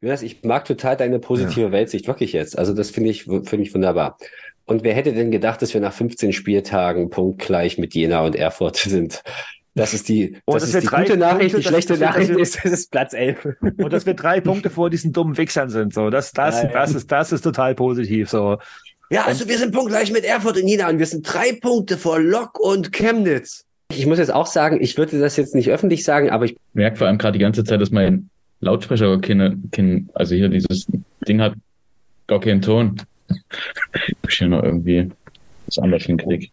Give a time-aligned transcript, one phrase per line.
[0.00, 1.72] Jonas, ich mag total deine positive ja.
[1.72, 2.58] Weltsicht, wirklich jetzt.
[2.58, 4.18] Also das finde ich, finde ich wunderbar.
[4.66, 8.76] Und wer hätte denn gedacht, dass wir nach 15 Spieltagen punktgleich mit Jena und Erfurt
[8.76, 9.22] sind?
[9.74, 11.52] Das ist die, das ist die gute Nachricht.
[11.52, 13.46] Punkte, die schlechte Nachricht ist, es ist Platz 11.
[13.60, 15.92] Und dass wir drei Punkte vor diesen dummen Wichsern sind.
[15.92, 18.30] So, das, das, ja, das ist, das ist total positiv.
[18.30, 18.56] So.
[19.10, 22.18] Ja, also wir sind punktgleich mit Erfurt und Jena und wir sind drei Punkte vor
[22.18, 23.66] Lok und Chemnitz.
[23.92, 26.96] Ich muss jetzt auch sagen, ich würde das jetzt nicht öffentlich sagen, aber ich merke
[26.96, 30.86] vor allem gerade die ganze Zeit, dass mein Lautsprecher keine, keine, also hier dieses
[31.28, 31.54] Ding hat
[32.26, 32.96] gar keinen Ton.
[34.28, 35.10] ich hier noch irgendwie
[35.66, 36.48] das anders hinkriege.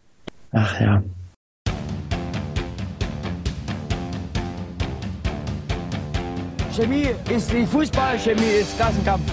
[0.52, 1.02] Ach ja.
[6.74, 9.32] Chemie ist wie Fußball, Chemie ist Klassenkampf.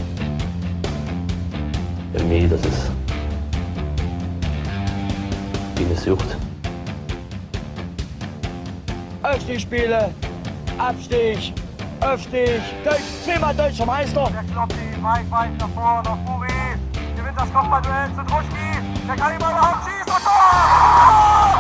[2.16, 2.91] Chemie, das ist
[5.76, 6.38] wie eine Sucht.
[9.24, 10.13] Aufstiegsspiele,
[10.77, 11.54] Abstieg,
[12.02, 14.30] Aufstieg, Deutsch, zehnmal deutscher Meister.
[14.34, 16.48] Der Kloppi, weit, weit nach vorne, nach Buri,
[17.16, 21.52] gewinnt das Kopfballduell zu Druschki, der kann immer überhaupt schießen, Tor!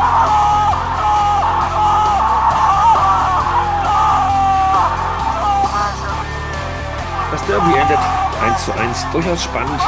[7.31, 7.99] Das Derby endet
[8.43, 9.81] 1 zu 1, durchaus spannend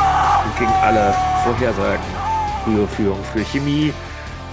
[0.45, 2.05] und gegen alle Vorhersagen.
[2.63, 3.93] Frühe Führung für Chemie,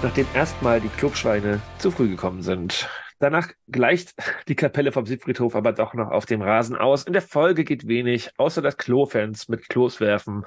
[0.03, 2.89] nachdem erstmal die Klubschweine zu früh gekommen sind.
[3.21, 4.15] Danach gleicht
[4.49, 7.05] die Kapelle vom Siegfriedhof aber doch noch auf dem Rasen aus.
[7.05, 10.45] In der Folge geht wenig, außer dass Klofans mit Klos werfen.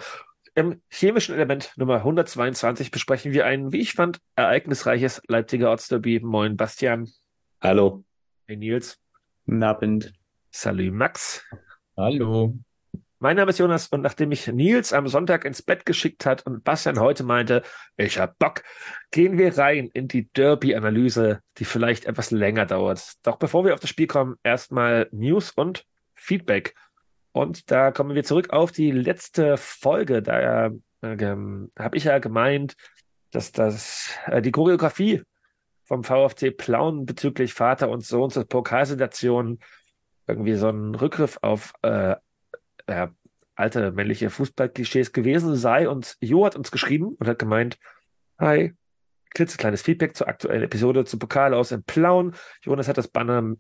[0.56, 6.20] Im chemischen Element Nummer 122 besprechen wir ein, wie ich fand, ereignisreiches Leipziger Ortsderby.
[6.20, 7.10] Moin, Bastian.
[7.62, 8.04] Hallo.
[8.48, 9.00] Hey, Nils.
[9.46, 10.14] Guten Abend.
[10.50, 11.46] Salut, Max.
[11.96, 12.56] Hallo.
[13.24, 16.66] Mein Name ist Jonas und nachdem mich Nils am Sonntag ins Bett geschickt hat und
[16.66, 17.62] Bastian heute meinte,
[17.96, 18.64] ich hab Bock,
[19.12, 23.14] gehen wir rein in die Derby-Analyse, die vielleicht etwas länger dauert.
[23.26, 26.76] Doch bevor wir auf das Spiel kommen, erstmal News und Feedback.
[27.32, 30.22] Und da kommen wir zurück auf die letzte Folge.
[30.22, 30.72] Da äh,
[31.80, 32.76] habe ich ja gemeint,
[33.32, 35.22] dass das äh, die Choreografie
[35.86, 39.60] vom VfC Plauen bezüglich Vater und Sohn zur Pokalsituation
[40.28, 42.16] irgendwie so ein Rückgriff auf äh,
[42.88, 43.08] äh,
[43.56, 45.90] alte männliche Fußballklischees gewesen sei.
[45.90, 47.78] Und Jo hat uns geschrieben und hat gemeint,
[48.40, 48.74] hi,
[49.34, 52.36] klitzekleines Feedback zur aktuellen Episode zum Pokal aus in Plauen.
[52.62, 53.56] Jonas hat das Banner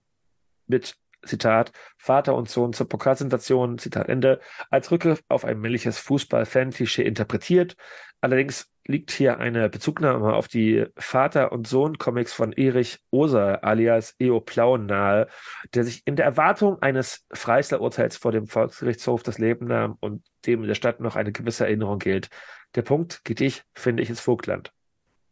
[0.67, 0.95] mit
[1.25, 4.39] Zitat, Vater und Sohn zur Pokalsensation, Zitat Ende,
[4.69, 7.75] als Rückgriff auf ein männliches Fußball-Fan-Klischee interpretiert.
[8.23, 14.39] Allerdings liegt hier eine Bezugnahme auf die Vater- und Sohn-Comics von Erich Oser alias Eo
[14.39, 15.27] Plauen nahe,
[15.73, 20.61] der sich in der Erwartung eines Freisler-Urteils vor dem Volksgerichtshof das Leben nahm und dem
[20.61, 22.29] in der Stadt noch eine gewisse Erinnerung gilt.
[22.75, 24.71] Der Punkt, geht ich, finde ich, ins Vogtland.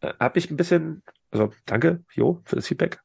[0.01, 2.99] Äh, hab ich ein bisschen, also danke, Jo, für das Feedback,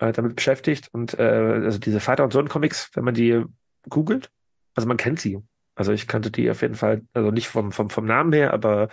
[0.00, 3.42] äh, damit beschäftigt und äh, also diese Vater- und Sohn-Comics, wenn man die
[3.88, 4.30] googelt,
[4.74, 5.38] also man kennt sie.
[5.76, 8.90] Also ich kannte die auf jeden Fall, also nicht vom, vom, vom Namen her, aber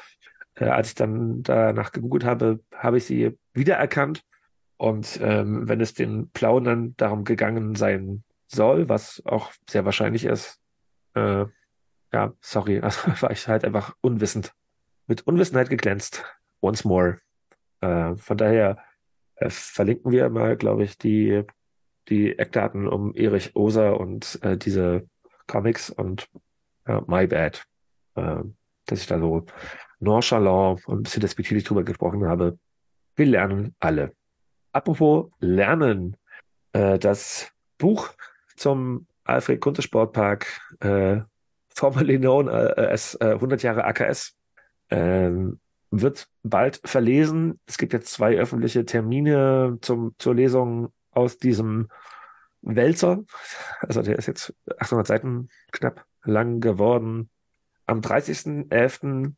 [0.59, 4.23] äh, als ich dann danach gegoogelt habe, habe ich sie wiedererkannt.
[4.78, 10.59] Und ähm, wenn es den Plaunern darum gegangen sein soll, was auch sehr wahrscheinlich ist,
[11.16, 11.46] äh,
[12.13, 14.53] ja, sorry, also war ich halt einfach unwissend.
[15.07, 16.23] Mit Unwissenheit geglänzt.
[16.62, 17.19] Once more.
[17.81, 18.78] Äh, von daher
[19.35, 21.44] äh, verlinken wir mal, glaube ich, die,
[22.09, 25.07] die Eckdaten um Erich Oser und äh, diese
[25.46, 26.29] Comics und
[27.06, 27.66] my bad,
[28.16, 28.38] äh,
[28.85, 29.46] dass ich da so
[30.00, 32.58] nonchalant und ein bisschen despektierlich drüber gesprochen habe.
[33.16, 34.13] Wir lernen alle.
[34.72, 36.18] Apropos Lernen,
[36.74, 38.09] äh, das Buch
[38.56, 41.22] zum Alfred Kunte Sportpark, äh,
[41.69, 44.35] formerly known as äh, 100 Jahre AKS,
[44.90, 45.31] äh,
[45.91, 47.59] wird bald verlesen.
[47.66, 51.90] Es gibt jetzt zwei öffentliche Termine zum, zur Lesung aus diesem
[52.62, 53.24] Wälzer.
[53.79, 57.29] Also der ist jetzt 800 Seiten knapp lang geworden.
[57.85, 59.34] Am 30.11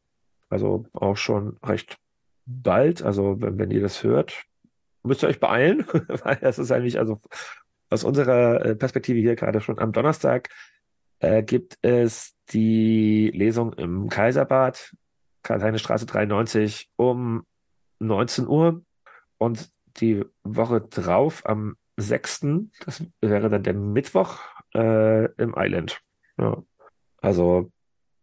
[0.49, 1.97] also auch schon recht
[2.45, 3.01] bald.
[3.01, 4.43] Also wenn, wenn ihr das hört,
[5.03, 5.85] müsst ihr euch beeilen,
[6.23, 7.19] weil das ist eigentlich, also
[7.89, 10.49] aus unserer äh, Perspektive hier gerade schon am Donnerstag
[11.19, 14.95] äh, gibt es die Lesung im Kaiserbad,
[15.43, 17.45] Karl-Heine Straße 93 um
[17.99, 18.83] 19 Uhr
[19.37, 22.45] und die Woche drauf am 6.,
[22.85, 24.39] das wäre dann der Mittwoch
[24.73, 26.01] äh, im Island.
[26.37, 26.63] Ja.
[27.21, 27.71] Also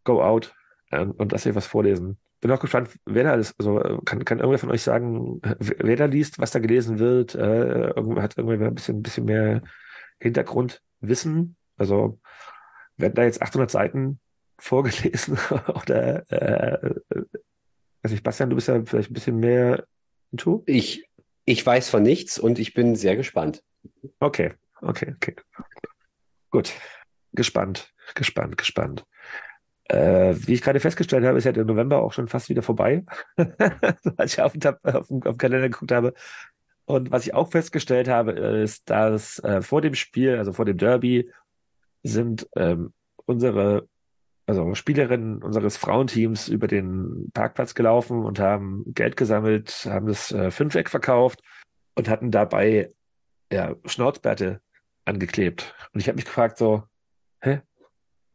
[0.05, 0.55] go out,
[0.97, 2.19] ähm, und dass ihr was vorlesen.
[2.41, 3.55] Bin auch gespannt, wer da ist.
[3.59, 7.35] Also kann, kann irgendwer von euch sagen, wer da liest, was da gelesen wird?
[7.35, 9.63] Äh, hat irgendwer ein bisschen, ein bisschen mehr
[10.21, 11.57] Hintergrundwissen?
[11.77, 12.21] Also
[12.97, 14.21] werden da jetzt 800 Seiten
[14.59, 15.39] vorgelesen
[15.75, 16.95] oder äh,
[18.03, 19.85] weiß ich, Bastian, du bist ja vielleicht ein bisschen mehr
[20.31, 20.63] into?
[20.67, 21.09] Ich,
[21.45, 23.63] ich weiß von nichts und ich bin sehr gespannt.
[24.21, 25.37] Okay, okay, okay.
[26.51, 26.73] Gut.
[27.33, 29.05] gespannt, gespannt, gespannt.
[29.89, 33.05] Äh, wie ich gerade festgestellt habe, ist ja der November auch schon fast wieder vorbei,
[34.17, 36.13] als ich auf den, auf, den, auf den Kalender geguckt habe.
[36.87, 40.77] Und was ich auch festgestellt habe, ist, dass äh, vor dem Spiel, also vor dem
[40.77, 41.31] Derby,
[42.03, 42.93] sind ähm,
[43.27, 43.89] unsere,
[44.47, 50.51] also Spielerinnen unseres Frauenteams über den Parkplatz gelaufen und haben Geld gesammelt, haben das äh,
[50.51, 51.43] Fünfeck verkauft
[51.97, 52.93] und hatten dabei
[53.53, 54.61] ja, Schnauzbärte
[55.05, 55.75] angeklebt.
[55.93, 56.85] Und ich habe mich gefragt so,
[57.41, 57.61] hä,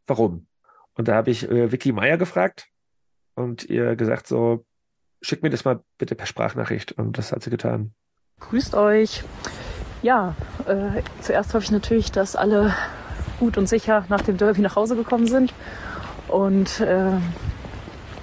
[0.06, 0.46] warum?
[0.94, 2.68] Und da habe ich äh, Vicky Meier gefragt
[3.34, 4.64] und ihr gesagt so,
[5.22, 6.92] schick mir das mal bitte per Sprachnachricht.
[6.92, 7.94] Und das hat sie getan.
[8.40, 9.24] Grüßt euch.
[10.02, 10.34] Ja,
[10.66, 12.74] äh, zuerst hoffe ich natürlich, dass alle
[13.38, 15.54] gut und sicher nach dem Derby nach Hause gekommen sind
[16.28, 17.12] und äh,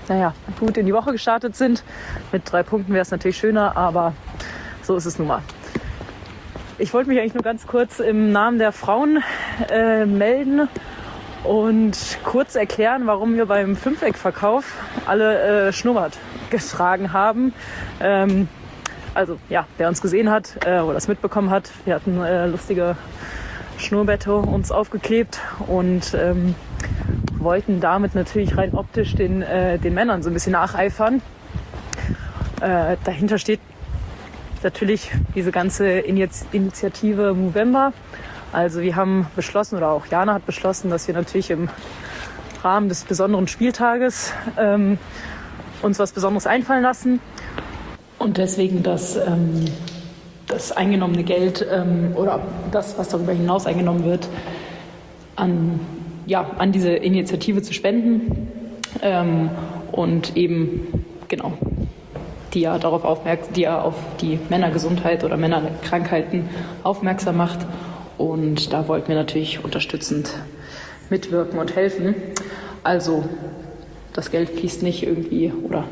[0.08, 1.84] naja, gut in die Woche gestartet sind.
[2.32, 4.14] Mit drei Punkten wäre es natürlich schöner, aber
[4.82, 5.42] so ist es nun mal.
[6.78, 9.24] Ich wollte mich eigentlich nur ganz kurz im Namen der Frauen
[9.70, 10.68] äh, melden
[11.44, 14.66] und kurz erklären, warum wir beim Fünfeck-Verkauf
[15.06, 16.18] alle äh, Schnurrbart
[16.50, 17.54] getragen haben.
[18.00, 18.48] Ähm,
[19.14, 22.96] also ja, wer uns gesehen hat äh, oder das mitbekommen hat, wir hatten äh, lustige
[23.78, 26.56] Schnurrbette uns aufgeklebt und ähm,
[27.38, 31.22] wollten damit natürlich rein optisch den, äh, den Männern so ein bisschen nacheifern.
[32.62, 33.62] Äh, dahinter steht
[34.64, 37.94] natürlich diese ganze Initiative Movember.
[38.52, 41.70] Also wir haben beschlossen, oder auch Jana hat beschlossen, dass wir natürlich im
[42.64, 44.98] Rahmen des besonderen Spieltages ähm,
[45.82, 47.20] uns was Besonderes einfallen lassen.
[48.18, 49.66] Und deswegen das, ähm,
[50.48, 52.42] das eingenommene Geld ähm, oder
[52.72, 54.28] das, was darüber hinaus eingenommen wird,
[55.36, 55.80] an,
[56.26, 58.48] ja, an diese Initiative zu spenden.
[59.02, 59.52] Ähm,
[59.92, 61.54] und eben, genau,
[62.54, 66.50] die ja darauf aufmerksam, die ja auf die Männergesundheit oder Männerkrankheiten
[66.84, 67.60] aufmerksam macht.
[68.20, 70.30] Und da wollten wir natürlich unterstützend
[71.10, 72.14] mitwirken und helfen.
[72.84, 73.24] Also
[74.14, 75.86] das Geld fließt nicht irgendwie, oder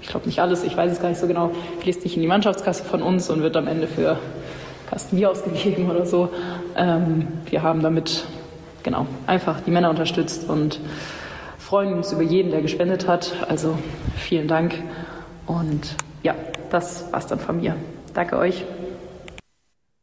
[0.00, 1.50] ich glaube nicht alles, ich weiß es gar nicht so genau,
[1.80, 4.16] fließt nicht in die Mannschaftskasse von uns und wird am Ende für
[4.88, 6.28] Kasten Bier ausgegeben oder so.
[6.76, 8.26] Ähm, wir haben damit
[8.84, 10.78] genau einfach die Männer unterstützt und
[11.58, 13.32] freuen uns über jeden, der gespendet hat.
[13.48, 13.76] Also
[14.16, 14.74] vielen Dank.
[15.48, 16.36] Und ja,
[16.70, 17.74] das war's dann von mir.
[18.14, 18.64] Danke euch.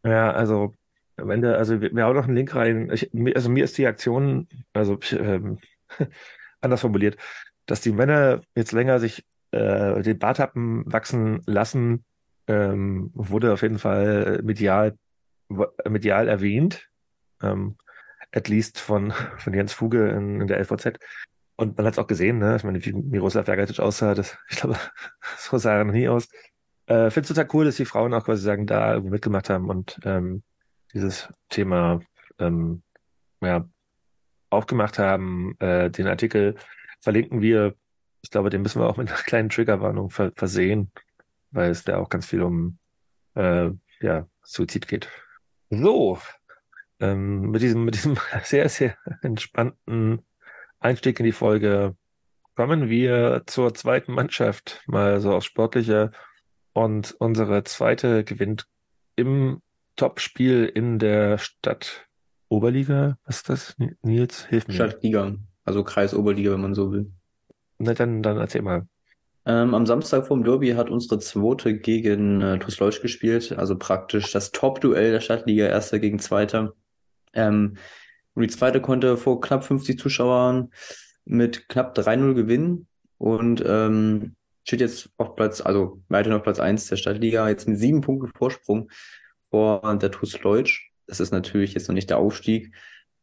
[0.03, 0.73] Ja, also
[1.19, 2.89] am Ende, also wir, wir hauen noch einen Link rein.
[2.91, 5.59] Ich, also mir ist die Aktion, also ähm,
[6.61, 7.17] anders formuliert,
[7.65, 12.05] dass die Männer jetzt länger sich äh, den Barthappen wachsen lassen,
[12.47, 14.97] ähm, wurde auf jeden Fall medial,
[15.87, 16.87] medial erwähnt.
[17.41, 17.77] Ähm,
[18.31, 20.99] at least von, von Jens Fuge in, in der LVZ.
[21.55, 22.55] Und man hat es auch gesehen, ne?
[22.55, 24.77] Ich meine, wie Miroslav Vergatic aussah, das, ich glaube,
[25.37, 26.29] so sah er noch nie aus.
[26.85, 29.99] Äh, Finde es total cool, dass die Frauen auch quasi sagen, da mitgemacht haben und
[30.05, 30.43] ähm,
[30.93, 31.99] dieses Thema
[32.39, 32.83] ähm,
[33.41, 33.67] ja,
[34.49, 35.55] aufgemacht haben.
[35.59, 36.55] Äh, den Artikel
[36.99, 37.75] verlinken wir.
[38.21, 40.91] Ich glaube, den müssen wir auch mit einer kleinen Triggerwarnung ver versehen,
[41.51, 42.77] weil es da auch ganz viel um
[43.35, 43.69] äh,
[44.01, 45.09] ja, Suizid geht.
[45.69, 46.19] So,
[46.99, 50.25] ähm, mit diesem, mit diesem sehr, sehr entspannten
[50.79, 51.95] Einstieg in die Folge
[52.55, 56.11] kommen wir zur zweiten Mannschaft, mal so aufs Sportliche.
[56.73, 58.67] Und unsere zweite gewinnt
[59.15, 59.61] im
[59.99, 62.07] Topspiel in der Stadt
[62.47, 63.17] Oberliga.
[63.25, 63.75] Was ist das?
[64.01, 64.73] Nils, hilf mir.
[64.73, 65.35] Stadtliga,
[65.65, 67.11] also Kreis Oberliga, wenn man so will.
[67.79, 68.87] Na, dann, dann erzähl mal.
[69.45, 74.31] Ähm, am Samstag vorm Derby hat unsere zweite gegen äh, TuS Leusch gespielt, also praktisch
[74.31, 76.75] das Top-Duell der Stadtliga, erster gegen zweiter.
[77.33, 77.75] Ähm,
[78.35, 80.71] und die zweite konnte vor knapp 50 Zuschauern
[81.25, 82.87] mit knapp 3-0 gewinnen
[83.17, 87.77] und ähm, steht jetzt auf Platz, also weiterhin auf Platz 1 der Stadtliga, jetzt mit
[87.77, 88.89] sieben Punkten Vorsprung
[89.49, 90.91] vor der TuS Leutsch.
[91.07, 92.73] Das ist natürlich jetzt noch nicht der Aufstieg,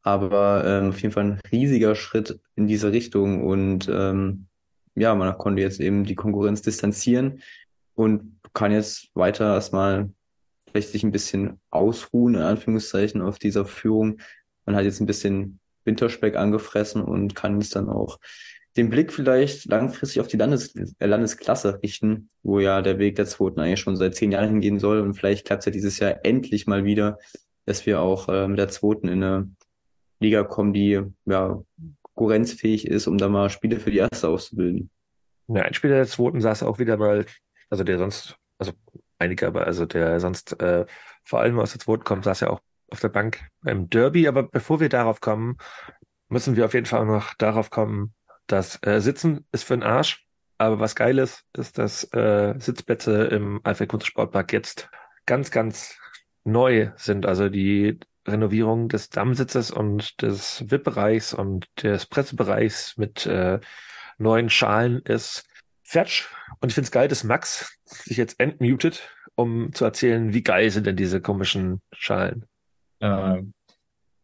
[0.02, 4.46] aber ähm, auf jeden Fall ein riesiger Schritt in diese Richtung und ähm,
[4.94, 7.42] ja, man konnte jetzt eben die Konkurrenz distanzieren
[7.94, 10.10] und kann jetzt weiter erstmal
[10.66, 14.18] vielleicht sich ein bisschen ausruhen, in Anführungszeichen, auf dieser Führung
[14.66, 18.18] man hat jetzt ein bisschen Winterspeck angefressen und kann es dann auch
[18.76, 23.26] den Blick vielleicht langfristig auf die Landes äh, Landesklasse richten, wo ja der Weg der
[23.26, 25.00] Zweiten eigentlich schon seit zehn Jahren hingehen soll.
[25.00, 27.18] Und vielleicht klappt es ja dieses Jahr endlich mal wieder,
[27.64, 29.50] dass wir auch äh, mit der Zweiten in eine
[30.20, 31.62] Liga kommen, die ja
[32.02, 34.90] konkurrenzfähig ist, um da mal Spiele für die Erste auszubilden.
[35.48, 37.26] Ja, ein Spieler der Zweiten saß auch wieder mal,
[37.70, 38.72] also der sonst, also
[39.18, 40.86] einige, aber also der sonst äh,
[41.24, 44.28] vor allem aus der Zweiten kommt, saß ja auch auf der Bank beim Derby.
[44.28, 45.58] Aber bevor wir darauf kommen,
[46.28, 48.14] müssen wir auf jeden Fall noch darauf kommen,
[48.46, 50.26] dass äh, Sitzen ist für den Arsch.
[50.58, 54.88] Aber was geil ist, ist, dass äh, Sitzplätze im Alfred Kunst Sportpark jetzt
[55.26, 55.98] ganz, ganz
[56.44, 57.26] neu sind.
[57.26, 63.60] Also die Renovierung des Dammsitzes und des VIP-Bereichs und des Pressebereichs mit äh,
[64.18, 65.44] neuen Schalen ist
[65.82, 66.28] Fetch.
[66.60, 70.70] Und ich finde es geil, dass Max sich jetzt entmutet, um zu erzählen, wie geil
[70.70, 72.46] sind denn diese komischen Schalen.
[73.00, 73.42] Äh,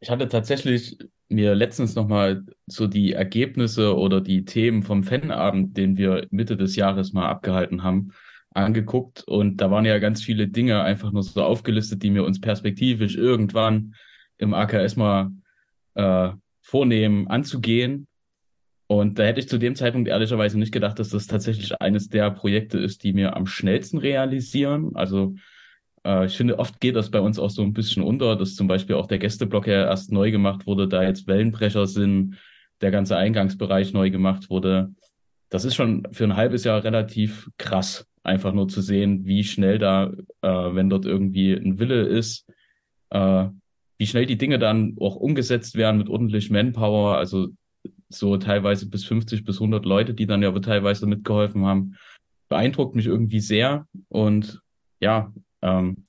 [0.02, 5.96] ich hatte tatsächlich mir letztens nochmal so die Ergebnisse oder die Themen vom Fanabend, den
[5.96, 8.10] wir Mitte des Jahres mal abgehalten haben,
[8.50, 9.22] angeguckt.
[9.22, 13.14] Und da waren ja ganz viele Dinge einfach nur so aufgelistet, die wir uns perspektivisch
[13.14, 13.94] irgendwann
[14.38, 15.30] im AKS mal
[15.94, 16.30] äh,
[16.60, 18.08] vornehmen, anzugehen.
[18.88, 22.28] Und da hätte ich zu dem Zeitpunkt ehrlicherweise nicht gedacht, dass das tatsächlich eines der
[22.32, 24.96] Projekte ist, die wir am schnellsten realisieren.
[24.96, 25.36] Also
[26.04, 28.68] äh, ich finde, oft geht das bei uns auch so ein bisschen unter, dass zum
[28.68, 32.38] Beispiel auch der Gästeblock ja erst neu gemacht wurde, da jetzt Wellenbrecher sind,
[32.80, 34.92] der ganze Eingangsbereich neu gemacht wurde.
[35.48, 39.78] Das ist schon für ein halbes Jahr relativ krass, einfach nur zu sehen, wie schnell
[39.78, 42.46] da, äh, wenn dort irgendwie ein Wille ist,
[43.10, 43.46] äh,
[43.98, 47.48] wie schnell die Dinge dann auch umgesetzt werden mit ordentlich Manpower, also
[48.08, 51.96] so teilweise bis 50 bis 100 Leute, die dann ja teilweise mitgeholfen haben,
[52.48, 54.60] beeindruckt mich irgendwie sehr und
[55.00, 55.32] ja,
[55.62, 56.04] ähm,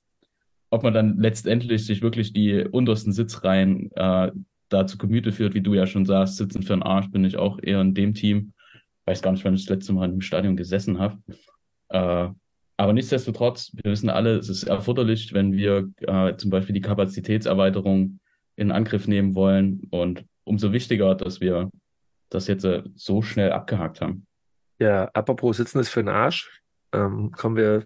[0.70, 4.32] ob man dann letztendlich sich wirklich die untersten Sitzreihen äh,
[4.68, 7.36] da zu Gemüte führt, wie du ja schon sagst, sitzen für den Arsch bin ich
[7.36, 8.52] auch eher in dem Team.
[9.06, 11.18] Weiß gar nicht, wann ich das letzte Mal im Stadion gesessen habe.
[11.90, 12.28] Äh,
[12.76, 18.18] aber nichtsdestotrotz, wir wissen alle, es ist erforderlich, wenn wir äh, zum Beispiel die Kapazitätserweiterung
[18.56, 19.86] in Angriff nehmen wollen.
[19.90, 21.70] Und umso wichtiger, dass wir
[22.30, 24.26] das jetzt äh, so schnell abgehakt haben.
[24.80, 26.62] Ja, apropos Sitzen ist für den Arsch.
[26.92, 27.84] Ähm, kommen wir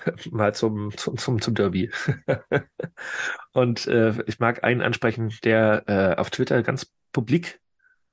[0.30, 1.90] mal zum, zum, zum, zum Derby.
[3.52, 7.60] und äh, ich mag einen ansprechen, der äh, auf Twitter ganz publik,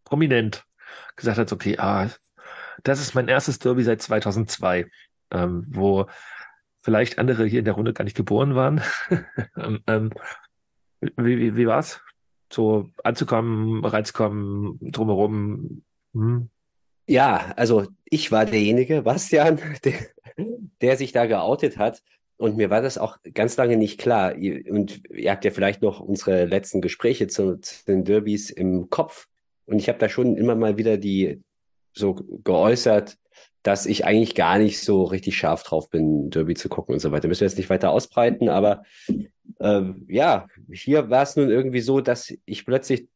[0.03, 0.65] prominent
[1.15, 2.09] gesagt hat, okay, ah,
[2.83, 4.88] das ist mein erstes Derby seit 2002,
[5.31, 6.07] ähm, wo
[6.79, 8.81] vielleicht andere hier in der Runde gar nicht geboren waren.
[9.57, 10.13] ähm, ähm,
[11.01, 12.01] wie, wie, wie war's?
[12.51, 15.83] So anzukommen, reinzukommen, drumherum.
[16.13, 16.50] Hm.
[17.05, 19.93] Ja, also ich war derjenige, Bastian, der,
[20.81, 22.01] der sich da geoutet hat.
[22.38, 24.33] Und mir war das auch ganz lange nicht klar.
[24.33, 29.27] Und ihr habt ja vielleicht noch unsere letzten Gespräche zu, zu den Derbys im Kopf.
[29.65, 31.41] Und ich habe da schon immer mal wieder die
[31.93, 33.17] so geäußert,
[33.63, 37.12] dass ich eigentlich gar nicht so richtig scharf drauf bin, Derby zu gucken und so
[37.12, 37.27] weiter.
[37.27, 38.83] Müssen wir jetzt nicht weiter ausbreiten, aber
[39.59, 43.07] äh, ja, hier war es nun irgendwie so, dass ich plötzlich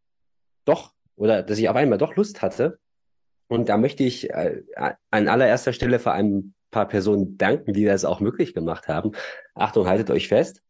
[0.65, 2.79] doch oder dass ich auf einmal doch Lust hatte.
[3.48, 4.63] Und da möchte ich äh,
[5.12, 9.12] an allererster Stelle vor einem paar Personen danken, die das auch möglich gemacht haben.
[9.56, 10.62] Achtung, haltet euch fest.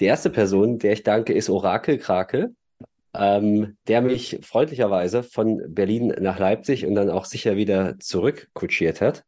[0.00, 2.50] Die erste Person, der ich danke, ist Orakel Krake,
[3.14, 9.00] ähm, der mich freundlicherweise von Berlin nach Leipzig und dann auch sicher wieder zurück kutschiert
[9.00, 9.24] hat.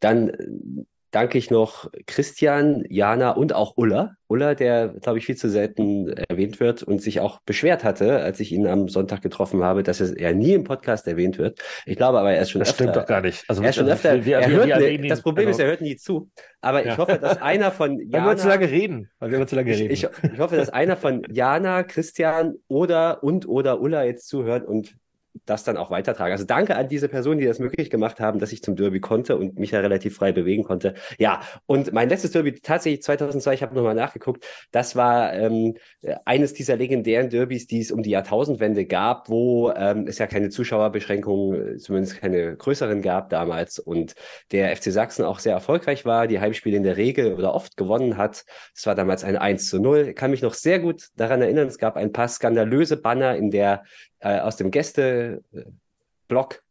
[0.00, 4.16] Dann danke ich noch Christian, Jana und auch Ulla.
[4.28, 8.40] Ulla, der, glaube ich, viel zu selten erwähnt wird und sich auch beschwert hatte, als
[8.40, 11.60] ich ihn am Sonntag getroffen habe, dass er nie im Podcast erwähnt wird.
[11.84, 12.86] Ich glaube aber, er ist schon das öfter.
[12.86, 13.44] Das stimmt doch gar nicht.
[13.46, 14.24] Also, er ist schon also, öfter.
[14.24, 16.30] Wir, er hört, wir das Problem also, ist, er hört nie zu.
[16.62, 16.92] Aber ja.
[16.92, 18.26] ich hoffe, dass einer von Jana.
[18.26, 19.10] Weil wir zu lange reden.
[19.18, 19.92] Weil wir zu lange reden.
[19.92, 24.66] Ich, ich, ich hoffe, dass einer von Jana, Christian oder und oder Ulla jetzt zuhört
[24.66, 24.96] und
[25.46, 26.32] das dann auch weitertragen.
[26.32, 29.36] Also danke an diese Personen, die das möglich gemacht haben, dass ich zum Derby konnte
[29.36, 30.94] und mich ja relativ frei bewegen konnte.
[31.18, 35.76] Ja, und mein letztes Derby tatsächlich 2002, ich habe nochmal nachgeguckt, das war ähm,
[36.24, 40.50] eines dieser legendären Derbys, die es um die Jahrtausendwende gab, wo ähm, es ja keine
[40.50, 44.14] Zuschauerbeschränkungen, zumindest keine größeren gab damals und
[44.52, 48.16] der FC Sachsen auch sehr erfolgreich war, die Heimspiele in der Regel oder oft gewonnen
[48.16, 48.44] hat.
[48.74, 50.08] Es war damals ein 1 zu 0.
[50.10, 53.50] Ich kann mich noch sehr gut daran erinnern, es gab ein paar skandalöse Banner in
[53.50, 53.82] der
[54.22, 56.62] äh, aus dem Gästeblock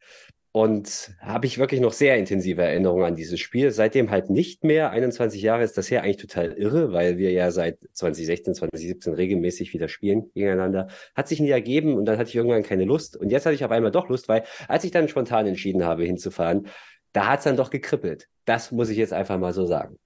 [0.54, 3.72] und habe ich wirklich noch sehr intensive Erinnerungen an dieses Spiel.
[3.72, 4.92] Seitdem halt nicht mehr.
[4.92, 9.74] 21 Jahre ist das her eigentlich total irre, weil wir ja seit 2016, 2017 regelmäßig
[9.74, 10.88] wieder spielen gegeneinander.
[11.16, 13.16] Hat sich nie ergeben und dann hatte ich irgendwann keine Lust.
[13.16, 16.04] Und jetzt hatte ich auf einmal doch Lust, weil als ich dann spontan entschieden habe,
[16.04, 16.68] hinzufahren,
[17.14, 18.28] da hat es dann doch gekribbelt.
[18.44, 19.98] Das muss ich jetzt einfach mal so sagen.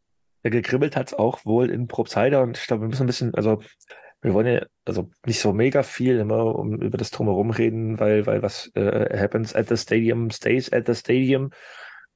[0.44, 3.34] Ja, gekribbelt hat es auch wohl in Probstheider und ich glaube, wir müssen ein bisschen,
[3.34, 3.62] also
[4.26, 8.26] wir wollen ja also nicht so mega viel immer um, über das Drumherum reden, weil,
[8.26, 11.52] weil was äh, happens at the stadium stays at the stadium.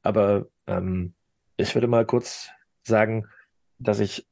[0.02, 1.14] Aber ähm,
[1.56, 2.50] ich würde mal kurz
[2.84, 3.28] sagen,
[3.78, 4.26] dass ich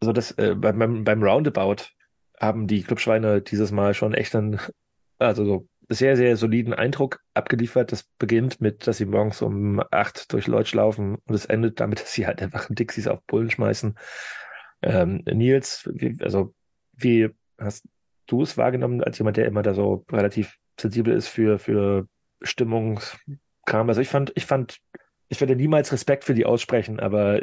[0.00, 1.84] so das äh, beim, beim Roundabout
[2.40, 4.58] haben die Clubschweine dieses Mal schon echt einen,
[5.18, 7.92] also so sehr, sehr soliden Eindruck abgeliefert.
[7.92, 12.00] Das beginnt mit, dass sie morgens um acht durch Leutsch laufen und es endet damit,
[12.00, 13.98] dass sie halt einfach Dixies auf Bullen schmeißen.
[14.82, 15.86] Ähm, Nils,
[16.20, 16.54] also
[17.02, 17.84] wie hast
[18.26, 22.06] du es wahrgenommen, als jemand, der immer da so relativ sensibel ist für, für
[22.42, 23.88] Stimmungskram?
[23.88, 24.78] Also ich fand, ich fand,
[25.28, 27.40] ich werde niemals Respekt für die aussprechen, aber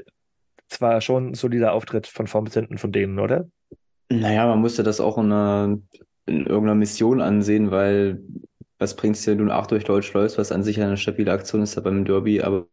[0.70, 3.48] es war schon ein solider Auftritt von vorn bis hinten von denen, oder?
[4.10, 5.80] Naja, man musste das auch in, einer,
[6.26, 8.22] in irgendeiner Mission ansehen, weil
[8.80, 11.76] was bringt's dir, du acht durch Deutsch läufst, was an sich eine stabile Aktion ist
[11.76, 12.68] da beim Derby, aber,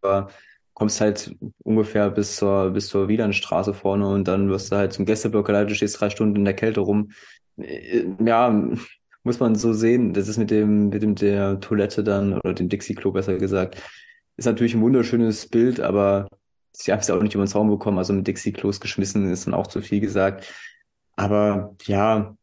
[0.00, 0.28] aber
[0.74, 5.06] kommst halt ungefähr bis zur, bis zur Wielandstraße vorne und dann wirst du halt zum
[5.06, 7.12] Gästeblock geleitet, stehst drei Stunden in der Kälte rum.
[7.56, 8.50] Äh, Ja,
[9.22, 10.12] muss man so sehen.
[10.12, 13.80] Das ist mit dem, mit dem der Toilette dann, oder dem Dixie-Klo besser gesagt,
[14.36, 16.28] ist natürlich ein wunderschönes Bild, aber
[16.72, 17.98] sie haben es ja auch nicht über den Zaun bekommen.
[17.98, 20.52] Also mit Dixie-Klos geschmissen ist dann auch zu viel gesagt.
[21.16, 22.36] Aber ja,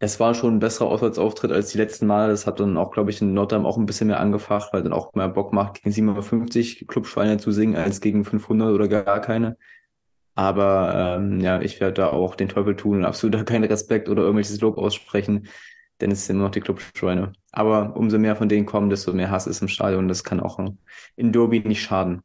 [0.00, 2.30] es war schon ein besserer Auswärtsauftritt als die letzten Male.
[2.30, 4.92] Das hat dann auch, glaube ich, in Nordheim auch ein bisschen mehr angefacht, weil dann
[4.92, 9.56] auch mehr Bock macht, gegen 750 Clubschweine zu singen, als gegen 500 oder gar keine.
[10.36, 14.22] Aber ähm, ja, ich werde da auch den Teufel tun und absolut keinen Respekt oder
[14.22, 15.48] irgendwelches Lob aussprechen,
[16.00, 17.32] denn es sind immer noch die Clubschweine.
[17.50, 20.06] Aber umso mehr von denen kommen, desto mehr Hass ist im Stadion.
[20.06, 20.60] Das kann auch
[21.16, 22.22] in Derby nicht schaden.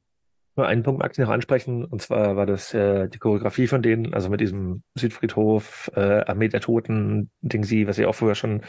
[0.55, 3.81] Nur einen Punkt mag ich noch ansprechen, und zwar war das äh, die Choreografie von
[3.81, 8.36] denen, also mit diesem Südfriedhof, äh, Armee der Toten, Ding sie, was sie auch vorher
[8.36, 8.62] schon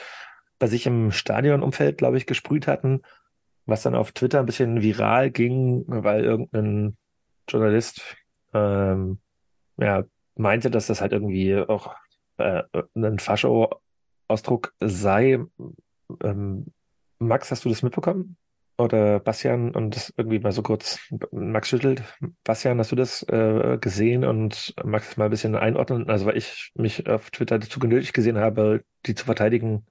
[0.58, 3.02] bei sich im Stadionumfeld, glaube ich, gesprüht hatten,
[3.66, 6.96] was dann auf Twitter ein bisschen viral ging, weil irgendein
[7.48, 8.16] Journalist
[8.54, 9.18] ähm,
[9.76, 10.04] ja,
[10.36, 11.94] meinte, dass das halt irgendwie auch
[12.38, 12.62] äh,
[12.94, 15.40] ein Fascho-Ausdruck sei.
[16.22, 16.66] Ähm,
[17.18, 18.36] Max, hast du das mitbekommen?
[18.76, 20.98] Oder Bastian und das irgendwie mal so kurz,
[21.30, 22.02] Max schüttelt.
[22.42, 26.10] Bastian, hast du das äh, gesehen und magst mal ein bisschen einordnen?
[26.10, 29.86] Also, weil ich mich auf Twitter dazu genötigt gesehen habe, die zu verteidigen,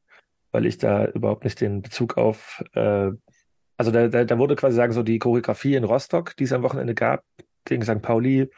[0.51, 3.11] weil ich da überhaupt nicht den Bezug auf, äh,
[3.77, 6.63] also da, da, da wurde quasi sagen, so die Choreografie in Rostock, die es am
[6.63, 7.23] Wochenende gab,
[7.63, 8.01] gegen St.
[8.01, 8.49] Pauli,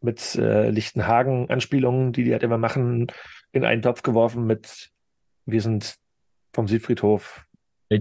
[0.00, 3.08] mit äh, Lichtenhagen-Anspielungen, die die halt immer machen,
[3.52, 4.90] in einen Topf geworfen mit
[5.44, 5.96] Wir sind
[6.52, 7.46] vom Südfriedhof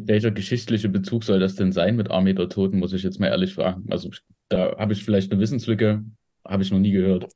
[0.05, 3.27] welcher geschichtliche Bezug soll das denn sein mit Armee der Toten, muss ich jetzt mal
[3.27, 3.86] ehrlich fragen.
[3.89, 4.10] Also
[4.50, 6.03] da habe ich vielleicht eine Wissenslücke,
[6.45, 7.27] habe ich noch nie gehört.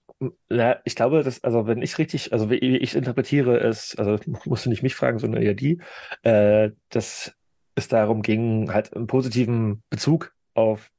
[0.49, 4.65] Ja, ich glaube, dass, also wenn ich richtig, also wie ich interpretiere es, also musst
[4.65, 5.79] du nicht mich fragen, sondern eher die,
[6.23, 7.33] äh, dass
[7.75, 10.89] es darum ging, halt einen positiven Bezug auf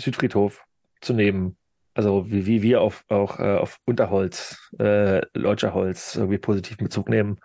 [0.00, 0.64] Südfriedhof
[1.00, 1.56] zu nehmen.
[1.94, 7.40] Also wie, wie wir auf, auch äh, auf Unterholz, äh, Leutscherholz irgendwie positiven Bezug nehmen.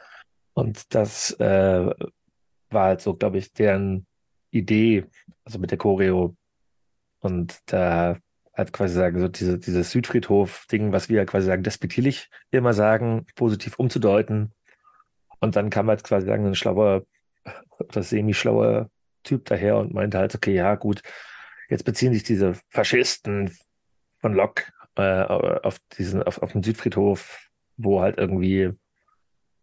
[0.54, 1.90] Und das äh,
[2.76, 4.06] war halt so, glaube ich, deren
[4.52, 5.06] Idee,
[5.44, 6.36] also mit der Choreo.
[7.20, 8.20] Und da
[8.54, 13.80] halt quasi sagen, so diese, dieses Südfriedhof-Ding, was wir quasi sagen, despektierlich immer sagen, positiv
[13.80, 14.54] umzudeuten.
[15.40, 17.04] Und dann kam halt quasi sagen, ein schlauer
[17.80, 18.90] oder semi-schlauer
[19.24, 21.02] Typ daher und meinte halt, okay, ja, gut,
[21.70, 23.58] jetzt beziehen sich diese Faschisten
[24.20, 28.72] von Lok äh, auf diesen, auf, auf den Südfriedhof, wo halt irgendwie,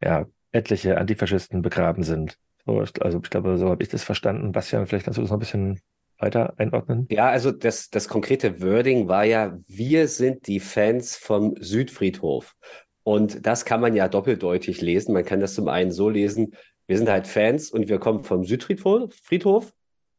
[0.03, 2.39] ja, etliche Antifaschisten begraben sind.
[2.67, 4.53] So, also ich glaube, so habe ich das verstanden.
[4.53, 5.81] Bastian, vielleicht kannst du das noch ein bisschen
[6.19, 7.07] weiter einordnen?
[7.11, 12.55] Ja, also das, das konkrete Wording war ja, wir sind die Fans vom Südfriedhof.
[13.03, 15.13] Und das kann man ja doppeldeutig lesen.
[15.13, 16.55] Man kann das zum einen so lesen,
[16.87, 19.13] wir sind halt Fans und wir kommen vom Südfriedhof.
[19.23, 19.73] Friedhof,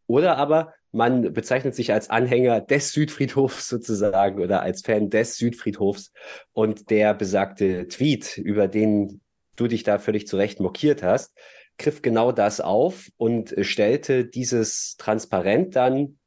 [0.07, 6.11] oder aber man bezeichnet sich als Anhänger des Südfriedhofs sozusagen oder als Fan des Südfriedhofs.
[6.51, 9.21] Und der besagte Tweet, über den
[9.55, 11.35] du dich da völlig zu Recht mokiert hast,
[11.77, 16.19] griff genau das auf und stellte dieses Transparent dann,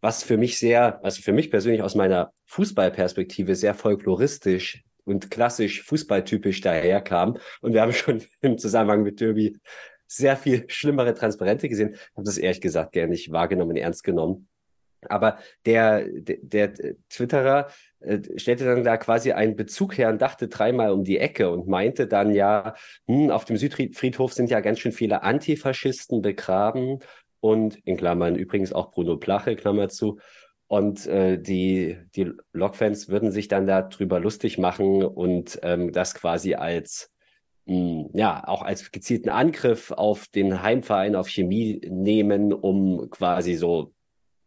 [0.00, 5.82] was für mich sehr, also für mich persönlich aus meiner Fußballperspektive sehr folkloristisch und klassisch
[5.82, 7.38] fußballtypisch daherkam.
[7.60, 9.58] Und wir haben schon im Zusammenhang mit Derby
[10.06, 11.94] sehr viel schlimmere Transparente gesehen.
[11.94, 14.48] Ich habe das ehrlich gesagt gerne nicht wahrgenommen, ernst genommen.
[15.10, 17.68] Aber der, der, der Twitterer
[18.00, 21.66] äh, stellte dann da quasi einen Bezug her und dachte dreimal um die Ecke und
[21.66, 22.74] meinte dann ja,
[23.06, 27.00] hm, auf dem Südfriedhof sind ja ganz schön viele Antifaschisten begraben
[27.40, 30.18] und in Klammern übrigens auch Bruno Plache, Klammer zu.
[30.66, 36.54] Und äh, die, die Lokfans würden sich dann darüber lustig machen und ähm, das quasi
[36.54, 37.10] als
[37.66, 43.93] hm, ja, auch als gezielten Angriff auf den Heimverein auf Chemie nehmen, um quasi so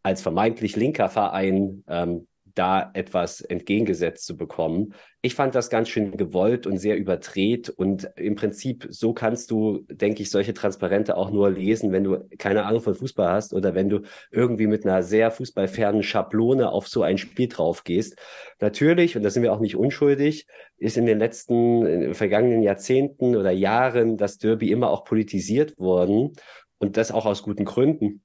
[0.02, 2.26] als vermeintlich linker Verein ähm,
[2.58, 4.94] da etwas entgegengesetzt zu bekommen.
[5.22, 9.84] Ich fand das ganz schön gewollt und sehr überdreht und im Prinzip so kannst du,
[9.88, 13.76] denke ich, solche Transparente auch nur lesen, wenn du keine Ahnung von Fußball hast oder
[13.76, 14.00] wenn du
[14.32, 18.16] irgendwie mit einer sehr fußballfernen Schablone auf so ein Spiel drauf gehst.
[18.60, 20.46] Natürlich, und da sind wir auch nicht unschuldig,
[20.78, 25.78] ist in den letzten, in den vergangenen Jahrzehnten oder Jahren das Derby immer auch politisiert
[25.78, 26.32] worden
[26.78, 28.22] und das auch aus guten Gründen.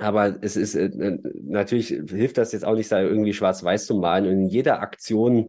[0.00, 0.90] Aber es ist äh,
[1.42, 5.46] natürlich hilft das jetzt auch nicht, da irgendwie schwarz-weiß zu malen und in jeder Aktion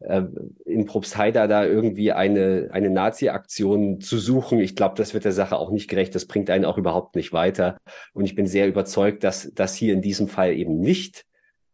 [0.00, 0.22] äh,
[0.64, 4.58] in Probstheida da irgendwie eine, eine Nazi-Aktion zu suchen.
[4.58, 6.14] Ich glaube, das wird der Sache auch nicht gerecht.
[6.14, 7.76] Das bringt einen auch überhaupt nicht weiter.
[8.14, 11.24] Und ich bin sehr überzeugt, dass das hier in diesem Fall eben nicht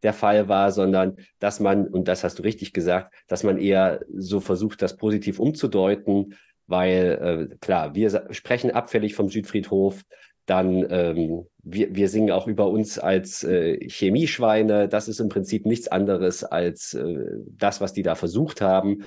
[0.02, 4.00] der Fall war, sondern dass man, und das hast du richtig gesagt, dass man eher
[4.14, 6.34] so versucht, das positiv umzudeuten,
[6.66, 10.02] weil äh, klar, wir sprechen abfällig vom Südfriedhof,
[10.48, 14.88] dann ähm, wir, wir singen auch über uns als äh, Chemieschweine.
[14.88, 19.04] Das ist im Prinzip nichts anderes als äh, das, was die da versucht haben.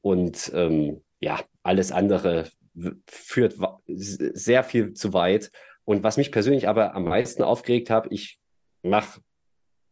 [0.00, 2.48] Und ähm, ja, alles andere
[3.06, 3.54] führt
[3.86, 5.52] sehr viel zu weit.
[5.84, 8.40] Und was mich persönlich aber am meisten aufgeregt hat, ich
[8.82, 9.20] mache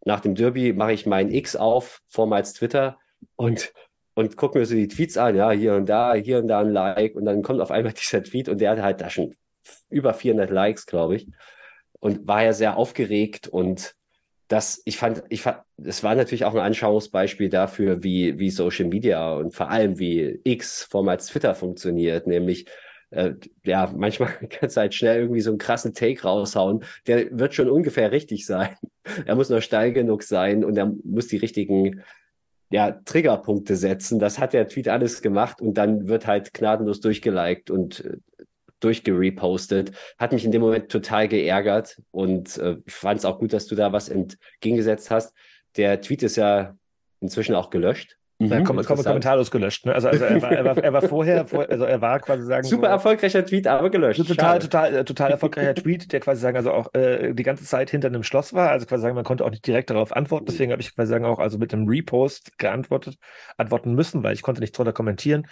[0.05, 2.99] nach dem Derby mache ich mein X auf, vormals Twitter
[3.37, 3.73] und
[4.15, 6.71] und gucke mir so die Tweets an, ja, hier und da, hier und da ein
[6.71, 9.37] Like und dann kommt auf einmal dieser Tweet und der hat halt da schon
[9.91, 11.29] über 400 Likes, glaube ich.
[12.01, 13.95] Und war ja sehr aufgeregt und
[14.49, 18.87] das, ich fand, ich fand, es war natürlich auch ein Anschauungsbeispiel dafür, wie, wie Social
[18.87, 22.67] Media und vor allem wie X, vormals Twitter funktioniert, nämlich
[23.11, 26.85] äh, ja, manchmal kannst du halt schnell irgendwie so einen krassen Take raushauen.
[27.07, 28.77] Der wird schon ungefähr richtig sein.
[29.25, 32.03] Er muss nur steil genug sein und er muss die richtigen
[32.69, 34.19] ja, Triggerpunkte setzen.
[34.19, 38.19] Das hat der Tweet alles gemacht und dann wird halt gnadenlos durchgeliked und äh,
[38.81, 39.93] durchgerepostet.
[40.19, 43.67] Hat mich in dem Moment total geärgert und äh, ich fand es auch gut, dass
[43.67, 45.35] du da was entgegengesetzt hast.
[45.77, 46.77] Der Tweet ist ja
[47.21, 48.19] inzwischen auch gelöscht.
[48.41, 49.85] Mhm, ja, kom kom kommentarlos gelöscht.
[49.85, 49.95] Ne?
[49.95, 52.63] Also, also er, war, er, war, er war vorher, vor, also er war quasi sagen.
[52.63, 54.25] Super so, erfolgreicher Tweet, aber gelöscht.
[54.25, 57.91] Total, total, äh, total erfolgreicher Tweet, der quasi sagen, also auch äh, die ganze Zeit
[57.91, 58.71] hinter einem Schloss war.
[58.71, 60.47] Also quasi sagen, man konnte auch nicht direkt darauf antworten.
[60.47, 63.17] Deswegen habe ich quasi sagen auch also mit einem Repost geantwortet,
[63.57, 65.49] antworten müssen, weil ich konnte nicht drunter kommentieren.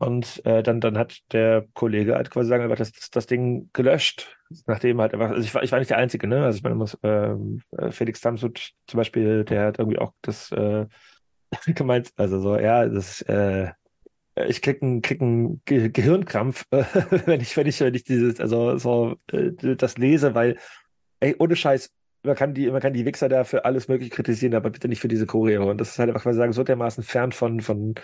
[0.00, 4.34] Und äh, dann, dann hat der Kollege halt quasi sagen, das, das, das Ding gelöscht,
[4.66, 6.42] nachdem halt einfach, also ich war, ich war nicht der Einzige, ne?
[6.42, 10.52] Also ich meine, muss, ähm, äh, Felix Tamsut zum Beispiel, der hat irgendwie auch das
[10.52, 10.86] äh,
[11.74, 13.72] gemeint, also so, ja, das, äh,
[14.48, 15.20] ich krieg einen, krieg
[15.66, 16.82] Ge Gehirnkrampf, äh,
[17.26, 20.56] wenn ich, wenn ich, wenn ich dieses, also so äh, das lese, weil,
[21.20, 24.54] ey, ohne Scheiß, man kann die, man kann die Wichser da für alles mögliche kritisieren,
[24.54, 25.70] aber bitte nicht für diese Choreo.
[25.70, 27.94] Und das ist halt einfach, weil sagen, so dermaßen fern von, von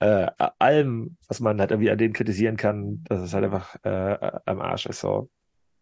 [0.00, 0.26] äh,
[0.58, 4.60] allem, was man halt irgendwie an denen kritisieren kann, dass es halt einfach äh, am
[4.60, 5.00] Arsch ist.
[5.00, 5.30] So.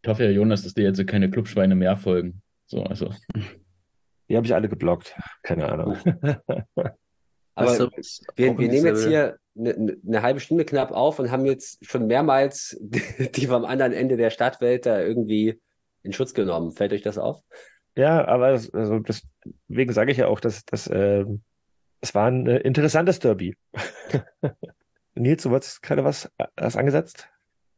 [0.03, 2.43] Ich hoffe ja, Jonas, dass dir jetzt keine Clubschweine mehr folgen.
[2.67, 3.11] So, also.
[4.29, 5.15] Die habe ich alle geblockt.
[5.43, 5.97] Keine Ahnung.
[7.55, 7.91] Aber also,
[8.35, 12.07] wir, wir nehmen jetzt hier eine, eine, halbe Stunde knapp auf und haben jetzt schon
[12.07, 15.61] mehrmals die, die vom anderen Ende der Stadtwelt da irgendwie
[16.03, 16.73] in Schutz genommen.
[16.73, 17.43] Fällt euch das auf?
[17.97, 21.25] Ja, aber das, also deswegen sage ich ja auch, dass das äh,
[22.03, 23.57] es war ein äh, interessantes Derby.
[25.15, 27.29] Nils, du wolltest gerade was, was angesetzt?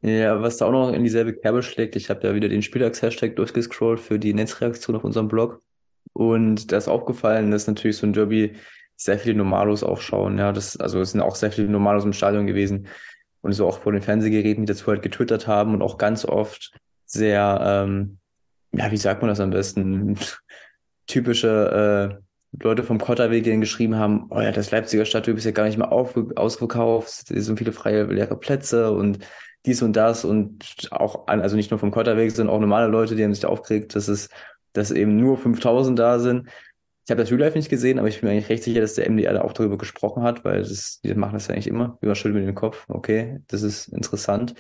[0.00, 3.36] Ja, was da auch noch in dieselbe Kerbe schlägt, ich habe ja wieder den Spieltags-Hashtag
[3.36, 5.60] durchgescrollt für die Netzreaktion auf unserem Blog.
[6.12, 8.54] Und da ist aufgefallen, dass natürlich so ein Derby
[8.96, 10.38] sehr viele Normalos aufschauen.
[10.38, 12.86] Ja, das, also es sind auch sehr viele Normalos im Stadion gewesen.
[13.40, 16.72] Und so auch vor den Fernsehgeräten, die dazu halt getwittert haben und auch ganz oft
[17.14, 18.18] sehr, ähm,
[18.72, 20.18] ja, wie sagt man das am besten?
[21.06, 22.24] Typische äh,
[22.62, 25.64] Leute vom Kotterweg, die dann geschrieben haben, oh ja, das Leipziger Stadttyp ist ja gar
[25.64, 29.18] nicht mehr auf, ausverkauft, es sind viele freie leere Plätze und
[29.66, 33.16] dies und das und auch, an, also nicht nur vom Kotterweg, sondern auch normale Leute,
[33.16, 34.28] die haben sich da aufgeregt, dass es,
[34.72, 36.48] dass eben nur 5000 da sind.
[37.06, 38.94] Ich habe das Real Life nicht gesehen, aber ich bin mir eigentlich recht sicher, dass
[38.94, 41.98] der MDR da auch darüber gesprochen hat, weil das, die machen das ja eigentlich immer.
[42.00, 42.84] Überschüttet mit dem Kopf.
[42.88, 44.54] Okay, das ist interessant.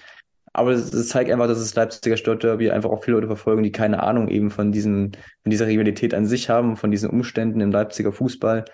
[0.56, 4.02] Aber es, zeigt einfach, dass das Leipziger Stadtderby einfach auch viele Leute verfolgen, die keine
[4.04, 5.12] Ahnung eben von diesen,
[5.42, 8.64] von dieser Rivalität an sich haben, von diesen Umständen im Leipziger Fußball.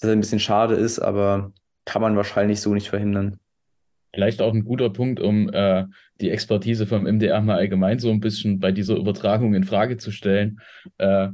[0.00, 1.52] Das ein bisschen schade ist, aber
[1.86, 3.38] kann man wahrscheinlich so nicht verhindern.
[4.12, 5.86] Vielleicht auch ein guter Punkt, um äh,
[6.20, 10.10] die Expertise vom MDR mal allgemein so ein bisschen bei dieser Übertragung in Frage zu
[10.10, 10.60] stellen.
[10.98, 11.28] Äh,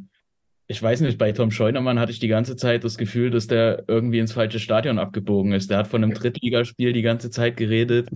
[0.70, 3.82] ich weiß nicht, bei Tom Scheunermann hatte ich die ganze Zeit das Gefühl, dass der
[3.88, 5.68] irgendwie ins falsche Stadion abgebogen ist.
[5.68, 8.08] Der hat von einem Drittligaspiel die ganze Zeit geredet,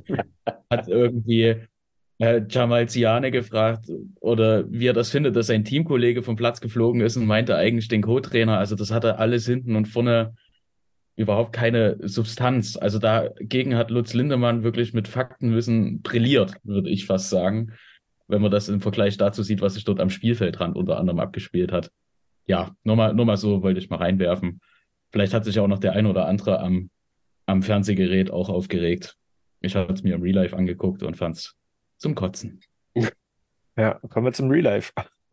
[0.70, 1.56] hat irgendwie
[2.20, 3.90] äh, Jamal Ziane gefragt
[4.20, 7.88] oder wie er das findet, dass sein Teamkollege vom Platz geflogen ist und meinte eigentlich
[7.88, 8.56] den Co-Trainer.
[8.56, 10.36] Also das hatte alles hinten und vorne
[11.16, 12.76] überhaupt keine Substanz.
[12.76, 17.72] Also dagegen hat Lutz Lindemann wirklich mit Faktenwissen brilliert, würde ich fast sagen,
[18.28, 21.72] wenn man das im Vergleich dazu sieht, was sich dort am Spielfeldrand unter anderem abgespielt
[21.72, 21.90] hat
[22.46, 24.60] ja, nur mal, nur mal so wollte ich mal reinwerfen.
[25.10, 26.90] Vielleicht hat sich auch noch der ein oder andere am,
[27.46, 29.16] am Fernsehgerät auch aufgeregt.
[29.60, 31.54] Ich habe es mir im Real Life angeguckt und fand es
[31.98, 32.60] zum Kotzen.
[33.76, 34.92] Ja, kommen wir zum Real Life.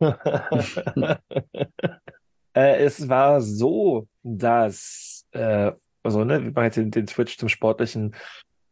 [2.54, 5.70] äh, es war so, dass, äh,
[6.02, 8.16] also, ne, wir machen jetzt den, den Switch zum Sportlichen.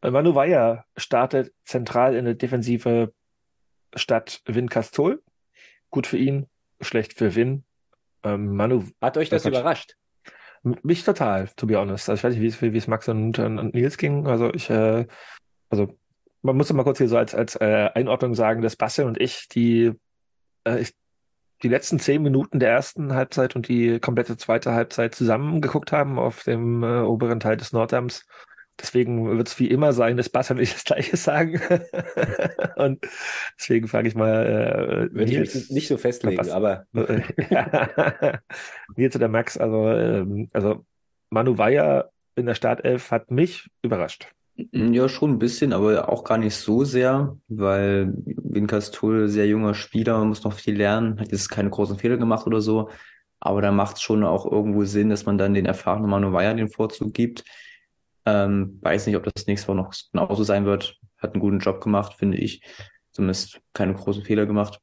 [0.02, 3.12] Manu Weyer startet zentral in der Defensive
[3.94, 5.22] statt Win Castol.
[5.90, 6.46] Gut für ihn,
[6.80, 7.62] schlecht für Win.
[8.22, 8.84] Ähm, Manu.
[9.00, 9.96] Hat euch das überrascht?
[10.62, 12.10] Mich total, to be honest.
[12.10, 14.26] Also ich weiß nicht, wie es Max und, und, Nils ging.
[14.26, 15.06] Also ich, äh,
[15.70, 15.96] also
[16.42, 19.48] man muss mal kurz hier so als, als äh, Einordnung sagen, dass Bastian und ich,
[19.48, 19.92] die,
[20.64, 20.94] äh, ich,
[21.62, 26.42] die letzten zehn Minuten der ersten Halbzeit und die komplette zweite Halbzeit zusammengeguckt haben auf
[26.44, 28.26] dem äh, oberen Teil des Norddamms.
[28.80, 31.60] Deswegen wird es wie immer sein, dass Bastian und ich das Gleiche sagen.
[32.76, 33.00] und
[33.58, 35.10] deswegen frage ich mal.
[35.10, 36.86] Äh, Würde ich mich nicht so festlegen, aber
[38.96, 40.84] Nils oder Max, also, ähm, also
[41.30, 44.28] Manu Weyer in der Startelf hat mich überrascht.
[44.72, 49.74] Ja, schon ein bisschen, aber auch gar nicht so sehr, weil Winkas Tull sehr junger
[49.74, 52.90] Spieler, muss noch viel lernen, hat jetzt keine großen Fehler gemacht oder so.
[53.38, 56.54] Aber da macht es schon auch irgendwo Sinn, dass man dann den erfahrenen Manu Weyer
[56.54, 57.44] den Vorzug gibt.
[58.26, 60.96] Ähm, weiß nicht, ob das nächste Woche noch genauso sein wird.
[61.18, 62.62] Hat einen guten Job gemacht, finde ich.
[63.12, 64.80] Zumindest keine großen Fehler gemacht.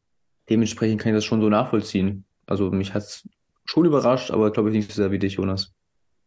[0.50, 2.26] Dementsprechend kann ich das schon so nachvollziehen.
[2.46, 3.28] Also mich hat's
[3.66, 5.74] schon überrascht, aber glaube ich nicht so sehr wie dich, Jonas.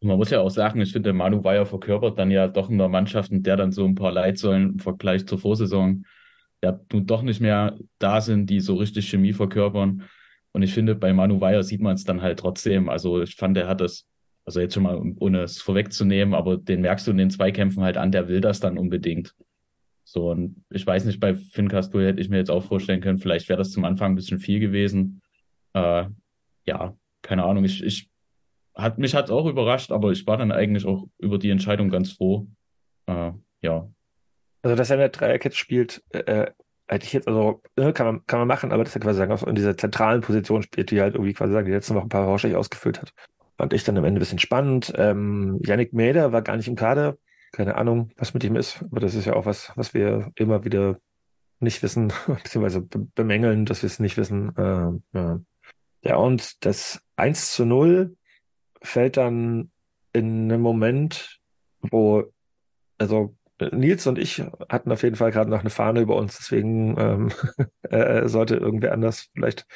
[0.03, 2.89] Man muss ja auch sagen, ich finde, Manu Weyer verkörpert dann ja doch in der
[2.89, 6.05] Mannschaft, in der dann so ein paar Leitsäulen im Vergleich zur Vorsaison
[6.63, 10.05] ja nun doch nicht mehr da sind, die so richtig Chemie verkörpern.
[10.53, 12.89] Und ich finde, bei Manu Weyer sieht man es dann halt trotzdem.
[12.89, 14.07] Also ich fand, er hat das,
[14.45, 17.97] also jetzt schon mal, ohne es vorwegzunehmen, aber den merkst du in den Zweikämpfen halt
[17.97, 19.35] an, der will das dann unbedingt.
[20.05, 23.19] So, und ich weiß nicht, bei Finn Castro hätte ich mir jetzt auch vorstellen können,
[23.19, 25.23] vielleicht wäre das zum Anfang ein bisschen viel gewesen.
[25.73, 26.07] Äh,
[26.67, 27.65] ja, keine Ahnung.
[27.65, 28.11] Ich, ich
[28.75, 31.91] hat, mich hat es auch überrascht, aber ich war dann eigentlich auch über die Entscheidung
[31.91, 32.49] ganz froh.
[33.07, 33.89] Äh, ja.
[34.63, 36.51] Also, dass er in der Dreierkette spielt, äh,
[36.89, 39.49] hätte ich jetzt, also, ne, kann man, kann man machen, aber dass er quasi sagen,
[39.49, 42.27] in dieser zentralen Position spielt, die halt irgendwie quasi sagen, die letzten Wochen ein paar
[42.27, 43.13] ausgefüllt hat.
[43.61, 44.91] Fand ich dann am Ende ein bisschen spannend.
[44.97, 47.19] Ähm, Yannick Mäder war gar nicht im Kader.
[47.53, 50.65] Keine Ahnung, was mit ihm ist, aber das ist ja auch was, was wir immer
[50.65, 50.99] wieder
[51.59, 54.55] nicht wissen, beziehungsweise be bemängeln, dass wir es nicht wissen.
[54.57, 55.41] Ähm, ja.
[56.01, 58.17] ja, und das 1 zu 0
[58.81, 59.71] fällt dann
[60.15, 61.39] in einem Moment,
[61.83, 62.33] wo,
[62.97, 63.37] also
[63.73, 67.33] Nils und ich hatten auf jeden Fall gerade noch eine Fahne über uns, deswegen ähm,
[67.83, 69.67] äh, sollte irgendwer anders vielleicht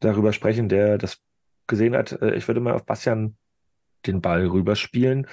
[0.00, 1.20] darüber sprechen, der das
[1.66, 2.12] gesehen hat.
[2.20, 3.36] Äh, Ich würde mal auf Bastian
[4.06, 5.26] den Ball rüberspielen.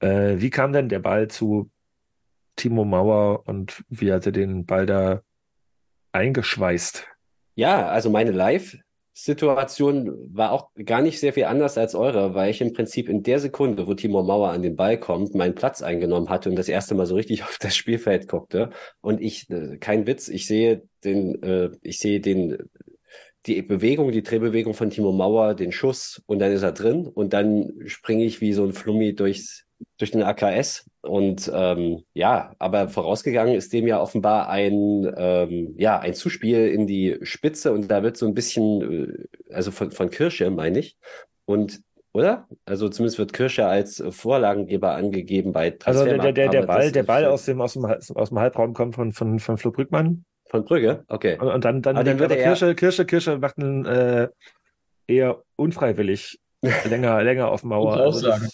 [0.00, 1.70] Äh, wie kam denn der Ball zu
[2.56, 5.22] Timo Mauer und wie hat er den Ball da
[6.12, 7.06] eingeschweißt?
[7.54, 12.60] Ja, also meine Live-Situation war auch gar nicht sehr viel anders als eure, weil ich
[12.60, 16.28] im Prinzip in der Sekunde, wo Timo Mauer an den Ball kommt, meinen Platz eingenommen
[16.28, 18.70] hatte und das erste Mal so richtig auf das Spielfeld guckte.
[19.00, 22.58] Und ich, äh, kein Witz, ich sehe den, äh, ich sehe den,
[23.48, 27.32] die Bewegung, die Drehbewegung von Timo Mauer, den Schuss und dann ist er drin und
[27.32, 29.64] dann springe ich wie so ein Flummi durchs,
[29.96, 30.88] durch den AKS.
[31.00, 36.86] Und ähm, ja, aber vorausgegangen ist dem ja offenbar ein, ähm, ja, ein Zuspiel in
[36.86, 40.98] die Spitze und da wird so ein bisschen, äh, also von, von Kirsche, meine ich.
[41.46, 41.80] Und
[42.12, 42.48] oder?
[42.64, 47.02] Also zumindest wird Kirsche als Vorlagengeber angegeben bei Also der, der, der, der Ball, der
[47.04, 50.24] Ball aus dem, aus dem, aus dem Halbraum kommt von, von, von Flo Brückmann.
[50.48, 51.38] Von Brügge, okay.
[51.38, 54.28] Und, und dann, dann, dann wird er- Kirsche, Kirsche, Kirsche macht einen äh,
[55.06, 56.38] eher unfreiwillig
[56.88, 57.96] länger, länger auf Mauer.
[57.96, 58.48] Also Aussage.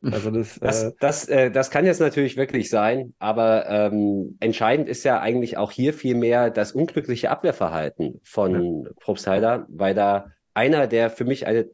[0.00, 4.36] das, also das, Das, äh, das, äh, das kann jetzt natürlich wirklich sein, aber ähm,
[4.40, 10.86] entscheidend ist ja eigentlich auch hier vielmehr das unglückliche Abwehrverhalten von Probstheider, weil da einer,
[10.86, 11.66] der für mich eine,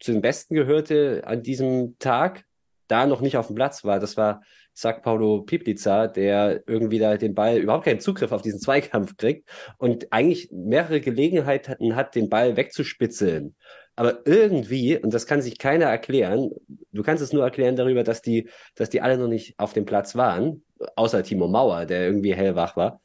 [0.00, 2.44] zu den Besten gehörte an diesem Tag,
[2.88, 4.00] da noch nicht auf dem Platz war.
[4.00, 4.42] Das war
[4.74, 9.48] Zack Paulo Piplica, der irgendwie da den Ball überhaupt keinen Zugriff auf diesen Zweikampf kriegt
[9.78, 13.54] und eigentlich mehrere Gelegenheiten hat, den Ball wegzuspitzeln.
[13.94, 16.50] Aber irgendwie, und das kann sich keiner erklären,
[16.92, 19.84] du kannst es nur erklären darüber, dass die, dass die alle noch nicht auf dem
[19.84, 20.64] Platz waren,
[20.96, 23.00] außer Timo Mauer, der irgendwie hellwach war.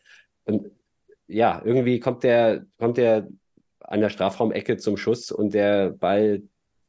[0.46, 0.72] Und
[1.28, 3.28] ja, irgendwie kommt der, kommt der
[3.82, 6.44] an der Strafraumecke zum Schuss und der Ball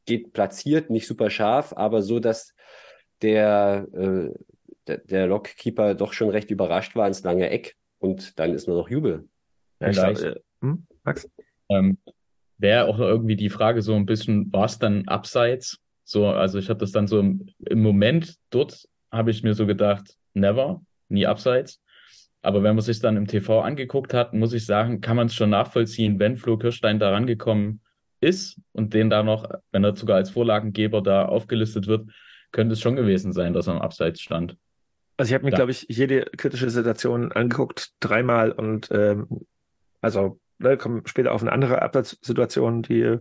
[0.07, 2.55] geht platziert, nicht super scharf, aber so, dass
[3.23, 4.31] der, äh,
[4.89, 8.79] der, der Lockkeeper doch schon recht überrascht war ins lange Eck und dann ist nur
[8.79, 9.29] noch Jubel.
[9.81, 10.21] ja, ich Vielleicht.
[10.23, 10.87] glaub, äh, hm?
[11.05, 11.31] Max?
[11.69, 11.99] Ähm,
[12.59, 15.79] Wäre auch irgendwie die Frage so ein bisschen, war es dann abseits?
[16.05, 19.67] So, also ich habe das dann so im, im Moment dort, habe ich mir so
[19.67, 21.81] gedacht, never, nie abseits.
[22.43, 25.35] Aber wenn man sich dann im TV angeguckt hat, muss ich sagen, kann man es
[25.35, 27.81] schon nachvollziehen, wenn Flo Kirstein da rangekommen
[28.21, 32.11] ist und den da noch, wenn er sogar als Vorlagengeber da aufgelistet wird,
[32.51, 34.57] könnte es schon gewesen sein, dass er am Abseits stand.
[35.19, 35.57] Also ich habe mir, Ja.
[35.57, 39.27] glaube ich, jede kritische Situation angeguckt, dreimal und ähm,
[40.01, 43.19] also ne, kommen später auf eine andere Absatzsituation, die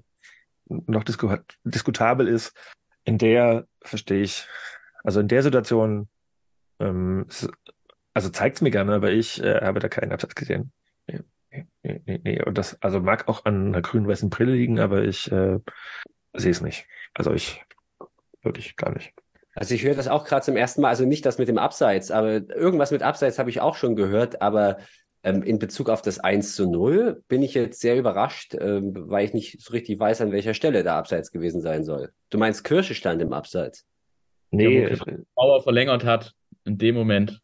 [0.68, 2.56] noch disku diskutabel ist.
[3.04, 4.48] In der verstehe ich,
[5.04, 6.08] also in der Situation,
[6.80, 7.50] ähm, es,
[8.14, 10.72] also zeigt's mir gerne, aber ich äh, habe da keinen Absatz gesehen.
[11.08, 11.22] Nee,
[11.82, 12.44] nee, nee, nee.
[12.44, 15.60] Und das also mag auch an einer grün-weißen Brille liegen, aber ich äh,
[16.34, 16.86] sehe es nicht.
[17.16, 17.64] Also ich
[18.44, 19.14] wirklich gar nicht.
[19.60, 22.12] Also ich höre das auch gerade zum ersten Mal, also nicht das mit dem Abseits,
[22.12, 24.78] aber irgendwas mit Abseits habe ich auch schon gehört, aber
[25.24, 29.26] Ähm, in Bezug auf das 1 zu 0 bin ich jetzt sehr überrascht, ähm, weil
[29.26, 32.12] ich nicht so richtig weiß, an welcher Stelle der Abseits gewesen sein soll.
[32.30, 33.84] Du meinst, Kirsche stand im Abseits?
[34.52, 36.34] Nee, Ja, wo Mauer verlängert hat,
[36.66, 37.42] in dem Moment.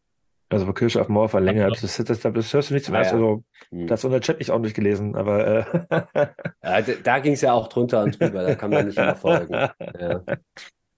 [0.50, 1.82] also wo Kirsche auf Mauer verlängert.
[1.82, 3.18] Das, das, das, das hörst du nicht zum Ah, ersten.
[3.18, 3.22] ja.
[3.24, 3.86] Also, Hm.
[3.88, 6.28] das hat unser Chat nicht auch nicht gelesen, aber äh,
[6.62, 9.16] Ja, d- da ging es ja auch drunter und drüber, da kann man nicht immer
[9.16, 9.52] folgen.
[10.00, 10.22] Ja.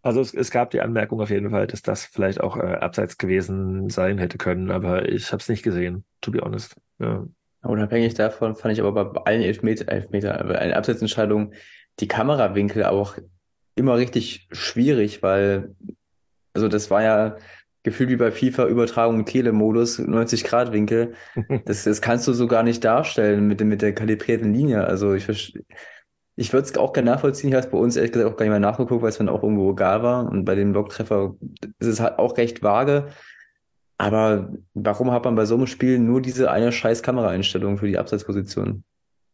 [0.06, 3.18] Also es, es gab die Anmerkung auf jeden Fall, dass das vielleicht auch äh, abseits
[3.18, 6.76] gewesen sein hätte können, aber ich habe es nicht gesehen, to be honest.
[6.98, 7.24] Ja.
[7.62, 11.54] Unabhängig davon fand ich aber bei allen Elfmeter, Elfmeter, bei Abseitsentscheidungen
[12.00, 13.16] die Kamerawinkel auch
[13.74, 15.74] immer richtig schwierig, weil,
[16.54, 17.36] also das war ja
[17.82, 21.14] gefühlt wie bei FIFA Übertragung Telemodus, 90-Grad-Winkel.
[21.64, 24.84] Das, das kannst du so gar nicht darstellen mit, dem- mit der kalibrierten Linie.
[24.84, 25.62] Also ich, verste-
[26.36, 27.48] ich würde es auch gerne nachvollziehen.
[27.48, 29.30] Ich habe es bei uns ehrlich gesagt auch gar nicht mehr nachgeguckt, weil es dann
[29.30, 30.30] auch irgendwo egal war.
[30.30, 31.34] Und bei dem Blocktreffer
[31.78, 33.08] ist es halt auch recht vage.
[33.98, 37.96] Aber warum hat man bei so einem Spiel nur diese eine scheiß Kameraeinstellung für die
[37.96, 38.84] Abseitsposition?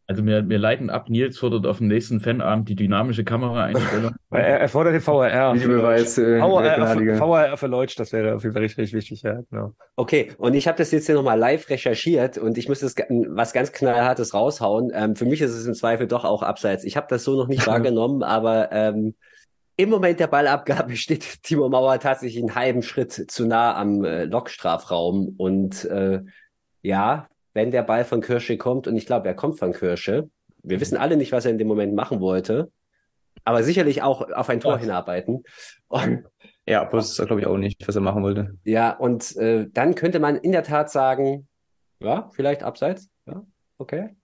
[0.05, 4.13] Also wir, wir leiten ab, Nils fordert auf dem nächsten Fanabend die dynamische Kameraeinstellung.
[4.29, 5.55] Weil er, er fordert den VRR.
[5.55, 9.73] Äh, VRR, für Leutsch, das wäre auf jeden Fall richtig, richtig wichtig, ja, genau.
[9.95, 12.95] Okay, und ich habe das jetzt hier nochmal live recherchiert und ich muss das
[13.29, 14.91] was ganz knallhartes raushauen.
[14.93, 16.83] Ähm, für mich ist es im Zweifel doch auch abseits.
[16.83, 19.15] Ich habe das so noch nicht wahrgenommen, aber ähm,
[19.77, 24.25] im Moment der Ballabgabe steht Timo Mauer tatsächlich einen halben Schritt zu nah am äh,
[24.25, 26.21] Lokstrafraum und äh,
[26.81, 30.29] ja, wenn der Ball von Kirsche kommt und ich glaube, er kommt von Kirsche,
[30.63, 32.71] wir wissen alle nicht, was er in dem Moment machen wollte,
[33.43, 34.79] aber sicherlich auch auf ein Tor Ja.
[34.79, 35.43] hinarbeiten.
[35.87, 36.23] Und
[36.65, 38.57] Ja, aber das ist, glaube ich, auch nicht, was er machen wollte.
[38.63, 41.47] ja, und äh, dann könnte man in der Tat sagen,
[41.99, 43.09] ja, vielleicht abseits.
[43.25, 43.45] Ja,
[43.77, 44.15] okay.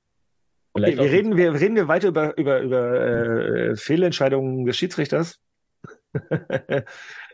[0.73, 5.39] Okay, wir reden, wir reden wir weiter über, über, über äh, Fehlentscheidungen des Schiedsrichters.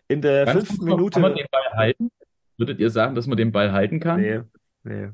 [0.08, 1.12] In der Ganz fünften Minute.
[1.16, 2.12] Kann man den Ball halten?
[2.58, 4.22] Würdet ihr sagen, dass man den Ball halten kann?
[4.22, 4.42] Nee,
[4.84, 5.10] nee.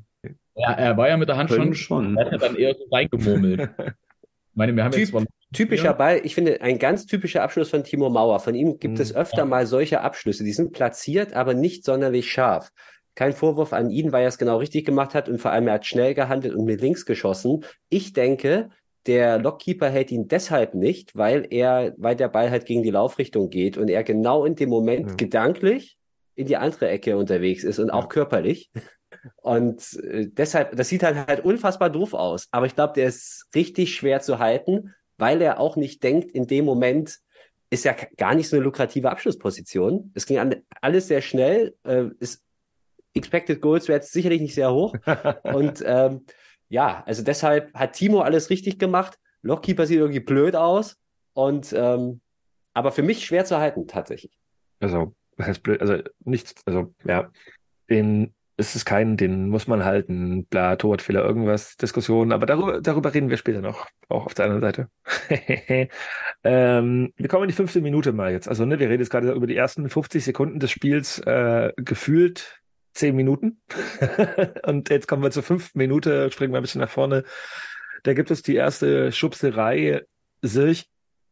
[0.54, 2.16] Ja, er war ja mit der Hand Können schon, schon.
[2.18, 3.60] er hat ja dann eher so reingemurmelt.
[3.60, 3.68] Ich
[4.54, 5.92] meine, wir haben jetzt Typ- zwar Typischer Ja.
[5.92, 8.40] Ball, ich finde, ein ganz typischer Abschluss von Timo Mauer.
[8.40, 9.00] Von ihm gibt Mhm.
[9.02, 9.44] es öfter Ja.
[9.44, 10.44] mal solche Abschlüsse.
[10.44, 12.70] Die sind platziert, aber nicht sonderlich scharf.
[13.14, 15.74] Kein Vorwurf an ihn, weil er es genau richtig gemacht hat und vor allem er
[15.74, 17.64] hat schnell gehandelt und mit links geschossen.
[17.90, 18.70] Ich denke,
[19.06, 23.50] der Lockkeeper hält ihn deshalb nicht, weil er, weil der Ball halt gegen die Laufrichtung
[23.50, 25.16] geht und er genau in dem Moment Ja.
[25.16, 25.98] gedanklich
[26.34, 28.70] in die andere Ecke unterwegs ist und auch körperlich.
[29.36, 32.48] Und äh, deshalb, das sieht dann halt unfassbar doof aus.
[32.50, 36.46] Aber ich glaube, der ist richtig schwer zu halten, weil er auch nicht denkt, in
[36.46, 37.18] dem Moment
[37.70, 40.10] ist ja gar nicht so eine lukrative Abschlussposition.
[40.14, 41.74] Es ging an, alles sehr schnell.
[41.84, 42.42] Äh, ist
[43.14, 44.94] Expected Goals wäre jetzt sicherlich nicht sehr hoch.
[45.42, 46.24] Und ähm,
[46.68, 49.18] ja, also deshalb hat Timo alles richtig gemacht.
[49.42, 50.96] Lockkeeper sieht irgendwie blöd aus.
[51.34, 52.20] Und ähm,
[52.74, 54.32] aber für mich schwer zu halten, tatsächlich.
[54.80, 55.80] Also, was heißt blöd?
[55.80, 57.30] Also, nichts, also, ja,
[57.90, 58.34] den
[58.68, 63.28] ist es kein, den muss man halten, bla, Torwartfehler, irgendwas, Diskussionen, aber darüber, darüber reden
[63.28, 64.88] wir später noch, auch auf der anderen Seite.
[66.44, 68.48] ähm, wir kommen in die fünfte Minute mal jetzt.
[68.48, 72.62] Also, ne, wir reden jetzt gerade über die ersten 50 Sekunden des Spiels, äh, gefühlt
[72.94, 73.60] zehn Minuten.
[74.64, 77.24] Und jetzt kommen wir zur fünften Minute, springen wir ein bisschen nach vorne.
[78.02, 80.02] Da gibt es die erste Schubserei.
[80.42, 80.88] Sirch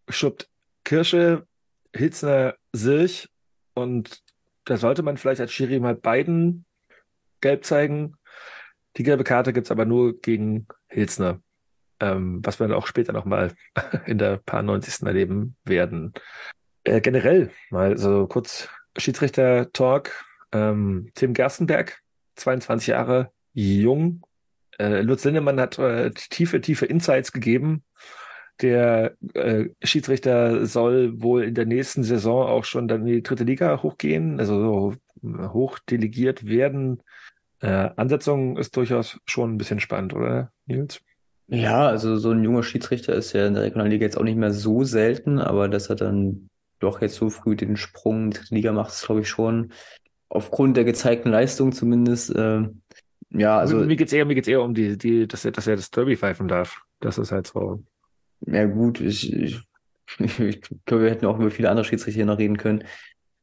[0.08, 0.48] schubbt
[0.84, 1.46] Kirsche,
[1.94, 3.28] Hitzner Sirch
[3.74, 4.22] und
[4.64, 6.64] da sollte man vielleicht als Schiri mal beiden
[7.40, 8.16] gelb zeigen.
[8.96, 11.40] Die gelbe Karte gibt's aber nur gegen Hilsner,
[12.00, 13.54] ähm, was wir dann auch später nochmal
[14.06, 15.06] in der paar 90.
[15.06, 16.12] erleben werden.
[16.84, 20.24] Äh, generell mal so kurz Schiedsrichter-Talk.
[20.52, 22.00] Ähm, Tim Gerstenberg,
[22.36, 24.22] 22 Jahre, jung.
[24.78, 27.84] Äh, Lutz Lindemann hat äh, tiefe, tiefe Insights gegeben.
[28.60, 33.44] Der äh, Schiedsrichter soll wohl in der nächsten Saison auch schon dann in die dritte
[33.44, 37.02] Liga hochgehen, also so äh, hochdelegiert werden.
[37.60, 41.00] Äh, Ansetzung ist durchaus schon ein bisschen spannend, oder, Nils?
[41.48, 44.52] Ja, also so ein junger Schiedsrichter ist ja in der Regionalliga jetzt auch nicht mehr
[44.52, 48.72] so selten, aber dass er dann doch jetzt so früh den Sprung in die Liga
[48.72, 49.72] macht, ist glaube ich schon
[50.28, 52.34] aufgrund der gezeigten Leistung zumindest.
[52.34, 52.68] Äh,
[53.30, 55.76] ja, also mir geht's eher, mir geht's eher um die, die, dass er, dass er
[55.76, 56.82] das Derby pfeifen darf.
[57.00, 57.82] Das ist halt so.
[58.46, 59.60] Ja, gut, ich, ich,
[60.38, 62.84] ich glaube, wir hätten auch über viele andere Schiedsrichter noch reden können.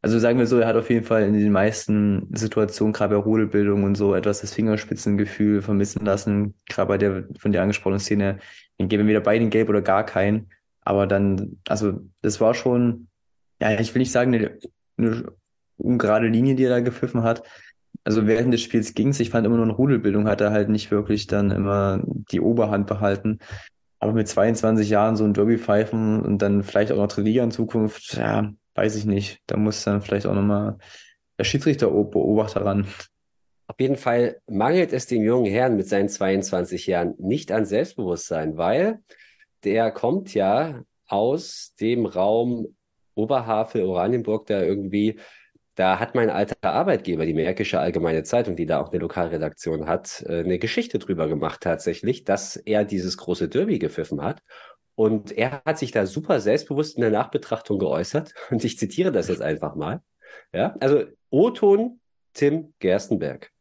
[0.08, 3.22] Also sagen wir so, er hat auf jeden Fall in den meisten Situationen, gerade bei
[3.22, 6.53] Rudelbildung und so, etwas das Fingerspitzengefühl vermissen lassen.
[6.70, 8.39] Gerade bei der von dir angesprochenen Szene,
[8.80, 10.49] den geben wir wieder beiden gelb oder gar keinen.
[10.80, 13.10] Aber dann, also das war schon,
[13.62, 14.58] ja, ich will nicht sagen, eine,
[14.97, 15.26] eine
[15.76, 17.43] ungerade Linie, die er da gepfiffen hat.
[18.05, 19.20] Also während des Spiels ging's.
[19.20, 22.01] Ich fand immer nur in Rudelbildung hat er halt nicht wirklich dann immer
[22.32, 23.39] die Oberhand behalten.
[23.99, 27.51] Aber mit 22 Jahren so ein Derby pfeifen und dann vielleicht auch noch Liga in
[27.51, 29.41] Zukunft, ja, weiß ich nicht.
[29.47, 30.78] Da muss dann vielleicht auch nochmal
[31.38, 32.88] der Schiedsrichter-Beobachter ran.
[33.67, 38.55] Auf jeden Fall mangelt es dem jungen Herrn mit seinen 22 Jahren nicht an Selbstbewusstsein,
[38.57, 38.99] weil
[39.63, 42.75] der kommt ja aus dem Raum
[43.15, 45.19] Oberhavel, Oranienburg, da irgendwie,
[45.75, 50.23] da hat mein alter Arbeitgeber, die Märkische Allgemeine Zeitung, die da auch eine Lokalredaktion hat,
[50.28, 54.43] äh, eine Geschichte drüber gemacht tatsächlich, dass er dieses große Derby gepfiffen hat.
[54.98, 58.34] Und er hat sich da super selbstbewusst in der Nachbetrachtung geäußert.
[58.50, 60.02] Und ich zitiere das jetzt einfach mal.
[60.52, 62.00] Ja, also O-Ton
[62.34, 63.52] Tim Gerstenberg.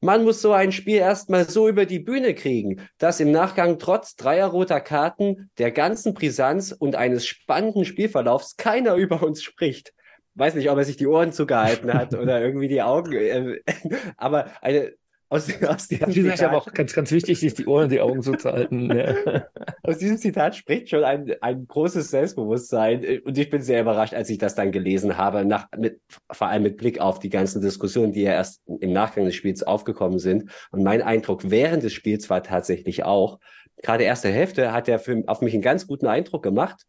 [0.00, 4.16] Man muss so ein Spiel erstmal so über die Bühne kriegen, dass im Nachgang trotz
[4.16, 9.92] dreier roter Karten, der ganzen Brisanz und eines spannenden Spielverlaufs keiner über uns spricht.
[10.34, 13.60] Weiß nicht, ob er sich die Ohren zugehalten hat oder irgendwie die Augen, äh,
[14.16, 14.94] aber eine
[15.36, 18.02] aus, aus diesem Zitat, ist aber auch ganz, ganz wichtig, sich die Ohren und die
[18.02, 18.94] Augen zuzuhalten.
[18.94, 19.14] Ja.
[19.82, 23.20] Aus diesem Zitat spricht schon ein, ein großes Selbstbewusstsein.
[23.24, 26.64] Und ich bin sehr überrascht, als ich das dann gelesen habe, nach, mit, vor allem
[26.64, 30.50] mit Blick auf die ganzen Diskussionen, die ja erst im Nachgang des Spiels aufgekommen sind.
[30.70, 33.38] Und mein Eindruck während des Spiels war tatsächlich auch,
[33.82, 36.84] gerade erste Hälfte hat er für, auf mich einen ganz guten Eindruck gemacht.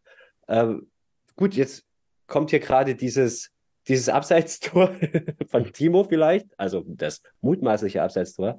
[0.50, 0.92] Ähm,
[1.38, 1.86] gut, jetzt
[2.28, 3.53] kommt hier gerade dieses
[3.88, 4.92] dieses Abseitstor
[5.48, 8.58] von Timo vielleicht, also das mutmaßliche Abseitstor.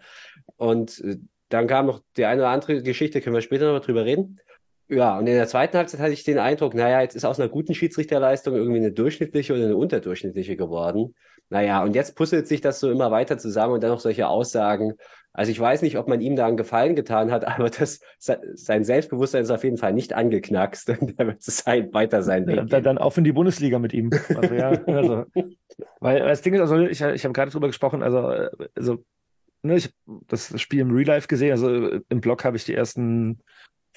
[0.57, 1.17] Und äh,
[1.49, 4.41] dann kam noch die eine oder andere Geschichte, können wir später noch drüber reden.
[4.89, 7.49] Ja, und in der zweiten Halbzeit hatte ich den Eindruck, naja, jetzt ist aus einer
[7.49, 11.15] guten Schiedsrichterleistung irgendwie eine durchschnittliche oder eine unterdurchschnittliche geworden.
[11.49, 14.95] Naja, und jetzt puzzelt sich das so immer weiter zusammen und dann noch solche Aussagen.
[15.35, 18.85] Also ich weiß nicht, ob man ihm da einen Gefallen getan hat, aber das, sein
[18.85, 22.47] Selbstbewusstsein ist auf jeden Fall nicht angeknackst und er wird sein, weiter sein.
[22.47, 24.11] Weg dann, dann auf in die Bundesliga mit ihm.
[24.35, 25.25] Also ja, also,
[26.01, 29.05] weil das Ding ist, also ich, ich habe gerade drüber gesprochen, also, also
[29.63, 32.75] ne, ich habe das Spiel im Real Life gesehen, also im Blog habe ich die
[32.75, 33.41] ersten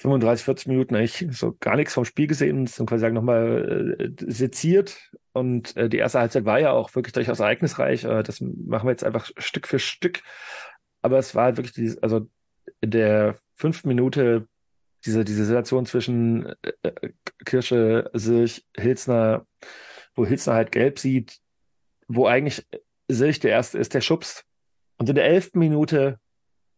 [0.00, 4.10] 35, 40 Minuten eigentlich so gar nichts vom Spiel gesehen und quasi sagen nochmal äh,
[4.32, 5.10] seziert.
[5.32, 8.04] Und äh, die erste Halbzeit war ja auch wirklich durchaus ereignisreich.
[8.04, 10.22] Äh, das machen wir jetzt einfach Stück für Stück.
[11.08, 12.28] Aber es war halt wirklich dieses, also
[12.82, 14.46] in der fünften Minute
[15.06, 17.12] diese, diese Situation zwischen äh, äh
[17.46, 19.46] Kirsche, Silch, Hilsner,
[20.14, 21.38] wo Hilsner halt gelb sieht,
[22.08, 22.66] wo eigentlich
[23.08, 24.44] Silch der Erste ist, der schubst.
[24.98, 26.20] Und in der elften Minute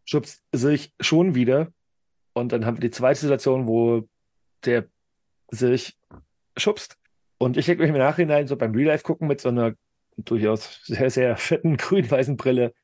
[0.04, 1.72] schubst Silch schon wieder
[2.34, 4.08] und dann haben wir die zweite Situation, wo
[4.64, 4.86] der
[5.50, 5.98] sich
[6.56, 6.98] schubst.
[7.38, 9.74] Und ich denke mich im Nachhinein so beim Real Life gucken mit so einer
[10.16, 12.74] durchaus sehr, sehr fetten grün-weißen Brille.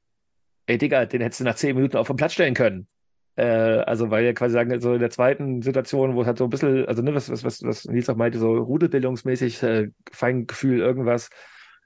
[0.66, 2.88] Ey, Digga, den hättest du nach zehn Minuten auf den Platz stellen können.
[3.36, 6.44] Äh, also, weil ja quasi sagen, so in der zweiten Situation, wo es halt so
[6.44, 10.80] ein bisschen, also ne, was, was, was, was Nils auch meinte, so rudelbildungsmäßig, äh, Feingefühl,
[10.80, 11.30] irgendwas,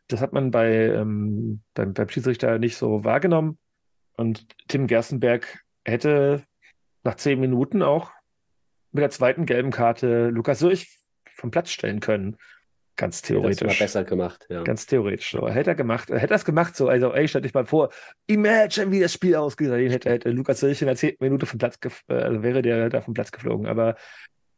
[0.08, 3.58] das hat man bei, ähm, beim, beim Schiedsrichter nicht so wahrgenommen.
[4.16, 6.44] Und Tim Gerstenberg hätte
[7.02, 8.12] nach zehn Minuten auch
[8.92, 10.98] mit der zweiten gelben Karte Lukas Sürch
[11.34, 12.36] vom Platz stellen können.
[13.00, 13.60] Ganz theoretisch.
[13.60, 14.62] Das war besser gemacht, ja.
[14.62, 15.30] Ganz theoretisch.
[15.30, 15.48] So.
[15.48, 17.88] Hätte er gemacht, hätte er es gemacht, so, also, ey, stell dich mal vor,
[18.26, 21.78] imagine, wie das Spiel ausgesehen hätte, hätte Lukas Sürch in der zehnten Minute vom Platz,
[22.08, 23.66] äh, also wäre der da vom Platz geflogen.
[23.66, 23.96] Aber,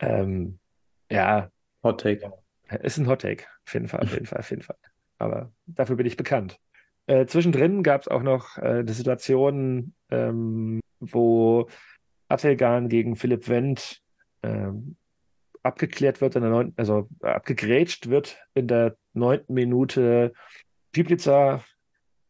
[0.01, 0.59] ähm,
[1.09, 1.53] ja.
[1.85, 2.33] Hot Take.
[2.83, 3.45] Ist ein Hot Take.
[3.65, 4.77] Auf jeden Fall, auf jeden Fall, auf jeden Fall.
[5.19, 6.59] Aber dafür bin ich bekannt.
[7.07, 11.69] Äh, zwischendrin gab es auch noch äh, eine Situation, ähm, wo
[12.27, 14.01] Atelgan gegen Philipp Wendt
[14.43, 14.97] ähm,
[15.63, 20.33] abgeklärt wird in der neunten, also abgegrätscht wird in der neunten Minute.
[20.93, 21.65] Piplica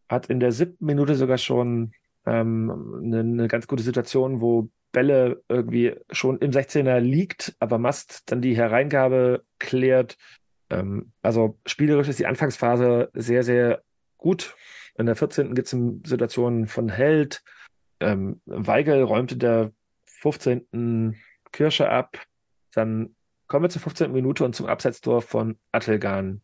[0.08, 1.92] hat in der siebten Minute sogar schon
[2.26, 8.30] ähm, eine, eine, ganz gute Situation, wo Bälle irgendwie schon im 16er liegt, aber Mast
[8.30, 10.16] dann die Hereingabe klärt.
[10.70, 13.82] Ähm, also spielerisch ist die Anfangsphase sehr, sehr
[14.18, 14.54] gut.
[14.96, 15.54] In der 14.
[15.54, 17.42] gibt es Situationen von Held.
[18.00, 19.72] Ähm, Weigel räumte der
[20.06, 21.16] 15.
[21.50, 22.18] Kirsche ab.
[22.74, 23.14] Dann
[23.52, 24.10] kommen wir zur 15.
[24.12, 26.40] Minute und zum Absetztor von Attelgan.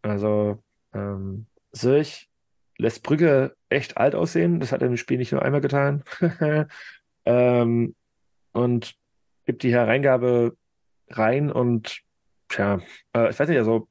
[0.00, 0.62] Also
[0.94, 2.30] ähm, Sirch
[2.78, 4.60] lässt Brügge echt alt aussehen.
[4.60, 6.04] Das hat er im Spiel nicht nur einmal getan.
[7.24, 7.96] ähm,
[8.52, 8.94] und
[9.44, 10.56] gibt die Hereingabe
[11.08, 12.02] rein und
[12.48, 12.78] tja,
[13.12, 13.88] äh, ich weiß nicht, also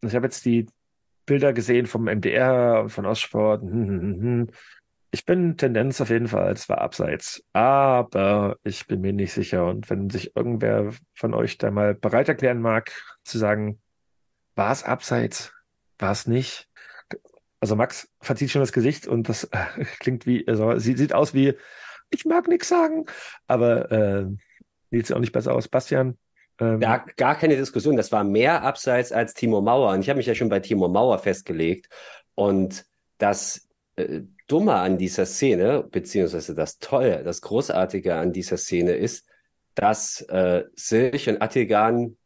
[0.00, 0.66] ich habe jetzt die
[1.26, 3.62] Bilder gesehen vom MDR und von Ostsport.
[3.66, 4.46] Hm, hm, hm, hm.
[5.10, 7.42] Ich bin Tendenz auf jeden Fall, es war abseits.
[7.52, 9.66] Aber ich bin mir nicht sicher.
[9.66, 12.92] Und wenn sich irgendwer von euch da mal bereit erklären mag,
[13.24, 13.80] zu sagen,
[14.54, 15.52] war es abseits?
[15.98, 16.68] War es nicht?
[17.60, 21.32] Also Max verzieht schon das Gesicht und das äh, klingt wie, also sieht, sieht aus
[21.32, 21.54] wie,
[22.10, 23.06] ich mag nichts sagen,
[23.46, 24.26] aber äh,
[24.90, 25.68] sieht auch nicht besser aus.
[25.68, 26.18] Bastian?
[26.60, 27.96] Ähm, gar, gar keine Diskussion.
[27.96, 29.92] Das war mehr abseits als Timo Mauer.
[29.92, 31.88] Und ich habe mich ja schon bei Timo Mauer festgelegt.
[32.34, 32.86] Und
[33.18, 39.26] das äh, Dumme an dieser Szene, beziehungsweise das Tolle, das Großartige an dieser Szene ist,
[39.74, 42.16] dass äh, Silch und Attilgan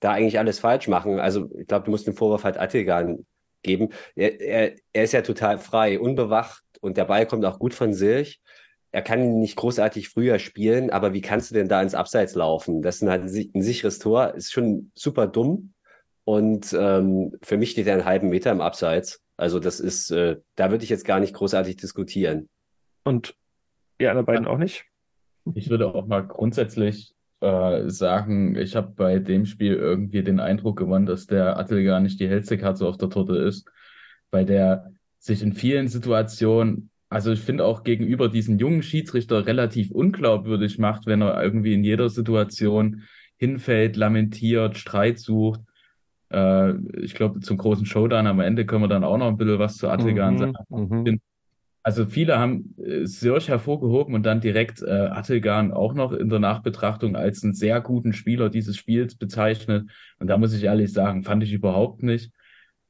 [0.00, 1.18] da eigentlich alles falsch machen.
[1.18, 3.26] Also ich glaube, du musst den Vorwurf halt Attilgan
[3.62, 3.90] geben.
[4.14, 7.92] Er, er, er ist ja total frei, unbewacht und der Ball kommt auch gut von
[7.92, 8.40] Silch.
[8.92, 12.36] Er kann ihn nicht großartig früher spielen, aber wie kannst du denn da ins Abseits
[12.36, 12.80] laufen?
[12.80, 15.72] Das ist ein, ein sicheres Tor, ist schon super dumm.
[16.22, 19.23] Und ähm, für mich steht er einen halben Meter im Abseits.
[19.36, 22.48] Also das ist, äh, da würde ich jetzt gar nicht großartig diskutieren.
[23.04, 23.34] Und
[23.98, 24.84] ihr anderen beiden auch nicht?
[25.54, 30.78] Ich würde auch mal grundsätzlich äh, sagen, ich habe bei dem Spiel irgendwie den Eindruck
[30.78, 33.68] gewonnen, dass der Attel gar nicht die hellste Katze auf der Torte ist,
[34.30, 39.90] weil der sich in vielen Situationen, also ich finde auch gegenüber diesen jungen Schiedsrichter relativ
[39.90, 43.02] unglaubwürdig macht, wenn er irgendwie in jeder Situation
[43.36, 45.60] hinfällt, lamentiert, Streit sucht.
[46.30, 49.58] Äh, ich glaube, zum großen Showdown am Ende können wir dann auch noch ein bisschen
[49.58, 50.54] was zu Attilgan Mhm, sagen.
[50.68, 51.20] mhm.
[51.82, 56.38] Also viele haben äh, Sirch hervorgehoben und dann direkt äh, Attilgan auch noch in der
[56.38, 59.90] Nachbetrachtung als einen sehr guten Spieler dieses Spiels bezeichnet.
[60.18, 62.30] Und da muss ich ehrlich sagen, fand ich überhaupt nicht.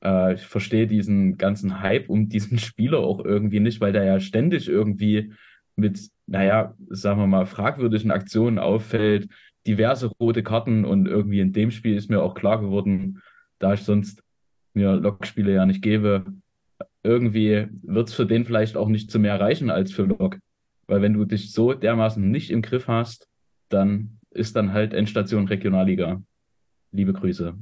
[0.02, 4.20] Äh, ich verstehe diesen ganzen Hype um diesen Spieler auch irgendwie nicht, weil der ja
[4.20, 5.32] ständig irgendwie
[5.76, 9.28] mit, naja, sagen wir mal, fragwürdigen Aktionen auffällt,
[9.66, 13.22] diverse rote Karten und irgendwie in dem Spiel ist mir auch klar geworden,
[13.58, 14.22] da ich sonst
[14.74, 16.24] mir Lokspiele ja nicht gebe,
[17.02, 20.38] irgendwie wird es für den vielleicht auch nicht zu mehr reichen als für Lok.
[20.86, 23.28] Weil wenn du dich so dermaßen nicht im Griff hast,
[23.68, 26.22] dann ist dann halt Endstation Regionalliga.
[26.92, 27.54] Liebe Grüße.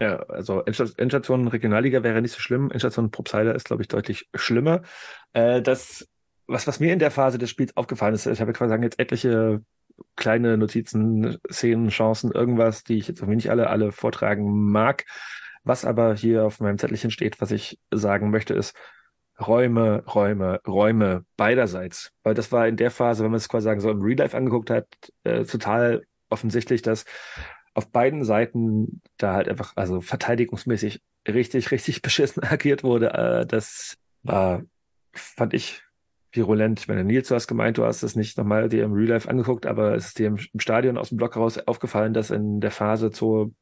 [0.00, 2.70] Ja, also Endsta- Endstation Regionalliga wäre nicht so schlimm.
[2.70, 4.82] Endstation Propseiler ist, glaube ich, deutlich schlimmer.
[5.32, 6.08] Äh, das,
[6.46, 9.00] was, was mir in der Phase des Spiels aufgefallen ist, ich habe quasi sagen, jetzt
[9.00, 9.62] etliche
[10.16, 15.04] kleine Notizen, Szenen, Chancen, irgendwas, die ich jetzt irgendwie nicht alle, alle vortragen mag.
[15.64, 18.74] Was aber hier auf meinem Zettelchen steht, was ich sagen möchte, ist
[19.40, 22.12] Räume, Räume, Räume beiderseits.
[22.22, 24.36] Weil das war in der Phase, wenn man es quasi sagen so im Real Life
[24.36, 24.86] angeguckt hat,
[25.24, 27.04] äh, total offensichtlich, dass
[27.74, 33.12] auf beiden Seiten da halt einfach, also verteidigungsmäßig richtig, richtig beschissen agiert wurde.
[33.14, 34.62] Äh, das war,
[35.12, 35.82] fand ich,
[36.32, 36.80] virulent.
[36.80, 39.28] Ich meine, Nils, du hast gemeint, du hast es nicht nochmal dir im Real Life
[39.28, 42.70] angeguckt, aber es ist dir im, Stadion aus dem Block heraus aufgefallen, dass in der
[42.70, 43.52] Phase zur,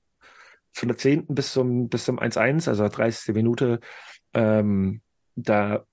[0.72, 1.26] von der 10.
[1.28, 3.34] bis zum, bis zum 1-1, also 30.
[3.34, 3.80] Minute,
[4.34, 5.00] ähm,
[5.36, 5.84] da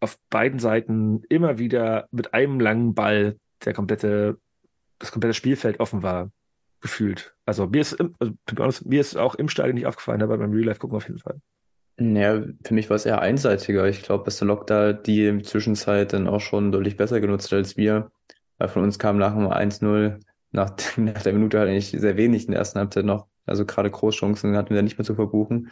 [0.00, 4.38] auf beiden Seiten immer wieder mit einem langen Ball der komplette,
[4.98, 6.30] das komplette Spielfeld offen war,
[6.80, 7.34] gefühlt.
[7.46, 10.80] Also mir ist, also, mir ist auch im Stadion nicht aufgefallen, aber beim Real Life
[10.80, 11.40] gucken auf jeden Fall.
[11.96, 13.86] Naja, für mich war es eher einseitiger.
[13.86, 17.58] Ich glaube, dass der Lok da die Zwischenzeit dann auch schon deutlich besser genutzt hat
[17.58, 18.10] als wir.
[18.58, 20.20] Weil von uns kam nach dem 1-0,
[20.52, 23.26] nach, nach der Minute halt eigentlich sehr wenig in der ersten Halbzeit noch.
[23.46, 25.70] Also gerade Großchancen hatten wir da nicht mehr zu verbuchen.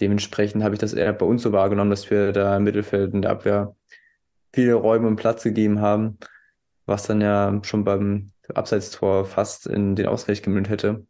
[0.00, 3.22] Dementsprechend habe ich das eher bei uns so wahrgenommen, dass wir da im Mittelfeld in
[3.22, 3.76] der Abwehr
[4.52, 6.18] viele Räume und Platz gegeben haben,
[6.86, 11.06] was dann ja schon beim Abseitstor fast in den Ausgleich gemündet hätte.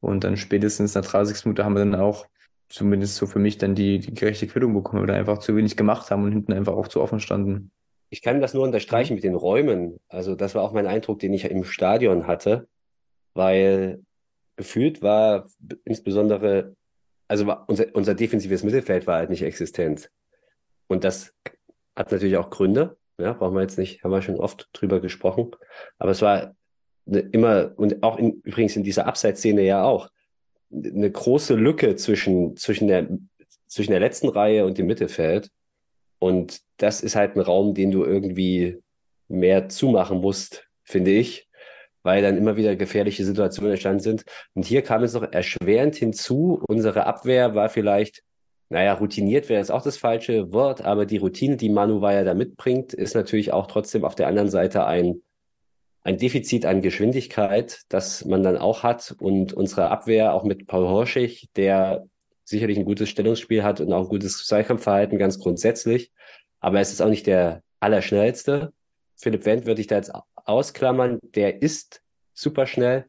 [0.00, 2.26] Und dann spätestens nach 30 Minuten haben wir dann auch
[2.72, 5.54] zumindest so für mich dann die, die gerechte Quittung bekommen, weil wir da einfach zu
[5.54, 7.70] wenig gemacht haben und hinten einfach auch zu offen standen.
[8.08, 10.00] Ich kann das nur unterstreichen mit den Räumen.
[10.08, 12.68] Also das war auch mein Eindruck, den ich im Stadion hatte,
[13.34, 14.02] weil
[14.56, 15.48] gefühlt war
[15.84, 16.74] insbesondere,
[17.28, 20.10] also war unser, unser defensives Mittelfeld war halt nicht existent.
[20.86, 21.34] Und das
[21.94, 22.96] hat natürlich auch Gründe.
[23.18, 25.50] Ja, brauchen wir jetzt nicht, haben wir schon oft drüber gesprochen.
[25.98, 26.54] Aber es war
[27.04, 30.08] immer, und auch in, übrigens in dieser Abseitsszene ja auch,
[30.72, 33.08] eine große Lücke zwischen, zwischen, der,
[33.66, 35.50] zwischen der letzten Reihe und dem Mittelfeld.
[36.18, 38.78] Und das ist halt ein Raum, den du irgendwie
[39.28, 41.48] mehr zumachen musst, finde ich,
[42.02, 44.24] weil dann immer wieder gefährliche Situationen entstanden sind.
[44.54, 46.62] Und hier kam es noch erschwerend hinzu.
[46.68, 48.22] Unsere Abwehr war vielleicht,
[48.68, 52.34] naja, routiniert wäre jetzt auch das falsche Wort, aber die Routine, die Manu Weyer da
[52.34, 55.22] mitbringt, ist natürlich auch trotzdem auf der anderen Seite ein,
[56.04, 59.14] ein Defizit an Geschwindigkeit, das man dann auch hat.
[59.18, 62.06] Und unsere Abwehr, auch mit Paul Horschig, der
[62.44, 66.10] sicherlich ein gutes Stellungsspiel hat und auch ein gutes Zweikampfverhalten ganz grundsätzlich.
[66.60, 68.72] Aber es ist auch nicht der allerschnellste.
[69.16, 71.20] Philipp Wendt würde ich da jetzt ausklammern.
[71.34, 72.02] Der ist
[72.34, 73.06] super schnell.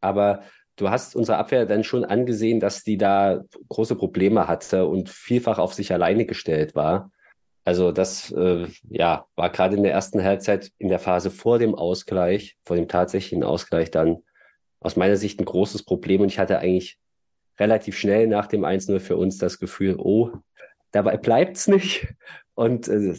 [0.00, 0.42] Aber
[0.76, 5.58] du hast unsere Abwehr dann schon angesehen, dass die da große Probleme hatte und vielfach
[5.58, 7.10] auf sich alleine gestellt war.
[7.68, 11.74] Also das äh, ja, war gerade in der ersten Halbzeit in der Phase vor dem
[11.74, 14.22] Ausgleich, vor dem tatsächlichen Ausgleich dann
[14.80, 16.22] aus meiner Sicht ein großes Problem.
[16.22, 16.98] Und ich hatte eigentlich
[17.58, 20.30] relativ schnell nach dem 1-0 für uns das Gefühl, oh,
[20.92, 22.06] dabei bleibt's nicht.
[22.54, 23.16] Und äh,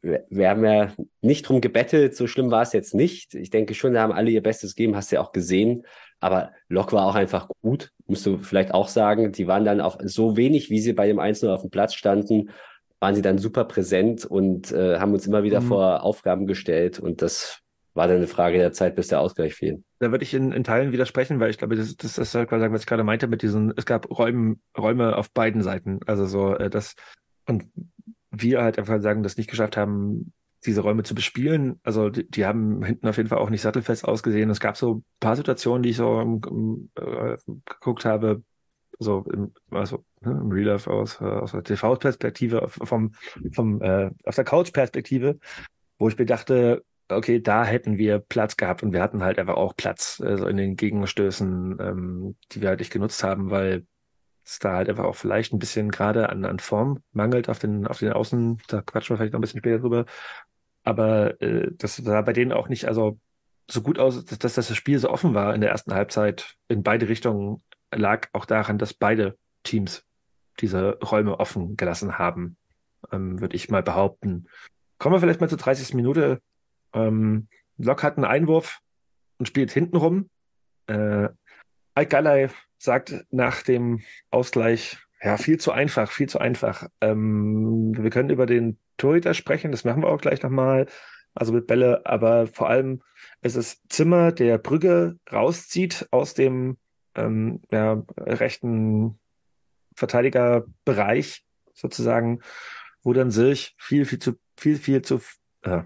[0.00, 3.34] wir haben ja nicht drum gebettelt, so schlimm war es jetzt nicht.
[3.34, 5.84] Ich denke schon, da haben alle ihr Bestes gegeben, hast du ja auch gesehen.
[6.20, 9.32] Aber Lok war auch einfach gut, musst du vielleicht auch sagen.
[9.32, 12.48] Die waren dann auch so wenig, wie sie bei dem 1-0 auf dem Platz standen,
[13.04, 15.66] waren sie dann super präsent und äh, haben uns immer wieder Mhm.
[15.66, 16.98] vor Aufgaben gestellt.
[16.98, 17.60] Und das
[17.92, 19.84] war dann eine Frage der Zeit, bis der Ausgleich fiel.
[19.98, 22.64] Da würde ich in, in Teilen widersprechen, weil ich glaube, das, das ist halt quasi,
[22.72, 26.00] was ich gerade meinte mit diesen, es gab Räumen, Räume auf beiden Seiten.
[26.06, 26.94] Also so, äh, das,
[27.46, 27.64] und
[28.30, 30.32] wir halt einfach sagen, das nicht geschafft haben,
[30.64, 31.80] diese Räume zu bespielen.
[31.82, 34.48] Also die, die haben hinten auf jeden Fall auch nicht sattelfest ausgesehen.
[34.48, 37.36] Es gab so ein paar Situationen, die ich so im, äh,
[37.66, 38.42] geguckt habe,
[38.98, 43.12] so im, also ne, im Real Life aus, äh, aus der TV-Perspektive, vom,
[43.52, 45.38] vom äh, aus der Couch-Perspektive,
[45.98, 49.56] wo ich mir dachte, okay, da hätten wir Platz gehabt und wir hatten halt einfach
[49.56, 53.86] auch Platz äh, so in den Gegenstößen, ähm, die wir halt nicht genutzt haben, weil
[54.44, 57.86] es da halt einfach auch vielleicht ein bisschen gerade an, an Form mangelt auf den,
[57.86, 58.58] auf den Außen.
[58.68, 60.04] Da quatschen wir vielleicht noch ein bisschen später drüber.
[60.82, 63.18] Aber äh, das sah bei denen auch nicht also
[63.70, 66.82] so gut aus, dass, dass das Spiel so offen war in der ersten Halbzeit in
[66.82, 67.62] beide Richtungen,
[67.94, 70.04] lag auch daran, dass beide Teams
[70.60, 72.56] diese Räume offen gelassen haben,
[73.12, 74.46] ähm, würde ich mal behaupten.
[74.98, 75.94] Kommen wir vielleicht mal zur 30.
[75.94, 76.40] Minute.
[76.92, 78.80] Ähm, Lok hat einen Einwurf
[79.38, 80.30] und spielt hintenrum.
[80.86, 81.28] Äh,
[81.94, 86.88] Galley sagt nach dem Ausgleich, ja, viel zu einfach, viel zu einfach.
[87.00, 90.86] Ähm, wir können über den Torhüter sprechen, das machen wir auch gleich nochmal.
[91.34, 93.02] Also mit Bälle, aber vor allem
[93.42, 96.76] ist es Zimmer, der Brügge rauszieht aus dem
[97.14, 99.18] ähm, ja, rechten
[99.96, 102.40] Verteidigerbereich sozusagen,
[103.02, 105.20] wo dann Silch viel, viel zu, viel, viel zu,
[105.62, 105.82] äh,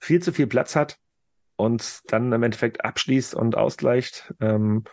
[0.00, 0.98] viel zu viel Platz hat
[1.56, 4.32] und dann im Endeffekt abschließt und ausgleicht.
[4.40, 4.84] Ähm,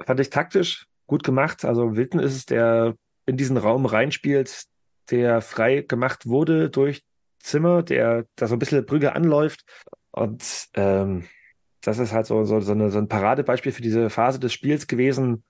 [0.00, 1.64] fand ich taktisch gut gemacht.
[1.64, 2.96] Also Wilton ist es, der
[3.26, 4.64] in diesen Raum reinspielt,
[5.10, 7.02] der frei gemacht wurde durch
[7.38, 9.64] Zimmer, der da so ein bisschen Brügge anläuft.
[10.10, 11.26] Und ähm,
[11.84, 14.86] das ist halt so, so, so, eine, so ein Paradebeispiel für diese Phase des Spiels
[14.86, 15.44] gewesen,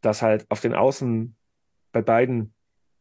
[0.00, 1.36] dass halt auf den Außen
[1.92, 2.54] bei beiden,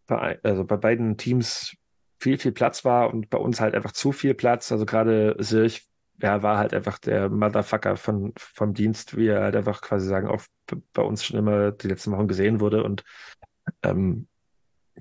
[0.08, 1.76] also bei beiden Teams
[2.20, 4.72] viel, viel Platz war und bei uns halt einfach zu viel Platz.
[4.72, 5.88] Also gerade Sirch,
[6.22, 10.28] ja, war halt einfach der Motherfucker von, vom Dienst, wie er halt einfach quasi sagen,
[10.28, 10.42] auch
[10.94, 12.84] bei uns schon immer die letzten Wochen gesehen wurde.
[12.84, 13.04] Und
[13.82, 14.28] ähm,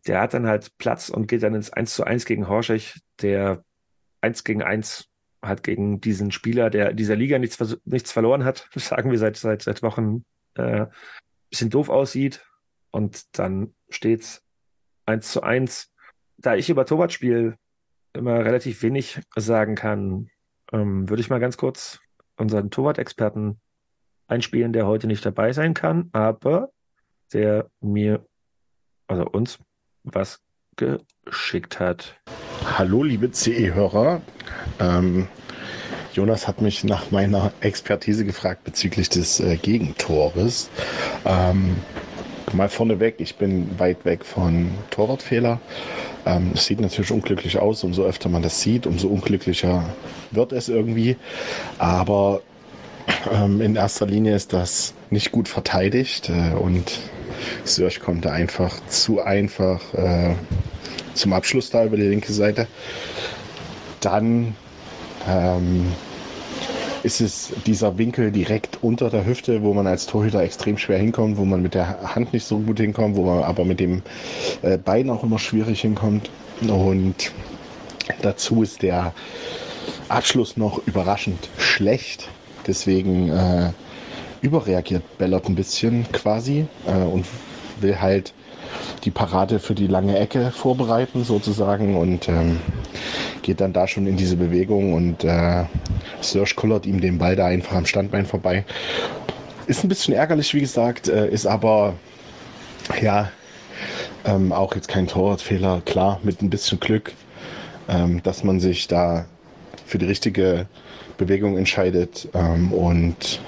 [0.07, 3.65] der hat dann halt Platz und geht dann ins 1 zu 1 gegen Horschech, der
[4.21, 5.12] 1 gegen 1
[5.43, 9.63] halt gegen diesen Spieler, der dieser Liga nichts, nichts verloren hat, sagen wir seit, seit,
[9.63, 10.25] seit Wochen,
[10.55, 10.87] äh,
[11.51, 12.45] bisschen doof aussieht.
[12.91, 14.43] Und dann steht's
[15.07, 15.93] 1 zu 1.
[16.39, 17.57] Da ich über Torwartspiel
[18.13, 20.31] immer relativ wenig sagen kann,
[20.73, 22.01] ähm, würde ich mal ganz kurz
[22.37, 23.61] unseren Torwart-Experten
[24.27, 26.71] einspielen, der heute nicht dabei sein kann, aber
[27.33, 28.27] der mir,
[29.07, 29.59] also uns,
[30.03, 30.41] was
[30.77, 32.21] geschickt hat.
[32.65, 34.23] Hallo, liebe CE-Hörer.
[34.79, 35.27] Ähm,
[36.15, 40.71] Jonas hat mich nach meiner Expertise gefragt bezüglich des äh, Gegentores.
[41.25, 41.77] Ähm,
[42.53, 45.61] mal vorneweg, ich bin weit weg von Torwartfehler.
[46.25, 49.85] Ähm, es sieht natürlich unglücklich aus, umso öfter man das sieht, umso unglücklicher
[50.31, 51.17] wird es irgendwie.
[51.79, 52.43] Aber
[53.33, 57.01] ähm, in erster Linie ist das nicht gut verteidigt äh, und
[57.65, 60.37] Sörch konnte einfach zu einfach äh,
[61.15, 62.67] zum Abschluss da über die linke Seite.
[64.01, 64.55] Dann
[65.29, 65.93] ähm,
[67.03, 71.37] ist es dieser Winkel direkt unter der Hüfte, wo man als Torhüter extrem schwer hinkommt,
[71.37, 74.03] wo man mit der Hand nicht so gut hinkommt, wo man aber mit dem
[74.63, 76.31] äh, Bein auch immer schwierig hinkommt.
[76.61, 77.33] Und
[78.23, 79.13] dazu ist der
[80.09, 82.29] Abschluss noch überraschend schlecht.
[82.67, 83.71] Deswegen äh,
[84.43, 87.27] überreagiert Bellot ein bisschen quasi äh, und
[87.81, 88.33] will halt
[89.05, 92.61] die Parade für die lange Ecke vorbereiten sozusagen und ähm,
[93.43, 95.65] geht dann da schon in diese Bewegung und äh,
[96.21, 98.65] Serge kullert ihm den Ball da einfach am Standbein vorbei.
[99.67, 101.95] Ist ein bisschen ärgerlich, wie gesagt, äh, ist aber
[103.01, 103.31] ja
[104.25, 105.83] ähm, auch jetzt kein Torwartfehler.
[105.85, 107.13] Klar, mit ein bisschen Glück,
[107.89, 109.27] ähm, dass man sich da
[109.87, 110.67] für die richtige
[111.19, 113.41] Bewegung entscheidet ähm, und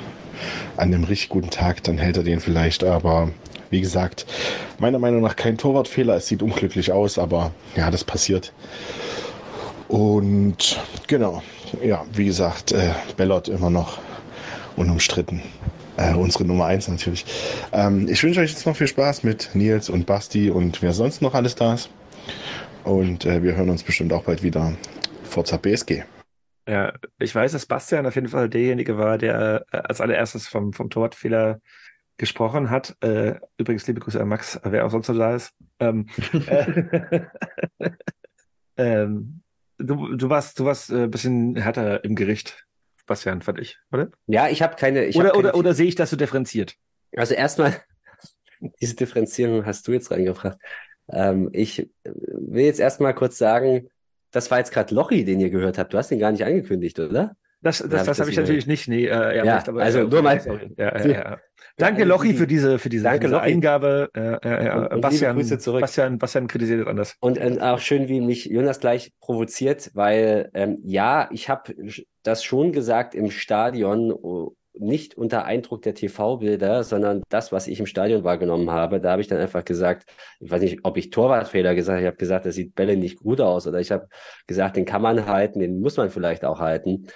[0.76, 3.30] an einem richtig guten Tag, dann hält er den vielleicht, aber
[3.74, 4.24] wie gesagt,
[4.78, 6.14] meiner Meinung nach kein Torwartfehler.
[6.14, 8.52] Es sieht unglücklich aus, aber ja, das passiert.
[9.88, 11.42] Und genau,
[11.82, 13.98] ja, wie gesagt, äh, Bellot immer noch
[14.76, 15.42] unumstritten.
[15.96, 17.24] Äh, unsere Nummer eins natürlich.
[17.72, 21.20] Ähm, ich wünsche euch jetzt noch viel Spaß mit Nils und Basti und wer sonst
[21.20, 21.90] noch alles da ist.
[22.84, 24.72] Und äh, wir hören uns bestimmt auch bald wieder.
[25.24, 26.04] Forza BSG.
[26.68, 30.72] Ja, ich weiß, dass Bastian auf jeden Fall derjenige war, der äh, als allererstes vom,
[30.72, 31.60] vom Torwartfehler
[32.16, 32.96] gesprochen hat.
[33.00, 35.52] Äh, übrigens, liebe Grüße an Max, wer auch sonst noch da ist.
[35.80, 36.06] Ähm,
[36.46, 37.20] äh,
[38.76, 39.42] ähm,
[39.78, 42.66] du, du warst, du warst ein äh, bisschen härter im Gericht,
[43.06, 44.10] Bastian, fand ich, oder?
[44.26, 45.04] Ja, ich habe keine.
[45.04, 46.76] Ich oder, hab keine, oder, oder sehe ich das so differenziert?
[47.16, 47.74] Also erstmal,
[48.80, 50.58] diese Differenzierung hast du jetzt reingefragt.
[51.10, 53.88] Ähm, ich will jetzt erstmal kurz sagen,
[54.30, 55.92] das war jetzt gerade Lochi, den ihr gehört habt.
[55.92, 57.36] Du hast den gar nicht angekündigt, oder?
[57.64, 58.88] Das, das, das, das habe ich natürlich nicht.
[58.88, 60.38] Nee, äh, ja, aber, also nur mal.
[60.76, 61.38] Ja, ja, ja.
[61.78, 64.10] Danke, Lochi, für diese, für diese, Danke, diese Eingabe.
[64.14, 65.36] Äh, äh, und, und Bastian,
[65.80, 67.16] Bastian, Bastian kritisiert es anders.
[67.20, 71.74] Und äh, auch schön, wie mich Jonas gleich provoziert, weil ähm, ja, ich habe
[72.22, 77.80] das schon gesagt im Stadion, oh, nicht unter Eindruck der TV-Bilder, sondern das, was ich
[77.80, 79.00] im Stadion wahrgenommen habe.
[79.00, 80.06] Da habe ich dann einfach gesagt,
[80.40, 83.20] ich weiß nicht, ob ich Torwartfehler gesagt habe, ich habe gesagt, das sieht Bälle nicht
[83.20, 84.08] gut aus oder ich habe
[84.46, 87.06] gesagt, den kann man halten, den muss man vielleicht auch halten.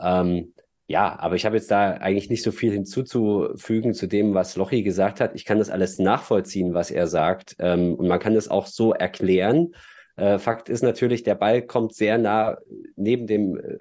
[0.00, 0.52] Ähm,
[0.88, 4.82] ja, aber ich habe jetzt da eigentlich nicht so viel hinzuzufügen zu dem, was Lochi
[4.82, 5.34] gesagt hat.
[5.34, 7.56] Ich kann das alles nachvollziehen, was er sagt.
[7.58, 9.74] Ähm, und man kann das auch so erklären.
[10.16, 12.56] Äh, Fakt ist natürlich, der Ball kommt sehr nah
[12.94, 13.78] neben dem äh,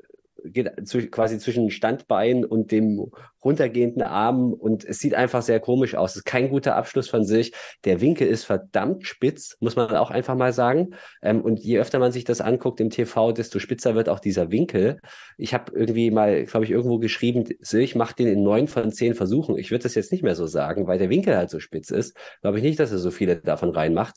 [0.51, 3.11] geht zu, quasi zwischen Standbein und dem
[3.43, 6.11] runtergehenden Arm und es sieht einfach sehr komisch aus.
[6.11, 7.53] Es ist kein guter Abschluss von sich.
[7.85, 10.95] Der Winkel ist verdammt spitz, muss man auch einfach mal sagen.
[11.21, 14.51] Ähm, und je öfter man sich das anguckt im TV, desto spitzer wird auch dieser
[14.51, 14.99] Winkel.
[15.37, 19.13] Ich habe irgendwie mal, glaube ich, irgendwo geschrieben, Silch macht den in neun von zehn
[19.13, 19.57] Versuchen.
[19.57, 22.17] Ich würde das jetzt nicht mehr so sagen, weil der Winkel halt so spitz ist.
[22.41, 24.15] Glaube ich nicht, dass er so viele davon reinmacht.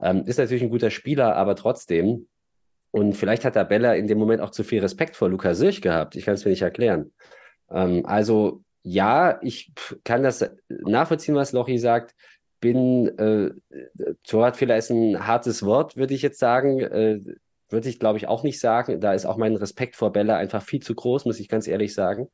[0.00, 2.26] Ähm, ist natürlich ein guter Spieler, aber trotzdem,
[2.92, 5.80] und vielleicht hat der Bella in dem Moment auch zu viel Respekt vor Luca Sirch
[5.80, 6.14] gehabt.
[6.14, 7.12] Ich kann es mir nicht erklären.
[7.70, 9.72] Ähm, also ja, ich
[10.04, 12.14] kann das nachvollziehen, was Lochi sagt.
[12.60, 13.50] Bin, äh,
[14.24, 16.80] Torwartfehler ist ein hartes Wort, würde ich jetzt sagen.
[16.80, 17.20] Äh,
[17.70, 19.00] würde ich, glaube ich, auch nicht sagen.
[19.00, 21.94] Da ist auch mein Respekt vor Bella einfach viel zu groß, muss ich ganz ehrlich
[21.94, 22.28] sagen.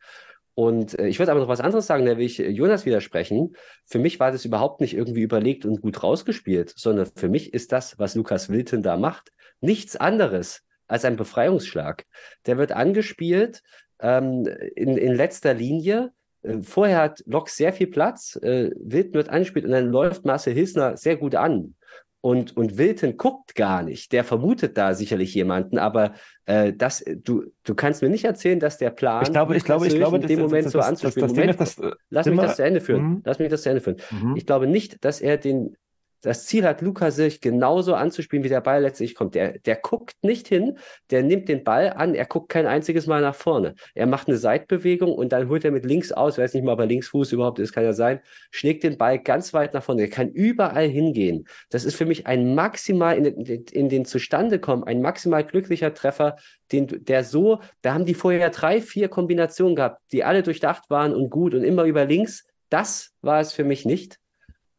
[0.55, 3.55] Und äh, ich würde aber noch was anderes sagen, da will ich Jonas widersprechen.
[3.85, 7.71] Für mich war das überhaupt nicht irgendwie überlegt und gut rausgespielt, sondern für mich ist
[7.71, 9.31] das, was Lukas Wilton da macht,
[9.61, 12.05] nichts anderes als ein Befreiungsschlag.
[12.47, 13.63] Der wird angespielt
[14.01, 16.13] ähm, in, in letzter Linie.
[16.43, 20.55] Äh, vorher hat Lok sehr viel Platz, äh, Wilton wird angespielt und dann läuft Marcel
[20.55, 21.75] Hilsner sehr gut an.
[22.21, 24.11] Und, und Wilton guckt gar nicht.
[24.11, 26.15] Der vermutet da sicherlich jemanden, aber
[26.47, 29.87] äh, das, du, du kannst mir nicht erzählen, dass der Plan ich glaube, ich glaube,
[29.87, 31.31] ich glaube, in dem das, Moment das, so anzuspielen.
[31.31, 31.81] Moment, das,
[32.11, 33.03] lass mich das zu Ende führen.
[33.03, 33.23] Mhm.
[33.25, 33.99] Lass mich das zu Ende führen.
[34.11, 34.35] Mhm.
[34.37, 35.77] Ich glaube nicht, dass er den
[36.21, 39.35] das Ziel hat Luca sich genauso anzuspielen, wie der Ball letztlich kommt.
[39.35, 40.79] Der, der guckt nicht hin,
[41.11, 43.75] der nimmt den Ball an, er guckt kein einziges Mal nach vorne.
[43.95, 46.81] Er macht eine Seitbewegung und dann holt er mit links aus, weiß nicht mal, ob
[46.81, 50.03] er Linksfuß überhaupt ist, kann ja sein, schlägt den Ball ganz weit nach vorne.
[50.03, 51.47] Er kann überall hingehen.
[51.71, 56.37] Das ist für mich ein maximal in, in, in den Zustandekommen, ein maximal glücklicher Treffer,
[56.73, 61.15] den, der so, da haben die vorher drei, vier Kombinationen gehabt, die alle durchdacht waren
[61.15, 62.45] und gut und immer über links.
[62.69, 64.19] Das war es für mich nicht.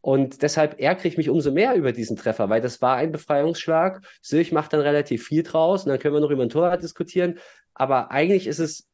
[0.01, 4.01] Und deshalb ärgere ich mich umso mehr über diesen Treffer, weil das war ein Befreiungsschlag.
[4.21, 7.37] Silch macht dann relativ viel draus und dann können wir noch über ein Tor diskutieren.
[7.73, 8.87] Aber eigentlich ist es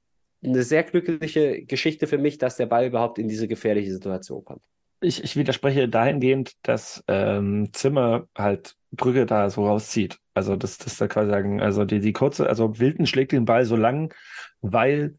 [0.44, 4.62] eine sehr glückliche Geschichte für mich, dass der Ball überhaupt in diese gefährliche Situation kommt.
[5.02, 10.18] Ich, ich widerspreche dahingehend, dass ähm, Zimmer halt Brügge da so rauszieht.
[10.34, 13.66] Also das, das da quasi sagen, also die, die kurze, also Wilden schlägt den Ball
[13.66, 14.14] so lang,
[14.62, 15.16] weil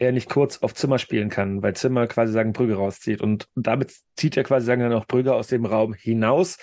[0.00, 3.20] er nicht kurz auf Zimmer spielen kann, weil Zimmer quasi sagen Brügge rauszieht.
[3.20, 6.56] Und damit zieht er quasi sagen dann auch Brügge aus dem Raum hinaus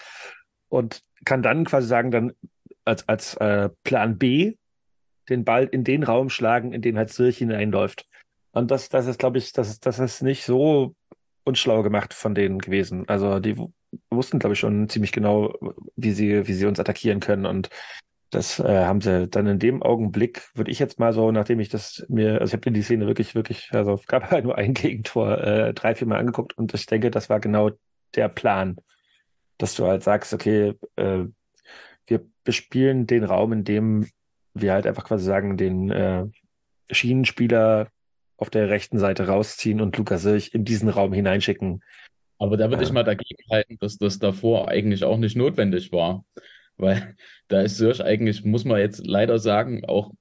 [0.70, 2.34] und kann dann quasi sagen, dann
[2.84, 4.56] als, als äh, Plan B
[5.30, 8.08] den Ball in den Raum schlagen, in den halt Zürich hineinläuft.
[8.52, 10.96] Und das, das ist, glaube ich, das ist, das ist nicht so
[11.44, 13.08] unschlau gemacht von denen gewesen.
[13.08, 13.56] Also die
[14.10, 15.54] wussten, glaube ich, schon ziemlich genau,
[15.96, 17.46] wie sie, wie sie uns attackieren können.
[17.46, 17.70] Und
[18.30, 21.70] das äh, haben sie dann in dem Augenblick, würde ich jetzt mal so, nachdem ich
[21.70, 24.58] das mir, also ich habe mir die Szene wirklich, wirklich, also es gab halt nur
[24.58, 27.72] ein Gegentor, äh, drei, vier Mal angeguckt und ich denke, das war genau
[28.16, 28.78] der Plan,
[29.58, 31.24] dass du halt sagst, okay, äh,
[32.06, 34.08] wir bespielen den Raum, in dem
[34.54, 36.26] wir halt einfach quasi sagen, den äh,
[36.90, 37.90] Schienenspieler
[38.38, 41.84] auf der rechten Seite rausziehen und Lukas Sirch in diesen Raum hineinschicken.
[42.40, 46.24] Aber da würde ich mal dagegen halten, dass das davor eigentlich auch nicht notwendig war.
[46.78, 47.16] Weil
[47.48, 50.12] da ist Sirsch eigentlich, muss man jetzt leider sagen, auch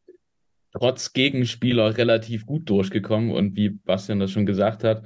[0.73, 3.31] trotz Gegenspieler relativ gut durchgekommen.
[3.31, 5.05] Und wie Bastian das schon gesagt hat,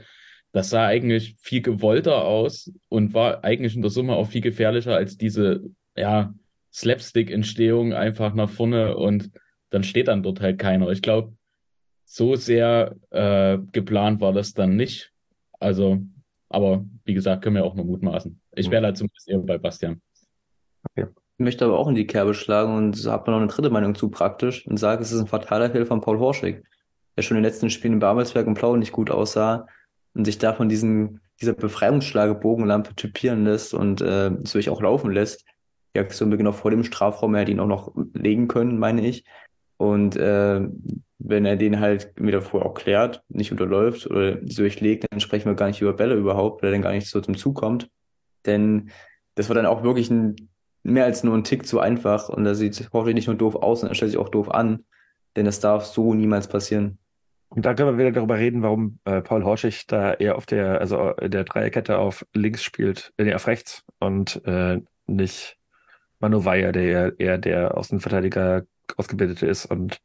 [0.52, 4.96] das sah eigentlich viel gewollter aus und war eigentlich in der Summe auch viel gefährlicher
[4.96, 5.62] als diese,
[5.96, 6.34] ja,
[6.72, 9.30] Slapstick-Entstehung einfach nach vorne und
[9.70, 10.88] dann steht dann dort halt keiner.
[10.90, 11.36] Ich glaube,
[12.04, 15.12] so sehr äh, geplant war das dann nicht.
[15.58, 16.00] Also,
[16.48, 18.40] aber wie gesagt, können wir auch nur mutmaßen.
[18.54, 20.00] Ich wäre da zumindest eher bei Bastian.
[20.90, 21.06] Okay
[21.40, 24.66] möchte aber auch in die Kerbe schlagen und habe noch eine dritte Meinung zu praktisch
[24.66, 26.62] und sage, es ist ein fataler Fehler von Paul Horschig,
[27.16, 29.66] der schon in den letzten Spielen in Babelsberg und Plau nicht gut aussah
[30.14, 35.10] und sich davon diesen, dieser Befreiungsschlage Bogenlampe typieren lässt und äh, so ich auch laufen
[35.10, 35.44] lässt.
[35.96, 39.24] Ja, so genau vor dem Strafraum, er hätte ihn auch noch legen können, meine ich.
[39.76, 40.60] Und äh,
[41.18, 45.46] wenn er den halt wieder vorher auch klärt, nicht unterläuft oder so durchlegt, dann sprechen
[45.46, 47.88] wir gar nicht über Bälle überhaupt, weil er dann gar nicht so zum Zug kommt.
[48.46, 48.90] Denn
[49.34, 50.36] das war dann auch wirklich ein
[50.82, 53.80] mehr als nur ein Tick zu einfach und da sieht Jorge nicht nur doof aus,
[53.80, 54.84] sondern er stellt sich auch doof an,
[55.36, 56.98] denn das darf so niemals passieren.
[57.50, 60.80] Und da können wir wieder darüber reden, warum äh, Paul Horschig da eher auf der,
[60.80, 65.58] also in der Dreierkette auf links spielt, äh, auf rechts und äh, nicht
[66.20, 68.64] Manu Weyer, der eher, der Außenverteidiger
[68.96, 69.66] ausgebildete ist.
[69.66, 70.00] Und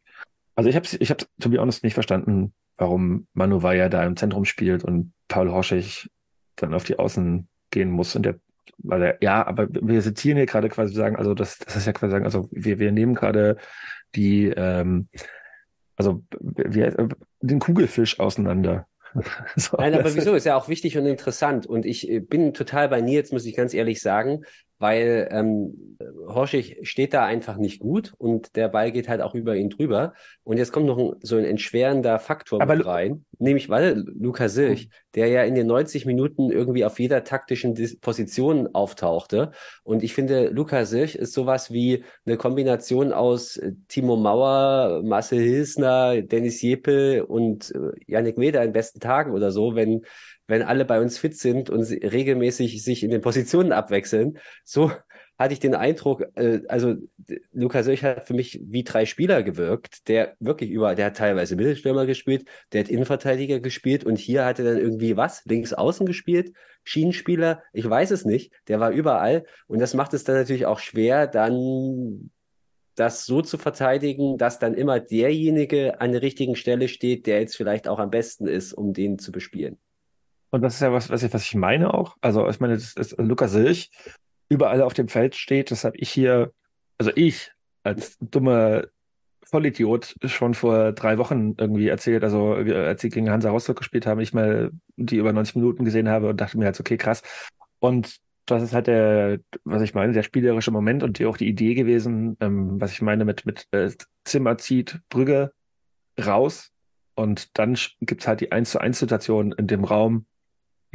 [0.55, 4.15] also ich habe ich hab, to be honest, nicht verstanden, warum Manu Weyer da im
[4.15, 6.09] Zentrum spielt und Paul Horschig
[6.55, 8.15] dann auf die Außen gehen muss.
[8.15, 8.39] Und der,
[8.77, 12.11] weil ja, aber wir sezieren hier gerade quasi sagen, also das, das ist ja quasi
[12.11, 13.57] sagen, also wir, wir nehmen gerade
[14.15, 15.07] die, ähm,
[15.95, 17.09] also wir,
[17.41, 18.87] den Kugelfisch auseinander.
[19.55, 20.35] so, Nein, aber wieso?
[20.35, 21.65] Ist ja auch wichtig und interessant.
[21.65, 24.43] Und ich äh, bin total bei Nils, muss ich ganz ehrlich sagen
[24.79, 25.97] weil ähm,
[26.27, 30.13] Horschig steht da einfach nicht gut und der Ball geht halt auch über ihn drüber.
[30.43, 34.49] Und jetzt kommt noch ein, so ein entschwerender Faktor Aber mit rein, nämlich weil Luca
[34.49, 39.51] Silch, der ja in den 90 Minuten irgendwie auf jeder taktischen Position auftauchte.
[39.83, 45.39] Und ich finde, Luca Silch ist sowas wie eine Kombination aus äh, Timo Mauer, Marcel
[45.39, 50.01] Hilsner, Dennis Jepel und äh, Yannick Meder in besten Tagen oder so, wenn
[50.47, 54.37] wenn alle bei uns fit sind und regelmäßig sich in den Positionen abwechseln.
[54.63, 54.91] So
[55.37, 56.95] hatte ich den Eindruck, äh, also
[57.51, 61.55] Lukas Söch hat für mich wie drei Spieler gewirkt, der wirklich über, der hat teilweise
[61.55, 66.05] Mittelstürmer gespielt, der hat Innenverteidiger gespielt und hier hat er dann irgendwie was, links außen
[66.05, 70.67] gespielt, Schienenspieler, ich weiß es nicht, der war überall und das macht es dann natürlich
[70.67, 72.31] auch schwer, dann
[72.95, 77.57] das so zu verteidigen, dass dann immer derjenige an der richtigen Stelle steht, der jetzt
[77.57, 79.77] vielleicht auch am besten ist, um den zu bespielen.
[80.55, 82.15] Und das ist ja was, was ich, was ich meine auch.
[82.21, 83.91] Also, ich meine, das ist Lukas Silch
[84.47, 85.69] überall auf dem Feld steht.
[85.69, 86.53] Das habe ich hier,
[86.97, 87.51] also ich
[87.83, 88.85] als dummer
[89.43, 92.23] Vollidiot schon vor drei Wochen irgendwie erzählt.
[92.23, 96.07] Also, als sie gegen Hansa Rostock gespielt haben, ich mal die über 90 Minuten gesehen
[96.07, 97.21] habe und dachte mir halt, okay, krass.
[97.79, 101.49] Und das ist halt der, was ich meine, der spielerische Moment und die, auch die
[101.49, 103.91] Idee gewesen, ähm, was ich meine mit, mit äh,
[104.23, 105.51] Zimmer zieht Brügge
[106.17, 106.71] raus
[107.15, 110.25] und dann gibt's halt die 1 zu 1 Situation in dem Raum,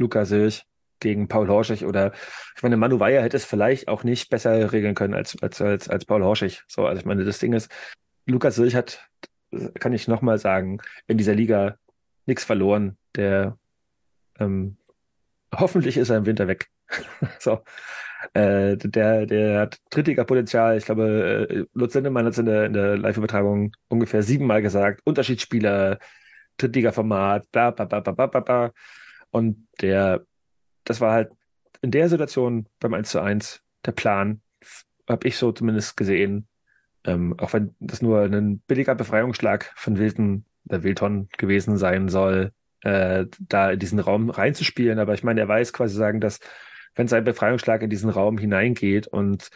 [0.01, 0.65] Luca Silch
[0.99, 2.13] gegen Paul Horschig oder
[2.55, 5.89] ich meine, Manu Weyer hätte es vielleicht auch nicht besser regeln können als, als, als,
[5.89, 6.63] als Paul Horschig.
[6.67, 7.71] So, also ich meine, das Ding ist,
[8.25, 9.09] Lukas Silch hat,
[9.79, 11.77] kann ich nochmal sagen, in dieser Liga
[12.25, 12.97] nichts verloren.
[13.15, 13.57] Der
[14.39, 14.77] ähm,
[15.53, 16.69] hoffentlich ist er im Winter weg.
[17.39, 17.61] so.
[18.33, 20.77] Äh, der, der hat Drittliga-Potenzial.
[20.77, 25.01] Ich glaube, äh, Lutz Sendemann hat es in der, in der Live-Übertragung ungefähr siebenmal gesagt.
[25.05, 25.97] Unterschiedsspieler,
[26.57, 28.71] Drittliga-Format, bla, bla, bla, bla, bla, bla.
[29.31, 30.25] Und der,
[30.83, 31.31] das war halt
[31.81, 34.41] in der Situation beim 1 zu 1 der Plan,
[35.09, 36.47] habe ich so zumindest gesehen,
[37.03, 42.51] ähm, auch wenn das nur ein billiger Befreiungsschlag von Wilton, der Wilton gewesen sein soll,
[42.81, 44.99] äh, da in diesen Raum reinzuspielen.
[44.99, 46.39] Aber ich meine, er weiß quasi sagen, dass
[46.95, 49.49] wenn sein Befreiungsschlag in diesen Raum hineingeht und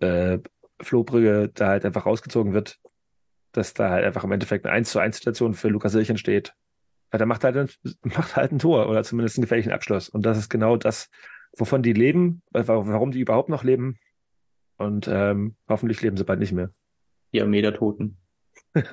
[0.00, 0.38] äh,
[0.80, 2.78] Flohbrügge da halt einfach rausgezogen wird,
[3.52, 6.54] dass da halt einfach im Endeffekt eine 1 zu 1 Situation für Lukas Silch entsteht,
[7.10, 7.68] weil der macht halt, ein,
[8.02, 10.08] macht halt ein Tor oder zumindest einen gefährlichen Abschluss.
[10.08, 11.10] Und das ist genau das,
[11.56, 13.98] wovon die leben, warum die überhaupt noch leben.
[14.76, 16.70] Und ähm, hoffentlich leben sie bald nicht mehr.
[17.32, 18.16] Die Armee der Toten.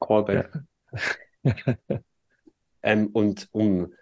[0.00, 0.50] Callback.
[2.82, 3.92] ähm, und um,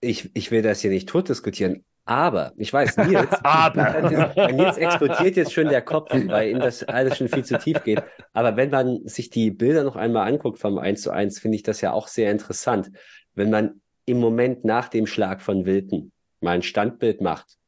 [0.00, 4.50] ich, ich will das hier nicht tot diskutieren, aber, ich weiß, Nils, aber.
[4.50, 8.02] Nils explodiert jetzt schon der Kopf, weil ihm das alles schon viel zu tief geht.
[8.32, 11.64] Aber wenn man sich die Bilder noch einmal anguckt vom 1 zu 1, finde ich
[11.64, 12.90] das ja auch sehr interessant.
[13.34, 17.58] Wenn man im Moment nach dem Schlag von Wilton mal ein Standbild macht,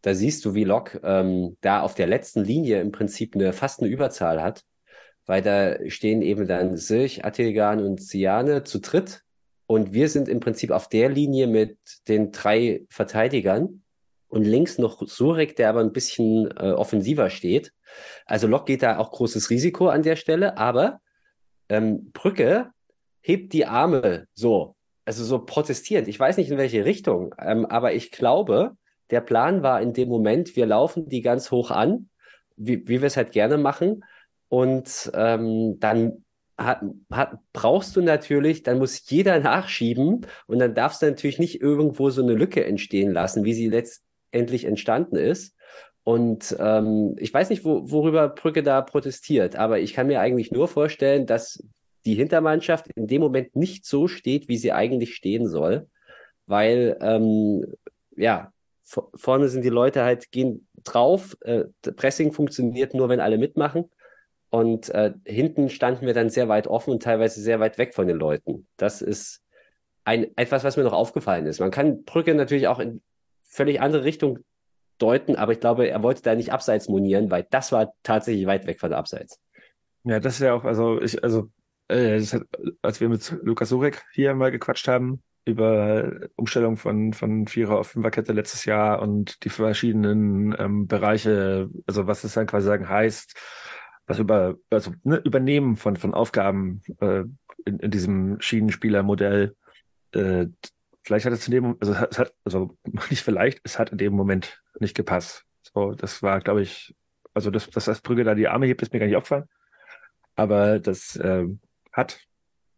[0.00, 3.80] da siehst du, wie Lok ähm, da auf der letzten Linie im Prinzip eine fast
[3.80, 4.64] eine Überzahl hat,
[5.26, 9.22] weil da stehen eben dann Silch, Attilgan und Siane zu dritt
[9.66, 11.78] und wir sind im Prinzip auf der Linie mit
[12.08, 13.81] den drei Verteidigern
[14.32, 17.74] und links noch Surek, der aber ein bisschen äh, offensiver steht.
[18.24, 21.00] Also Lok geht da auch großes Risiko an der Stelle, aber
[21.68, 22.70] ähm, Brücke
[23.20, 24.74] hebt die Arme so,
[25.04, 26.08] also so protestierend.
[26.08, 28.74] Ich weiß nicht in welche Richtung, ähm, aber ich glaube,
[29.10, 32.08] der Plan war in dem Moment, wir laufen die ganz hoch an,
[32.56, 34.02] wie, wie wir es halt gerne machen.
[34.48, 36.24] Und ähm, dann
[36.56, 36.80] hat,
[37.10, 42.08] hat, brauchst du natürlich, dann muss jeder nachschieben und dann darfst du natürlich nicht irgendwo
[42.08, 44.02] so eine Lücke entstehen lassen, wie sie letzt,
[44.32, 45.56] endlich entstanden ist.
[46.04, 50.50] Und ähm, ich weiß nicht, wo, worüber Brücke da protestiert, aber ich kann mir eigentlich
[50.50, 51.62] nur vorstellen, dass
[52.04, 55.86] die Hintermannschaft in dem Moment nicht so steht, wie sie eigentlich stehen soll,
[56.46, 57.64] weil ähm,
[58.16, 58.52] ja
[58.84, 61.36] vorne sind die Leute halt gehen drauf.
[61.42, 61.64] Äh,
[61.96, 63.90] Pressing funktioniert nur, wenn alle mitmachen.
[64.50, 68.06] Und äh, hinten standen wir dann sehr weit offen und teilweise sehr weit weg von
[68.06, 68.66] den Leuten.
[68.76, 69.40] Das ist
[70.04, 71.60] ein, etwas, was mir noch aufgefallen ist.
[71.60, 73.00] Man kann Brücke natürlich auch in
[73.52, 74.38] völlig andere Richtung
[74.98, 78.66] deuten, aber ich glaube, er wollte da nicht abseits monieren, weil das war tatsächlich weit
[78.66, 79.38] weg von der Abseits.
[80.04, 81.50] Ja, das ist ja auch, also ich, also
[81.88, 82.42] äh, hat,
[82.80, 87.88] als wir mit Lukas Surek hier mal gequatscht haben über Umstellung von, von Vierer auf
[87.88, 93.34] Fünferkette letztes Jahr und die verschiedenen ähm, Bereiche, also was es dann quasi sagen heißt,
[94.06, 97.24] was über, also ne, Übernehmen von, von Aufgaben äh,
[97.64, 99.56] in, in diesem Schienenspielermodell.
[100.12, 100.46] Äh,
[101.02, 102.76] vielleicht hat es in dem, also es hat, also
[103.10, 105.44] nicht vielleicht, es hat in dem Moment nicht gepasst.
[105.62, 106.94] So, das war, glaube ich,
[107.34, 109.48] also dass, dass das Brügge da die Arme hebt, ist mir gar nicht aufgefallen.
[110.34, 111.46] Aber das äh,
[111.92, 112.20] hat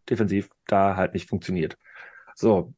[0.09, 1.79] defensiv da halt nicht funktioniert.
[2.35, 2.75] So,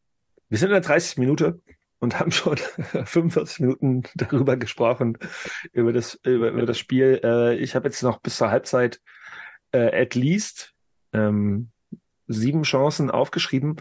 [0.48, 1.60] wir sind in der 30 Minute
[1.98, 2.56] und haben schon
[3.04, 5.18] 45 Minuten darüber gesprochen,
[5.72, 7.20] über das, über, über das Spiel.
[7.22, 9.00] Äh, ich habe jetzt noch bis zur Halbzeit
[9.72, 10.74] äh, at least
[11.12, 11.70] ähm,
[12.26, 13.76] sieben Chancen aufgeschrieben,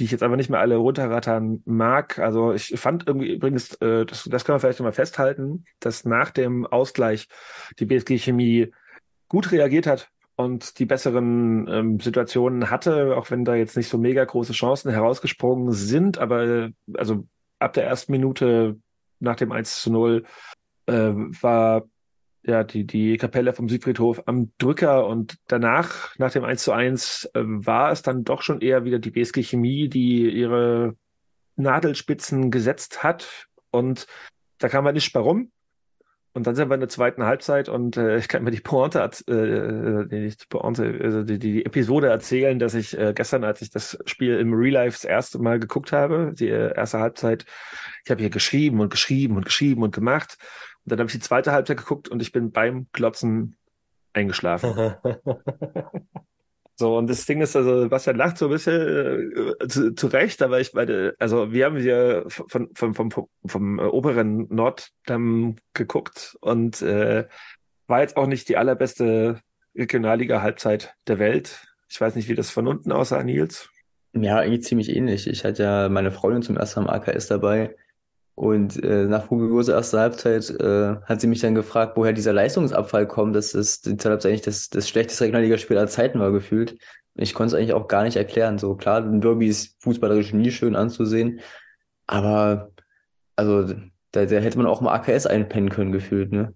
[0.00, 2.18] die ich jetzt aber nicht mehr alle runterrattern mag.
[2.18, 6.30] Also ich fand irgendwie übrigens, äh, das, das kann man vielleicht mal festhalten, dass nach
[6.30, 7.28] dem Ausgleich
[7.78, 8.72] die BSG Chemie
[9.28, 13.98] gut reagiert hat und die besseren ähm, Situationen hatte, auch wenn da jetzt nicht so
[13.98, 17.26] mega große Chancen herausgesprungen sind, aber also
[17.58, 18.78] ab der ersten Minute
[19.18, 20.24] nach dem 1 zu 0
[20.86, 21.84] äh, war
[22.42, 27.30] ja die, die Kapelle vom Südfriedhof am Drücker und danach, nach dem 1 zu 1,
[27.34, 30.96] äh, war es dann doch schon eher wieder die BSG Chemie, die ihre
[31.56, 34.06] Nadelspitzen gesetzt hat und
[34.58, 35.50] da kam man nicht warum.
[36.32, 39.00] Und dann sind wir in der zweiten Halbzeit und äh, ich kann mir die Pointe,
[39.26, 43.70] äh, äh, nicht Pointe, also die, die Episode erzählen, dass ich äh, gestern, als ich
[43.70, 47.46] das Spiel im Real Life das erste Mal geguckt habe, die äh, erste Halbzeit,
[48.04, 50.38] ich habe hier geschrieben und geschrieben und geschrieben und gemacht.
[50.84, 53.56] Und dann habe ich die zweite Halbzeit geguckt und ich bin beim Klotzen
[54.12, 54.94] eingeschlafen.
[56.80, 60.40] So, und das Ding ist, also Bastian lacht so ein bisschen äh, zu, zu Recht,
[60.40, 66.38] aber ich meine, also wir haben hier von, von, vom, vom, vom oberen Norddamm geguckt
[66.40, 67.28] und äh,
[67.86, 69.42] war jetzt auch nicht die allerbeste
[69.76, 71.68] Regionalliga-Halbzeit der Welt.
[71.90, 73.68] Ich weiß nicht, wie das von unten aussah, Nils.
[74.14, 75.26] Ja, eigentlich ziemlich ähnlich.
[75.26, 77.76] Ich hatte ja meine Freundin zum ersten Mal am AKS dabei
[78.40, 83.06] und äh, nach Fugigose erster Halbzeit äh, hat sie mich dann gefragt, woher dieser Leistungsabfall
[83.06, 83.36] kommt.
[83.36, 86.78] Das ist die Zeit eigentlich das, das schlechteste Regionalligaspiel aller Zeiten war gefühlt.
[87.16, 88.56] Ich konnte es eigentlich auch gar nicht erklären.
[88.56, 91.40] So klar, ein Derby ist fußballerisch nie schön anzusehen,
[92.06, 92.70] aber
[93.36, 93.74] also
[94.12, 96.54] da, da hätte man auch mal AKS einpennen können gefühlt, ne?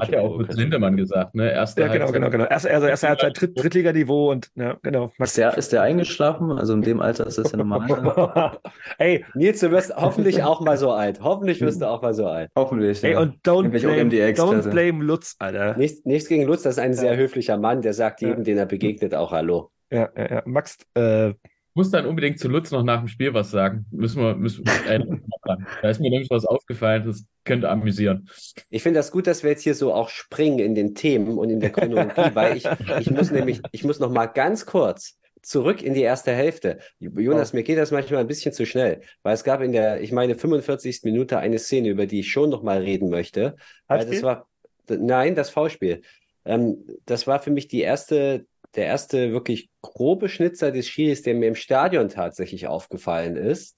[0.00, 1.50] Hat ja auch mit Lindemann gesagt, ne?
[1.52, 2.14] Erste ja, genau, Halbzeit.
[2.14, 2.44] genau, genau.
[2.44, 5.12] Erste, also erste Halbzeit Dritt, Drittliganiveau und ja, genau.
[5.18, 6.52] Ist der, ist der eingeschlafen?
[6.52, 8.58] Also in dem Alter ist das ja normal.
[8.98, 11.20] Ey, Nils, du wirst hoffentlich auch mal so alt.
[11.22, 12.50] Hoffentlich wirst du auch mal so alt.
[12.56, 13.02] Hoffentlich.
[13.04, 13.20] Ey, ja.
[13.20, 15.76] und don't blame, don't blame Lutz, Alter.
[15.76, 18.28] Nichts, nichts gegen Lutz, das ist ein sehr höflicher Mann, der sagt Ja.
[18.28, 19.70] jedem, den er begegnet, auch Hallo.
[19.90, 20.42] Ja, ja, ja.
[20.44, 21.32] Max, äh,
[21.78, 23.86] muss dann unbedingt zu Lutz noch nach dem Spiel was sagen.
[23.92, 24.98] Müssen wir, müssen wir äh,
[25.82, 28.28] da ist mir nämlich was aufgefallen, das könnte amüsieren.
[28.68, 31.50] Ich finde das gut, dass wir jetzt hier so auch springen in den Themen und
[31.50, 32.68] in der Chronologie, weil ich,
[32.98, 36.80] ich muss nämlich, ich muss noch mal ganz kurz zurück in die erste Hälfte.
[36.98, 40.10] Jonas, mir geht das manchmal ein bisschen zu schnell, weil es gab in der, ich
[40.10, 41.04] meine, 45.
[41.04, 43.54] Minute eine Szene, über die ich schon noch mal reden möchte.
[43.86, 44.48] Weil das war,
[44.88, 46.02] nein, das V-Spiel.
[46.44, 48.46] Ähm, das war für mich die erste,
[48.76, 53.76] der erste wirklich grobe Schnitzer des Schiris, der mir im Stadion tatsächlich aufgefallen ist.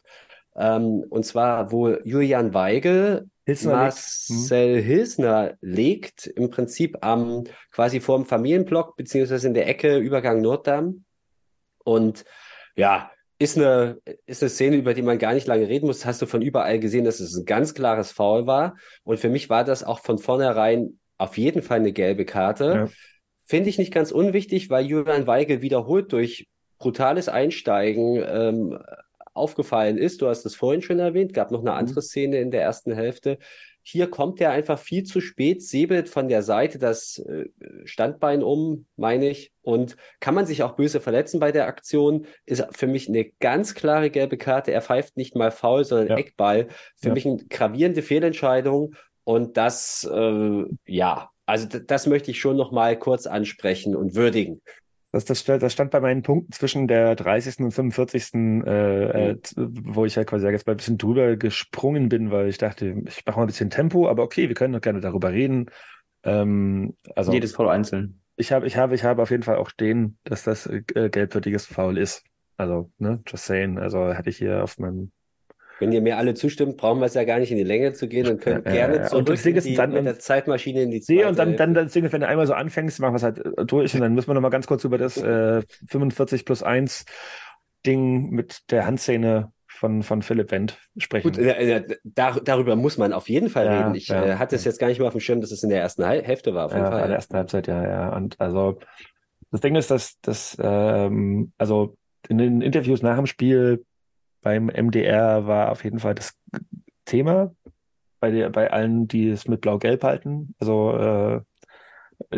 [0.56, 4.30] Ähm, und zwar, wo Julian Weigel Hilsner legt.
[4.30, 10.40] Marcel Hilsner legt im Prinzip am quasi vor dem Familienblock beziehungsweise in der Ecke Übergang
[10.40, 11.04] Norddamm
[11.84, 12.24] und
[12.76, 16.22] ja ist eine ist eine Szene über die man gar nicht lange reden muss hast
[16.22, 19.64] du von überall gesehen dass es ein ganz klares Foul war und für mich war
[19.64, 22.88] das auch von vornherein auf jeden Fall eine gelbe Karte Ja.
[23.50, 26.46] Finde ich nicht ganz unwichtig weil Julian Weigel wiederholt durch
[26.78, 28.78] brutales Einsteigen ähm,
[29.34, 30.22] aufgefallen ist.
[30.22, 33.38] Du hast es vorhin schon erwähnt, gab noch eine andere Szene in der ersten Hälfte.
[33.82, 37.46] Hier kommt er einfach viel zu spät, säbelt von der Seite das äh,
[37.84, 39.52] Standbein um, meine ich.
[39.62, 43.74] Und kann man sich auch böse verletzen bei der Aktion, ist für mich eine ganz
[43.74, 44.70] klare gelbe Karte.
[44.72, 46.16] Er pfeift nicht mal faul, sondern Ja.
[46.18, 46.68] Eckball.
[46.96, 47.14] Für Ja.
[47.14, 48.94] mich eine gravierende Fehlentscheidung.
[49.24, 54.60] Und das, äh, ja, also das möchte ich schon noch mal kurz ansprechen und würdigen.
[55.12, 57.64] Das, das, stand- das stand bei meinen Punkten zwischen der 30.
[57.64, 58.34] und 45.
[58.34, 62.48] Äh, äh, z- wo ich ja quasi jetzt mal ein bisschen drüber gesprungen bin, weil
[62.48, 65.32] ich dachte, ich mache mal ein bisschen Tempo, aber okay, wir können doch gerne darüber
[65.32, 65.66] reden.
[66.22, 68.20] Ähm, also Jedes Foul einzeln.
[68.36, 71.66] ich habe, ich habe, ich habe auf jeden Fall auch stehen, dass das äh, gelbwürdiges
[71.66, 72.22] Foul ist.
[72.56, 73.78] Also, ne, just saying.
[73.78, 75.10] Also hatte ich hier auf meinem
[75.80, 78.06] Wenn ihr mir alle zustimmt, brauchen wir es ja gar nicht in die Länge zu
[78.08, 79.12] gehen und können Ja, ja, gerne ja.
[79.12, 81.38] Und zurück Ding in ist, die, dann- mit der Zeitmaschine in die sehe zweite und
[81.38, 83.94] dann, dann das Ding, wenn du einmal so anfängst, machen wir es halt äh, durch
[83.94, 87.04] und dann müssen wir noch mal ganz kurz über das äh, 45 plus 1
[87.86, 91.28] Ding mit der Handszene von, von Philipp Wendt sprechen.
[91.30, 93.94] Gut, äh, dar darüber muss man auf jeden Fall Ja, reden.
[93.94, 94.26] Ich ja.
[94.26, 96.04] äh, hatte es jetzt gar nicht mehr auf dem Schirm, dass es in der ersten
[96.04, 97.06] Hälfte war, auf jeden Ja, Fall.
[97.08, 98.14] der ersten Halbzeit, ja, ja.
[98.16, 98.78] Und also
[99.50, 101.96] das Ding ist, dass, dass ähm, also
[102.28, 103.84] in den Interviews nach dem Spiel
[104.42, 106.34] beim MDR war auf jeden Fall das
[107.04, 107.54] Thema
[108.20, 110.54] bei der, bei allen, die es mit Blau-Gelb halten.
[110.58, 111.40] Also äh,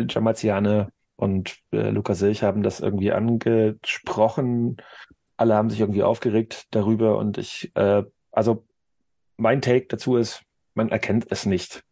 [0.09, 4.77] Jamaziane und äh, Lukas Silch haben das irgendwie angesprochen.
[5.37, 8.65] Alle haben sich irgendwie aufgeregt darüber und ich, äh, also
[9.37, 10.43] mein Take dazu ist,
[10.73, 11.83] man erkennt es nicht,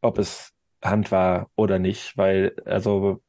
[0.00, 0.52] ob es
[0.82, 3.22] Hand war oder nicht, weil also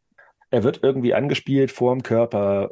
[0.50, 2.72] er wird irgendwie angespielt vorm Körper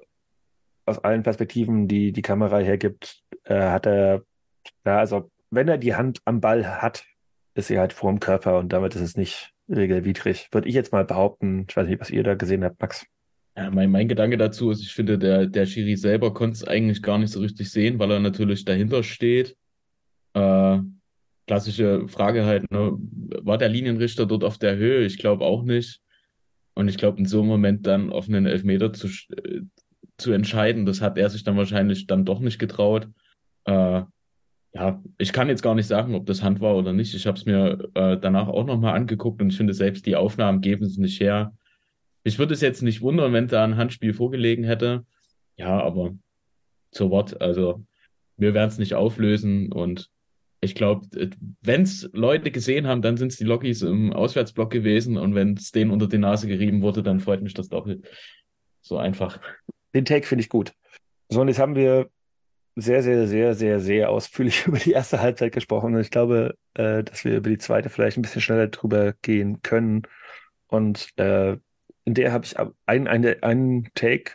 [0.85, 4.23] aus allen Perspektiven, die die Kamera hergibt, äh, hat er,
[4.85, 7.05] ja, also wenn er die Hand am Ball hat,
[7.55, 10.49] ist sie halt vorm Körper und damit ist es nicht regelwidrig.
[10.51, 11.65] Würde ich jetzt mal behaupten.
[11.69, 13.05] Ich weiß nicht, was ihr da gesehen habt, Max.
[13.57, 17.01] Ja, mein, mein Gedanke dazu ist, ich finde, der, der Schiri selber konnte es eigentlich
[17.01, 19.55] gar nicht so richtig sehen, weil er natürlich dahinter steht.
[20.33, 20.79] Äh,
[21.47, 22.97] klassische Frage halt, ne,
[23.41, 25.05] war der Linienrichter dort auf der Höhe?
[25.05, 26.01] Ich glaube auch nicht.
[26.73, 29.61] Und ich glaube, in so einem Moment dann auf einen Elfmeter zu, äh,
[30.17, 33.09] zu entscheiden, das hat er sich dann wahrscheinlich dann doch nicht getraut.
[33.65, 34.03] Äh,
[34.73, 37.15] ja, ich kann jetzt gar nicht sagen, ob das Hand war oder nicht.
[37.15, 40.61] Ich habe es mir äh, danach auch nochmal angeguckt und ich finde, selbst die Aufnahmen
[40.61, 41.53] geben es nicht her.
[42.23, 45.05] Ich würde es jetzt nicht wundern, wenn da ein Handspiel vorgelegen hätte.
[45.55, 46.15] Ja, aber
[46.91, 47.39] so what?
[47.41, 47.85] Also,
[48.37, 50.09] wir werden es nicht auflösen und
[50.59, 51.07] ich glaube,
[51.61, 55.53] wenn es Leute gesehen haben, dann sind es die Lockies im Auswärtsblock gewesen und wenn
[55.53, 58.05] es denen unter die Nase gerieben wurde, dann freut mich das doppelt.
[58.81, 59.39] So einfach.
[59.95, 60.73] Den Take finde ich gut.
[61.29, 62.09] So, und jetzt haben wir
[62.75, 65.95] sehr, sehr, sehr, sehr, sehr ausführlich über die erste Halbzeit gesprochen.
[65.95, 69.61] Und ich glaube, äh, dass wir über die zweite vielleicht ein bisschen schneller drüber gehen
[69.61, 70.03] können.
[70.67, 71.57] Und äh,
[72.03, 74.33] in der habe ich einen, eine, einen Take,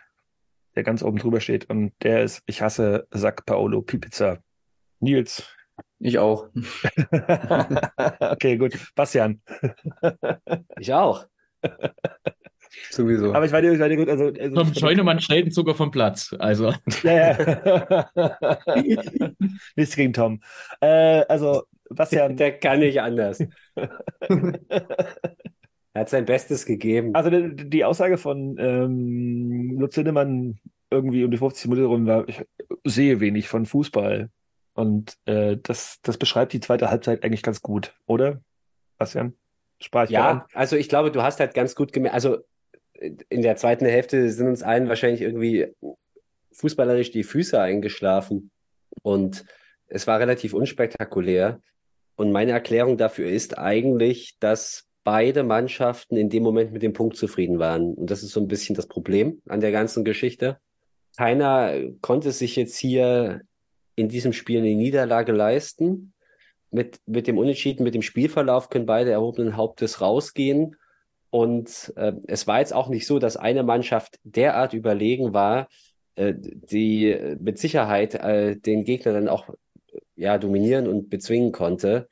[0.75, 1.69] der ganz oben drüber steht.
[1.69, 4.39] Und der ist, ich hasse Sack Paolo Pipizza.
[5.01, 5.47] Nils.
[5.99, 6.49] Ich auch.
[8.21, 8.79] okay, gut.
[8.95, 9.43] Bastian.
[10.79, 11.27] Ich auch.
[12.91, 13.35] Sowieso.
[13.35, 14.09] Aber ich dir, ich dir gut.
[14.09, 16.35] Also, also Tom Scheunemann stellt ihn sogar vom Platz.
[16.39, 18.09] Also, Ja, ja.
[19.77, 20.41] Nichts gegen Tom.
[20.81, 23.43] Äh, also, Bastian, Der kann nicht anders.
[25.93, 27.16] Er hat sein Bestes gegeben.
[27.16, 32.29] also die, die Aussage von ähm, Lutz Lindemann irgendwie um die 50 Minuten rum war,
[32.29, 32.45] ich
[32.85, 34.31] sehe wenig von Fußball.
[34.75, 38.41] Und äh, das, das beschreibt die zweite Halbzeit eigentlich ganz gut, oder?
[38.99, 39.35] Bastian?
[39.81, 42.39] Sprach ich Ja, also ich glaube, du hast halt ganz gut gemerkt, also
[43.01, 45.69] in der zweiten Hälfte sind uns allen wahrscheinlich irgendwie
[46.53, 48.51] fußballerisch die Füße eingeschlafen
[49.03, 49.45] und
[49.87, 51.61] es war relativ unspektakulär.
[52.17, 57.17] Und meine Erklärung dafür ist eigentlich, dass beide Mannschaften in dem Moment mit dem Punkt
[57.17, 57.95] zufrieden waren.
[57.95, 60.59] Und das ist so ein bisschen das Problem an der ganzen Geschichte.
[61.17, 63.41] Keiner konnte sich jetzt hier
[63.97, 66.13] in diesem Spiel eine Niederlage leisten.
[66.71, 70.77] Mit, mit dem Unentschieden, mit dem Spielverlauf können beide erhobenen Hauptes rausgehen.
[71.31, 75.68] Und äh, es war jetzt auch nicht so, dass eine Mannschaft derart überlegen war,
[76.16, 79.49] äh, die mit Sicherheit äh, den Gegner dann auch
[80.16, 82.09] ja, dominieren und bezwingen konnte.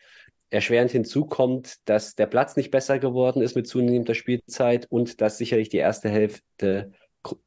[0.50, 5.36] Erschwerend hinzu kommt, dass der Platz nicht besser geworden ist mit zunehmender Spielzeit und dass
[5.36, 6.92] sicherlich die erste Hälfte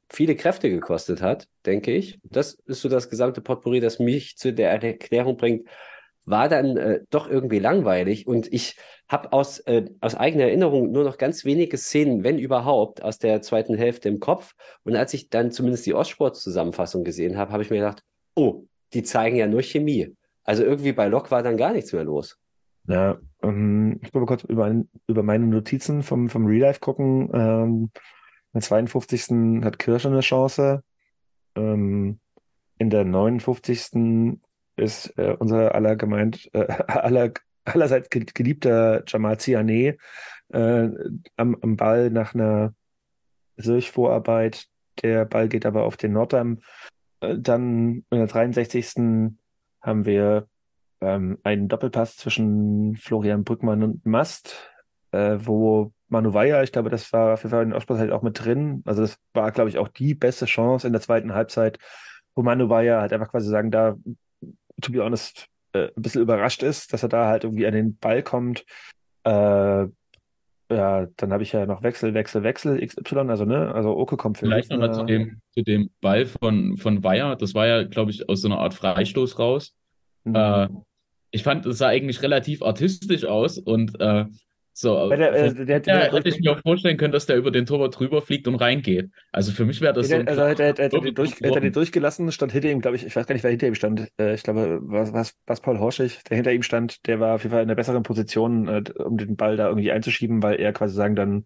[0.09, 2.19] viele Kräfte gekostet hat, denke ich.
[2.23, 5.67] Das ist so das gesamte Potpourri, das mich zu der Erklärung bringt,
[6.31, 8.77] war dann äh, doch irgendwie langweilig und ich
[9.07, 13.41] habe aus, äh, aus eigener Erinnerung nur noch ganz wenige Szenen, wenn überhaupt, aus der
[13.41, 14.55] zweiten Hälfte im Kopf.
[14.83, 18.03] Und als ich dann zumindest die Ostsport-Zusammenfassung gesehen habe, habe ich mir gedacht,
[18.35, 18.63] oh,
[18.93, 20.15] die zeigen ja nur Chemie.
[20.43, 22.39] Also irgendwie bei Lok war dann gar nichts mehr los.
[22.87, 24.73] Ja, ähm, ich will kurz über,
[25.07, 27.29] über meine Notizen vom, vom Real Life gucken.
[27.33, 27.91] Ähm,
[28.53, 29.63] in der 52.
[29.63, 30.83] hat Kirsch eine Chance.
[31.55, 32.19] Ähm,
[32.79, 34.39] in der 59.
[34.75, 37.31] ist äh, unser aller gemeint, äh, aller,
[37.65, 39.97] allerseits ge- geliebter Jamal Ziané
[40.53, 40.89] äh,
[41.37, 42.73] am, am Ball nach einer
[43.57, 44.67] Sirch-Vorarbeit.
[45.03, 46.59] Der Ball geht aber auf den Nordam.
[47.21, 49.33] Äh, dann in der 63.
[49.81, 50.47] haben wir
[51.01, 54.69] ähm, einen Doppelpass zwischen Florian Brückmann und Mast,
[55.11, 58.83] äh, wo Manu Weyer, ich glaube, das war Fall in Ostsport halt auch mit drin.
[58.85, 61.79] Also das war, glaube ich, auch die beste Chance in der zweiten Halbzeit,
[62.35, 63.95] wo Manu Weyer halt einfach quasi sagen, da,
[64.81, 67.97] to be honest, äh, ein bisschen überrascht ist, dass er da halt irgendwie an den
[67.97, 68.65] Ball kommt.
[69.23, 69.87] Äh,
[70.71, 74.37] ja, dann habe ich ja noch Wechsel, Wechsel, Wechsel, XY, also ne, also Oke kommt
[74.37, 75.25] für vielleicht nochmal zu Lüttner.
[75.25, 77.35] dem, zu dem Ball von, von Weyer.
[77.35, 79.73] Das war ja, glaube ich, aus so einer Art Freistoß raus.
[80.23, 80.35] Mhm.
[80.35, 80.67] Äh,
[81.31, 84.25] ich fand, es sah eigentlich relativ artistisch aus und äh,
[84.81, 87.51] So, der, von der, der, der, hätte ich mir auch vorstellen können, dass der über
[87.51, 89.11] den Torwart drüber fliegt und reingeht.
[89.31, 91.61] Also für mich wäre das so der, ein also hätte, hätte, hätte, durch, hätte er
[91.61, 94.11] den durchgelassen, stand hinter ihm, glaube ich, ich weiß gar nicht, wer hinter ihm stand.
[94.19, 97.43] Äh, ich glaube, was, was, was Paul Horschig, der hinter ihm stand, der war auf
[97.43, 100.73] jeden Fall in einer besseren Position, äh, um den Ball da irgendwie einzuschieben, weil er
[100.73, 101.45] quasi sagen dann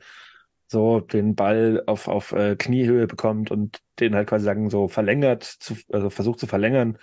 [0.68, 5.44] so den Ball auf, auf äh, Kniehöhe bekommt und den halt quasi sagen so verlängert,
[5.44, 6.98] zu, also versucht zu verlängern.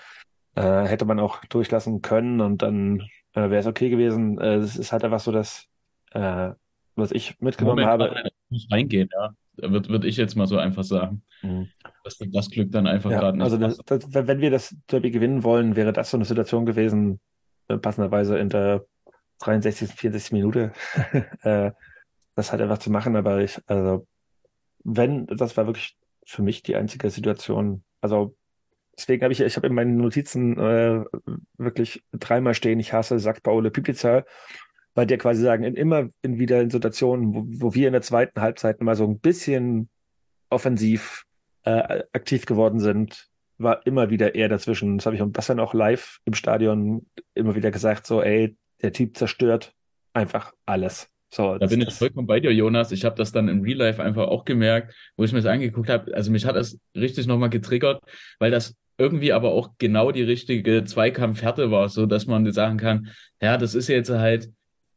[0.55, 3.01] Äh, hätte man auch durchlassen können und dann
[3.35, 4.39] äh, wäre es okay gewesen.
[4.39, 5.69] Äh, es ist halt einfach so, dass
[6.15, 6.53] äh,
[6.95, 8.15] was ich mitgenommen Moment, habe.
[8.15, 9.35] nein, muss reingehen, ja.
[9.57, 11.23] Würde würd ich jetzt mal so einfach sagen.
[11.43, 11.69] Mhm.
[12.05, 15.11] Dass das Glück dann einfach Ja, gerade nicht also das, das, wenn wir das Derby
[15.11, 17.21] gewinnen wollen, wäre das so eine Situation gewesen,
[17.69, 18.85] äh, passenderweise in der
[19.41, 20.33] 63., 64.
[20.33, 20.73] Minute,
[21.43, 21.73] äh,
[22.35, 23.17] das halt einfach zu machen.
[23.17, 24.07] Aber ich, also,
[24.85, 27.85] wenn, das war wirklich für mich die einzige Situation.
[28.01, 28.35] Also,
[28.97, 31.05] deswegen habe ich, ich habe in meinen Notizen äh,
[31.59, 33.71] wirklich dreimal stehen, ich hasse Sack Paule
[34.95, 38.03] Weil der quasi sagen, in, immer in wieder in Situationen, wo, wo wir in der
[38.03, 39.89] zweiten Halbzeit mal so ein bisschen
[40.51, 41.25] offensiv
[41.65, 43.29] äh, aktiv geworden sind,
[43.59, 44.99] war immer wieder er dazwischen.
[44.99, 48.93] Das habe ich und Bastian auch live im Stadion immer wieder gesagt, so, ey, der
[48.93, 49.73] Typ zerstört
[50.13, 51.09] einfach alles.
[51.31, 52.93] So, Da bin ich vollkommen bei dir, Jonas.
[52.93, 55.89] Ich habe das dann im Real Life einfach auch gemerkt, wo ich mir das angeguckt
[55.89, 56.15] habe.
[56.15, 58.03] Also mich hat das richtig nochmal getriggert,
[58.39, 63.09] weil das irgendwie aber auch genau die richtige Zweikampfhärte war, so dass man sagen kann,
[63.41, 64.51] ja, das ist jetzt halt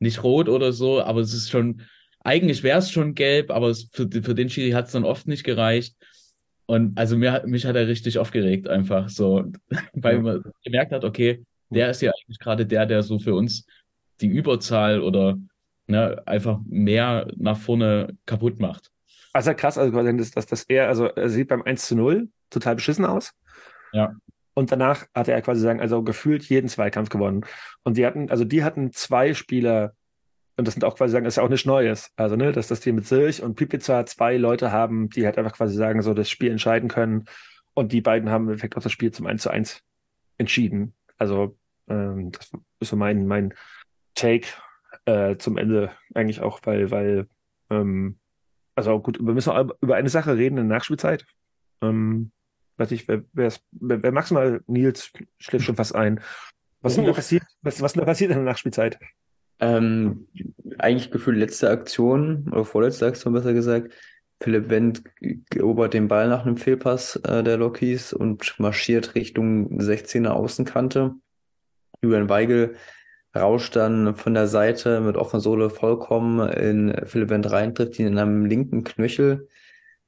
[0.06, 1.82] nicht rot oder so, aber es ist schon,
[2.23, 5.27] eigentlich wäre es schon gelb, aber es, für, für den Schiri hat es dann oft
[5.27, 5.95] nicht gereicht.
[6.68, 9.45] Und also mir, mich hat er richtig aufgeregt, einfach so,
[9.94, 13.65] weil man gemerkt hat, okay, der ist ja eigentlich gerade der, der so für uns
[14.22, 15.38] die Überzahl oder
[15.88, 18.91] ne, einfach mehr nach vorne kaputt macht.
[19.34, 22.76] also krass, also dass, dass, dass er, also er sieht beim 1 zu 0 total
[22.76, 23.34] beschissen aus.
[23.91, 24.14] Ja.
[24.56, 27.45] Und danach hatte er quasi sagen, also gefühlt jeden Zweikampf gewonnen.
[27.84, 29.94] Und die hatten, also die hatten zwei Spieler,
[30.56, 32.11] und das sind auch quasi sagen, das ist ja auch nicht Neues.
[32.15, 35.57] Also, ne, dass das Team mit Silch und Pipica zwei Leute haben, die halt einfach
[35.57, 37.26] quasi sagen, so das Spiel entscheiden können.
[37.73, 39.82] Und die beiden haben im Endeffekt auch das Spiel zum 1 zu 1
[40.38, 40.94] entschieden.
[41.18, 41.57] Also,
[41.90, 43.53] ähm, das ist so mein, mein
[44.15, 44.48] Take
[45.06, 47.27] äh, zum Ende eigentlich auch, weil, weil,
[47.69, 48.18] ähm,
[48.76, 51.26] also gut, wir müssen auch über eine Sache reden in der Nachspielzeit.
[51.82, 52.32] Ähm,
[52.78, 54.62] weiß ich, wer, wer, ist, wer, wer mag's mal?
[54.68, 56.20] Nils schläft schon fast ein.
[56.82, 57.44] Was ist denn da passiert?
[57.62, 59.00] Was, was denn da passiert in der Nachspielzeit?
[59.60, 60.28] Ähm,
[60.78, 63.94] eigentlich gefühlt letzte Aktion, oder vorletzte Aktion besser gesagt.
[64.42, 65.04] Philipp Wendt
[65.56, 71.16] erobert den Ball nach einem Fehlpass äh, der Lokis und marschiert Richtung 16er Außenkante.
[72.02, 72.76] Julian Weigel
[73.36, 78.08] rauscht dann von der Seite mit offener Sohle vollkommen in Philipp Wendt rein, trifft ihn
[78.08, 79.48] in einem linken Knöchel.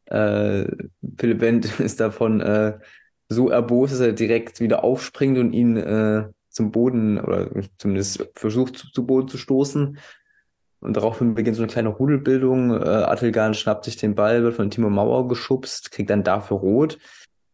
[0.07, 0.65] Äh,
[1.17, 2.77] Philipp Wendt ist davon äh,
[3.29, 8.77] so erbost, dass er direkt wieder aufspringt und ihn äh, zum Boden oder zumindest versucht
[8.77, 9.97] zu, zu Boden zu stoßen.
[10.79, 12.71] Und daraufhin beginnt so eine kleine Rudelbildung.
[12.71, 16.99] Äh, Attilgan schnappt sich den Ball, wird von Timo Mauer geschubst, kriegt dann dafür rot.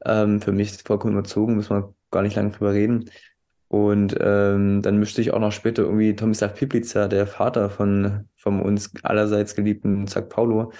[0.05, 3.09] Ähm, für mich ist vollkommen überzogen, müssen wir gar nicht lange drüber reden.
[3.69, 8.61] Und ähm, dann mischt sich auch noch später irgendwie Tomislav Piplica, der Vater von vom
[8.61, 10.29] uns allerseits geliebten St.
[10.29, 10.73] Paulo,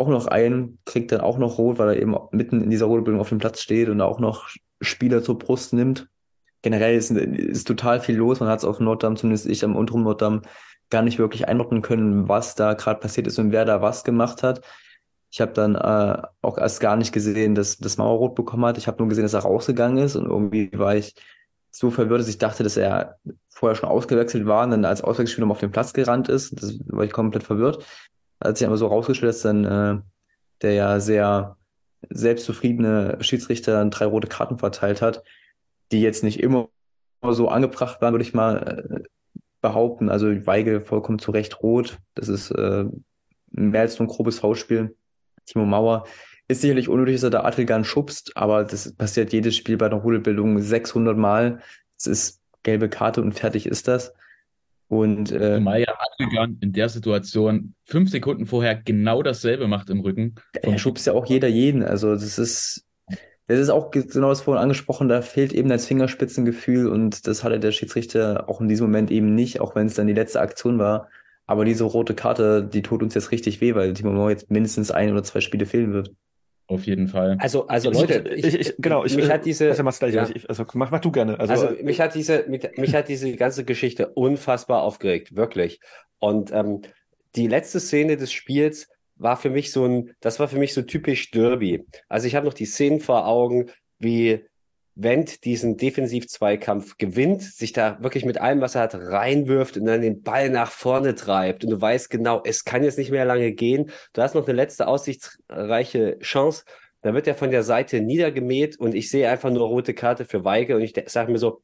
[0.00, 3.20] auch noch ein, kriegt dann auch noch rot, weil er eben mitten in dieser Rudelbildung
[3.20, 4.48] auf dem Platz steht und auch noch
[4.80, 6.08] Spieler zur Brust nimmt.
[6.62, 8.40] Generell ist, ist total viel los.
[8.40, 10.42] Man hat es auf Norddamm, zumindest ich am unteren Norddamm,
[10.90, 14.42] gar nicht wirklich einordnen können, was da gerade passiert ist und wer da was gemacht
[14.42, 14.60] hat.
[15.30, 18.78] Ich habe dann äh, auch erst gar nicht gesehen, dass das Mauerrot bekommen hat.
[18.78, 21.14] Ich habe nur gesehen, dass er rausgegangen ist und irgendwie war ich
[21.70, 23.16] so verwirrt, dass ich dachte, dass er
[23.48, 26.60] vorher schon ausgewechselt war und dann als Auswechselspieler auf den Platz gerannt ist.
[26.60, 27.84] Das war ich komplett verwirrt.
[28.40, 30.00] Als sich aber so rausgestellt, dass dann äh,
[30.62, 31.56] der ja sehr
[32.08, 35.22] selbstzufriedene Schiedsrichter drei rote Karten verteilt hat,
[35.92, 36.68] die jetzt nicht immer
[37.22, 39.08] so angebracht waren, würde ich mal äh,
[39.60, 40.08] behaupten.
[40.08, 41.98] Also Weigel vollkommen zu Recht rot.
[42.14, 42.84] Das ist äh,
[43.50, 44.96] mehr als nur ein grobes Foulspiel.
[45.44, 46.04] Timo Mauer
[46.48, 49.98] ist sicherlich unnötig, dass er da Attilgan schubst, aber das passiert jedes Spiel bei der
[49.98, 51.60] Rudelbildung 600 Mal.
[51.96, 54.12] Es ist gelbe Karte und fertig ist das.
[54.90, 55.86] Und äh, Zumal ja
[56.60, 60.34] in der Situation fünf Sekunden vorher genau dasselbe macht im Rücken.
[60.52, 61.84] er schubst ja auch jeder jeden.
[61.84, 62.88] Also das ist,
[63.46, 67.60] das ist auch genau das vorhin angesprochen, da fehlt eben das Fingerspitzengefühl und das hatte
[67.60, 70.80] der Schiedsrichter auch in diesem Moment eben nicht, auch wenn es dann die letzte Aktion
[70.80, 71.08] war.
[71.46, 74.90] Aber diese rote Karte, die tut uns jetzt richtig weh, weil Timo Mauer jetzt mindestens
[74.90, 76.12] ein oder zwei Spiele fehlen wird.
[76.70, 77.36] Auf jeden Fall.
[77.40, 80.28] Also, also Ich- Leute, ich, ich, genau, ich, mich hat diese, das mach's gleich, ja.
[80.32, 81.36] ich, also mach, mach du gerne.
[81.40, 85.80] Also, Also mich hat diese, mich, mich hat diese ganze Geschichte unfassbar aufgeregt, wirklich.
[86.20, 86.82] Und ähm,
[87.34, 90.82] die letzte Szene des Spiels war für mich so ein, das war für mich so
[90.82, 91.84] typisch Derby.
[92.08, 94.44] Also ich habe noch die Szenen vor Augen, wie
[95.02, 100.02] Wendt diesen Defensiv-Zweikampf gewinnt, sich da wirklich mit allem, was er hat, reinwirft und dann
[100.02, 101.64] den Ball nach vorne treibt.
[101.64, 103.90] Und du weißt genau, es kann jetzt nicht mehr lange gehen.
[104.12, 106.64] Du hast noch eine letzte aussichtsreiche Chance.
[107.02, 110.44] Da wird er von der Seite niedergemäht und ich sehe einfach nur rote Karte für
[110.44, 111.62] Weige und ich sage mir so,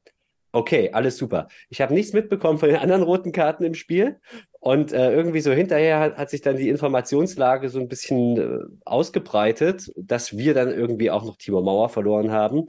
[0.57, 1.49] okay, alles super.
[1.69, 4.19] Ich habe nichts mitbekommen von den anderen roten Karten im Spiel
[4.61, 8.65] und äh, irgendwie so hinterher hat, hat, sich dann die Informationslage so ein bisschen äh,
[8.85, 12.67] ausgebreitet, dass wir dann irgendwie auch noch Timo Mauer verloren haben,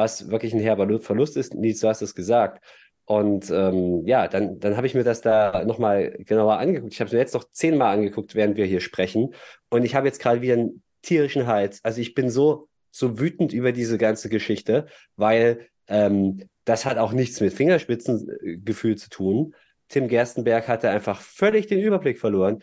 [0.00, 1.54] was wirklich ein herber Verlust ist.
[1.54, 2.64] Nils, du hast es gesagt.
[3.04, 6.94] Und ähm, ja, dann, dann habe ich mir das da nochmal genauer angeguckt.
[6.94, 9.34] Ich habe es mir jetzt noch zehnmal angeguckt, während wir hier sprechen.
[9.68, 11.80] Und ich habe jetzt gerade wieder einen tierischen Hals.
[11.82, 14.86] Also ich bin so, so wütend über diese ganze Geschichte,
[15.16, 19.54] weil ähm, das hat auch nichts mit Fingerspitzengefühl zu tun.
[19.88, 22.62] Tim Gerstenberg hatte einfach völlig den Überblick verloren.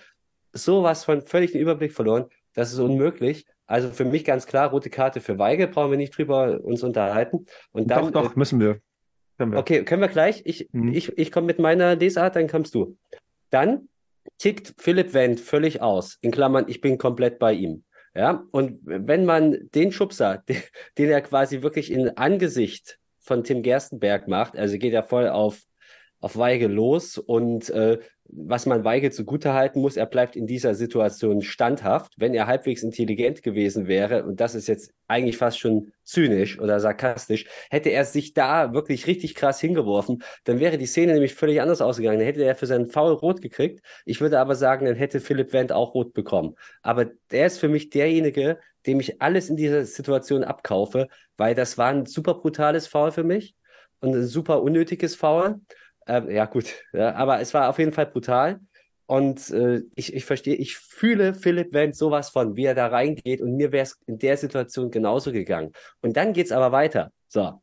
[0.53, 2.25] Sowas von völlig den Überblick verloren.
[2.53, 3.45] Das ist unmöglich.
[3.67, 7.45] Also für mich ganz klar, rote Karte für Weige, brauchen wir nicht drüber uns unterhalten.
[7.71, 8.79] Und dann, doch, doch, äh, müssen wir.
[9.37, 9.59] Können wir.
[9.59, 10.41] Okay, können wir gleich.
[10.45, 10.93] Ich, mhm.
[10.93, 12.97] ich, ich komme mit meiner Lesart, dann kommst du.
[13.49, 13.89] Dann
[14.37, 16.17] tickt Philipp Wendt völlig aus.
[16.21, 17.83] In Klammern, ich bin komplett bei ihm.
[18.15, 20.57] Ja, und wenn man den Schubser, den,
[20.97, 24.57] den er quasi wirklich in Angesicht von Tim Gerstenberg macht.
[24.57, 25.61] Also geht er voll auf,
[26.19, 27.99] auf Weige los und äh,
[28.29, 32.13] was man Weige zugutehalten muss, er bleibt in dieser Situation standhaft.
[32.17, 36.79] Wenn er halbwegs intelligent gewesen wäre, und das ist jetzt eigentlich fast schon zynisch oder
[36.79, 41.61] sarkastisch, hätte er sich da wirklich richtig krass hingeworfen, dann wäre die Szene nämlich völlig
[41.61, 42.19] anders ausgegangen.
[42.19, 43.81] Dann hätte er für seinen Foul rot gekriegt.
[44.05, 46.55] Ich würde aber sagen, dann hätte Philipp Wendt auch rot bekommen.
[46.81, 51.77] Aber der ist für mich derjenige, dem ich alles in dieser Situation abkaufe, weil das
[51.77, 53.55] war ein super brutales Foul für mich
[53.99, 55.59] und ein super unnötiges Foul.
[56.07, 58.59] Ähm, ja, gut, ja, aber es war auf jeden Fall brutal.
[59.05, 63.41] Und äh, ich, ich verstehe, ich fühle Philipp Wendt sowas von, wie er da reingeht.
[63.41, 65.71] Und mir wäre es in der Situation genauso gegangen.
[66.01, 67.11] Und dann geht's aber weiter.
[67.29, 67.61] So,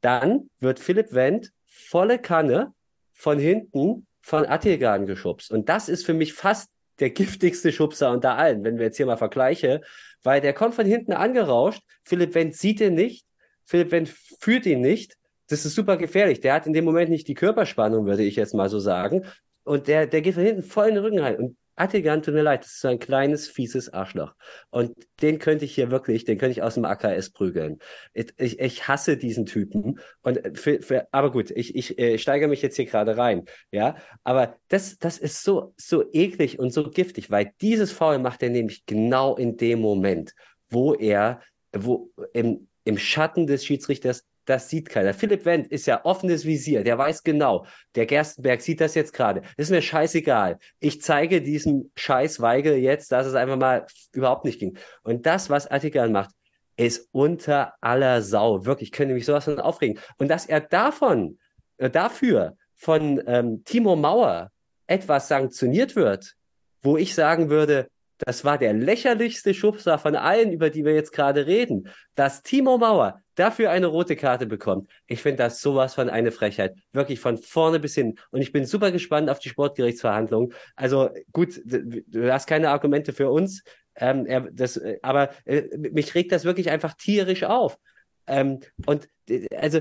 [0.00, 2.72] dann wird Philipp Wendt volle Kanne
[3.12, 5.50] von hinten von Attilgan geschubst.
[5.50, 6.70] Und das ist für mich fast
[7.00, 9.82] der giftigste Schubser unter allen, wenn wir jetzt hier mal vergleiche,
[10.22, 11.82] weil der kommt von hinten angerauscht.
[12.04, 13.26] Philipp Wendt sieht ihn nicht.
[13.64, 14.08] Philipp Wendt
[14.40, 15.16] führt ihn nicht.
[15.48, 16.40] Das ist super gefährlich.
[16.40, 19.24] Der hat in dem Moment nicht die Körperspannung, würde ich jetzt mal so sagen.
[19.64, 21.36] Und der, der geht von hinten voll in den Rücken rein.
[21.36, 24.34] Und Attigan, tut mir leid, das ist so ein kleines, fieses Arschloch.
[24.70, 27.78] Und den könnte ich hier wirklich, den könnte ich aus dem AKS prügeln.
[28.12, 30.00] Ich, ich, ich hasse diesen Typen.
[30.22, 33.44] Und für, für, aber gut, ich, ich äh, steigere mich jetzt hier gerade rein.
[33.70, 38.42] Ja, aber das, das ist so, so eklig und so giftig, weil dieses Foul macht
[38.42, 40.34] er nämlich genau in dem Moment,
[40.68, 41.40] wo er,
[41.72, 45.12] wo im, im Schatten des Schiedsrichters das sieht keiner.
[45.12, 49.42] Philipp Wendt ist ja offenes Visier, der weiß genau, der Gerstenberg sieht das jetzt gerade.
[49.58, 50.58] Ist mir scheißegal.
[50.80, 54.78] Ich zeige diesem Scheiß Weigel jetzt, dass es einfach mal überhaupt nicht ging.
[55.02, 56.30] Und das, was Attigan macht,
[56.76, 58.64] ist unter aller Sau.
[58.64, 59.98] Wirklich, könnte mich sowas von aufregen.
[60.16, 61.38] Und dass er davon,
[61.76, 64.50] äh, dafür von ähm, Timo Mauer
[64.86, 66.36] etwas sanktioniert wird,
[66.80, 67.88] wo ich sagen würde,
[68.18, 72.78] das war der lächerlichste Schubser von allen, über die wir jetzt gerade reden, dass Timo
[72.78, 74.88] Mauer dafür eine rote Karte bekommt.
[75.06, 76.74] Ich finde das sowas von eine Frechheit.
[76.92, 78.18] Wirklich von vorne bis hin.
[78.30, 80.54] Und ich bin super gespannt auf die Sportgerichtsverhandlungen.
[80.76, 83.62] Also gut, du hast keine Argumente für uns.
[83.96, 87.78] Ähm, er, das, äh, aber äh, mich regt das wirklich einfach tierisch auf.
[88.26, 89.08] Ähm, und
[89.56, 89.80] also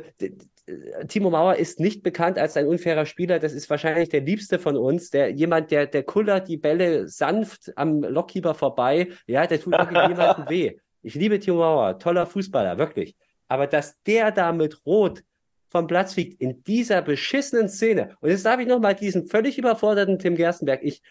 [1.07, 3.39] Timo Mauer ist nicht bekannt als ein unfairer Spieler.
[3.39, 5.09] Das ist wahrscheinlich der liebste von uns.
[5.09, 9.09] Der jemand, der der kullert die Bälle sanft am Lockkeeper vorbei.
[9.27, 10.77] Ja, der tut wirklich niemandem weh.
[11.01, 13.15] Ich liebe Timo Mauer, toller Fußballer, wirklich.
[13.47, 15.23] Aber dass der da mit Rot
[15.67, 18.15] vom Platz fliegt in dieser beschissenen Szene.
[18.21, 21.01] Und jetzt darf ich nochmal diesen völlig überforderten Tim Gerstenberg, ich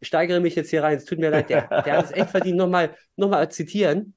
[0.00, 2.56] steigere mich jetzt hier rein, es tut mir leid, der, der hat es echt verdient,
[2.56, 4.14] nochmal noch mal zitieren.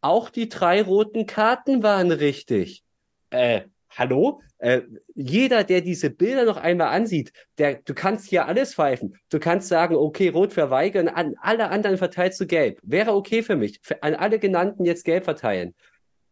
[0.00, 2.84] Auch die drei roten Karten waren richtig.
[3.30, 4.40] Äh, hallo?
[4.58, 4.82] Äh,
[5.14, 9.16] jeder, der diese Bilder noch einmal ansieht, der, du kannst hier alles pfeifen.
[9.28, 12.78] Du kannst sagen, okay, rot verweigern, an alle anderen verteilst du gelb.
[12.82, 13.80] Wäre okay für mich.
[13.82, 15.74] Für, an alle genannten jetzt gelb verteilen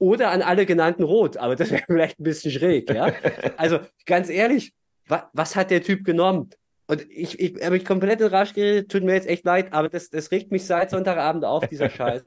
[0.04, 3.12] oder an alle genannten rot, aber das wäre vielleicht ein bisschen schräg, ja.
[3.56, 4.74] Also ganz ehrlich,
[5.08, 6.50] wa was hat der Typ genommen?
[6.86, 9.88] Und ich, ich habe mich komplett in Rasch geredet, tut mir jetzt echt leid, aber
[9.88, 12.22] das, das regt mich seit Sonntagabend auf, dieser Scheiß.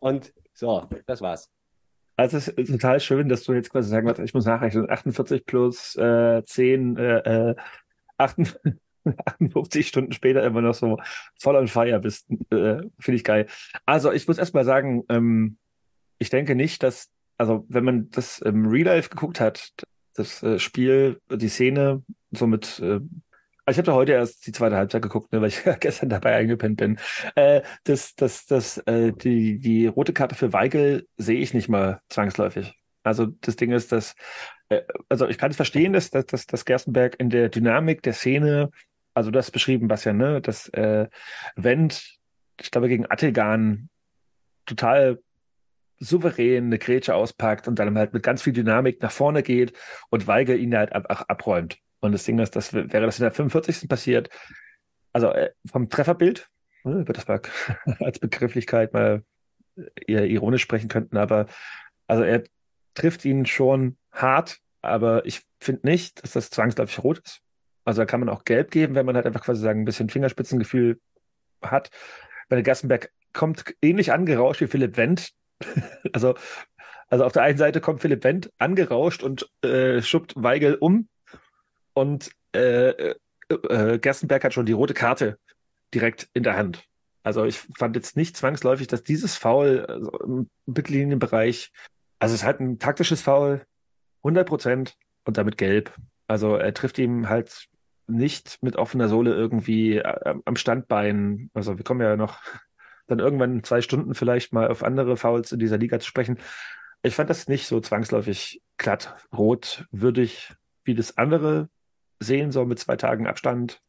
[0.00, 1.50] Und so, das war's.
[2.16, 5.46] Also es ist total schön, dass du jetzt quasi sagen wirst, ich muss nachrechnen, 48
[5.46, 7.54] plus äh, 10, äh, äh,
[8.18, 8.76] 58
[9.88, 10.98] Stunden später immer noch so
[11.40, 12.30] voll on fire bist.
[12.50, 13.46] Äh, Finde ich geil.
[13.86, 15.56] Also ich muss erstmal sagen, ähm,
[16.18, 19.72] ich denke nicht, dass, also wenn man das im Real Life geguckt hat,
[20.14, 23.00] das äh, Spiel, die Szene, so mit, äh,
[23.66, 26.36] also ich habe da heute erst die zweite Halbzeit geguckt, ne, weil ich gestern dabei
[26.36, 26.98] eingepennt bin.
[27.34, 32.00] Äh, das, das, das, äh, die, die rote Karte für Weigel sehe ich nicht mal
[32.08, 32.74] zwangsläufig.
[33.02, 34.14] Also das Ding ist, dass,
[34.68, 38.12] äh, also ich kann es verstehen, dass, dass, dass, dass Gerstenberg in der Dynamik der
[38.12, 38.70] Szene,
[39.14, 41.08] also du hast beschrieben, Bastian, ne, dass äh,
[41.56, 42.18] Wendt,
[42.60, 43.88] ich glaube, gegen Attilgan
[44.66, 45.18] total
[45.98, 49.72] souverän eine Grätsche auspackt und dann halt mit ganz viel Dynamik nach vorne geht
[50.10, 51.78] und Weigel ihn halt ab, ab, abräumt.
[52.00, 53.88] Und das Ding ist, das wäre das in der 45.
[53.88, 54.28] passiert.
[55.12, 56.48] Also äh, vom Trefferbild,
[56.82, 57.40] ne, über das wir
[58.00, 59.22] als Begrifflichkeit mal
[60.06, 61.46] eher ironisch sprechen könnten, aber
[62.06, 62.44] also er
[62.94, 67.40] trifft ihn schon hart, aber ich finde nicht, dass das zwangsläufig rot ist.
[67.84, 70.08] Also da kann man auch gelb geben, wenn man halt einfach quasi sagen, ein bisschen
[70.08, 71.00] Fingerspitzengefühl
[71.62, 71.90] hat.
[72.48, 75.32] Bei der Gassenberg kommt ähnlich angerauscht wie Philipp Wendt.
[76.12, 76.34] also,
[77.08, 81.08] also auf der einen Seite kommt Philipp Wendt angerauscht und äh, schubbt Weigel um
[81.92, 83.14] und äh, äh,
[83.48, 85.38] äh, Gerstenberg hat schon die rote Karte
[85.92, 86.84] direkt in der Hand.
[87.22, 91.72] Also ich fand jetzt nicht zwangsläufig, dass dieses Foul also im Mittellinienbereich,
[92.18, 93.64] also es ist halt ein taktisches Foul,
[94.18, 95.94] 100 Prozent und damit gelb.
[96.26, 97.66] Also er trifft ihm halt
[98.06, 101.50] nicht mit offener Sohle irgendwie äh, am Standbein.
[101.54, 102.40] Also wir kommen ja noch
[103.06, 106.38] dann irgendwann zwei Stunden vielleicht mal auf andere Fouls in dieser Liga zu sprechen.
[107.02, 110.54] Ich fand das nicht so zwangsläufig glatt rot würdig,
[110.84, 111.68] wie das andere
[112.20, 113.80] sehen soll mit zwei Tagen Abstand.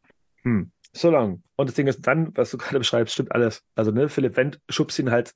[0.43, 1.43] Hm, so lang.
[1.55, 3.63] Und das Ding ist dann, was du gerade beschreibst, stimmt alles.
[3.75, 5.33] Also, ne, Philipp Wendt schubst ihn halt,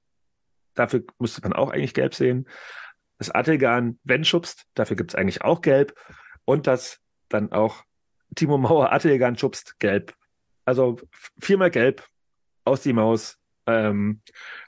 [0.74, 2.48] dafür müsste man auch eigentlich gelb sehen.
[3.18, 5.94] Das Attilgan Wendt schubst, dafür gibt es eigentlich auch gelb.
[6.46, 7.84] Und das dann auch
[8.36, 10.14] Timo Mauer Attilgan schubst, gelb.
[10.66, 10.98] Also
[11.40, 12.08] viermal gelb
[12.64, 13.38] aus die Maus.
[13.70, 14.22] Ähm,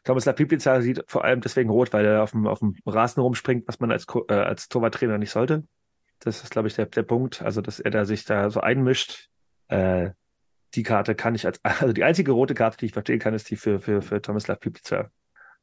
[0.04, 3.68] Thomas Lapiplica sieht vor allem deswegen rot, weil er auf dem, auf dem Rasen rumspringt,
[3.68, 5.64] was man als, äh, als Torwarttrainer nicht sollte.
[6.20, 7.42] Das ist, glaube ich, der, der Punkt.
[7.42, 9.30] Also, dass er da sich da so einmischt.
[9.68, 10.12] Äh,
[10.76, 13.50] die Karte kann ich als, also die einzige rote Karte, die ich verstehen kann, ist
[13.50, 15.10] die für, für, für Tomislav Pipica,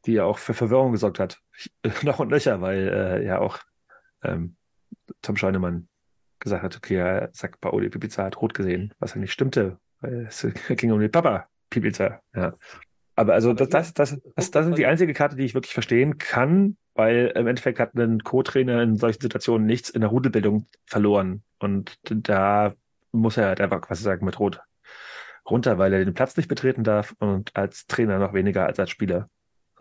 [0.07, 1.41] die ja auch für Verwirrung gesorgt hat.
[2.03, 3.59] noch und nöcher, weil äh, ja auch
[4.23, 4.57] ähm,
[5.23, 5.89] Tom Scheunemann
[6.39, 10.27] gesagt hat, okay, er sagt, Paoli Pipica hat rot gesehen, was ja nicht stimmte, weil
[10.27, 12.55] es ging um den Papa Pipica, ja.
[13.19, 16.19] Aber also das, das, das, das, das sind die einzige Karte, die ich wirklich verstehen
[16.19, 21.43] kann, weil im Endeffekt hat ein Co-Trainer in solchen Situationen nichts in der Rudelbildung verloren.
[21.59, 22.75] Und da
[23.11, 24.61] muss er halt einfach quasi sagen, mit Rot
[25.51, 28.91] runter, weil er den Platz nicht betreten darf und als Trainer noch weniger als als
[28.91, 29.29] Spieler.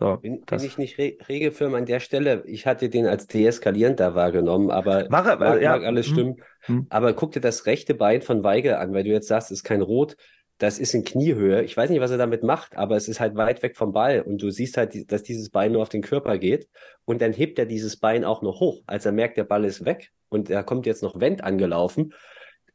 [0.00, 2.42] So, bin, bin ich nicht re Regelfirm an der Stelle.
[2.44, 6.12] Ich hatte den als deeskalierend da wahrgenommen, aber war er, mag, ja, mag alles hm,
[6.12, 6.36] stimmen.
[6.62, 6.86] hm.
[6.88, 9.64] Aber guck dir das rechte Bein von Weigel an, weil du jetzt sagst, es ist
[9.64, 10.16] kein Rot,
[10.58, 11.62] das ist in Kniehöhe.
[11.62, 14.20] Ich weiß nicht, was er damit macht, aber es ist halt weit weg vom Ball
[14.22, 16.68] und du siehst halt, dass dieses Bein nur auf den Körper geht
[17.04, 19.84] und dann hebt er dieses Bein auch noch hoch, als er merkt, der Ball ist
[19.84, 22.12] weg und da kommt jetzt noch Wendt angelaufen.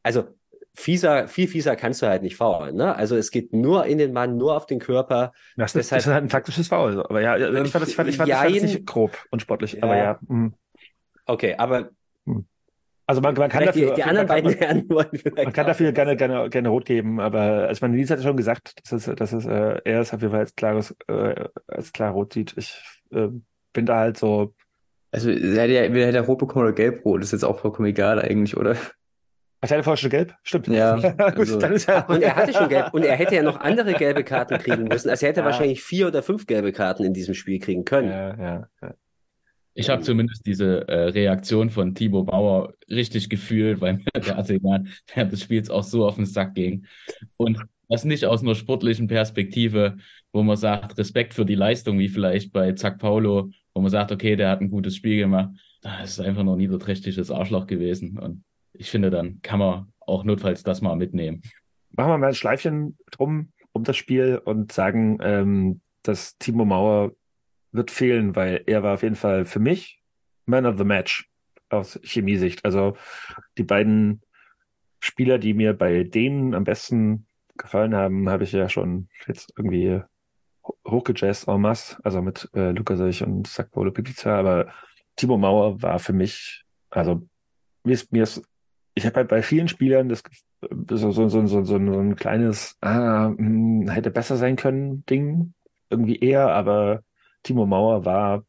[0.02, 0.24] Also
[0.74, 2.74] fieser, viel fieser kannst du halt nicht faulen.
[2.76, 2.94] Ne?
[2.94, 5.32] Also es geht nur in den Mann, nur auf den Körper.
[5.56, 7.00] Das, Deshalb, das ist halt ein taktisches Foul.
[7.00, 9.40] Aber ja, ich fand das, ich fand, ich fand, ich fand das nicht grob und
[9.40, 9.74] sportlich.
[9.74, 9.82] Ja.
[9.82, 10.18] Aber ja.
[10.26, 10.52] Mh.
[11.26, 11.90] Okay, aber
[13.06, 16.16] also man, man kann dafür, die, die anderen beiden Herren wollen man kann dafür gerne,
[16.16, 19.32] gerne, gerne rot geben, aber also man Nils hat ja schon gesagt, dass es, dass
[19.32, 22.54] es äh, er es auf jeden Fall als klares, äh, als klar rot sieht.
[22.56, 22.80] Ich
[23.12, 23.28] äh,
[23.72, 24.54] bin da halt so.
[25.10, 27.88] Also er hätte ja entweder hätte er rot bekommen oder gelb-rot, ist jetzt auch vollkommen
[27.88, 28.76] egal eigentlich, oder?
[29.70, 30.34] Der hatte vorher schon gelb?
[30.42, 30.68] Stimmt.
[30.74, 30.96] Ja.
[30.96, 32.92] Gut, also, dann ist er, und er hatte schon gelb.
[32.92, 35.08] Und er hätte ja noch andere gelbe Karten kriegen müssen.
[35.08, 35.46] Also er hätte ja.
[35.46, 38.10] wahrscheinlich vier oder fünf gelbe Karten in diesem Spiel kriegen können.
[38.10, 38.94] Ja, ja, ja.
[39.74, 44.84] Ich habe zumindest diese äh, Reaktion von Thibaut Bauer richtig gefühlt, weil mir der Arsenal
[45.12, 46.86] während des Spiels auch so auf den Sack ging.
[47.36, 49.96] Und das nicht aus einer sportlichen Perspektive,
[50.32, 54.12] wo man sagt, Respekt für die Leistung, wie vielleicht bei Zack Paulo, wo man sagt,
[54.12, 55.50] okay, der hat ein gutes Spiel gemacht.
[55.82, 58.18] Das ist einfach nur niederträchtiges Arschloch gewesen.
[58.18, 61.42] Und ich finde, dann kann man auch notfalls das mal mitnehmen.
[61.90, 67.12] Machen wir mal ein Schleifchen drum um das Spiel und sagen, ähm, dass Timo Mauer
[67.74, 70.00] wird fehlen, weil er war auf jeden Fall für mich
[70.46, 71.28] Man of the Match
[71.68, 72.64] aus Chemiesicht.
[72.64, 72.96] Also
[73.58, 74.22] die beiden
[75.00, 77.26] Spieler, die mir bei denen am besten
[77.56, 80.00] gefallen haben, habe ich ja schon jetzt irgendwie
[80.86, 84.72] hochgejazzt en masse, also mit äh, Lukasich und Sakpolo Pipica, aber
[85.16, 87.28] Timo Mauer war für mich, also
[87.84, 88.42] mir ist, mir ist
[88.94, 90.22] ich habe halt bei vielen Spielern das
[90.90, 95.54] so, so, so, so, so ein kleines, ah, mh, hm, hätte besser sein können, Ding.
[95.90, 97.02] Irgendwie eher, aber
[97.44, 98.44] Timo Mauer war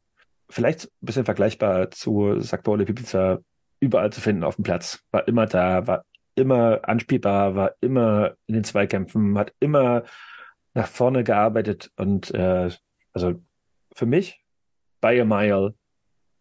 [0.49, 3.39] vielleicht ein bisschen vergleichbar zu Sakpole Pipica
[3.79, 5.03] überall zu finden auf dem Platz.
[5.11, 10.03] War immer da, war immer anspielbar, war immer in den Zweikämpfen, hat immer
[10.73, 12.69] nach vorne gearbeitet und äh,
[13.13, 13.35] also
[13.93, 14.43] für mich
[15.01, 15.75] by a mile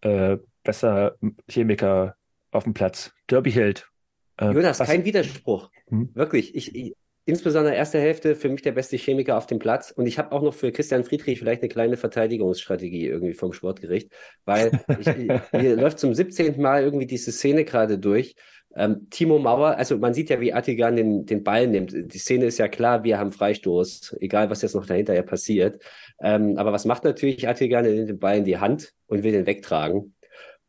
[0.01, 1.17] äh, besser
[1.49, 2.17] Chemiker
[2.51, 3.13] auf dem Platz.
[3.29, 3.89] Derby-Held
[4.37, 5.71] äh, Jonas, kein Widerspruch.
[5.89, 6.11] Hm?
[6.15, 6.55] Wirklich.
[6.55, 6.95] Ich, ich,
[7.27, 9.91] insbesondere erste Hälfte für mich der beste Chemiker auf dem Platz.
[9.91, 14.13] Und ich habe auch noch für Christian Friedrich vielleicht eine kleine Verteidigungsstrategie irgendwie vom Sportgericht,
[14.45, 15.09] weil ich,
[15.61, 16.61] hier läuft zum 17.
[16.61, 18.37] Mal irgendwie diese Szene gerade durch.
[18.77, 21.93] Ähm, Timo Mauer, also man sieht ja, wie Attigan den, den Ball nimmt.
[21.93, 25.83] Die Szene ist ja klar, wir haben Freistoß, egal was jetzt noch dahinter ja passiert.
[26.21, 27.85] Ähm, aber was macht natürlich Attigan?
[27.85, 30.15] Er nimmt den Ball in die Hand und will den wegtragen.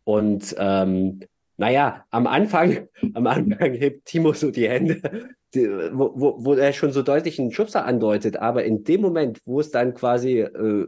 [0.04, 1.22] Und ähm,
[1.58, 5.02] naja, am Anfang, am Anfang hebt Timo so die Hände,
[5.56, 9.42] die, wo, wo, wo er schon so deutlich einen Schubser andeutet, aber in dem Moment,
[9.46, 10.88] wo es dann quasi äh,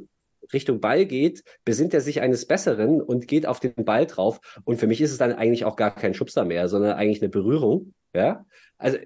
[0.53, 4.39] Richtung Ball geht, besinnt er sich eines Besseren und geht auf den Ball drauf.
[4.63, 7.29] Und für mich ist es dann eigentlich auch gar kein Schubser mehr, sondern eigentlich eine
[7.29, 7.93] Berührung.
[8.13, 8.45] Ja,
[8.77, 8.97] also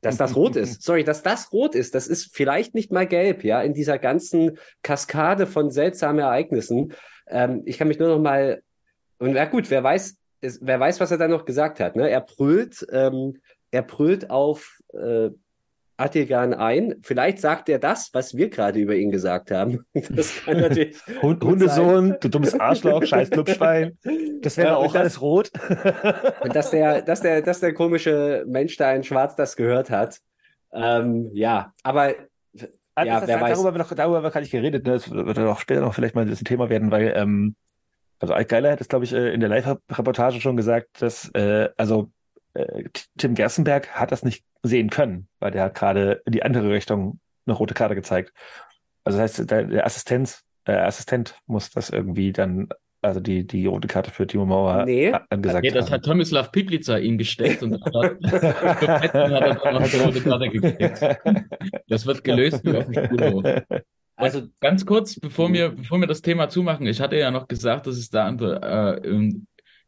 [0.00, 0.82] dass das rot ist.
[0.82, 4.58] Sorry, dass das rot ist, das ist vielleicht nicht mal gelb, ja, in dieser ganzen
[4.82, 6.92] Kaskade von seltsamen Ereignissen.
[7.28, 8.62] Ähm, ich kann mich nur noch mal
[9.22, 11.94] und ja gut, wer weiß, ist, wer weiß, was er dann noch gesagt hat.
[11.94, 12.10] Ne?
[12.10, 13.38] Er brüllt, ähm,
[13.72, 15.30] er brüllt auf äh,
[15.96, 16.96] Attigan ein.
[17.02, 19.84] Vielleicht sagt er das, was wir gerade über ihn gesagt haben.
[20.10, 20.96] Das kann natürlich.
[21.22, 23.98] Hund, Hundesohn, du dummes Arschloch, scheiß Clubschwein.
[24.40, 25.50] Das wäre ja, auch das, alles rot.
[26.40, 30.20] und dass der, dass der, dass der komische Mensch da in Schwarz das gehört hat.
[30.72, 32.14] Ähm, ja, aber
[32.94, 33.58] also ja, wer weiß.
[33.58, 34.86] Darüber, noch, darüber kann ich geredet.
[34.86, 34.92] Ne?
[34.92, 37.56] Das wird auch später noch vielleicht mal ein Thema werden, weil ähm,
[38.18, 42.10] also Altgeiler hat es, glaube ich, äh, in der Live-Reportage schon gesagt, dass äh, also
[42.54, 42.84] äh,
[43.16, 47.18] Tim Gerstenberg hat das nicht sehen können, weil der hat gerade in die andere Richtung
[47.46, 48.32] eine rote Karte gezeigt.
[49.04, 52.68] Also das heißt, der, der Assistenz, äh, Assistent muss das irgendwie dann,
[53.00, 55.12] also die, die rote Karte für Timo Mauer nee.
[55.30, 55.94] angesagt Nee, das haben.
[55.94, 61.18] hat Tomislav Piplica ihm gestellt und hat, hat er dann noch die rote Karte gekriegt.
[61.88, 63.44] Das wird gelöst wie auf dem Schulhof.
[64.14, 67.86] Also ganz kurz, bevor wir, bevor wir das Thema zumachen, ich hatte ja noch gesagt,
[67.88, 69.24] dass es da äh,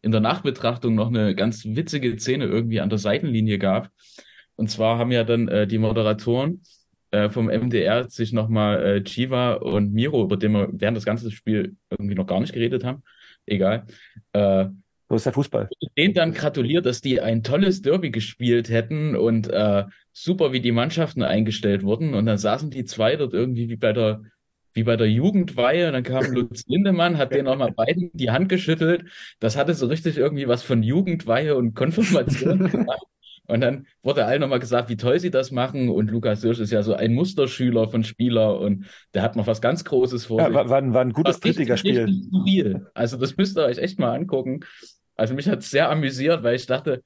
[0.05, 3.91] in, der Nachbetrachtung noch eine ganz witzige Szene irgendwie an der Seitenlinie gab.
[4.57, 6.63] Und zwar haben ja dann äh, die Moderatoren
[7.11, 11.31] äh, vom MDR sich nochmal äh, Chiva und Miro, über den wir während des ganzen
[11.31, 13.03] Spiels irgendwie noch gar nicht geredet haben,
[13.47, 13.87] egal,
[14.33, 14.67] äh,
[15.09, 15.69] so ist der Fußball.
[15.99, 20.73] Den dann gratuliert, dass die ein tolles Derby gespielt hätten und äh, super, wie die
[20.73, 22.15] Mannschaften eingestellt wurden.
[22.15, 24.23] Und dann saßen die zwei dort irgendwie wie bei der,
[24.75, 25.87] wie bei der Jugendweihe.
[25.87, 29.05] Und dann kam Lutz Lindemann, hat denen nochmal beiden die Hand geschüttelt.
[29.41, 33.03] Das hatte so richtig irgendwie was von Jugendweihe und Konfirmation gemacht.
[33.47, 35.91] Und dann wurde allen nochmal gesagt, wie toll sie das machen.
[35.91, 39.61] Und Lukas Hirsch ist ja so ein Musterschüler von Spieler und der hat noch was
[39.61, 40.55] ganz Großes vor ja, sich.
[40.55, 42.87] War, war, war ein gutes Drittligaspiel.
[42.95, 44.61] Also das müsst ihr euch echt mal angucken.
[45.15, 47.03] Also mich hat es sehr amüsiert, weil ich dachte,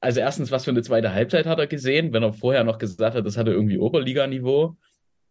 [0.00, 3.16] also erstens, was für eine zweite Halbzeit hat er gesehen, wenn er vorher noch gesagt
[3.16, 4.76] hat, das hatte irgendwie Oberliganiveau.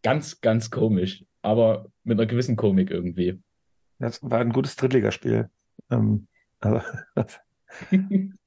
[0.03, 3.39] Ganz, ganz komisch, aber mit einer gewissen Komik irgendwie.
[3.99, 5.49] Das war ein gutes Drittligaspiel.
[5.89, 6.27] Ähm,
[6.59, 6.81] also,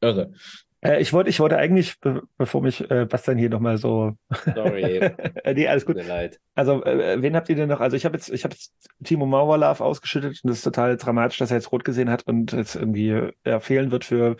[0.00, 0.32] Irre.
[0.80, 4.12] Äh, ich wollte, ich wollte eigentlich, be bevor mich äh, Bastian hier nochmal so.
[4.54, 5.00] Sorry.
[5.54, 5.96] nee, alles gut.
[5.96, 6.40] Tut mir leid.
[6.54, 7.80] Also, äh, wen habt ihr denn noch?
[7.80, 8.72] Also, ich habe jetzt, ich habe jetzt
[9.02, 12.52] Timo Mauerlauf ausgeschüttet und das ist total dramatisch, dass er jetzt rot gesehen hat und
[12.52, 14.36] jetzt irgendwie ja, fehlen wird für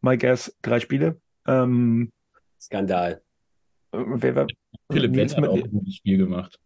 [0.00, 1.20] my guess drei Spiele.
[1.46, 2.10] Ähm,
[2.60, 3.22] Skandal.
[3.92, 4.46] Äh, wer, wer,
[4.90, 6.58] Philipp Wenz hat auch ein gutes Spiel gemacht.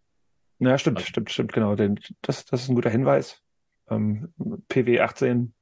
[0.60, 1.08] Ja, stimmt, also.
[1.08, 1.74] stimmt, stimmt, genau.
[1.74, 3.42] Den, das, das ist ein guter Hinweis.
[3.88, 4.32] Ähm,
[4.68, 5.54] PW 18,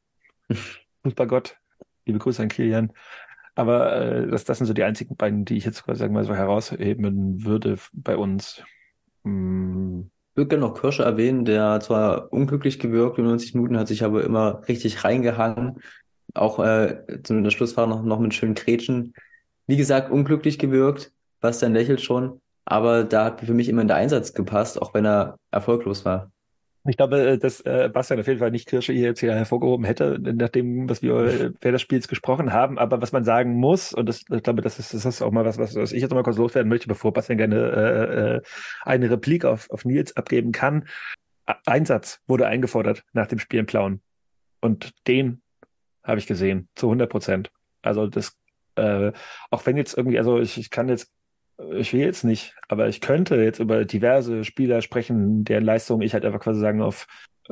[1.02, 1.56] Fußballgott,
[2.04, 2.92] liebe Grüße an Kilian.
[3.54, 6.34] Aber äh, das, das sind so die einzigen beiden, die ich jetzt sagen mal so
[6.34, 8.62] herausheben würde bei uns.
[9.24, 10.10] Hm.
[10.30, 14.04] Ich würde gerne noch Kirsche erwähnen, der zwar unglücklich gewirkt in 90 Minuten, hat sich
[14.04, 15.80] aber immer richtig reingehangen.
[16.34, 19.14] Auch äh, in der noch, noch mit schönen Kretschen.
[19.66, 21.12] Wie gesagt, unglücklich gewirkt.
[21.40, 22.40] Bastian lächelt schon.
[22.70, 26.30] Aber da hat für mich immer der Einsatz gepasst, auch wenn er erfolglos war.
[26.86, 29.86] Ich glaube, äh, dass äh, Bastian auf jeden Fall nicht Kirsche hier jetzt hier hervorgehoben
[29.86, 32.78] hätte, nachdem, was wir äh, während des Spiels gesprochen haben.
[32.78, 35.46] Aber was man sagen muss, und das, ich glaube, das ist, das ist auch mal
[35.46, 38.42] was, was, was ich jetzt mal kurz loswerden möchte, bevor Bastian gerne äh, äh,
[38.82, 40.86] eine Replik auf, auf Nils abgeben kann.
[41.64, 44.02] Einsatz wurde eingefordert nach dem Spiel in Plauen.
[44.60, 45.40] Und den
[46.04, 47.50] habe ich gesehen, zu 100 Prozent.
[47.80, 48.36] Also das,
[48.76, 49.12] äh,
[49.50, 51.10] auch wenn jetzt irgendwie, also ich, ich kann jetzt
[51.72, 56.14] ich will jetzt nicht, aber ich könnte jetzt über diverse Spieler sprechen, deren Leistung ich
[56.14, 57.06] halt einfach quasi sagen auf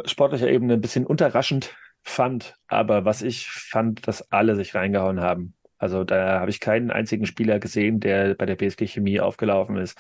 [0.05, 2.55] sportlicher Ebene ein bisschen unterraschend fand.
[2.69, 5.55] Aber was ich fand, dass alle sich reingehauen haben.
[5.79, 9.99] Also da habe ich keinen einzigen Spieler gesehen, der bei der PSG Chemie aufgelaufen ist,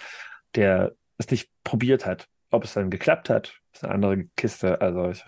[0.54, 2.28] der es nicht probiert hat.
[2.50, 4.80] Ob es dann geklappt hat, ist eine andere Kiste.
[4.80, 5.24] Also ich,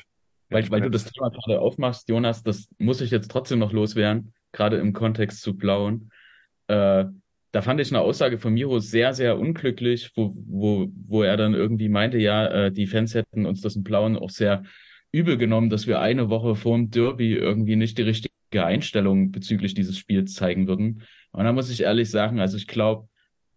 [0.50, 4.32] weil, weil du das Thema gerade aufmachst, Jonas, das muss ich jetzt trotzdem noch loswerden,
[4.52, 6.10] gerade im Kontext zu Blauen.
[6.68, 7.06] Äh,
[7.52, 11.54] da fand ich eine Aussage von Miro sehr, sehr unglücklich, wo, wo, wo er dann
[11.54, 14.64] irgendwie meinte, ja, äh, die Fans hätten uns das im Blauen auch sehr
[15.12, 19.74] übel genommen, dass wir eine Woche vor dem Derby irgendwie nicht die richtige Einstellung bezüglich
[19.74, 21.02] dieses Spiels zeigen würden.
[21.32, 23.08] Und da muss ich ehrlich sagen, also ich glaube,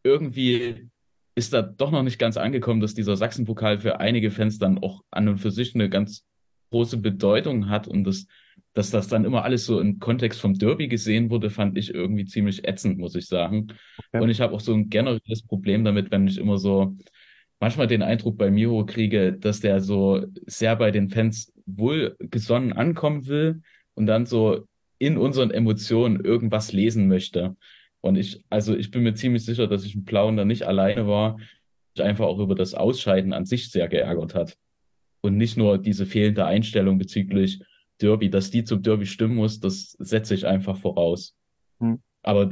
[0.03, 0.89] irgendwie
[1.35, 5.03] ist da doch noch nicht ganz angekommen, dass dieser Sachsenpokal für einige Fans dann auch
[5.11, 6.25] an und für sich eine ganz
[6.71, 8.27] große Bedeutung hat und das,
[8.73, 12.25] dass das dann immer alles so im Kontext vom Derby gesehen wurde, fand ich irgendwie
[12.25, 13.67] ziemlich ätzend, muss ich sagen.
[13.97, 14.23] Okay.
[14.23, 16.95] Und ich habe auch so ein generelles Problem damit, wenn ich immer so
[17.59, 23.27] manchmal den Eindruck bei Miro kriege, dass der so sehr bei den Fans wohlgesonnen ankommen
[23.27, 23.61] will
[23.93, 24.65] und dann so
[24.99, 27.55] in unseren Emotionen irgendwas lesen möchte.
[28.01, 31.07] Und ich, also ich bin mir ziemlich sicher, dass ich im Blauen da nicht alleine
[31.07, 31.37] war,
[31.95, 34.57] sich einfach auch über das Ausscheiden an sich sehr geärgert hat.
[35.21, 37.61] Und nicht nur diese fehlende Einstellung bezüglich
[38.01, 41.35] Derby, dass die zum Derby stimmen muss, das setze ich einfach voraus.
[41.79, 42.01] Hm.
[42.23, 42.49] Aber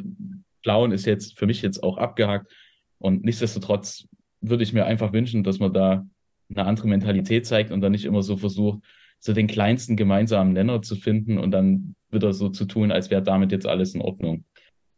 [0.63, 2.51] Blauen ist jetzt für mich jetzt auch abgehakt.
[2.97, 4.07] Und nichtsdestotrotz
[4.41, 6.05] würde ich mir einfach wünschen, dass man da
[6.49, 8.79] eine andere Mentalität zeigt und dann nicht immer so versucht,
[9.19, 13.21] so den kleinsten gemeinsamen Nenner zu finden und dann wieder so zu tun, als wäre
[13.21, 14.45] damit jetzt alles in Ordnung.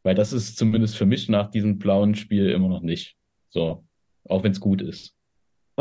[0.03, 3.15] Weil das ist zumindest für mich nach diesem blauen Spiel immer noch nicht.
[3.49, 3.85] So,
[4.25, 5.15] auch wenn es gut ist.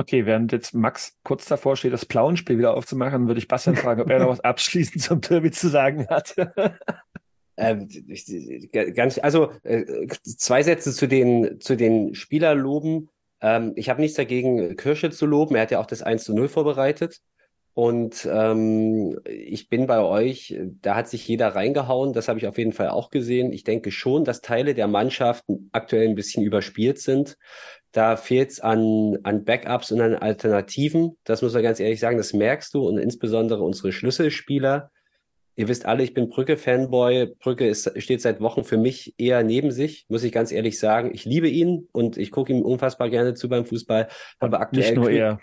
[0.00, 4.00] Okay, während jetzt Max kurz davor steht, das Plauenspiel wieder aufzumachen, würde ich Bastian fragen,
[4.00, 6.34] ob er noch was abschließend zum Derby zu sagen hat.
[8.08, 13.10] Ich- ganz, also äh, zwei Sätze zu den, zu den Spielerloben.
[13.42, 15.54] Ähm, ich habe nichts dagegen, Kirsche zu loben.
[15.54, 17.20] Er hat ja auch das 1 zu 0 vorbereitet.
[17.74, 22.14] Und ähm, ich bin bei euch, da hat sich jeder reingehauen.
[22.14, 23.52] Das habe ich auf jeden Fall auch gesehen.
[23.52, 27.36] Ich denke schon, dass Teile der Mannschaften aktuell ein bisschen überspielt sind.
[27.92, 31.16] Da fehlt es an, an Backups und an Alternativen.
[31.24, 32.86] Das muss man ganz ehrlich sagen, das merkst du.
[32.86, 34.90] Und insbesondere unsere Schlüsselspieler.
[35.56, 37.34] Ihr wisst alle, ich bin Brücke-Fanboy.
[37.40, 41.10] Brücke ist, steht seit Wochen für mich eher neben sich, muss ich ganz ehrlich sagen.
[41.12, 44.08] Ich liebe ihn und ich gucke ihm unfassbar gerne zu beim Fußball.
[44.38, 45.40] Aber aktuell, Nicht nur er.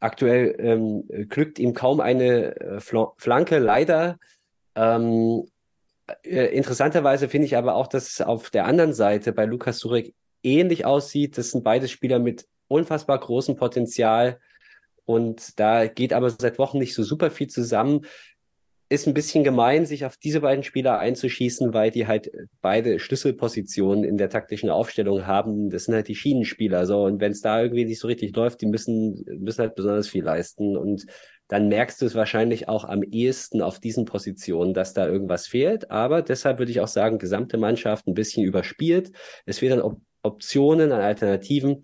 [0.00, 4.18] aktuell ähm, glückt ihm kaum eine äh, Fla- Flanke, leider.
[4.74, 5.44] Ähm,
[6.24, 10.14] äh, interessanterweise finde ich aber auch, dass es auf der anderen Seite bei Lukas Surek
[10.42, 11.38] ähnlich aussieht.
[11.38, 14.38] Das sind beide Spieler mit unfassbar großem Potenzial.
[15.04, 18.06] Und da geht aber seit Wochen nicht so super viel zusammen.
[18.88, 24.04] Ist ein bisschen gemein, sich auf diese beiden Spieler einzuschießen, weil die halt beide Schlüsselpositionen
[24.04, 25.70] in der taktischen Aufstellung haben.
[25.70, 26.86] Das sind halt die Schienenspieler.
[26.86, 30.08] So, und wenn es da irgendwie nicht so richtig läuft, die müssen, müssen halt besonders
[30.08, 30.76] viel leisten.
[30.76, 31.06] Und
[31.48, 35.90] dann merkst du es wahrscheinlich auch am ehesten auf diesen Positionen, dass da irgendwas fehlt.
[35.90, 39.10] Aber deshalb würde ich auch sagen, gesamte Mannschaft ein bisschen überspielt.
[39.46, 41.82] Es fehlen dann Optionen an Alternativen.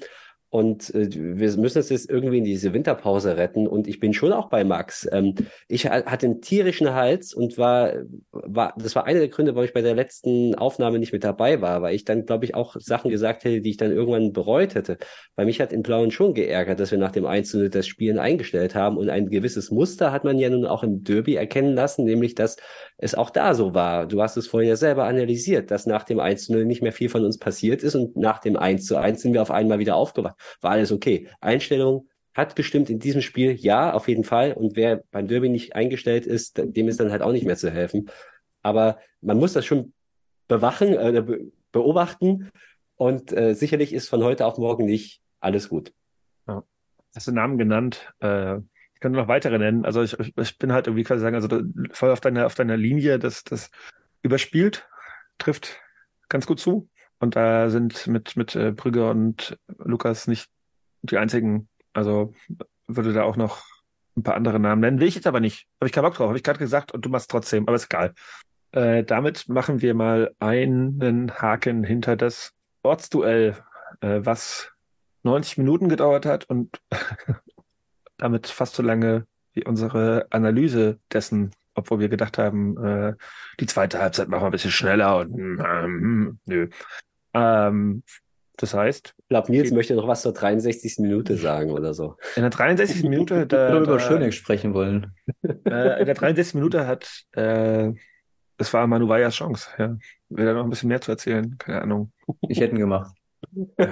[0.50, 3.66] Und äh, wir müssen uns jetzt irgendwie in diese Winterpause retten.
[3.66, 5.06] Und ich bin schon auch bei Max.
[5.12, 5.34] Ähm,
[5.68, 7.92] ich ha- hatte einen tierischen Hals und war,
[8.30, 11.60] war, das war einer der Gründe, warum ich bei der letzten Aufnahme nicht mit dabei
[11.60, 14.74] war, weil ich dann, glaube ich, auch Sachen gesagt hätte, die ich dann irgendwann bereut
[14.74, 14.96] hätte.
[15.36, 18.74] Weil mich hat in Blauen schon geärgert, dass wir nach dem 1 das Spielen eingestellt
[18.74, 18.96] haben.
[18.96, 22.56] Und ein gewisses Muster hat man ja nun auch im Derby erkennen lassen, nämlich, dass
[22.98, 24.06] es auch da so war.
[24.06, 27.24] Du hast es vorhin ja selber analysiert, dass nach dem 1 nicht mehr viel von
[27.24, 30.36] uns passiert ist und nach dem 1 zu 1 sind wir auf einmal wieder aufgewacht.
[30.60, 31.28] War alles okay.
[31.40, 34.52] Einstellung hat gestimmt in diesem Spiel, ja, auf jeden Fall.
[34.52, 37.70] Und wer beim Derby nicht eingestellt ist, dem ist dann halt auch nicht mehr zu
[37.70, 38.10] helfen.
[38.62, 39.92] Aber man muss das schon
[40.46, 42.50] bewachen, äh, be beobachten.
[42.96, 45.92] Und äh, sicherlich ist von heute auf morgen nicht alles gut.
[47.14, 48.12] Hast du Namen genannt?
[48.20, 48.58] Äh,
[48.98, 49.84] ich kann noch weitere nennen.
[49.84, 51.62] Also ich, ich, bin halt irgendwie quasi sagen, also
[51.92, 53.70] voll auf deiner, auf deiner Linie, das, das
[54.22, 54.88] überspielt,
[55.38, 55.80] trifft
[56.28, 56.90] ganz gut zu.
[57.20, 60.50] Und da sind mit, mit äh, Brügge und Lukas nicht
[61.02, 61.68] die einzigen.
[61.92, 62.34] Also
[62.88, 63.64] würde da auch noch
[64.16, 64.98] ein paar andere Namen nennen.
[64.98, 65.68] Will ich jetzt aber nicht.
[65.80, 66.26] Habe ich keinen Bock drauf.
[66.26, 67.68] Habe ich gerade gesagt und du machst trotzdem.
[67.68, 68.14] Aber ist egal.
[68.72, 72.52] Äh, damit machen wir mal einen Haken hinter das
[72.82, 73.56] Ortsduell,
[74.00, 74.72] äh, was
[75.22, 76.80] 90 Minuten gedauert hat und
[78.18, 83.14] damit fast so lange wie unsere Analyse dessen, obwohl wir gedacht haben, äh,
[83.60, 86.68] die zweite Halbzeit machen wir ein bisschen schneller und ähm, nö.
[87.34, 88.02] Ähm,
[88.56, 90.98] das heißt, Ich glaube, Nils möchte noch was zur 63.
[90.98, 92.16] Minute sagen oder so.
[92.34, 93.04] in der 63.
[93.04, 95.14] Minute, da, Oder über da, Schöneck sprechen wollen.
[95.42, 96.54] äh, in der 63.
[96.54, 97.92] Minute hat, äh,
[98.58, 99.96] es war Manuwayas Chance, ja.
[100.28, 101.56] Will da noch ein bisschen mehr zu erzählen?
[101.58, 102.12] Keine Ahnung.
[102.48, 103.14] Ich hätte ihn gemacht.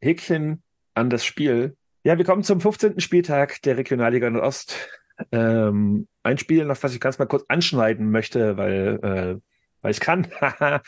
[0.00, 0.62] Häkchen
[0.94, 1.77] an das Spiel.
[2.04, 3.00] Ja, wir kommen zum 15.
[3.00, 4.88] Spieltag der Regionalliga Nordost.
[5.32, 9.40] Ähm, ein Spiel, noch was ich ganz mal kurz anschneiden möchte, weil, äh,
[9.82, 10.28] weil ich kann,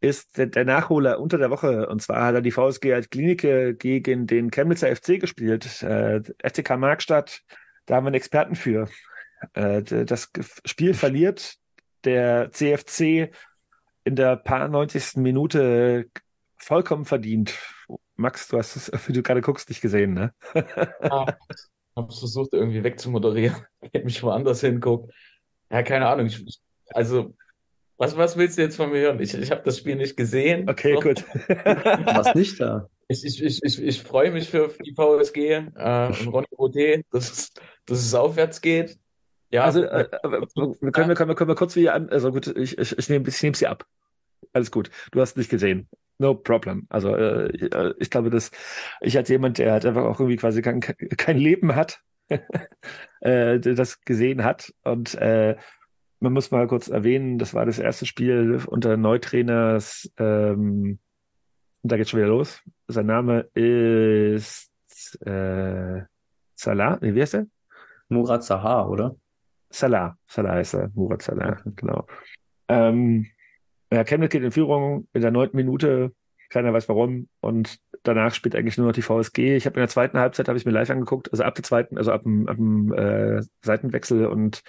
[0.00, 1.88] ist der, Nachholer unter der Woche.
[1.88, 5.82] Und zwar hat er die VSG als Klinike gegen den Chemnitzer FC gespielt.
[5.82, 7.42] Äh, FCK Markstadt,
[7.86, 8.88] da haben wir einen Experten für.
[9.54, 10.32] Äh, das
[10.64, 11.56] Spiel verliert
[12.04, 13.30] der CFC
[14.04, 15.16] in der paar 90.
[15.16, 16.06] Minute
[16.56, 17.54] vollkommen verdient.
[18.18, 20.34] Max, du hast es, wie du gerade guckst, nicht gesehen, ne?
[21.96, 23.56] habe es versucht, irgendwie wegzumoderieren.
[23.80, 25.12] Ich hätte mich woanders hinguckt.
[25.70, 26.26] Ja, keine Ahnung.
[26.26, 27.34] Ich, also,
[27.96, 29.20] Was, was willst du jetzt von mir hören?
[29.20, 30.68] Ich, ich habe das Spiel nicht gesehen.
[30.68, 31.00] Okay, So.
[31.00, 31.24] gut.
[31.48, 32.88] Du warst nicht da.
[33.10, 37.30] Ich, ich, ich, ich, ich freue mich für die VSG äh, und Ronny Rodet, dass
[37.32, 37.52] es,
[37.86, 38.98] dass es aufwärts geht.
[39.50, 42.10] Ja, Also, äh, wir können, wir können, wir können wir kurz wieder an.
[42.10, 43.86] Also gut, ich, ich, ich nehme ich nehme sie ab.
[44.52, 44.90] Alles gut.
[45.10, 45.88] Du hast nicht gesehen.
[46.18, 46.86] No problem.
[46.90, 48.50] Also äh, ich- äh, glaube, dass
[49.00, 52.00] ich als jemand, der halt einfach auch irgendwie quasi kein, kein Leben hat,
[53.20, 54.72] äh, das gesehen hat.
[54.82, 55.56] Und äh,
[56.20, 60.10] man muss mal kurz erwähnen, das war das erste Spiel unter Neutrainers.
[60.18, 60.98] Ähm,
[61.82, 62.60] und da geht's schon wieder los.
[62.88, 64.70] Sein Name ist
[65.24, 66.02] äh,
[66.56, 66.98] Salah.
[67.00, 67.46] Nee, wie heißt er?
[68.08, 69.14] Murat Sahar, oder?
[69.70, 72.06] Salah, Salah heißt er, Murat Salah, genau.
[72.68, 73.26] Ähm,
[73.92, 76.12] ja, Chemnitz geht in Führung in der neunten Minute,
[76.50, 79.56] keiner weiß warum, und danach spielt eigentlich nur noch die VSG.
[79.56, 81.98] Ich habe in der zweiten Halbzeit, habe ich mir live angeguckt, also ab der zweiten,
[81.98, 84.62] also ab dem, ab dem äh, Seitenwechsel und,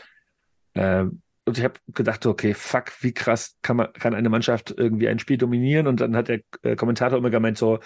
[0.74, 1.06] äh,
[1.46, 5.20] und ich habe gedacht, okay, fuck, wie krass kann man, kann eine Mannschaft irgendwie ein
[5.20, 5.88] Spiel dominieren?
[5.88, 7.80] Und dann hat der äh, Kommentator immer gemeint so,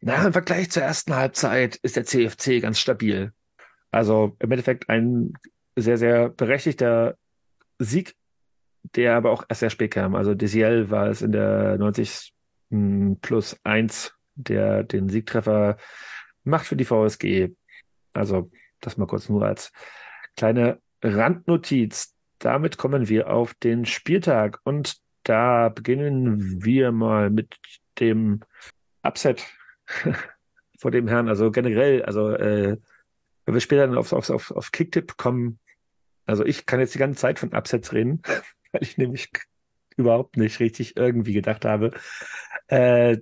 [0.00, 3.32] na, im Vergleich zur ersten Halbzeit ist der CFC ganz stabil.
[3.90, 5.32] Also im Endeffekt ein
[5.76, 7.16] sehr, sehr berechtigter
[7.78, 8.14] Sieg,
[8.82, 10.14] der aber auch erst sehr spät kam.
[10.14, 12.32] Also Desiel war es in der 90
[13.22, 15.76] plus 1, der den Siegtreffer
[16.44, 17.50] macht für die VSG.
[18.12, 18.50] Also
[18.80, 19.72] das mal kurz nur als
[20.36, 22.14] kleine Randnotiz.
[22.38, 27.56] Damit kommen wir auf den Spieltag und da beginnen wir mal mit
[27.98, 28.40] dem
[29.02, 29.44] Upset
[30.78, 31.28] vor dem Herrn.
[31.28, 32.78] Also generell, also äh,
[33.44, 34.70] wenn wir später dann auf, auf, auf, auf
[35.16, 35.58] kommen,
[36.26, 38.22] also ich kann jetzt die ganze Zeit von Upsets reden,
[38.78, 39.30] weil ich nämlich
[39.96, 41.90] überhaupt nicht richtig irgendwie gedacht habe.
[42.68, 43.18] Äh,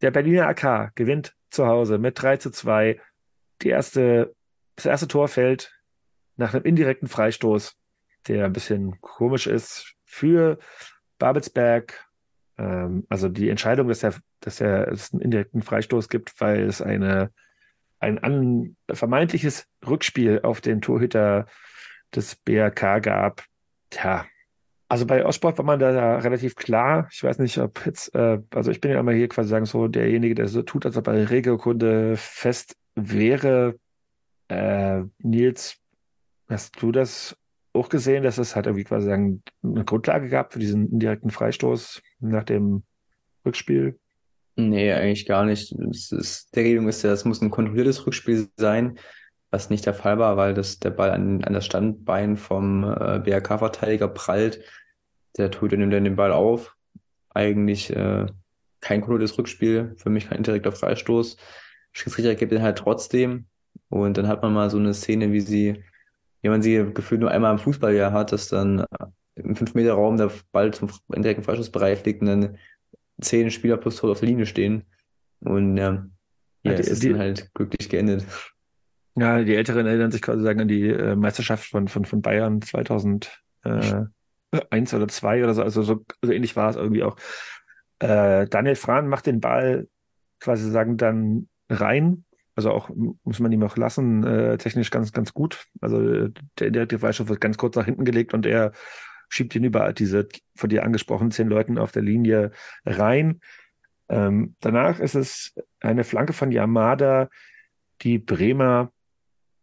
[0.00, 3.00] der Berliner AK gewinnt zu Hause mit 3 zu 2.
[3.62, 4.34] Die erste,
[4.76, 5.72] das erste Tor fällt
[6.36, 7.76] nach einem indirekten Freistoß,
[8.28, 10.58] der ein bisschen komisch ist für
[11.18, 12.06] Babelsberg.
[12.58, 16.80] Ähm, also die Entscheidung, dass, der, dass er, es einen indirekten Freistoß gibt, weil es
[16.80, 17.32] eine,
[17.98, 21.46] ein an, vermeintliches Rückspiel auf den Torhüter
[22.14, 23.44] des BRK gab.
[23.90, 24.26] Tja,
[24.88, 27.08] also bei Ostsport war man da, da relativ klar.
[27.10, 29.88] Ich weiß nicht, ob jetzt, äh, also ich bin ja immer hier quasi sagen, so
[29.88, 33.78] derjenige, der so tut, als ob er Regelkunde fest wäre.
[34.48, 35.76] Äh, Nils,
[36.48, 37.36] hast du das
[37.72, 42.00] auch gesehen, dass es halt irgendwie quasi sagen, eine Grundlage gab für diesen indirekten Freistoß
[42.20, 42.84] nach dem
[43.44, 43.98] Rückspiel?
[44.54, 45.72] Nee, eigentlich gar nicht.
[45.90, 48.98] Es ist, der Regelung ist ja, es muss ein kontrolliertes Rückspiel sein,
[49.50, 53.20] was nicht der Fall war, weil das, der Ball an, an das Standbein vom äh,
[53.20, 54.60] BRK-Verteidiger prallt.
[55.38, 56.76] Der Torhüter nimmt dann den Ball auf.
[57.30, 58.26] Eigentlich äh,
[58.80, 61.36] kein kontrolliertes Rückspiel, für mich kein indirekter Freistoß.
[61.92, 63.46] Schiedsrichter gibt den halt trotzdem.
[63.88, 65.82] Und dann hat man mal so eine Szene, wie sie,
[66.42, 68.84] wie man sie gefühlt nur einmal im Fußballjahr hat, dass dann äh,
[69.36, 72.58] im 5-Meter-Raum der Ball zum indirekten Freistoßbereich liegt und dann
[73.20, 74.84] zehn Spieler plus Tor auf der Linie stehen.
[75.40, 75.92] Und ja,
[76.64, 78.24] ja, Ja, die- es ist die- dann halt glücklich geendet.
[79.18, 82.60] Ja, die Älteren erinnern sich quasi sagen an die äh, Meisterschaft von, von, von Bayern
[82.60, 83.32] 2001
[84.94, 85.62] oder 2 oder so.
[85.62, 87.16] Also so, so ähnlich war es irgendwie auch.
[87.98, 89.88] Äh, Daniel Frahn macht den Ball
[90.38, 92.24] quasi sagen dann rein.
[92.54, 92.90] Also auch
[93.24, 95.66] muss man ihm auch lassen, äh, technisch ganz, ganz gut.
[95.80, 98.72] Also äh, der indirekte Freistoß wird ganz kurz nach hinten gelegt und er
[99.28, 102.52] schiebt ihn über diese von dir angesprochenen zehn Leuten auf der Linie
[102.84, 103.40] rein.
[104.08, 107.28] Ähm, danach ist es eine Flanke von Yamada,
[108.02, 108.92] die Bremer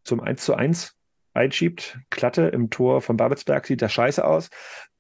[0.04, 0.96] zum 1 zu 1
[1.34, 2.00] einschiebt.
[2.10, 4.50] Klatte im Tor von Babelsberg sieht da scheiße aus.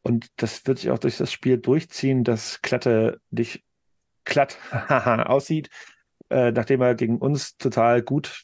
[0.01, 3.63] Und das wird sich auch durch das Spiel durchziehen, dass Klatte nicht
[4.25, 4.57] glatt
[4.89, 5.69] aussieht,
[6.29, 8.43] äh, nachdem er gegen uns total gut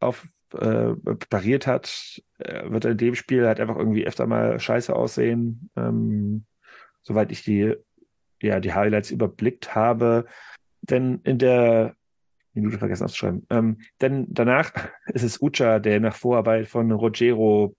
[0.00, 0.94] auf äh,
[1.28, 5.70] pariert hat, äh, wird er in dem Spiel halt einfach irgendwie öfter mal scheiße aussehen.
[5.76, 6.46] Ähm,
[7.02, 7.74] soweit ich die,
[8.40, 10.26] ja, die Highlights überblickt habe.
[10.82, 11.95] Denn in der
[12.56, 13.46] Minute vergessen aufzuschreiben.
[13.50, 14.72] Ähm, denn danach
[15.06, 17.74] ist es Ucha, der nach Vorarbeit von Rogero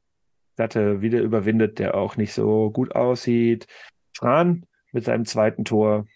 [0.55, 3.67] Platte wieder überwindet, der auch nicht so gut aussieht.
[4.13, 6.07] Fran mit seinem zweiten Tor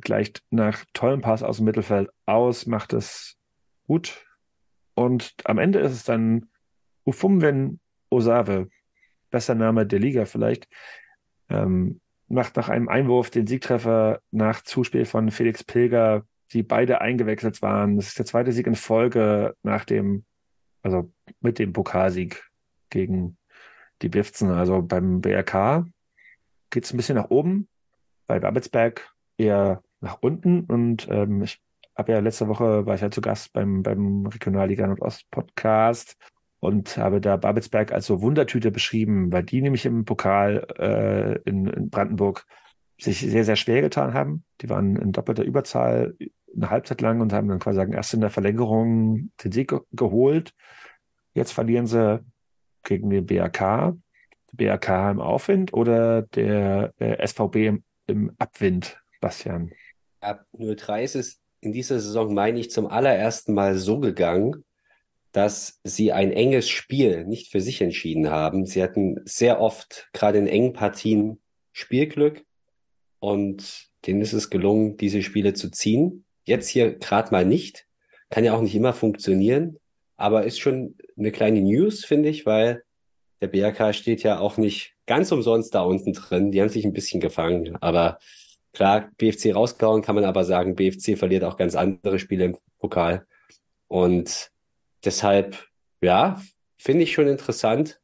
[0.00, 3.36] gleicht nach tollem Pass aus dem Mittelfeld aus, macht es
[3.86, 4.24] gut.
[4.94, 6.48] Und am Ende ist es dann
[7.04, 7.80] Ufumwen
[8.10, 8.68] Osave,
[9.30, 10.68] bester Name der Liga vielleicht,
[11.48, 17.62] ähm, macht nach einem Einwurf den Siegtreffer nach Zuspiel von Felix Pilger, die beide eingewechselt
[17.62, 17.96] waren.
[17.96, 20.24] Das ist der zweite Sieg in Folge nach dem,
[20.82, 21.10] also
[21.40, 22.44] mit dem Pokalsieg
[22.90, 23.36] gegen
[24.02, 24.50] die Bifzen.
[24.50, 25.86] Also beim BRK
[26.70, 27.68] geht es ein bisschen nach oben,
[28.26, 30.64] bei Babelsberg eher nach unten.
[30.64, 31.60] Und ähm, ich
[31.96, 36.16] habe ja letzte Woche war ich ja zu Gast beim, beim Regionalliga Nordost Podcast
[36.60, 41.66] und habe da Babelsberg als so Wundertüte beschrieben, weil die nämlich im Pokal äh, in,
[41.66, 42.46] in Brandenburg
[42.98, 44.44] sich sehr, sehr schwer getan haben.
[44.60, 46.14] Die waren in doppelter Überzahl
[46.54, 49.80] eine Halbzeit lang und haben dann quasi sagen, erst in der Verlängerung den Sieg ge
[49.92, 50.54] geholt.
[51.32, 52.24] Jetzt verlieren sie
[52.84, 53.96] gegen den BRK.
[54.52, 59.72] BRK im Aufwind oder der äh, SVB im, im Abwind, Bastian?
[60.20, 64.64] Ab 03 ist es in dieser Saison, meine ich, zum allerersten Mal so gegangen,
[65.32, 68.66] dass sie ein enges Spiel nicht für sich entschieden haben.
[68.66, 71.40] Sie hatten sehr oft, gerade in engen Partien,
[71.72, 72.44] Spielglück
[73.32, 76.24] und denen ist es gelungen, diese Spiele zu ziehen.
[76.44, 77.86] Jetzt hier gerade mal nicht.
[78.30, 79.78] Kann ja auch nicht immer funktionieren,
[80.16, 82.82] aber ist schon eine kleine News, finde ich, weil
[83.40, 86.50] der BRK steht ja auch nicht ganz umsonst da unten drin.
[86.50, 88.18] Die haben sich ein bisschen gefangen, aber
[88.72, 93.26] klar, BFC rausgehauen kann man aber sagen, BFC verliert auch ganz andere Spiele im Pokal.
[93.88, 94.50] Und
[95.04, 95.68] Deshalb,
[96.00, 96.40] ja,
[96.78, 98.00] finde ich schon interessant.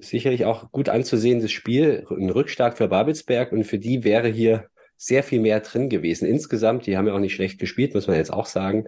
[0.00, 5.22] Sicherlich auch gut anzusehendes Spiel, ein Rückschlag für Babelsberg und für die wäre hier sehr
[5.22, 6.26] viel mehr drin gewesen.
[6.26, 8.86] Insgesamt, die haben ja auch nicht schlecht gespielt, muss man jetzt auch sagen,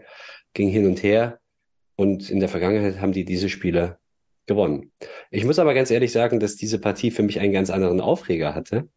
[0.54, 1.38] ging hin und her
[1.96, 3.98] und in der Vergangenheit haben die diese Spiele
[4.46, 4.92] gewonnen.
[5.30, 8.54] Ich muss aber ganz ehrlich sagen, dass diese Partie für mich einen ganz anderen Aufreger
[8.54, 8.88] hatte.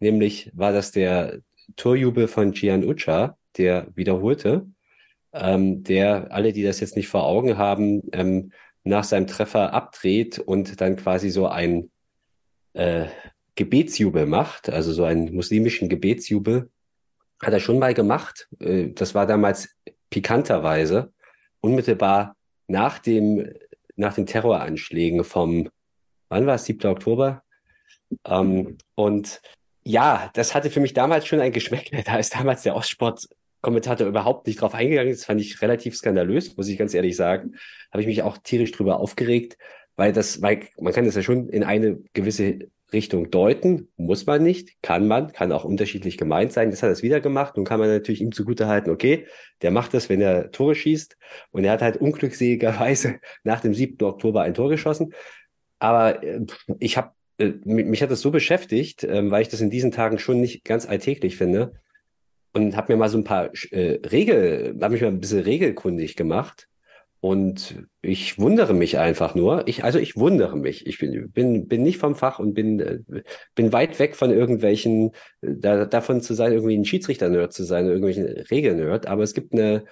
[0.00, 1.40] Nämlich war das der
[1.76, 4.66] Torjubel von Gian Ucha, der wiederholte
[5.32, 8.52] ähm, der alle, die das jetzt nicht vor Augen haben, ähm,
[8.84, 11.90] nach seinem Treffer abdreht und dann quasi so ein
[12.74, 13.06] äh,
[13.54, 16.70] Gebetsjubel macht, also so einen muslimischen Gebetsjubel,
[17.40, 18.48] hat er schon mal gemacht.
[18.60, 19.68] Äh, das war damals
[20.10, 21.12] pikanterweise
[21.60, 22.36] unmittelbar
[22.66, 23.52] nach dem
[23.94, 25.68] nach den Terroranschlägen vom
[26.28, 26.90] wann war es 7.
[26.90, 27.42] Oktober
[28.26, 29.40] ähm, und
[29.84, 32.02] ja, das hatte für mich damals schon ein Geschmäckle.
[32.04, 33.28] Da ist damals der Ostsport
[33.62, 37.54] Kommentator überhaupt nicht drauf eingegangen ist, fand ich relativ skandalös, muss ich ganz ehrlich sagen.
[37.90, 39.56] Habe ich mich auch tierisch drüber aufgeregt,
[39.96, 44.42] weil das, weil man kann das ja schon in eine gewisse Richtung deuten, muss man
[44.42, 46.70] nicht, kann man, kann auch unterschiedlich gemeint sein.
[46.70, 47.56] Das hat er wieder gemacht.
[47.56, 49.26] Nun kann man natürlich ihm zugutehalten, okay,
[49.62, 51.16] der macht das, wenn er Tore schießt.
[51.50, 54.04] Und er hat halt unglückseligerweise nach dem 7.
[54.04, 55.14] Oktober ein Tor geschossen.
[55.78, 56.40] Aber äh,
[56.78, 60.18] ich habe, äh, mich hat das so beschäftigt, äh, weil ich das in diesen Tagen
[60.18, 61.74] schon nicht ganz alltäglich finde,
[62.52, 66.16] und habe mir mal so ein paar äh, Regel, habe mich mal ein bisschen regelkundig
[66.16, 66.68] gemacht.
[67.20, 69.68] Und ich wundere mich einfach nur.
[69.68, 70.88] Ich, also ich wundere mich.
[70.88, 72.98] Ich bin, bin, bin nicht vom Fach und bin, äh,
[73.54, 77.86] bin weit weg von irgendwelchen, äh, da, davon zu sein, irgendwie ein Schiedsrichter-Nerd zu sein,
[77.86, 79.06] irgendwelchen Regeln-Nerd.
[79.06, 79.84] Aber es gibt eine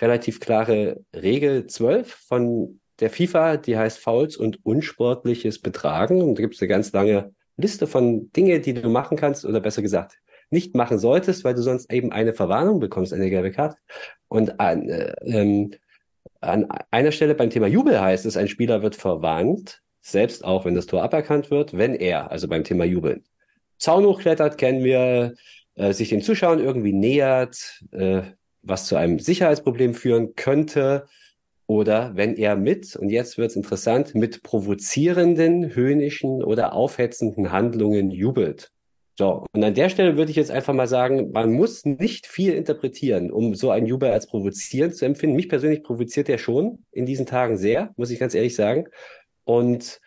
[0.00, 6.22] relativ klare Regel 12 von der FIFA, die heißt Fouls und unsportliches Betragen.
[6.22, 9.60] Und da gibt es eine ganz lange Liste von Dinge, die du machen kannst, oder
[9.60, 10.16] besser gesagt,
[10.50, 13.76] nicht machen solltest, weil du sonst eben eine Verwarnung bekommst, eine gelbe Karte.
[14.28, 15.72] Und an, äh, ähm,
[16.40, 20.74] an einer Stelle beim Thema Jubel heißt es, ein Spieler wird verwarnt, selbst auch wenn
[20.74, 23.24] das Tor aberkannt wird, wenn er, also beim Thema Jubeln,
[23.78, 25.34] Zaun hochklettert, kennen wir,
[25.74, 28.22] äh, sich den Zuschauern irgendwie nähert, äh,
[28.62, 31.06] was zu einem Sicherheitsproblem führen könnte,
[31.68, 38.72] oder wenn er mit, und jetzt wird's interessant, mit provozierenden, höhnischen oder aufhetzenden Handlungen jubelt.
[39.18, 42.54] So, und an der Stelle würde ich jetzt einfach mal sagen, man muss nicht viel
[42.54, 45.34] interpretieren, um so einen Jubel als provozierend zu empfinden.
[45.34, 48.84] Mich persönlich provoziert er schon in diesen Tagen sehr, muss ich ganz ehrlich sagen.
[49.42, 50.00] Und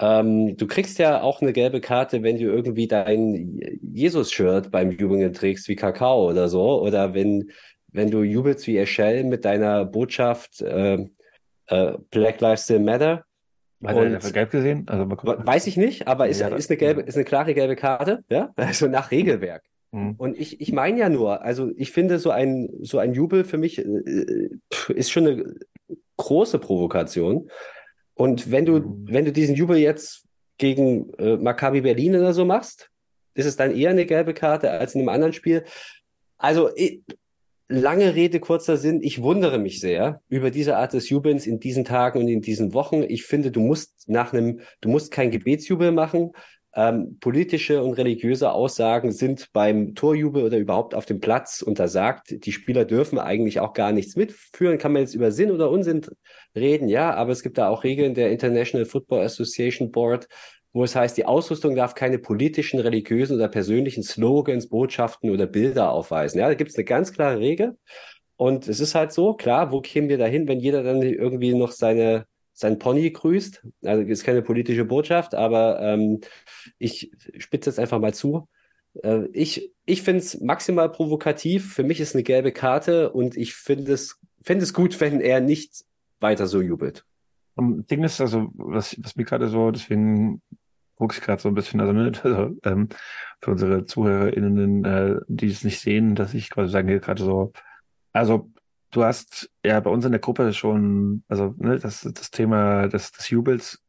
[0.00, 5.32] ähm, du kriegst ja auch eine gelbe Karte, wenn du irgendwie dein Jesus-Shirt beim Jubeln
[5.32, 7.52] trägst, wie Kakao oder so, oder wenn,
[7.92, 11.06] wenn du jubelst wie Eschel mit deiner Botschaft äh,
[11.68, 13.25] äh, Black Lives Still Matter.
[13.86, 14.86] Hat er dafür gelb gesehen?
[14.88, 18.24] Also weiß ich nicht, aber ist, ja, ist, eine gelbe, ist eine klare gelbe Karte,
[18.28, 19.62] ja, also nach Regelwerk.
[19.92, 20.14] Mhm.
[20.18, 23.58] Und ich, ich meine ja nur, also ich finde so ein, so ein Jubel für
[23.58, 24.50] mich äh,
[24.88, 25.54] ist schon eine
[26.16, 27.50] große Provokation.
[28.14, 29.06] Und wenn du, mhm.
[29.08, 30.24] wenn du diesen Jubel jetzt
[30.58, 32.90] gegen äh, Maccabi Berlin oder so machst,
[33.34, 35.64] ist es dann eher eine gelbe Karte als in einem anderen Spiel.
[36.38, 37.02] Also ich,
[37.68, 39.00] Lange Rede, kurzer Sinn.
[39.02, 42.74] Ich wundere mich sehr über diese Art des Jubelns in diesen Tagen und in diesen
[42.74, 43.02] Wochen.
[43.02, 46.30] Ich finde, du musst nach einem, du musst kein Gebetsjubel machen.
[46.76, 52.44] Ähm, politische und religiöse Aussagen sind beim Torjubel oder überhaupt auf dem Platz untersagt.
[52.44, 54.78] Die Spieler dürfen eigentlich auch gar nichts mitführen.
[54.78, 56.02] Kann man jetzt über Sinn oder Unsinn
[56.54, 56.88] reden?
[56.88, 60.28] Ja, aber es gibt da auch Regeln der International Football Association Board,
[60.76, 65.90] wo es heißt, die Ausrüstung darf keine politischen, religiösen oder persönlichen Slogans, Botschaften oder Bilder
[65.90, 66.38] aufweisen.
[66.38, 67.78] Ja, da gibt es eine ganz klare Regel.
[68.36, 71.72] Und es ist halt so, klar, wo kämen wir dahin, wenn jeder dann irgendwie noch
[71.72, 73.66] seine, sein Pony grüßt?
[73.84, 76.20] Also ist keine politische Botschaft, aber ähm,
[76.78, 78.46] ich spitze jetzt einfach mal zu.
[79.02, 81.72] Äh, ich ich finde es maximal provokativ.
[81.72, 85.40] Für mich ist eine gelbe Karte und ich finde es, finde es gut, wenn er
[85.40, 85.86] nicht
[86.20, 87.06] weiter so jubelt.
[87.54, 90.42] Und Ding ist, also, was, was mir gerade so, deswegen
[90.96, 92.88] gucke ich gerade so ein bisschen, also, ne, also ähm,
[93.40, 97.52] für unsere ZuhörerInnen, äh, die es nicht sehen, dass ich quasi sage, gerade so,
[98.12, 98.50] also
[98.90, 103.12] du hast ja bei uns in der Gruppe schon, also ne, das, das Thema des,
[103.12, 103.82] des Jubels,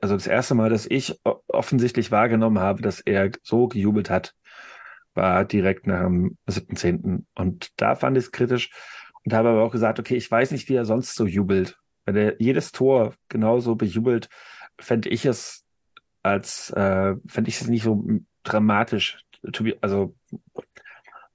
[0.00, 4.34] also das erste Mal, dass ich offensichtlich wahrgenommen habe, dass er so gejubelt hat,
[5.14, 7.24] war direkt nach dem 7.10.
[7.34, 8.70] Und da fand ich es kritisch
[9.24, 11.78] und habe aber auch gesagt, okay, ich weiß nicht, wie er sonst so jubelt.
[12.04, 14.28] Wenn er jedes Tor genauso bejubelt,
[14.78, 15.59] fände ich es
[16.22, 18.04] als, äh, fände ich es nicht so
[18.42, 19.24] dramatisch.
[19.80, 20.14] Also,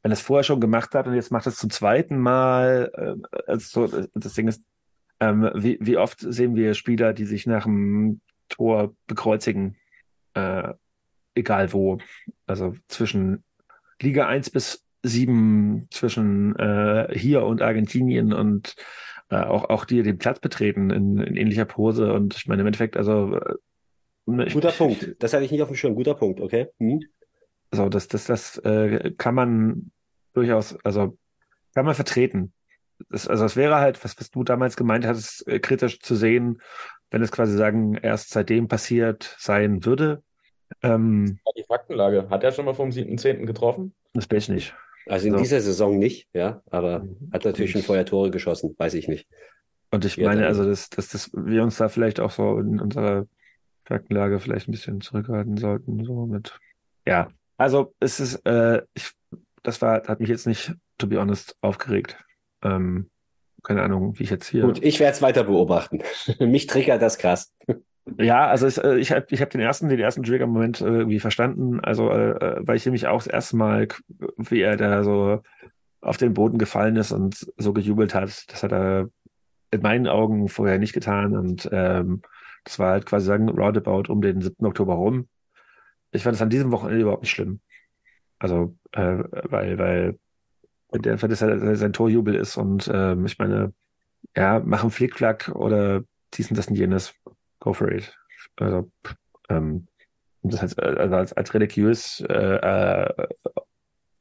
[0.02, 3.88] wenn es vorher schon gemacht hat und jetzt macht es zum zweiten Mal, äh, also
[3.88, 4.62] so, das Ding ist,
[5.20, 9.78] ähm, wie, wie oft sehen wir Spieler, die sich nach dem Tor bekreuzigen,
[10.34, 10.74] äh,
[11.34, 11.98] egal wo.
[12.46, 13.44] Also zwischen
[14.02, 18.76] Liga 1 bis 7, zwischen äh, hier und Argentinien und
[19.30, 22.14] äh, auch, auch die den Platz betreten in, in ähnlicher Pose.
[22.14, 23.40] Und ich meine, im Endeffekt, also.
[24.28, 25.16] Äh, Guter ich, Punkt.
[25.20, 25.96] Das hatte ich nicht auf dem Schirm.
[25.96, 26.68] Guter Punkt, okay.
[26.80, 27.02] Hm.
[27.72, 29.92] Also, das, das, das äh, kann man
[30.34, 31.18] durchaus, also
[31.74, 32.54] kann man vertreten.
[33.10, 36.62] Das, also es wäre halt, was, was du damals gemeint hattest, äh, kritisch zu sehen,
[37.12, 40.24] wenn es quasi sagen, erst seitdem passiert sein würde.
[40.82, 42.30] Ähm, die Faktenlage.
[42.30, 43.46] Hat er schon mal vom 7.10.
[43.46, 43.94] getroffen?
[44.14, 44.76] Das weiß ich nicht.
[45.08, 45.40] Also in so.
[45.40, 47.30] dieser Saison nicht, ja, aber mhm.
[47.32, 49.28] hat natürlich schon vorher Tore geschossen, weiß ich nicht.
[49.92, 53.28] Und ich meine, also, dass, dass, dass wir uns da vielleicht auch so in unserer
[53.86, 56.60] Faktenlage vielleicht ein bisschen zurückhalten sollten, so mit.
[57.08, 59.12] Ja, also es ist, äh, ich,
[59.64, 62.18] das war, hat mich jetzt nicht, to be honest, aufgeregt.
[62.64, 63.10] Ähm,
[63.64, 64.64] keine Ahnung, wie ich jetzt hier.
[64.64, 66.02] Gut, ich werde es weiter beobachten.
[66.40, 67.54] Mich triggert das krass.
[68.20, 71.80] Ja, also äh, ich habe ich hab den ersten, den ersten Trigger-Moment äh, irgendwie verstanden.
[71.80, 73.88] Also, äh, weil ich nämlich auch das erste Mal,
[74.38, 75.42] wie er da so
[76.02, 79.10] auf den Boden gefallen ist und so gejubelt hat, das hat er
[79.72, 81.36] in meinen Augen vorher nicht getan.
[81.36, 82.22] Und ähm,
[82.66, 84.66] das war halt quasi sagen, roundabout um den 7.
[84.66, 85.30] Oktober rum.
[86.12, 87.62] Ich fand es an diesem Wochenende überhaupt nicht schlimm.
[88.40, 90.20] Also, äh, weil, weil
[90.94, 93.74] der, weil das halt sein Torjubel ist und ähm, ich meine,
[94.36, 97.14] ja, machen Flickflack oder dies das und jenes
[97.60, 98.18] go for it.
[98.58, 98.92] Also,
[99.50, 99.88] ähm,
[100.44, 103.28] das heißt, also als, als religiös äh, äh,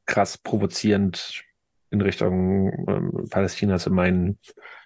[0.05, 1.43] krass provozierend
[1.91, 4.39] in Richtung ähm, Palästina zu meinen,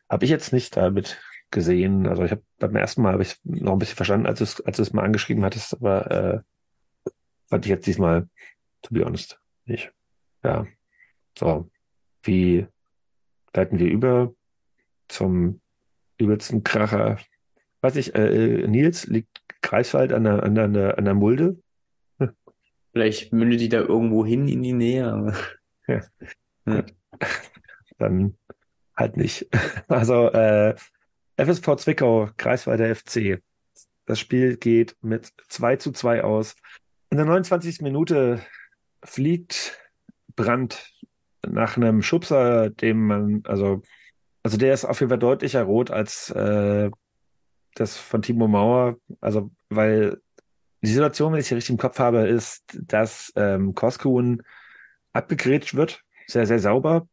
[0.10, 2.08] habe ich jetzt nicht damit gesehen.
[2.08, 4.80] Also ich habe beim ersten Mal habe ich noch ein bisschen verstanden, als es als
[4.80, 7.12] es mal angeschrieben hattest, aber äh,
[7.48, 8.30] fand ich jetzt diesmal,
[8.82, 9.92] to be honest, nicht.
[10.44, 10.66] Ja,
[11.38, 11.70] so
[12.24, 12.68] wie
[13.54, 14.34] leiten wir über
[15.08, 15.62] zum
[16.18, 17.18] übelsten Kracher
[17.82, 21.58] Weiß ich, äh, Nils, liegt Greifswald an der, an der, an der Mulde?
[22.92, 25.34] Vielleicht mündet die da irgendwo hin in die Nähe.
[25.88, 26.02] Ja.
[26.68, 26.84] ja.
[27.98, 28.38] Dann
[28.96, 29.48] halt nicht.
[29.88, 30.76] Also äh,
[31.40, 33.42] FSV Zwickau, Kreiswalder FC.
[34.06, 36.56] Das Spiel geht mit 2 zu 2 aus.
[37.10, 37.82] In der 29.
[37.82, 38.42] Minute
[39.04, 39.80] fliegt
[40.36, 40.92] Brand
[41.48, 43.82] nach einem Schubser, dem man, also,
[44.44, 46.92] also der ist auf jeden Fall deutlicher rot als äh,
[47.76, 50.20] das von Timo Mauer, also weil
[50.82, 54.44] die Situation, wenn ich sie richtig im Kopf habe, ist, dass ähm, Koskun
[55.14, 57.08] abgegrätscht wird, sehr, sehr sauber.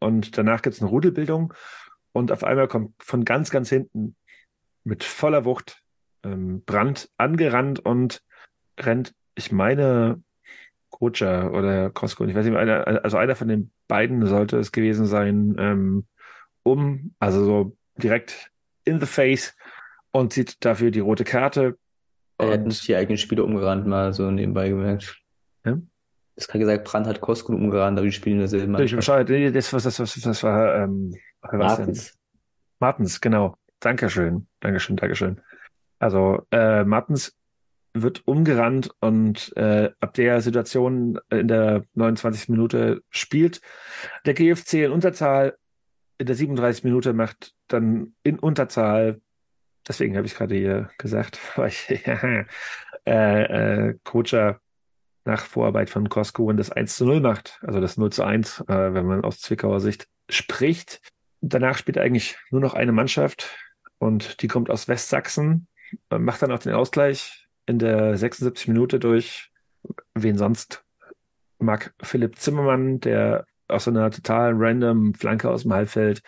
[0.00, 1.54] Und danach gibt es eine Rudelbildung.
[2.12, 4.16] Und auf einmal kommt von ganz, ganz hinten
[4.84, 5.82] mit voller Wucht
[6.24, 8.22] ähm, Brand angerannt und
[8.78, 10.22] rennt, ich meine,
[10.90, 15.06] Kocha oder Koskun, ich weiß nicht, einer, also einer von den beiden sollte es gewesen
[15.06, 16.06] sein, ähm,
[16.62, 18.50] um, also so direkt
[18.84, 19.56] in the face
[20.10, 21.76] und zieht dafür die rote Karte.
[22.38, 25.20] Er hat nicht die eigenen Spiele umgerannt, mal so nebenbei gemerkt.
[25.64, 25.78] Ja?
[26.34, 28.96] Das kann gesagt, Brand hat Koskun umgerannt, aber die spielen derselben Mannschaft.
[28.96, 29.28] Bescheid.
[29.28, 31.14] Nee, das, was, das, was, das war ähm,
[31.50, 32.16] Martens.
[32.78, 33.56] Martens, genau.
[33.80, 34.46] Dankeschön.
[34.60, 35.40] Dankeschön, Dankeschön.
[35.98, 37.36] Also äh, Martens
[37.94, 42.48] wird umgerannt und äh, ab der Situation in der 29.
[42.48, 43.60] Minute spielt
[44.24, 45.56] der GFC in Unterzahl.
[46.18, 46.84] In der 37.
[46.84, 49.20] Minute macht dann in Unterzahl
[49.86, 52.44] deswegen habe ich gerade hier gesagt, weil ich äh,
[53.06, 54.60] äh, Coacher
[55.24, 58.64] nach Vorarbeit von Costco und das 1 zu 0 macht, also das 0 zu 1,
[58.66, 61.00] äh, wenn man aus Zwickauer Sicht spricht.
[61.42, 63.50] Danach spielt eigentlich nur noch eine Mannschaft
[63.98, 65.66] und die kommt aus Westsachsen,
[66.08, 69.50] macht dann auch den Ausgleich in der 76 Minute durch,
[70.14, 70.84] wen sonst?
[71.58, 76.22] Marc Philipp Zimmermann, der aus einer total random Flanke aus dem Halbfeld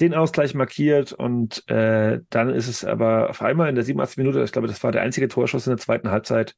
[0.00, 4.18] den Ausgleich markiert und äh, dann ist es aber auf einmal in der 87.
[4.18, 6.54] Minute, ich glaube, das war der einzige Torschuss in der zweiten Halbzeit.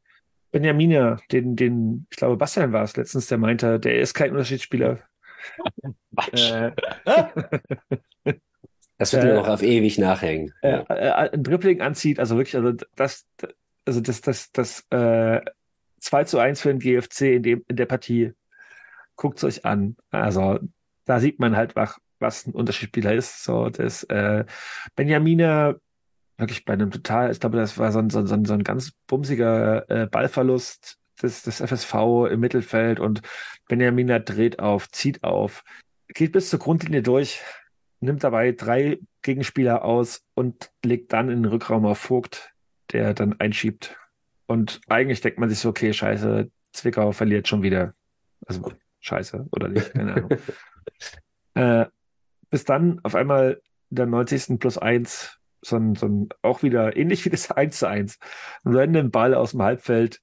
[0.51, 4.99] Benjamina, den, den, ich glaube, Bastian war es letztens, der meinte, der ist kein Unterschiedsspieler.
[6.33, 6.73] Äh,
[8.99, 10.53] Das wird mir Äh, noch auf ewig nachhängen.
[10.63, 10.85] äh, Ja.
[10.89, 13.27] äh, ein Dribbling anzieht, also wirklich, also das,
[13.85, 15.41] also das, das, das äh,
[16.01, 18.33] 2 zu 1 für den GFC in, dem, in der Partie,
[19.17, 19.97] guckt es euch an.
[20.11, 20.59] Also
[21.05, 23.45] da sieht man halt, was, was ein Unterschiedsspieler ist.
[23.45, 24.45] So, das äh,
[24.97, 25.75] Benjamina
[26.37, 28.55] wirklich bei einem total, ich glaube, das war so ein, so ein, so ein, so
[28.55, 31.95] ein ganz bumsiger äh, Ballverlust des, des FSV
[32.31, 33.23] im Mittelfeld und
[33.69, 35.65] Benjamina dreht auf, zieht auf,
[36.09, 37.41] geht bis zur Grundlinie durch,
[38.01, 42.53] nimmt dabei drei Gegenspieler aus und legt dann in den Rückraum auf Vogt,
[42.93, 43.97] der dann einschiebt.
[44.47, 47.95] Und eigentlich denkt man sich so, okay, scheiße, Zwickau verliert schon wieder.
[48.47, 50.31] Also scheiße, oder nicht, keine Ahnung.
[51.55, 51.87] äh,
[52.51, 54.59] bis dann auf einmal in der 90.
[54.59, 58.19] plus 1 so ein, so ein, auch wieder ähnlich wie das 1 zu 1,
[58.65, 60.21] ein random Ball aus dem Halbfeld,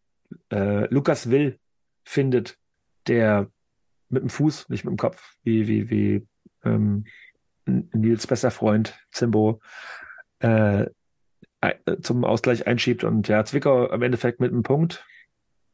[0.52, 1.60] äh, Lukas Will
[2.04, 2.58] findet,
[3.08, 3.50] der
[4.10, 6.28] mit dem Fuß, nicht mit dem Kopf, wie, wie, wie
[6.64, 7.06] ähm,
[7.66, 9.60] Nils bester Freund Zimbo
[10.40, 10.86] äh,
[11.62, 15.06] ein- zum Ausgleich einschiebt und ja, Zwickau am Endeffekt mit einem Punkt,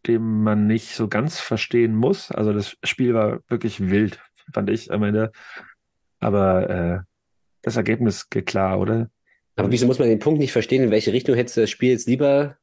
[0.07, 2.31] den man nicht so ganz verstehen muss.
[2.31, 4.21] Also das Spiel war wirklich wild,
[4.53, 5.31] fand ich am Ende.
[6.19, 6.99] Aber äh,
[7.61, 9.09] das Ergebnis geht klar, oder?
[9.55, 10.83] Aber wieso muss man den Punkt nicht verstehen?
[10.83, 12.57] In welche Richtung hättest du das Spiel jetzt lieber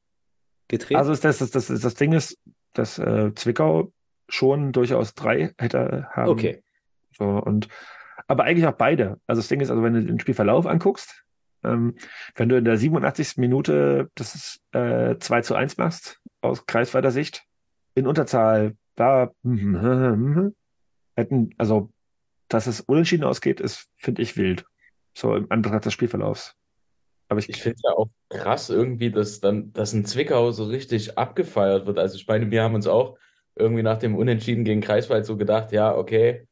[0.69, 0.97] gedreht?
[0.97, 2.39] Also ist das, das, das, das Ding ist,
[2.75, 3.93] dass äh, Zwickau
[4.29, 6.31] schon durchaus drei hätte haben.
[6.31, 6.63] okay.
[7.17, 7.69] So, und
[8.27, 9.19] aber eigentlich auch beide.
[9.27, 11.25] Also das Ding ist, also wenn du den Spielverlauf anguckst,
[11.65, 11.97] ähm,
[12.37, 13.39] wenn du in der 87.
[13.39, 17.45] Minute das ist, äh, 2 zu 1 machst, aus kreisweiter Sicht,
[17.95, 19.33] in Unterzahl, da
[21.17, 21.91] hätten, also
[22.49, 24.65] dass es unentschieden ausgeht, ist, finde ich, wild.
[25.15, 26.55] So im Anbetracht des Spielverlaufs.
[27.29, 31.19] Aber ich, Ich finde ja auch krass irgendwie, dass dann, dass ein Zwickau so richtig
[31.19, 31.99] abgefeiert wird.
[31.99, 33.19] Also ich meine, wir haben uns auch
[33.55, 36.47] irgendwie nach dem Unentschieden gegen Greifswald so gedacht, ja, okay,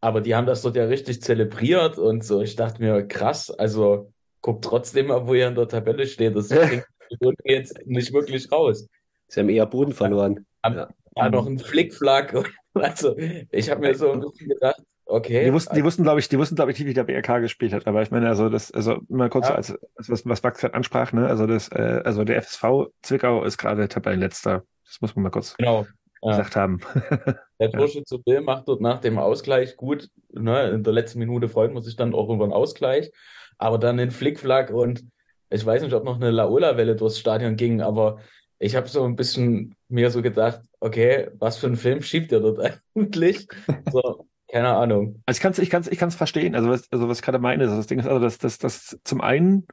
[0.00, 2.40] aber die haben das dort ja richtig zelebriert und so.
[2.42, 6.36] Ich dachte mir, krass, also guckt trotzdem mal, wo ihr in der Tabelle steht.
[6.36, 6.48] Das
[7.20, 8.86] klingt jetzt nicht wirklich raus.
[9.28, 10.46] Sie haben eher Boden verloren.
[10.64, 12.34] Ja, noch ein Flickflack.
[12.72, 13.16] Also
[13.50, 14.80] ich habe mir so ein bisschen gedacht,
[15.10, 17.38] okay, Die wussten, die wussten, glaube ich, die wussten, glaube ich, nicht, wie der BRK
[17.40, 17.86] gespielt hat.
[17.86, 19.54] Aber ich meine, also das, also mal kurz Ja.
[19.54, 21.26] als, als was, was Max gerade ansprach, ne?
[21.26, 24.64] Also das, äh, also der FSV Zwickau ist gerade Tabellenletzter.
[24.84, 25.86] Das muss man mal kurz genau.
[26.22, 26.30] Ja.
[26.30, 26.80] gesagt haben.
[27.60, 30.08] Der Torschütze Bill macht dort nach dem Ausgleich gut.
[30.32, 30.70] Ne?
[30.70, 33.10] In der letzten Minute freut man sich dann auch über einen Ausgleich.
[33.58, 35.04] Aber dann den Flickflack und
[35.50, 38.18] ich weiß nicht, ob noch eine Laola-Welle durchs Stadion ging, aber
[38.58, 42.40] ich habe so ein bisschen mir so gedacht, okay, was für einen Film schiebt ihr
[42.40, 42.60] dort
[42.94, 43.46] eigentlich?
[43.90, 45.22] So, keine Ahnung.
[45.26, 46.54] Also ich kann es ich kann's, ich kann's verstehen.
[46.54, 49.20] Also was, also was gerade meine, ist, das Ding ist also, dass das, das zum
[49.20, 49.66] einen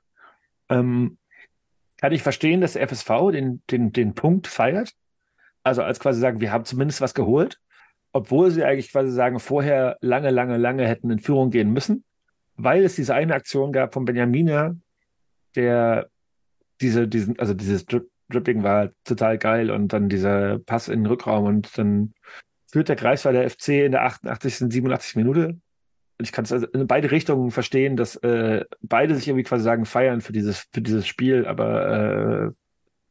[0.70, 1.18] ähm,
[1.98, 4.92] kann ich verstehen, dass der FSV den, den, den Punkt feiert.
[5.64, 7.60] Also als quasi sagen, wir haben zumindest was geholt,
[8.14, 12.04] obwohl sie eigentlich quasi sagen, vorher lange, lange, lange hätten in Führung gehen müssen,
[12.56, 14.76] weil es diese eine Aktion gab von Benjamina,
[15.56, 16.10] der
[16.82, 21.06] diese, diesen, also dieses Drip, Dribbling war total geil und dann dieser Pass in den
[21.06, 22.14] Rückraum und dann
[22.70, 24.62] führt der Greifswalder FC in der 88.
[24.62, 25.16] und 87.
[25.16, 25.58] Minute.
[26.20, 29.64] Und ich kann es also in beide Richtungen verstehen, dass äh, beide sich irgendwie quasi
[29.64, 32.54] sagen, feiern für dieses, für dieses Spiel, aber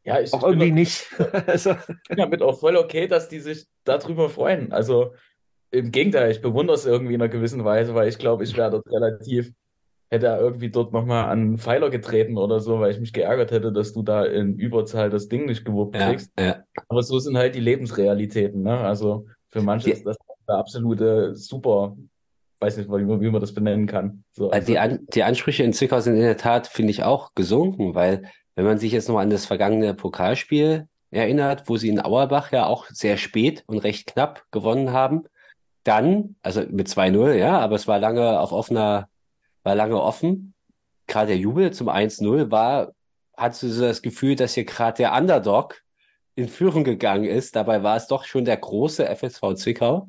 [0.05, 1.09] Ja, ich, äh, auch ich bin irgendwie nicht.
[1.47, 1.77] also,
[2.09, 4.73] bin damit auch voll okay, dass die sich darüber freuen.
[4.73, 5.15] Also
[5.70, 8.70] im Gegenteil, ich bewundere es irgendwie in einer gewissen Weise, weil ich glaube, ich wäre
[8.70, 9.53] dort relativ,
[10.11, 13.51] hätte er irgendwie dort nochmal an einen Pfeiler getreten oder so, weil ich mich geärgert
[13.53, 16.33] hätte, dass du da in Überzahl das Ding nicht gewuppt Ja, kriegst.
[16.39, 16.62] ja.
[16.89, 18.78] Aber so sind halt die Lebensrealitäten, ne?
[18.78, 19.27] Also
[19.57, 19.97] für manche Ja.
[19.97, 20.16] ist das
[20.49, 21.97] der absolute super,
[22.61, 24.24] weiß nicht, wie man, wie man das benennen kann.
[24.33, 27.35] So, Also die, An die Ansprüche in Zwickau sind in der Tat, finde ich, auch
[27.35, 32.01] gesunken, weil wenn man sich jetzt noch an das vergangene Pokalspiel erinnert, wo sie in
[32.01, 35.24] Auerbach ja auch sehr spät und recht knapp gewonnen haben,
[35.85, 39.09] dann, also mit 2-0, ja, aber es war lange auf offener,
[39.62, 40.55] war lange offen.
[41.07, 42.93] Gerade der Jubel zum 1-0 war,
[43.37, 45.83] hattest du so das Gefühl, dass hier gerade der Underdog
[46.37, 47.57] in Führung gegangen ist.
[47.57, 50.09] Dabei war es doch schon der große FSV Zwickau,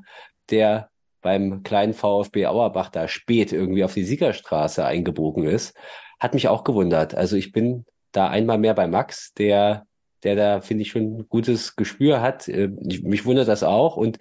[0.52, 0.90] der
[1.22, 5.76] beim kleinen VfB Auerbach da spät irgendwie auf die Siegerstraße eingebogen ist.
[6.20, 7.16] Hat mich auch gewundert.
[7.16, 9.86] Also ich bin da einmal mehr bei Max, der,
[10.24, 12.48] der da, finde ich, schon ein gutes Gespür hat.
[12.48, 13.98] Äh, ich- Mich wundert das auch.
[13.98, 14.20] Und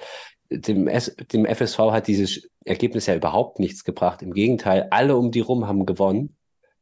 [0.51, 0.87] dem,
[1.33, 4.23] dem FSV hat dieses Ergebnis ja überhaupt nichts gebracht.
[4.23, 6.35] Im Gegenteil, alle um die rum haben gewonnen.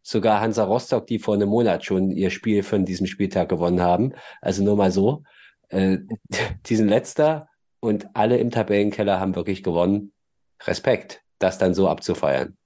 [0.06, 4.12] Sogar Hansa Rostock, die vor einem Monat schon ihr Spiel von diesem Spieltag gewonnen haben.
[4.42, 5.22] Also nur mal so.
[5.70, 5.98] Äh,
[6.66, 7.48] die sind letzter
[7.80, 10.12] und alle im Tabellenkeller haben wirklich gewonnen.
[10.64, 12.56] Respekt, das dann so abzufeiern.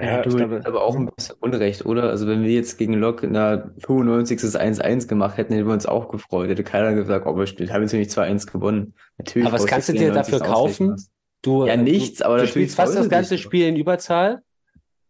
[0.00, 2.04] Ja, du, ich glaube- aber auch ein bisschen Unrecht, oder?
[2.04, 4.38] Also wenn wir jetzt gegen Lok in der 95.
[4.38, 6.48] 1-1 gemacht hätten, hätten wir uns auch gefreut.
[6.48, 8.94] Hätte keiner gesagt, oh, wir spielen- haben jetzt nicht 2-1 gewonnen.
[9.18, 9.46] Natürlich.
[9.46, 10.38] Aber was du kannst du dir 94.
[10.38, 10.96] dafür kaufen?
[11.42, 13.36] Du, Ja, äh, nichts, du, aber du natürlich spielst fast das ganze.
[13.38, 14.42] Spiel in Überzahl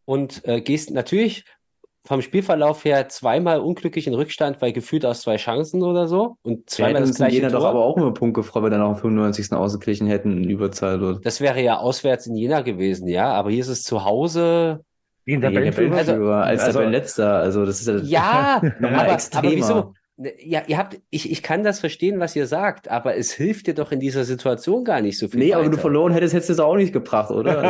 [0.06, 1.44] und äh, gehst natürlich
[2.07, 6.59] vom Spielverlauf her zweimal unglücklich in Rückstand, weil gefühlt aus zwei Chancen oder so und
[6.61, 7.69] Wir zweimal hätten das uns in gleiche Jena doch Tor.
[7.69, 9.53] aber auch immer Punkt gefreut, weil dann auch am 95.
[9.53, 11.27] ausgeglichen hätten in Überzahl dort.
[11.27, 14.81] Das wäre ja auswärts in Jena gewesen, ja, aber hier ist es zu Hause.
[15.27, 15.97] Gegen Jena Tabellenführer.
[15.99, 19.95] Tabellenführer, als also- Tabellenletzter, also das ist ja, Ja, aber, aber wieso?
[20.20, 23.69] Ne, Ja, ihr habt, ich, ich kann das verstehen, was ihr sagt, aber es hilft
[23.69, 25.39] dir doch in dieser Situation gar nicht so viel.
[25.39, 25.82] Nee, aber wenn du weiter.
[25.82, 27.62] verloren hättest, hättest du es auch nicht gebracht, oder?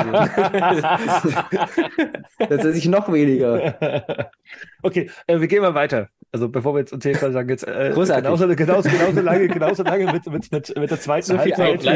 [0.62, 1.28] Also,
[2.38, 4.30] Tatsächlich noch weniger.
[4.82, 6.08] okay, äh, wir gehen mal weiter.
[6.32, 8.24] Also bevor wir jetzt uns jedenfalls sagen, jetzt äh, Großartig.
[8.24, 11.82] genauso, genauso, genauso lange, genauso lange mit, mit, mit, mit der zweiten So viel Zeit.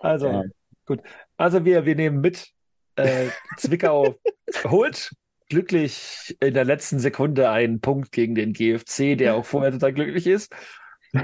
[0.00, 0.42] Also, Ja.
[0.86, 1.00] gut.
[1.36, 2.48] Also wir, wir nehmen mit,
[2.96, 4.16] äh, Zwickau
[4.64, 5.10] holt
[5.50, 10.26] glücklich in der letzten Sekunde einen Punkt gegen den GFC, der auch vorher total glücklich
[10.26, 10.54] ist.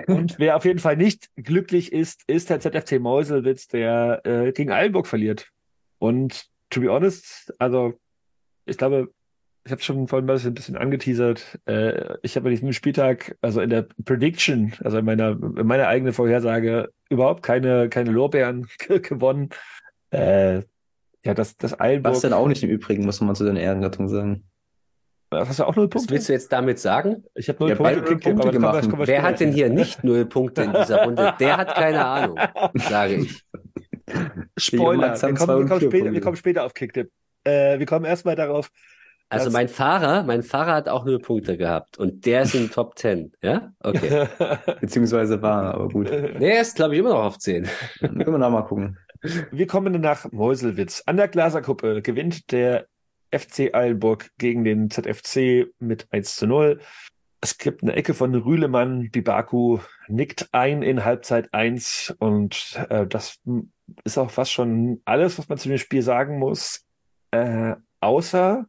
[0.08, 4.72] Und wer auf jeden Fall nicht glücklich ist, ist der ZFC Meuselwitz, der äh, gegen
[4.72, 5.48] Eilenburg verliert.
[5.98, 7.94] Und to be honest, also
[8.64, 9.12] ich glaube,
[9.64, 11.58] ich habe schon vorhin ein bisschen angeteasert.
[11.66, 15.88] Äh, ich habe an diesem Spieltag, also in der Prediction, also in meiner, in meiner
[15.88, 19.50] eigenen Vorhersage, überhaupt keine, keine Lorbeeren gewonnen.
[20.10, 20.62] Äh,
[21.26, 22.14] ja, das, das Eilenburg.
[22.14, 24.44] Was dann auch nicht im Übrigen, muss man zu deiner Ehrenrettung sagen.
[25.34, 26.14] Hast du auch null Was Punkte?
[26.14, 27.24] willst du jetzt damit sagen?
[27.34, 28.82] Ich habe null Ja, beide Punkte, Punkte wir- gemacht.
[28.88, 31.34] kommen wir Wer hat denn hier nicht null Punkte in dieser Runde?
[31.40, 32.38] Der hat keine Ahnung,
[32.74, 33.42] sage ich.
[34.56, 36.12] Spoiler, wir kommen, wir, kommen später, Punkte.
[36.12, 37.10] wir kommen später auf Kicktipp.
[37.44, 38.70] Äh, wir kommen erstmal darauf,
[39.28, 42.70] Also mein Fahrer, mein Fahrer hat auch null Punkte gehabt und der ist in den
[42.70, 43.72] Top 10, ja?
[43.80, 44.28] Okay.
[44.80, 46.08] Beziehungsweise war, aber gut.
[46.08, 47.66] Der ist, glaube ich, immer noch auf 10.
[47.98, 48.96] Können wir noch mal gucken.
[49.22, 51.02] Wir kommen nach Meuselwitz.
[51.06, 52.86] An der Glaserkuppe gewinnt der
[53.30, 56.80] FC Eilenburg gegen den ZFC mit 1 zu 0.
[57.40, 59.78] Es gibt eine Ecke von Rühlemann, Bibaku
[60.08, 63.40] nickt ein in Halbzeit 1 und äh, das
[64.04, 66.84] ist auch fast schon alles, was man zu dem Spiel sagen muss.
[67.30, 68.66] Äh, außer,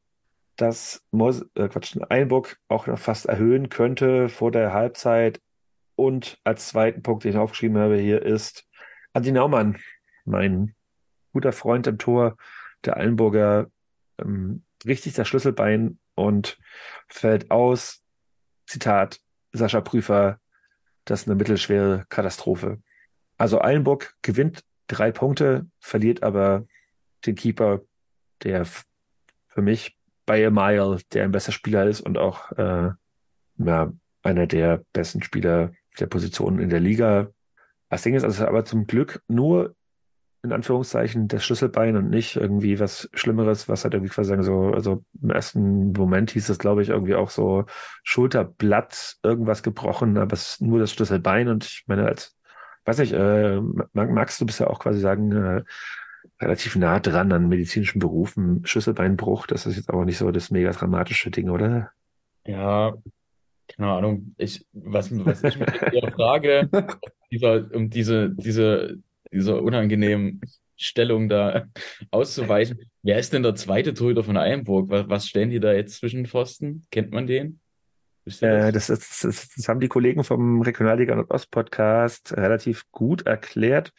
[0.58, 5.40] dass Meus äh, Quatsch, Eilenburg auch noch fast erhöhen könnte vor der Halbzeit.
[5.96, 8.68] Und als zweiten Punkt, den ich aufgeschrieben habe, hier ist
[9.14, 9.78] Adi Naumann,
[10.28, 10.76] mein
[11.34, 12.38] guter Freund im Tor,
[12.86, 13.68] der Eilenburger,
[14.20, 16.58] ähm, richtig das Schlüsselbein und
[17.08, 18.04] fällt aus.
[18.66, 19.22] Zitat
[19.54, 20.40] Sascha Prüfer,
[21.06, 22.82] das ist eine mittelschwere Katastrophe.
[23.38, 26.66] Also Eilenburg gewinnt drei Punkte, verliert aber
[27.26, 27.82] den Keeper,
[28.44, 32.92] der für mich by a mile der ein besser Spieler ist und auch äh,
[33.58, 37.30] ja, einer der besten Spieler der Position in der Liga.
[37.90, 39.76] Das Ding ist also aber zum Glück nur
[40.44, 44.72] in Anführungszeichen das Schlüsselbein und nicht irgendwie was Schlimmeres, was halt irgendwie quasi sagen so,
[44.74, 47.66] also im ersten Moment hieß es, glaube ich, irgendwie auch so
[48.04, 52.38] Schulterblatt, irgendwas gebrochen, aber es ist nur das Schlüsselbein und ich meine, als,
[52.86, 53.60] weiß nicht, äh,
[53.94, 55.64] Max, du bist ja auch quasi sagen, äh,
[56.40, 60.72] relativ nah dran an medizinischen Berufen, Schlüsselbeinbruch, das ist jetzt aber nicht so das mega
[60.72, 61.92] dramatische Ding, oder?
[62.46, 62.94] Ja,
[63.68, 64.36] keine Ahnung.
[64.38, 66.70] Ich, was, was ich mich eher frage,
[67.32, 69.00] dieser, um diese, diese,
[69.32, 70.42] dieser unangenehmen
[70.76, 71.66] Stellung da
[72.12, 72.80] auszuweichen.
[73.02, 74.90] Wer ist denn der zweite Torhüter von Eilenburg?
[74.90, 76.86] Was, was stellen die da jetzt zwischen den Pfosten?
[76.92, 77.60] Kennt man den?
[78.26, 78.88] Wisst ihr Äh, das?
[78.88, 83.92] das, ist, das, das haben die Kollegen vom Regionalliga Nordost Podcast relativ gut erklärt.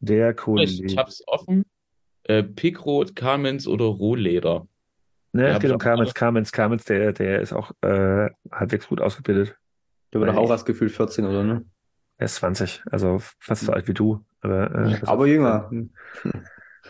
[0.00, 1.64] Der Ich, Kollege, ich hab's offen.
[2.24, 4.66] Äh, Pickrot, Kamens oder Rohleder?
[5.32, 8.88] ne, es geht ich um auch Kamens, Kamens, Kamens, der, der ist auch äh, halbwegs
[8.88, 9.56] gut ausgebildet.
[10.12, 11.64] Der war doch auch das Gefühl 14 oder ne?
[12.18, 14.24] Er ist 20, also fast so alt wie du.
[14.42, 15.70] Aber, äh, Aber jünger.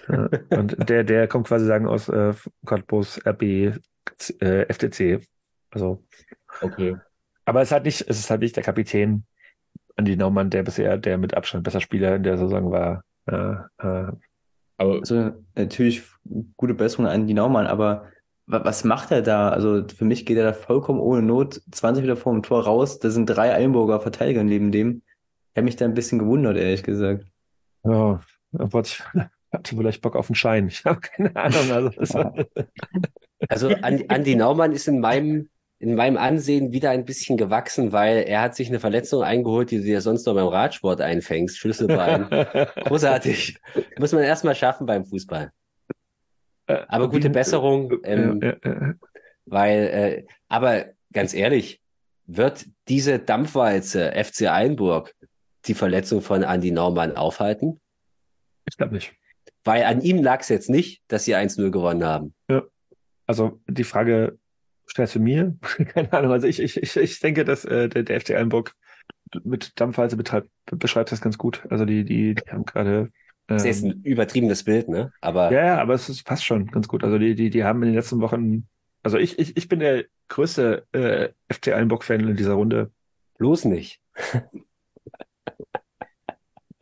[0.09, 3.43] Äh, und der, der kommt quasi sagen aus äh, Cottbus, RB,
[4.41, 5.21] äh, FTC.
[5.71, 6.05] Also,
[6.61, 6.97] Okay.
[7.45, 9.25] aber es ist halt nicht, es ist halt nicht der Kapitän
[9.97, 13.05] Andi Naumann, der bisher der mit Abstand besser Spieler in der Saison war.
[13.27, 13.35] Äh,
[13.79, 14.13] äh,
[14.79, 16.03] Aber Also natürlich
[16.57, 18.07] gute Besserung an die Naumann, aber
[18.47, 19.51] wa- was macht er da?
[19.51, 22.99] Also für mich geht er da vollkommen ohne Not 20 Meter vor dem Tor raus.
[22.99, 25.03] Da sind drei Eilenburger Verteidiger neben dem.
[25.53, 27.27] Ich habe mich da ein bisschen gewundert, ehrlich gesagt.
[27.85, 28.21] Ja,
[28.53, 29.03] obwohl ich
[29.53, 30.69] hatte vielleicht Bock auf einen Schein.
[30.69, 31.71] Ich habe keine Ahnung.
[31.71, 32.35] Also, das war,
[33.49, 35.49] Also Andi, Andi Naumann ist in meinem,
[35.79, 39.79] in meinem Ansehen wieder ein bisschen gewachsen, weil er hat sich eine Verletzung eingeholt, die
[39.79, 41.59] du dir sonst noch beim Radsport einfängst.
[41.59, 42.29] Schlüsselbein.
[42.85, 43.59] Großartig.
[43.99, 45.51] Muss man erstmal schaffen beim Fußball.
[46.67, 48.95] Aber gute Besserung, ähm, ja, ja, ja.
[49.47, 51.81] weil, äh, aber ganz ehrlich,
[52.27, 55.15] wird diese Dampfwalze FC Eilenburg
[55.67, 57.81] die Verletzung von Andi Naumann aufhalten?
[58.69, 59.13] Ich glaube nicht.
[59.65, 62.35] Weil an ihm lag es jetzt nicht, dass sie 1-0 gewonnen haben.
[63.27, 64.39] Also die Frage
[64.89, 65.57] stellst du mir?
[65.63, 66.33] Keine Ahnung.
[66.33, 68.75] Also ich, ich, ich, ich denke, dass äh, der, der FC Eilenburg
[69.45, 71.63] mit Dampfwalze betreibt, beschreibt das ganz gut.
[71.71, 73.11] Also die, die, die haben gerade
[73.47, 75.13] Das ist Ähm, ein übertriebenes Bild, ne?
[75.21, 77.05] Aber ja, ja, aber es ist, passt schon ganz gut.
[77.05, 78.67] Also die, die, die haben in den letzten Wochen,
[79.03, 82.91] also ich, ich, ich bin der größte äh, FC Eilenburg-Fan in dieser Runde.
[83.39, 84.01] bloß nicht.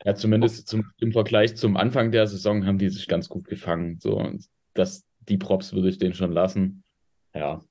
[0.09, 3.99] Ja, zumindest zum, im Vergleich zum Anfang der Saison haben die sich ganz gut gefangen.
[4.01, 4.27] So,
[4.73, 6.83] das, die Props würde ich denen schon lassen.
[7.35, 7.61] Ja.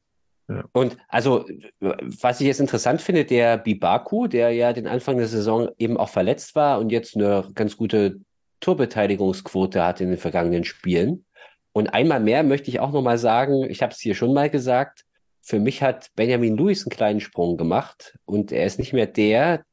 [0.70, 1.46] Und also,
[1.80, 6.10] was ich jetzt interessant finde, der Bibaku, der ja den Anfang der Saison eben auch
[6.10, 8.20] verletzt war und jetzt eine ganz gute
[8.60, 11.24] Torbeteiligungsquote hat in den vergangenen Spielen.
[11.72, 15.04] Und einmal mehr möchte ich auch nochmal sagen, ich habe es hier schon mal gesagt,
[15.40, 19.64] für mich hat Benjamin Lewis einen kleinen Sprung gemacht und er ist nicht mehr der,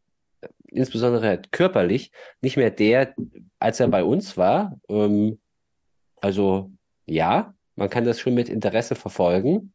[0.67, 2.11] insbesondere körperlich,
[2.41, 3.13] nicht mehr der,
[3.59, 4.79] als er bei uns war.
[4.89, 5.39] Ähm,
[6.21, 6.71] also
[7.05, 9.73] ja, man kann das schon mit Interesse verfolgen.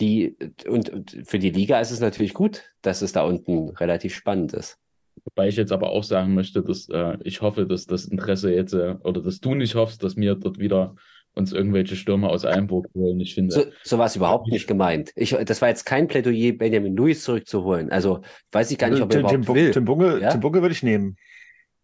[0.00, 0.36] Die,
[0.68, 4.52] und, und für die Liga ist es natürlich gut, dass es da unten relativ spannend
[4.52, 4.78] ist.
[5.24, 8.74] Wobei ich jetzt aber auch sagen möchte, dass äh, ich hoffe, dass das Interesse jetzt,
[8.74, 10.94] äh, oder dass du nicht hoffst, dass wir dort wieder
[11.34, 13.20] uns irgendwelche Stürmer aus Eilenburg holen.
[13.20, 15.12] Ich finde, So, so war es überhaupt nicht gemeint.
[15.14, 17.90] Ich, das war jetzt kein Plädoyer, Benjamin Lewis zurückzuholen.
[17.92, 19.70] Also weiß ich gar nicht, ob er Tim, Tim, überhaupt Bu- will.
[19.70, 20.30] Tim Bunge, Ja?
[20.30, 21.16] Tim Bunge würde ich nehmen.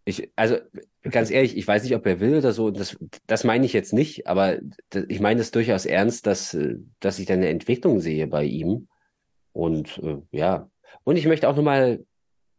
[0.07, 0.57] Ich, also
[1.09, 2.71] ganz ehrlich, ich weiß nicht, ob er will oder so.
[2.71, 2.97] Das,
[3.27, 4.59] das meine ich jetzt nicht, aber
[5.09, 6.57] ich meine es durchaus ernst, dass,
[7.01, 8.89] dass ich da eine Entwicklung sehe bei ihm.
[9.53, 10.69] Und äh, ja,
[11.05, 12.05] und ich möchte auch nochmal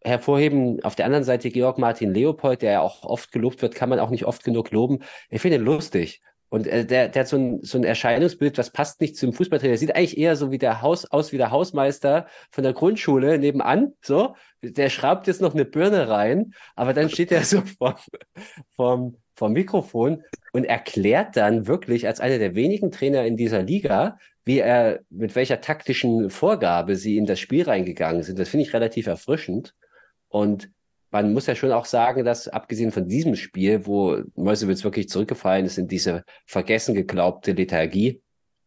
[0.03, 3.89] hervorheben, auf der anderen Seite Georg Martin Leopold, der ja auch oft gelobt wird, kann
[3.89, 4.99] man auch nicht oft genug loben.
[5.29, 6.21] Ich finde ihn lustig.
[6.49, 9.71] Und äh, der, der hat so ein, so ein Erscheinungsbild, das passt nicht zum Fußballtrainer.
[9.71, 13.37] Der sieht eigentlich eher so wie der Haus, aus wie der Hausmeister von der Grundschule
[13.37, 13.93] nebenan.
[14.01, 17.95] So, der schraubt jetzt noch eine Birne rein, aber dann steht er so vom,
[18.75, 20.23] vom, vom Mikrofon
[20.53, 25.35] und erklärt dann wirklich als einer der wenigen Trainer in dieser Liga, wie er, mit
[25.35, 28.37] welcher taktischen Vorgabe sie in das Spiel reingegangen sind.
[28.37, 29.73] Das finde ich relativ erfrischend.
[30.27, 30.69] Und
[31.15, 35.65] man muss ja schon auch sagen, dass abgesehen von diesem Spiel, wo Meuselwitz wirklich zurückgefallen
[35.65, 38.21] ist in diese vergessen geglaubte Lethargie,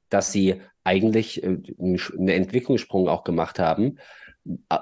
[0.09, 3.99] dass sie eigentlich äh, einen Entwicklungssprung auch gemacht haben.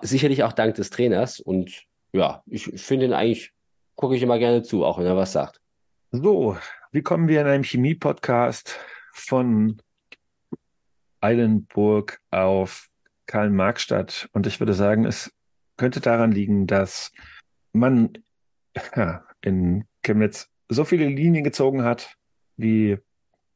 [0.02, 1.40] Sicherlich auch dank des Trainers.
[1.40, 1.82] Und
[2.12, 3.52] ja, ich finde ihn eigentlich,
[3.97, 5.60] gucke ich immer gerne zu, auch wenn er was sagt.
[6.12, 6.56] So,
[6.93, 8.78] wie kommen wir in einem Chemie-Podcast
[9.12, 9.82] von
[11.20, 12.90] Eilenburg auf
[13.26, 14.28] Karl-Marx-Stadt?
[14.32, 15.32] Und ich würde sagen, es
[15.76, 17.10] könnte daran liegen, dass
[17.78, 18.19] man
[19.43, 22.16] in Chemnitz so viele Linien gezogen hat,
[22.57, 22.98] wie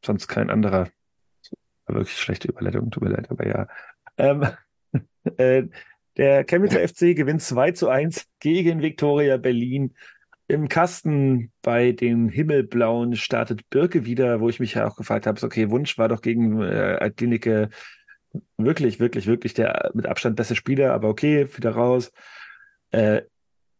[0.05, 0.88] sonst kein anderer.
[1.86, 3.68] Wirklich schlechte Überleitung, tut mir leid, aber ja.
[4.16, 4.47] Ähm,
[5.36, 5.64] äh,
[6.16, 9.94] der Chemnitzer FC gewinnt 2 zu 1 gegen Viktoria Berlin.
[10.48, 15.40] Im Kasten bei den Himmelblauen startet Birke wieder, wo ich mich ja auch gefragt habe,
[15.42, 17.70] okay, Wunsch war doch gegen äh, Klinike
[18.56, 22.12] wirklich, wirklich, wirklich der mit Abstand beste Spieler, aber okay, wieder raus.
[22.90, 23.22] Äh,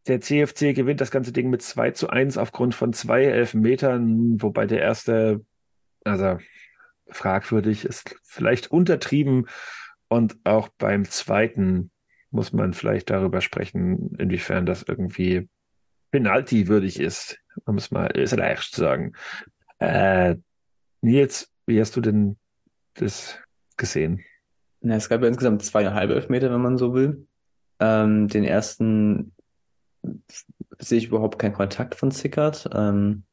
[0.07, 4.67] der CFC gewinnt das ganze Ding mit 2 zu 1 aufgrund von zwei Elfmetern, wobei
[4.67, 5.45] der erste,
[6.05, 6.39] also
[7.09, 9.47] fragwürdig, ist vielleicht untertrieben
[10.09, 11.91] und auch beim zweiten
[12.31, 15.49] muss man vielleicht darüber sprechen, inwiefern das irgendwie
[16.13, 19.13] Penalty-würdig ist, um es mal leicht zu sagen.
[19.79, 20.37] Äh,
[21.03, 22.37] Nils, wie hast du denn
[22.95, 23.39] das
[23.77, 24.25] gesehen?
[24.81, 27.27] Na, es gab ja insgesamt zweieinhalb Elfmeter, wenn man so will.
[27.81, 29.33] Ähm, den ersten
[30.79, 32.69] sehe ich überhaupt keinen Kontakt von Zickert.
[32.75, 33.25] Ähm,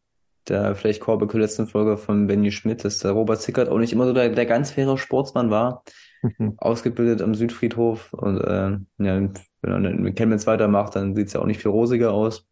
[0.48, 3.94] der vielleicht Callback zur letzten Folge von Benny Schmidt, dass der Robert Zickert auch nicht
[3.94, 5.84] immer so der, der ganz faire Sportsmann war.
[6.58, 9.30] Ausgebildet am Südfriedhof und äh, ja,
[9.62, 12.48] wenn er mit Chemnitz weitermacht, dann sieht es ja auch nicht viel rosiger aus.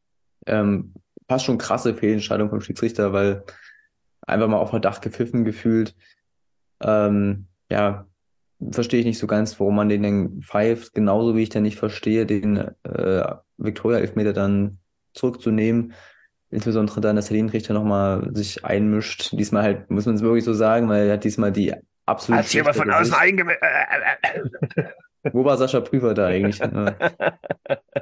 [0.46, 0.94] Ähm,
[1.28, 3.44] fast schon krasse Fehlentscheidung vom Schiedsrichter, weil
[4.22, 5.96] einfach mal auf Verdacht gepfiffen gefühlt.
[6.82, 8.06] Ähm, ja,
[8.72, 11.80] verstehe ich nicht so ganz, warum man den denn pfeift, genauso wie ich dann nicht
[11.80, 14.80] verstehe, den äh, Viktoria-Elfmeter dann
[15.14, 15.94] zurückzunehmen.
[16.50, 19.32] Insbesondere dann, dass der Linienrichter nochmal sich einmischt.
[19.34, 21.74] Diesmal halt, muss man es wirklich so sagen, weil er hat diesmal die
[22.06, 23.60] absolut Hat jemand von außen eingemischt?
[25.34, 26.60] Wo war Sascha Prüfer da eigentlich?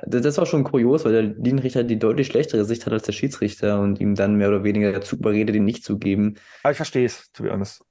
[0.05, 3.79] Das war schon kurios, weil der Linienrichter die deutlich schlechtere Sicht hat als der Schiedsrichter
[3.79, 6.35] und ihm dann mehr oder weniger dazu überredet, ihn nicht zu geben.
[6.61, 7.83] Aber ich verstehe es, to be honest.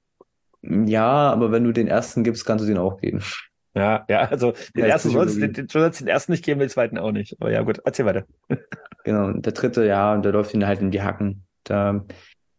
[0.61, 3.21] Ja, aber wenn du den ersten gibst, kannst du den auch geben.
[3.75, 5.39] Ja, ja, also den Ja, ersten sollst Psychologie.
[5.39, 7.35] den, den, den ersten nicht geben, den zweiten auch nicht.
[7.39, 8.25] Aber ja, gut, erzähl weiter.
[9.03, 11.45] Genau, und der dritte, ja, und der läuft ihn halt in die Hacken.
[11.65, 12.05] Da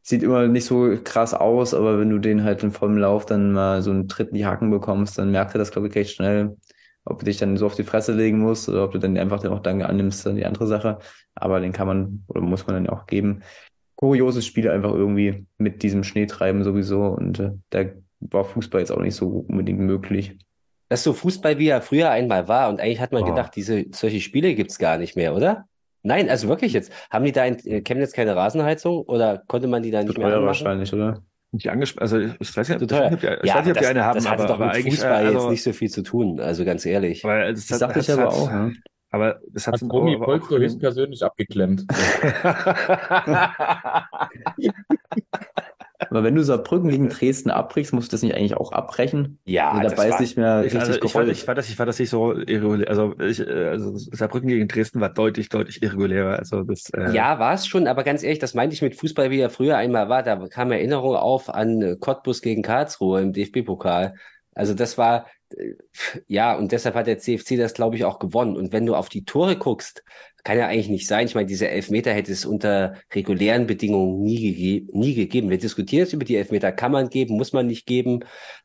[0.02, 3.52] sieht immer nicht so krass aus, aber wenn du den halt in vollem Lauf dann
[3.52, 6.14] mal so einen Tritt in die Hacken bekommst, dann merkt er das, glaube ich, recht
[6.14, 6.56] schnell.
[7.06, 9.40] Ob du dich dann so auf die Fresse legen musst oder ob du dann einfach
[9.40, 10.98] den auch dann annimmst, dann die andere Sache.
[11.34, 13.42] Aber den kann man oder muss man dann auch geben.
[13.96, 17.84] Kurioses Spiel einfach irgendwie mit diesem Schneetreiben sowieso und äh, da
[18.20, 20.38] war Fußball jetzt auch nicht so unbedingt möglich.
[20.94, 22.68] Das ist so Fußball, wie er früher einmal war.
[22.68, 23.26] Und eigentlich hat man Oh.
[23.26, 25.66] gedacht, diese, solche Spiele gibt's gar nicht mehr, oder?
[26.04, 26.92] Nein, also wirklich jetzt.
[27.10, 30.28] Haben die da in äh, Chemnitz keine Rasenheizung oder konnte man die da nicht mehr
[30.28, 31.20] teuer wahrscheinlich, oder?
[31.50, 33.10] Nicht angesprochen, also ich weiß nicht, ich teuer.
[33.12, 34.54] ob die, ich Ja, weiß nicht, ob die das, eine haben, das hat aber, doch
[34.54, 37.24] aber mit eigentlich, Fußball äh, jetzt also, nicht so viel zu tun, also ganz ehrlich.
[37.24, 38.48] weil es Das hat, dachte ich aber auch.
[38.48, 38.70] Ja.
[39.10, 41.86] Aber das hat Hat Romy Polster höchstpersönlich abgeklemmt.
[45.98, 49.38] Aber wenn du Saarbrücken gegen Dresden abbrichst, musst du das nicht eigentlich auch abbrechen?
[49.44, 51.38] Ja, Also dabei war- ist nicht mehr Ich, richtig also ich, fand, gerollt.
[51.38, 52.88] ich, fand das, ich fand das nicht so irregulär.
[52.88, 56.38] Also, ich, äh, also Saarbrücken gegen Dresden war deutlich, deutlich irregulärer.
[56.38, 59.30] Also das, äh, Ja, war es schon, aber ganz ehrlich, das meinte ich mit Fußball,
[59.30, 60.22] wie er früher einmal war.
[60.22, 64.14] Da kam Erinnerung auf an äh, Cottbus gegen Karlsruhe im DFB-Pokal.
[64.54, 65.26] Also das war,
[65.56, 65.74] äh,
[66.26, 68.56] ja, und deshalb hat der CFC das, glaube ich, auch gewonnen.
[68.56, 70.02] Und wenn du auf die Tore guckst,
[70.44, 71.26] kann ja eigentlich nicht sein.
[71.26, 75.50] Ich meine, diese Elfmeter hätte es unter regulären Bedingungen nie, gege nie gegeben.
[75.50, 76.70] Wir diskutieren jetzt über die Elfmeter.
[76.70, 78.20] Kann man geben, muss man nicht geben.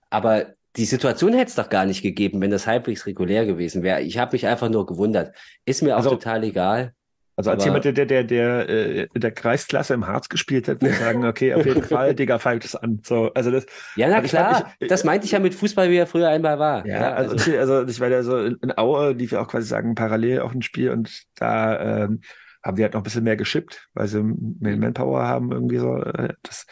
[0.10, 4.02] Aber die Situation hätte es doch gar nicht gegeben, wenn das halbwegs regulär gewesen wäre.
[4.02, 5.36] Ich habe mich einfach nur gewundert.
[5.66, 6.94] Ist mir auch Also- total egal.
[7.40, 10.68] Also als Aber- jemand, der, der, der, der äh, in der Kreisklasse im Harz gespielt
[10.68, 13.00] hat, würde ich sagen, okay, auf jeden Fall, Digga, pfeift es an.
[13.06, 15.56] So, also das, Ja, na Aber ich fand- klar, ich- das meinte ich ja mit
[15.56, 16.86] Fußball, wie er früher einmal war.
[16.86, 19.96] ja, also, okay, also ich war ja so in, Aue, lief ja auch quasi sagen,
[19.96, 22.20] parallel auf ein Spiel und da ähm,
[22.62, 25.96] haben die halt noch ein bisschen mehr geschippt, weil sie mehr Manpower haben, irgendwie so.
[25.96, 26.66] Äh, das,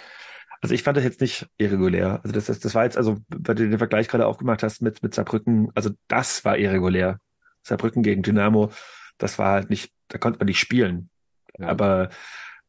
[0.62, 2.20] also ich fand das jetzt nicht irregulär.
[2.24, 5.02] Also das, das, das war jetzt, also, weil du den Vergleich gerade aufgemacht hast mit,
[5.02, 7.20] mit Saarbrücken, also das war irregulär.
[7.64, 8.72] Saarbrücken gegen Dynamo,
[9.18, 11.10] das war halt nicht, da konnte man nicht spielen.
[11.58, 11.68] Ja.
[11.68, 12.10] Aber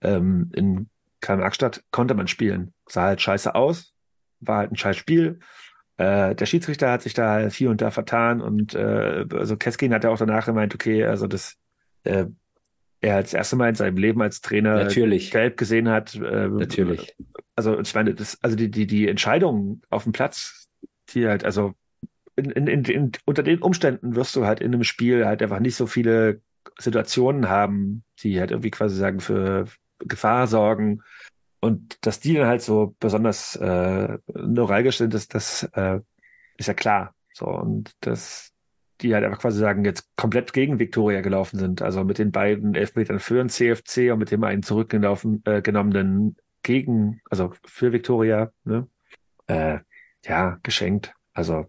[0.01, 0.89] ähm, in
[1.21, 2.73] Karl-Marx-Stadt konnte man spielen.
[2.87, 3.95] Sah halt scheiße aus,
[4.41, 5.41] war halt ein scheiß Spiel.
[5.97, 9.93] Äh, der Schiedsrichter hat sich da halt hier und da vertan und äh, also Keskin
[9.93, 11.57] hat ja auch danach gemeint, okay, also das
[12.05, 12.27] äh,
[13.01, 16.15] er das erste Mal in seinem Leben als Trainer Natürlich, gelb gesehen hat.
[16.15, 17.15] Äh, natürlich.
[17.55, 20.69] Also ich meine, das, also die, die, die Entscheidungen auf dem Platz,
[21.11, 21.75] die halt, also
[22.37, 25.61] in, in, in, in, unter den Umständen wirst du halt in einem Spiel halt einfach
[25.61, 26.41] nicht so viele
[26.79, 29.67] Situationen haben, die halt irgendwie quasi sagen, für
[29.99, 31.03] Gefahr sorgen.
[31.61, 36.01] Und dass die dann halt so besonders äh, neuralgisch sind, das, das äh,
[36.57, 37.15] ist ja klar.
[37.33, 38.53] So, und dass
[39.01, 41.83] die halt einfach quasi sagen, jetzt komplett gegen Viktoria gelaufen sind.
[41.83, 46.37] Also mit den beiden Elfmetern für den CFC und mit dem einen zurückgelaufen äh, genommenen
[46.63, 48.89] gegen, also für Viktoria, ne?
[49.47, 49.79] Äh,
[50.25, 51.15] ja, geschenkt.
[51.33, 51.67] Also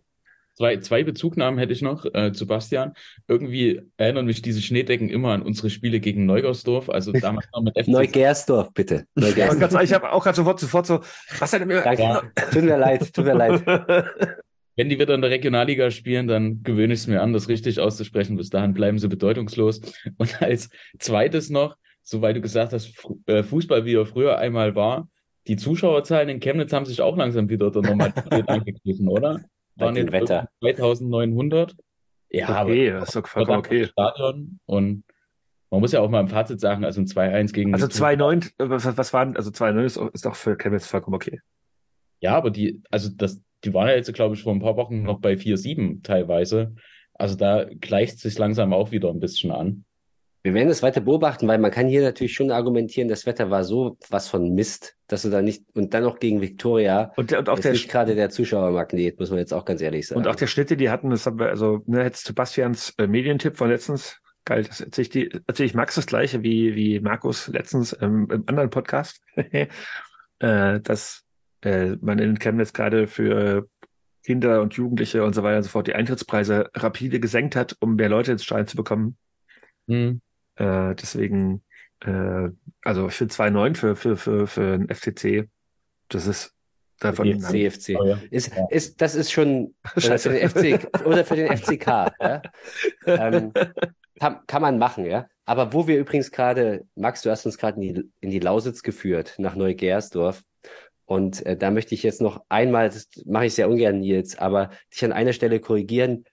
[0.59, 2.91] Zwei, zwei Bezugnahmen hätte ich noch äh, zu Bastian.
[3.29, 7.77] Irgendwie erinnern mich diese Schneedecken immer an unsere Spiele gegen Neugersdorf, also damals noch mit
[7.79, 7.87] FC.
[7.87, 9.05] Neugersdorf, bitte.
[9.15, 9.81] Neugersdorf.
[9.81, 10.99] ich habe auch gerade sofort, sofort so,
[11.39, 11.79] was hat er mir?
[11.79, 12.01] Danke.
[12.01, 12.21] Ja.
[12.51, 13.63] Tut mir leid, tut mir leid.
[14.75, 17.79] Wenn die wieder in der Regionalliga spielen, dann gewöhne ich es mir an, das richtig
[17.79, 18.35] auszusprechen.
[18.35, 19.79] Bis dahin bleiben sie bedeutungslos.
[20.17, 20.69] Und als
[20.99, 22.93] zweites noch, so weil du gesagt hast,
[23.27, 25.07] äh, Fußball, wie er früher einmal war,
[25.47, 29.39] die Zuschauerzahlen in Chemnitz haben sich auch langsam wieder der Normalität angegriffen, oder?
[29.79, 30.49] Waren jetzt Wetter.
[30.61, 31.75] irgendwie 2900.
[32.31, 33.85] Ja, okay, aber das ist doch vollkommen okay.
[33.85, 35.03] Stadion und
[35.71, 38.13] man muss ja auch mal im Fazit sagen, also ein 2-1 gegen Also Viktoria.
[38.15, 41.41] 2,9, äh, was, was waren, also 2,9 ist, ist doch für Chemnitz vollkommen okay.
[42.21, 45.03] Ja, aber die, also das, die waren ja jetzt, glaube ich, vor ein paar Wochen
[45.03, 46.75] noch bei 4-7 teilweise.
[47.13, 49.85] Also da gleicht sich langsam auch wieder ein bisschen an.
[50.41, 53.65] Wir werden das weiter beobachten, weil man kann hier natürlich schon argumentieren, das Wetter war
[53.65, 57.49] so was von Mist, dass du da nicht, und dann noch gegen Viktoria, Und, und
[57.49, 60.21] auch ist der, nicht gerade der Zuschauermagnet, muss man jetzt auch ganz ehrlich sagen.
[60.21, 63.07] und auch der Schnitt, den die hatten, das haben wir, also, ne, jetzt Sebastians äh,
[63.07, 67.01] Medientipp von letztens, geil, das erzähle ich, die, erzähl ich Max das gleiche wie, wie
[67.01, 69.67] Markus letztens ähm, im anderen Podcast, äh,
[70.39, 71.23] dass
[71.61, 73.67] äh, man in Chemnitz gerade für
[74.23, 77.95] Kinder und Jugendliche und so weiter und so fort die Eintrittspreise rapide gesenkt hat, um
[77.95, 79.17] mehr Leute ins Stadion zu bekommen.
[79.87, 80.21] Hm.
[80.59, 81.63] Äh, deswegen,
[82.01, 82.49] äh,
[82.83, 85.49] also ich finde 2,9 für, für, für, für ein FCC,
[86.09, 86.53] das ist
[86.99, 87.25] davon.
[87.25, 87.97] Die CFC.
[87.99, 88.19] Oh, ja.
[88.29, 88.67] Ist, Ja.
[88.69, 90.29] ist, das ist schon oder Scheiße.
[90.31, 90.49] für den
[90.79, 91.87] FC oder für den FCK.
[92.19, 92.41] Ja?
[93.05, 93.53] Ähm,
[94.19, 95.27] kann, kann man machen, ja.
[95.45, 98.83] Aber wo wir übrigens gerade, Max, du hast uns gerade in die, in die Lausitz
[98.83, 100.43] geführt, nach Neugersdorf.
[101.05, 104.69] Und äh, da möchte ich jetzt noch einmal, das mache ich sehr ungern, Nils, aber
[104.93, 106.25] dich an einer Stelle korrigieren.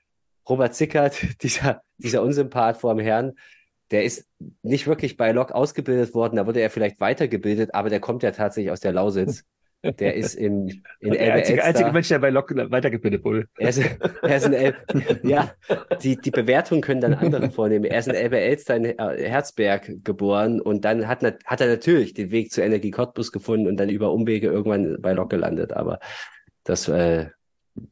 [0.48, 3.34] Robert Zickert, dieser, dieser Unsympath vor dem Herrn,
[3.90, 4.28] der ist
[4.62, 8.32] nicht wirklich bei Lok ausgebildet worden, da wurde er vielleicht weitergebildet, aber der kommt ja
[8.32, 9.44] tatsächlich aus der Lausitz.
[9.82, 11.64] Der ist in, in der einzige, Elbe-Elster.
[11.64, 13.46] einzige Mensch, der bei Lok weitergebildet wurde.
[13.56, 13.78] Er ist,
[14.22, 14.74] er ist in El
[15.22, 15.52] ja,
[16.02, 17.84] die, die Bewertung können dann andere vornehmen.
[17.84, 22.30] Er ist in Elbe-Elster in äh, Herzberg geboren und dann hat, hat er natürlich den
[22.30, 25.72] Weg zu Energie Cottbus gefunden und dann über Umwege irgendwann bei Lok gelandet.
[25.72, 26.00] Aber
[26.64, 27.26] das, äh,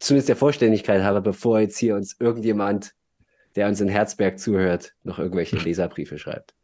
[0.00, 2.92] zumindest der Vollständigkeit halber, bevor jetzt hier uns irgendjemand,
[3.56, 6.54] der uns in Herzberg zuhört, noch irgendwelche Leserbriefe schreibt.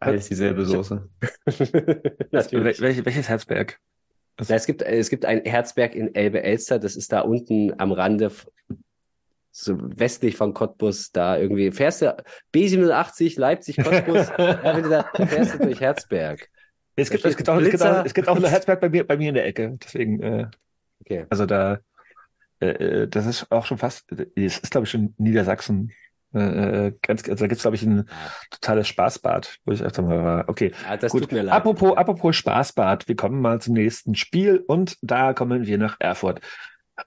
[0.00, 1.08] Alles dieselbe Soße.
[1.46, 3.78] Wel welches Herzberg?
[4.48, 8.30] Na, es gibt, es gibt ein Herzberg in Elbe-Elster, das ist da unten am Rande.
[9.50, 12.16] so westlich von Cottbus, da irgendwie, fährst du
[12.54, 16.48] B87, Leipzig, Cottbus, da fährst du durch Herzberg.
[16.94, 19.04] Es gibt, es, gibt auch, es, gibt auch, es gibt auch eine Herzberg bei mir,
[19.04, 19.76] bei mir in der Ecke.
[19.82, 20.46] Deswegen, äh,
[21.00, 21.26] Okay.
[21.30, 21.78] also da,
[22.60, 25.92] äh, äh, das ist auch schon fast, es ist glaube ich schon Niedersachsen.
[26.34, 28.08] Äh, äh, ganz, also da gibt's glaube ich ein
[28.50, 30.48] totales Spaßbad, wo ich öfter mal war.
[30.48, 31.22] Okay, Ja, das gut.
[31.22, 31.54] tut mir leid.
[31.54, 36.40] Apropos, apropos Spaßbad, wir kommen mal zum nächsten Spiel und da kommen wir nach Erfurt.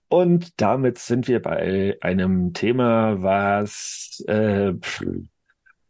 [0.08, 4.74] Und damit sind wir bei einem Thema, was äh,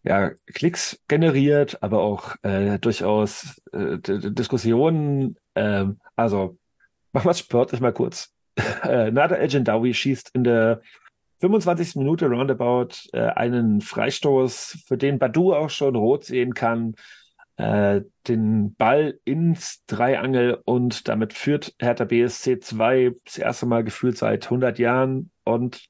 [0.03, 5.37] ja, Klicks generiert, aber auch äh, durchaus äh, Diskussionen.
[5.55, 6.57] ähm, also
[7.13, 8.33] machen wir es sportlich mal kurz.
[8.83, 10.81] Äh, Nader El Gendawi schießt in der
[11.41, 11.95] 25.
[11.95, 16.95] Minute roundabout äh, einen Freistoß, für den Badu auch schon rot sehen kann,
[17.57, 24.17] äh, den Ball ins Dreiangel und damit führt Hertha BSC 2 das erste Mal gefühlt
[24.17, 25.83] seit 100 Jahren und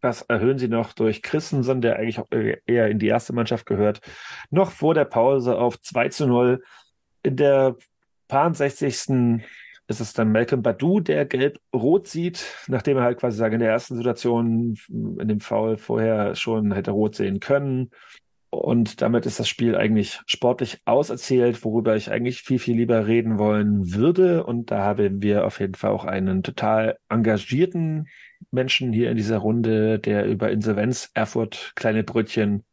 [0.00, 4.00] das erhöhen sie noch durch Christensen, der eigentlich auch eher in die erste Mannschaft gehört,
[4.48, 6.62] noch vor der Pause auf 2 zu 0.
[7.22, 7.76] In der
[8.30, 9.42] 60.
[9.90, 13.70] ist es dann Malcolm Badu, der gelb-rot sieht, nachdem er halt quasi sagen, in der
[13.70, 17.90] ersten Situation in dem Foul vorher schon hätte rot sehen können.
[18.50, 23.38] Und damit ist das Spiel eigentlich sportlich auserzählt, worüber ich eigentlich viel, viel lieber reden
[23.38, 24.44] wollen würde.
[24.44, 28.06] Und da haben wir auf jeden Fall auch einen total engagierten
[28.50, 32.64] Menschen hier in dieser Runde, der über Insolvenz, Erfurt, kleine Brötchen,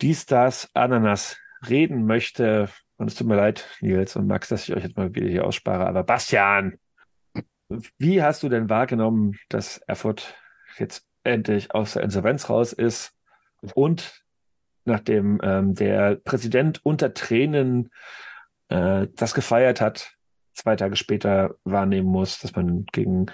[0.00, 1.36] dies, das, Ananas
[1.68, 2.68] reden möchte.
[2.96, 5.44] Und es tut mir leid, Nils und Max, dass ich euch jetzt mal wieder hier
[5.44, 5.86] ausspare.
[5.86, 6.78] Aber Bastian,
[7.98, 10.34] wie hast du denn wahrgenommen, dass Erfurt
[10.78, 13.12] jetzt endlich aus der Insolvenz raus ist
[13.74, 14.22] und
[14.84, 17.90] nachdem ähm, der Präsident unter Tränen
[18.68, 20.12] äh, das gefeiert hat,
[20.52, 23.26] zwei Tage später wahrnehmen muss, dass man gegen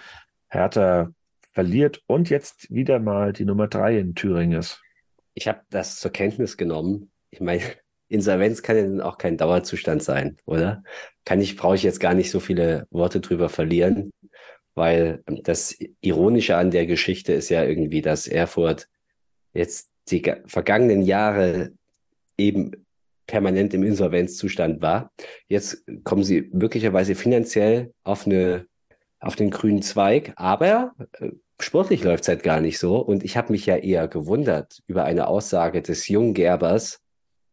[0.48, 1.12] Hertha
[1.52, 4.80] verliert und jetzt wieder mal die Nummer drei in Thüringen ist.
[5.34, 7.10] Ich habe das zur Kenntnis genommen.
[7.30, 7.62] Ich meine,
[8.10, 10.82] Insolvenz kann ja dann auch kein Dauerzustand sein, oder?
[11.24, 14.10] Kann ich, brauche ich jetzt gar nicht so viele Worte drüber verlieren,
[14.74, 18.88] weil das Ironische an der Geschichte ist ja irgendwie, dass Erfurt
[19.52, 21.72] jetzt die ga- vergangenen Jahre
[22.36, 22.72] eben
[23.26, 25.12] permanent im Insolvenzzustand war.
[25.46, 28.66] Jetzt kommen sie möglicherweise finanziell auf eine
[29.20, 31.30] auf den grünen Zweig, aber äh,
[31.60, 32.98] sportlich läuft es halt gar nicht so.
[32.98, 37.00] Und ich habe mich ja eher gewundert über eine Aussage des jungen Gerbers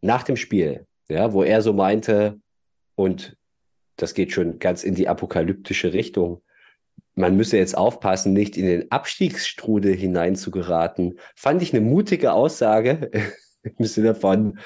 [0.01, 2.39] nach dem Spiel, ja, wo er so meinte,
[2.95, 3.37] und
[3.95, 6.41] das geht schon ganz in die apokalyptische Richtung.
[7.15, 11.19] Man müsse jetzt aufpassen, nicht in den Abstiegsstrudel hineinzugeraten.
[11.35, 13.11] Fand ich eine mutige Aussage
[13.63, 14.59] im Sinne von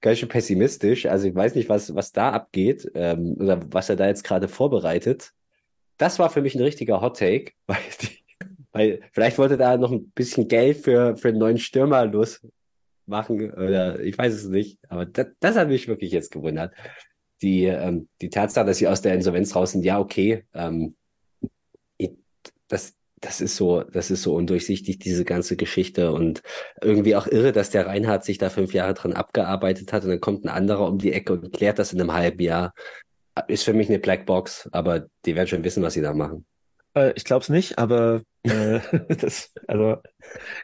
[0.00, 1.06] ganz schön pessimistisch.
[1.06, 4.48] Also ich weiß nicht, was, was da abgeht ähm, oder was er da jetzt gerade
[4.48, 5.32] vorbereitet.
[5.98, 8.18] Das war für mich ein richtiger Hot Take, weil, die,
[8.72, 12.06] weil vielleicht wollte da noch ein bisschen Geld für, für einen neuen Stürmer
[13.10, 14.78] losmachen oder ich weiß es nicht.
[14.88, 16.74] Aber das, das hat mich wirklich jetzt gewundert.
[17.42, 20.44] Die, ähm, die Tatsache, dass sie aus der Insolvenz raus sind, ja, okay.
[20.54, 20.94] Ähm,
[22.68, 26.42] das, das ist so, das ist so undurchsichtig, diese ganze Geschichte und
[26.80, 30.20] irgendwie auch irre, dass der Reinhard sich da fünf Jahre dran abgearbeitet hat und dann
[30.20, 32.72] kommt ein anderer um die Ecke und klärt das in einem halben Jahr.
[33.48, 36.44] Ist für mich eine Blackbox, aber die werden schon wissen, was sie da machen.
[36.94, 38.22] Äh, ich glaube es nicht, aber
[39.08, 40.02] das, also Da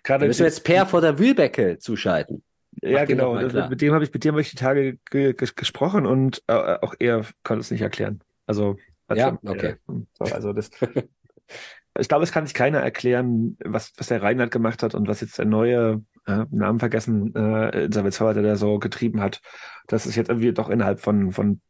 [0.03, 2.43] gerade müssen wir jetzt Per vor der Wühlbecke zuschalten.
[2.83, 3.35] Ja, Mach genau.
[3.35, 6.53] Mit dem habe ich, mit dem habe ich die Tage ge ge gesprochen und äh,
[6.53, 8.21] auch er konnte es nicht erklären.
[8.47, 8.77] Also,
[9.13, 9.77] Ja, schon, okay.
[9.89, 10.71] äh, so, also das,
[11.99, 15.21] ich glaube, es kann sich keiner erklären, was, was der Reinhard gemacht hat und was
[15.21, 19.41] jetzt der neue, äh, Namen vergessen, äh, Insolvenzverwalter, der so getrieben hat,
[19.87, 21.61] dass es jetzt irgendwie doch innerhalb von, von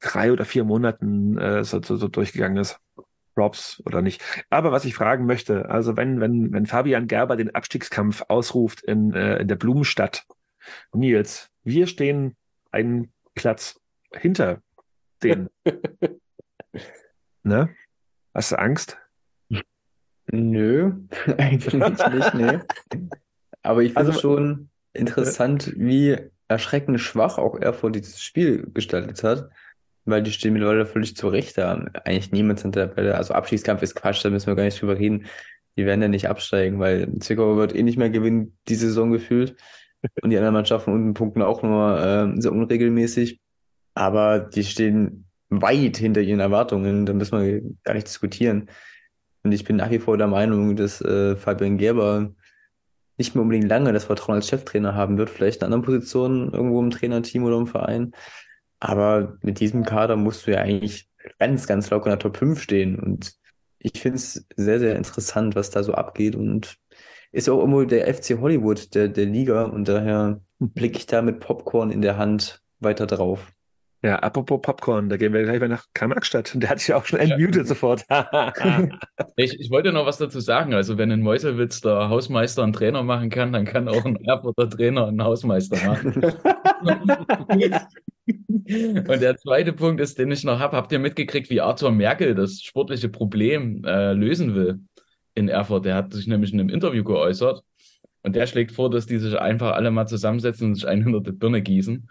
[0.00, 2.78] drei oder vier Monaten äh, so, so, so durchgegangen ist.
[3.38, 4.20] Props oder nicht.
[4.50, 9.12] Aber was ich fragen möchte, also wenn, wenn, wenn Fabian Gerber den Abstiegskampf ausruft in,
[9.14, 10.26] äh, in der Blumenstadt,
[10.92, 12.36] Nils, wir stehen
[12.72, 13.80] einen Platz
[14.12, 14.60] hinter
[15.22, 15.50] denen.
[17.44, 17.68] ne?
[18.34, 18.98] Hast du Angst?
[20.32, 20.94] Nö,
[21.38, 22.58] eigentlich nicht, nee.
[23.62, 26.16] Aber ich finde Also- schon interessant, wie
[26.48, 29.48] erschreckend schwach auch Erfurt dieses Spiel gestaltet hat,
[30.08, 31.86] weil die stehen mittlerweile völlig zurecht da.
[32.04, 33.14] Eigentlich niemand hinter der Tabelle.
[33.16, 35.26] Also Abstiegskampf ist Quatsch, da müssen wir gar nicht drüber reden.
[35.76, 39.56] Die werden ja nicht absteigen, weil Zwickau wird eh nicht mehr gewinnen, die Saison gefühlt.
[40.22, 43.40] Und die anderen Mannschaften unten punkten auch nur äh, sehr unregelmäßig.
[43.94, 48.68] Aber die stehen weit hinter ihren Erwartungen, da müssen wir gar nicht diskutieren.
[49.42, 52.32] Und ich bin nach wie vor der Meinung, dass äh, Fabian Gerber
[53.16, 56.80] nicht mehr unbedingt lange das Vertrauen als Cheftrainer haben wird, vielleicht in anderen Positionen irgendwo
[56.80, 58.12] im Trainerteam oder im Verein.
[58.80, 62.60] Aber mit diesem Kader musst du ja eigentlich ganz, ganz locker in der Top 5
[62.60, 62.98] stehen.
[62.98, 63.34] Und
[63.78, 66.36] ich finde es sehr, sehr interessant, was da so abgeht.
[66.36, 66.78] Und
[67.32, 71.40] ist auch immer der FC Hollywood der, der Liga und daher blicke ich da mit
[71.40, 73.52] Popcorn in der Hand weiter drauf.
[74.02, 76.52] Ja, apropos Popcorn, da gehen wir gleich mal nach Karl-Marx-Stadt.
[76.54, 78.04] Der hat sich auch schon entmutet sofort.
[79.36, 80.74] Ich, ich wollte noch was dazu sagen.
[80.74, 84.68] Also, wenn in Meuselwitz der Hausmeister einen Trainer machen kann, dann kann auch ein Erfurter
[84.68, 86.14] Trainer einen Hausmeister machen.
[88.28, 92.34] Und der zweite Punkt ist, den ich noch habe, habt ihr mitgekriegt, wie Arthur Merkel
[92.34, 94.80] das sportliche Problem äh, lösen will
[95.34, 95.84] in Erfurt?
[95.84, 97.62] Der hat sich nämlich in einem Interview geäußert
[98.22, 101.20] und der schlägt vor, dass die sich einfach alle mal zusammensetzen und sich einen hinter
[101.20, 102.10] die Birne gießen.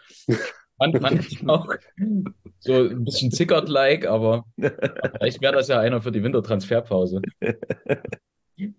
[0.77, 0.95] Fand
[1.31, 1.67] ich auch
[2.59, 7.21] so ein bisschen zickert-like, aber vielleicht wäre das ja einer für die Wintertransferpause.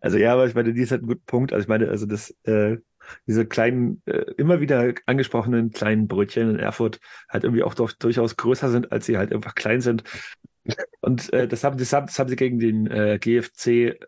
[0.00, 1.52] Also ja, aber ich meine, die ist halt ein guter Punkt.
[1.52, 2.78] Also ich meine, also das, äh,
[3.26, 8.36] diese kleinen, äh, immer wieder angesprochenen kleinen Brötchen in Erfurt halt irgendwie auch doch durchaus
[8.36, 10.02] größer sind, als sie halt einfach klein sind.
[11.00, 14.00] Und äh, das, haben, das, haben, das haben sie gegen den äh, GFC,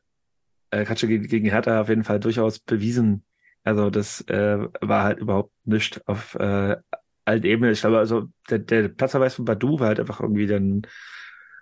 [0.70, 3.24] äh, Quatsch, gegen, gegen Hertha auf jeden Fall durchaus bewiesen.
[3.62, 6.76] Also das äh, war halt überhaupt nichts auf äh,
[7.24, 7.72] allen Ebenen.
[7.72, 10.82] Ich glaube, also der, der Platzverweis von Badu war halt einfach irgendwie dann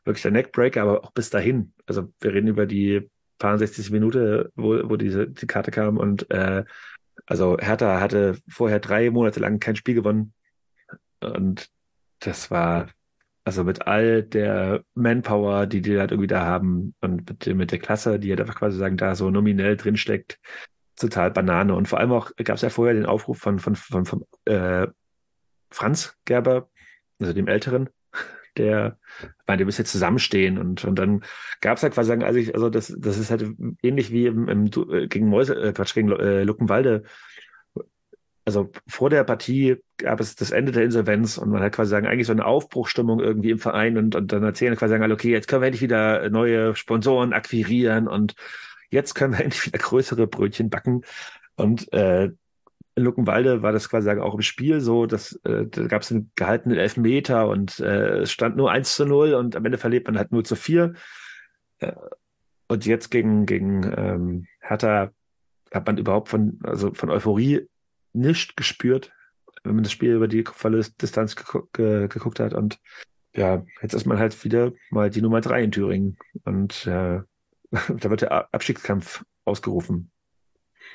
[0.04, 1.72] wirklich der Neckbreaker, aber auch bis dahin.
[1.86, 6.30] Also wir reden über die paar 60 Minute, wo, wo diese die Karte kam und
[6.30, 6.64] äh,
[7.26, 10.32] also Hertha hatte vorher drei Monate lang kein Spiel gewonnen
[11.20, 11.68] und
[12.20, 12.88] das war
[13.44, 17.78] also mit all der Manpower, die die halt irgendwie da haben und mit, mit der
[17.78, 20.38] Klasse, die halt einfach quasi sagen, da so nominell drinsteckt,
[20.96, 21.74] total Banane.
[21.74, 24.86] Und vor allem auch gab es ja vorher den Aufruf von, von, von, von äh,
[25.70, 26.68] Franz Gerber,
[27.20, 27.90] also dem Älteren,
[28.56, 28.98] der
[29.46, 31.22] meinte, wir müssen jetzt zusammenstehen und, und dann
[31.60, 33.46] gab es halt quasi sagen, also ich, also das, das ist halt
[33.82, 37.04] ähnlich wie im, im äh, gegen Mäuse, äh, Quatsch, gegen äh, Luckenwalde.
[38.44, 42.06] Also vor der Partie gab es das Ende der Insolvenz und man hat quasi sagen,
[42.06, 45.48] eigentlich so eine Aufbruchstimmung irgendwie im Verein und, und dann erzählen quasi sagen, okay, jetzt
[45.48, 48.34] können wir endlich wieder neue Sponsoren akquirieren und
[48.90, 51.02] jetzt können wir endlich wieder größere Brötchen backen.
[51.56, 52.30] Und äh,
[52.98, 56.30] in Luckenwalde war das quasi auch im Spiel so, dass äh, da gab es einen
[56.34, 60.18] gehaltenen Elfmeter und äh, es stand nur 1 zu 0 und am Ende verliert man
[60.18, 60.94] halt nur zu 4.
[61.78, 61.92] Äh,
[62.66, 65.10] und jetzt gegen, gegen ähm, Hertha
[65.72, 67.68] hat man überhaupt von, also von Euphorie
[68.12, 69.12] nicht gespürt,
[69.62, 72.52] wenn man das Spiel über die volle Distanz geguckt, ge geguckt hat.
[72.52, 72.78] Und
[73.34, 76.18] ja, jetzt ist man halt wieder mal die Nummer 3 in Thüringen.
[76.44, 77.20] Und äh,
[77.70, 80.10] da wird der Abstiegskampf ausgerufen.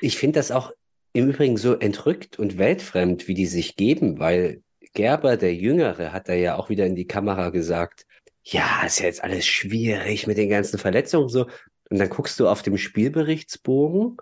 [0.00, 0.72] Ich finde das auch
[1.14, 4.62] im Übrigen so entrückt und weltfremd, wie die sich geben, weil
[4.94, 8.04] Gerber, der Jüngere, hat da ja auch wieder in die Kamera gesagt,
[8.42, 11.46] ja, ist ja jetzt alles schwierig mit den ganzen Verletzungen so.
[11.88, 14.16] Und dann guckst du auf dem Spielberichtsbogen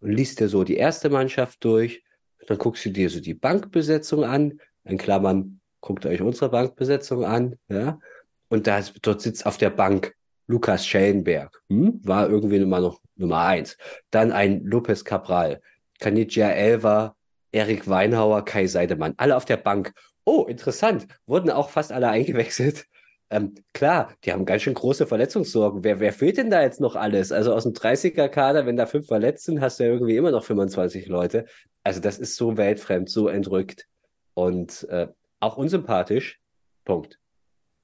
[0.00, 2.02] und liest dir so die erste Mannschaft durch.
[2.48, 4.60] Dann guckst du dir so die Bankbesetzung an.
[4.84, 8.00] In Klammern, guckt euch unsere Bankbesetzung an, ja.
[8.48, 10.14] Und da, dort sitzt auf der Bank
[10.48, 12.00] Lukas Schellenberg, hm?
[12.02, 13.78] war irgendwie immer noch Nummer eins.
[14.10, 15.62] Dann ein Lopez Cabral,
[16.02, 17.14] Kanidja Elva,
[17.52, 19.92] Erik Weinhauer, Kai Seidemann, alle auf der Bank.
[20.24, 21.06] Oh, interessant.
[21.26, 22.86] Wurden auch fast alle eingewechselt.
[23.30, 25.84] Ähm, klar, die haben ganz schön große Verletzungssorgen.
[25.84, 27.30] Wer, wer fehlt denn da jetzt noch alles?
[27.30, 30.42] Also aus dem 30er-Kader, wenn da fünf verletzt sind, hast du ja irgendwie immer noch
[30.44, 31.46] 25 Leute.
[31.84, 33.86] Also das ist so weltfremd, so entrückt
[34.34, 35.06] und äh,
[35.38, 36.40] auch unsympathisch.
[36.84, 37.20] Punkt.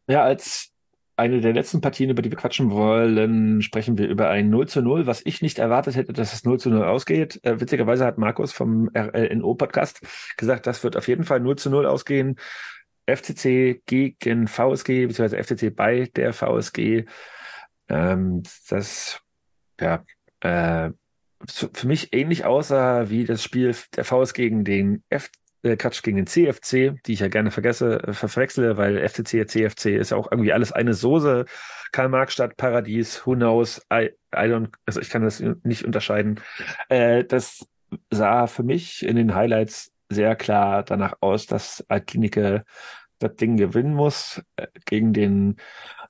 [0.09, 0.73] Ja, als
[1.19, 4.83] eine der letzten Partien, über die wir quatschen wollen, sprechen wir über ein 0 zu
[4.83, 7.41] 0, was ich nicht erwartet hätte, dass es 0 zu 0 ausgeht.
[7.45, 10.01] Äh, witzigerweise hat Markus vom RLNO-Podcast
[10.37, 12.37] gesagt, das wird auf jeden Fall 0 zu 0 ausgehen.
[13.07, 17.07] FCC gegen VSG, beziehungsweise FCC bei der VSG.
[17.89, 19.21] Ähm, das,
[19.81, 20.05] ja,
[20.41, 20.91] äh,
[21.47, 25.31] für mich ähnlich aussah wie das Spiel der VSG gegen den F
[25.63, 29.97] äh, Quatsch, gegen den CFC, die ich ja gerne vergesse, äh, verwechsle, weil FCC, CFC
[29.97, 31.45] ist ja auch irgendwie alles eine Soße.
[31.93, 36.41] Karl-Marx-Stadt, Paradies, who knows, I, I also ich kann das nicht unterscheiden.
[36.89, 37.67] Äh, das
[38.11, 42.65] sah für mich in den Highlights sehr klar danach aus, dass Altklinike
[43.19, 44.43] das Ding gewinnen muss.
[44.57, 45.57] Äh, gegen den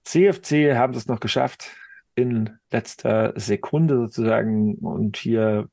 [0.05, 1.71] CFC haben sie es noch geschafft,
[2.15, 4.75] in letzter Sekunde sozusagen.
[4.77, 5.69] Und hier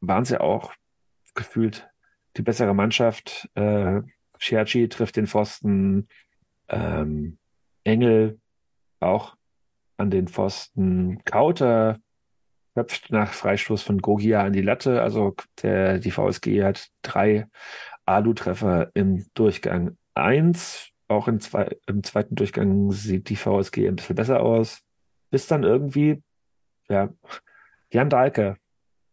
[0.00, 0.72] waren sie auch
[1.34, 1.88] gefühlt
[2.36, 3.48] die bessere Mannschaft.
[3.54, 4.02] Äh,
[4.38, 6.08] Scherci trifft den Pfosten.
[6.68, 7.38] Ähm,
[7.84, 8.40] Engel
[9.00, 9.36] auch
[9.96, 11.22] an den Pfosten.
[11.24, 11.98] Kauter
[12.74, 15.02] köpft nach Freistoß von Gogia an die Latte.
[15.02, 17.46] Also der, die VSG hat drei
[18.06, 20.88] Alu-Treffer im Durchgang eins.
[21.08, 24.82] Auch im, zwei, im zweiten Durchgang sieht die VSG ein bisschen besser aus.
[25.30, 26.22] Bis dann irgendwie,
[26.88, 27.10] ja,
[27.92, 28.56] Jan Dahlke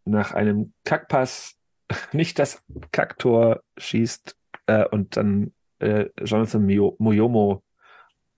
[0.05, 1.58] nach einem Kackpass
[2.13, 4.35] nicht das Kacktor schießt
[4.67, 7.63] äh, und dann äh, Jonathan Moyomo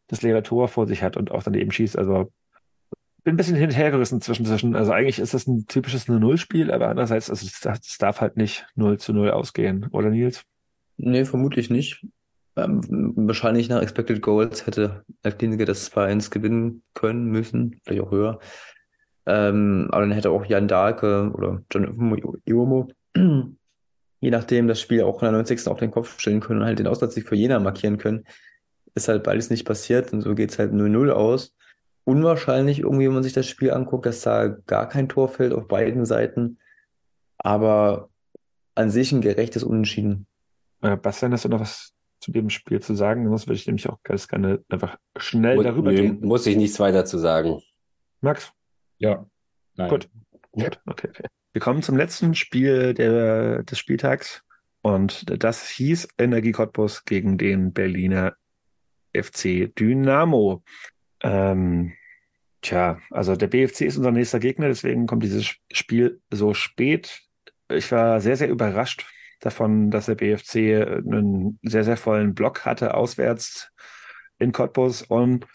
[0.08, 1.98] das leere Tor vor sich hat und auch daneben schießt.
[1.98, 2.32] Also
[3.24, 6.08] bin ein bisschen hin und her gerissen zwischen, zwischen, also eigentlich ist das ein typisches
[6.08, 10.44] 0-0-Spiel, aber andererseits, also es darf, halt nicht 0 zu 0 ausgehen, oder Nils?
[10.98, 12.06] Nee, vermutlich nicht.
[12.58, 18.40] Ähm, wahrscheinlich nach Expected Goals hätte Klinika das 2-1 gewinnen können, müssen, vielleicht auch höher.
[19.26, 21.86] Ähm, aber dann hätte auch Jan Dahlke oder John
[22.46, 25.67] Iwomo, je nachdem, das Spiel auch in der 90.
[25.67, 28.25] auf den Kopf stellen können und halt den Auswärtssieg für Jena markieren können.
[28.93, 31.56] Ist halt beides nicht passiert und so geht's halt 0-0 aus.
[32.03, 35.67] Unwahrscheinlich irgendwie, wenn man sich das Spiel anguckt, dass da gar kein Tor fällt auf
[35.67, 36.57] beiden Seiten.
[37.38, 38.09] Aber
[38.75, 40.27] an sich ein gerechtes Unentschieden.
[40.81, 43.27] Äh, Bastian, hast du noch was zu dem Spiel zu sagen?
[43.27, 46.19] Sonst würde ich nämlich auch ganz gerne einfach schnell Mu- darüber nö, gehen.
[46.22, 47.61] Muss ich nichts weiter zu sagen.
[48.22, 48.51] Max?
[48.98, 49.25] Ja.
[49.75, 49.90] Nein.
[49.90, 50.09] Gut.
[50.51, 51.09] Gut, okay.
[51.54, 54.44] Wir kommen zum letzten Spiel der, des Spieltags
[54.82, 58.36] und das hieß Energie Cottbus gegen den Berliner
[59.14, 60.64] FC Dynamo.
[61.22, 61.92] Ähm,
[62.62, 67.22] tja, also der BFC ist unser nächster Gegner, deswegen kommt dieses Spiel so spät.
[67.70, 69.06] Ich war sehr, sehr überrascht
[69.42, 73.72] davon, dass der BFC einen sehr, sehr vollen Block hatte auswärts
[74.40, 75.48] in Cottbus und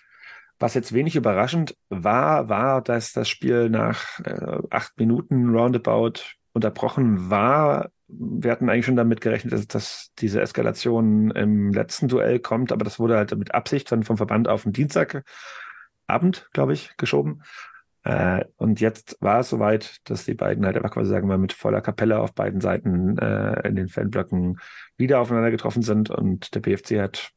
[0.58, 6.20] was jetzt wenig überraschend war, war, dass das Spiel nach äh, acht Minuten roundabout
[6.52, 7.90] unterbrochen war.
[8.08, 12.84] Wir hatten eigentlich schon damit gerechnet, dass, dass diese Eskalation im letzten Duell kommt, aber
[12.84, 15.24] das wurde halt mit Absicht dann vom Verband auf den Dienstagabend,
[16.52, 17.42] glaube ich, geschoben.
[18.04, 21.38] Äh, und jetzt war es soweit, dass die beiden halt einfach quasi, sagen wir mal,
[21.38, 24.60] mit voller Kapelle auf beiden Seiten äh, in den Fanblöcken
[24.96, 27.32] wieder aufeinander getroffen sind und der BFC hat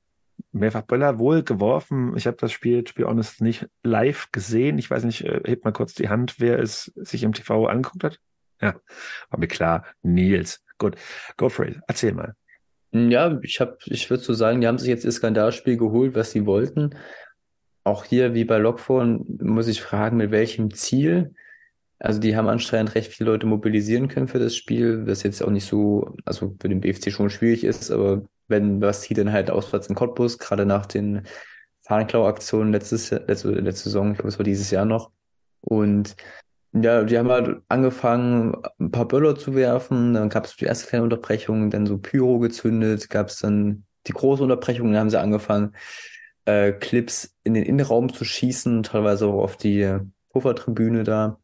[0.52, 2.16] mehrfach Böller wohl geworfen.
[2.16, 4.78] Ich habe das Spiel, to be honest, nicht live gesehen.
[4.78, 8.04] Ich weiß nicht, äh, hebt mal kurz die Hand, wer es sich im TV angeguckt
[8.04, 8.20] hat.
[8.62, 8.76] Ja,
[9.30, 9.86] war mir klar.
[10.02, 10.64] Nils.
[10.78, 10.96] Gut,
[11.38, 11.80] go for it.
[11.88, 12.36] Erzähl mal.
[12.92, 16.32] Ja, ich hab, ich würde so sagen, die haben sich jetzt das Skandalspiel geholt, was
[16.32, 16.96] sie wollten.
[17.84, 21.34] Auch hier, wie bei Lockphone, muss ich fragen, mit welchem Ziel?
[22.00, 25.50] Also die haben anscheinend recht viele Leute mobilisieren können für das Spiel, was jetzt auch
[25.50, 29.52] nicht so, also für den BFC schon schwierig ist, aber wenn was hier dann halt
[29.52, 31.24] auswärts in Cottbus, gerade nach den
[31.82, 35.12] Fahnenklau-Aktionen letztes, letzte, letzte Saison, ich glaube, es war dieses Jahr noch.
[35.62, 36.16] Und
[36.74, 40.88] ja, die haben halt angefangen, ein paar Böller zu werfen, dann gab es die erste
[40.88, 45.20] kleine Unterbrechung, dann so Pyro gezündet, gab es dann die große Unterbrechung, dann haben sie
[45.20, 45.76] angefangen,
[46.46, 49.98] äh, Clips in den Innenraum zu schießen, teilweise auch auf die
[50.30, 51.40] Puffertribüne da.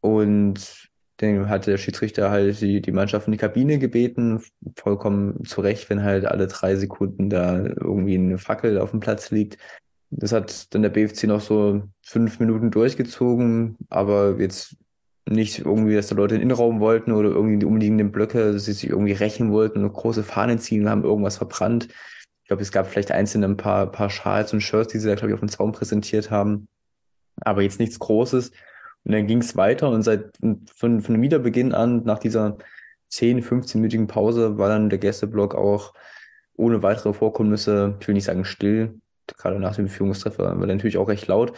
[0.00, 4.42] Und dann hat der Schiedsrichter halt die, die Mannschaft in die Kabine gebeten,
[4.76, 9.30] vollkommen zu Recht, wenn halt alle drei Sekunden da irgendwie eine Fackel auf dem Platz
[9.30, 9.58] liegt.
[10.10, 14.76] Das hat dann der BFC noch so fünf Minuten durchgezogen, aber jetzt
[15.28, 18.72] nicht irgendwie, dass da Leute in den Innenraum wollten oder irgendwie die umliegenden Blöcke, sie
[18.72, 21.88] sich irgendwie rächen wollten und große Fahnen ziehen, haben irgendwas verbrannt.
[22.42, 25.14] Ich glaube, es gab vielleicht einzelne ein paar, paar Schals und Shirts, die sie da,
[25.14, 26.68] glaube ich, auf dem Zaun präsentiert haben.
[27.40, 28.52] Aber jetzt nichts Großes.
[29.04, 30.32] Und dann ging es weiter und seit
[30.74, 32.56] von, von Wiederbeginn an, nach dieser
[33.08, 35.94] 10, 15-minütigen Pause, war dann der Gästeblock auch
[36.56, 39.00] ohne weitere Vorkommnisse, ich will nicht sagen still,
[39.36, 41.52] gerade nach dem Führungstreffer war natürlich auch recht laut,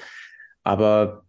[0.63, 1.23] aber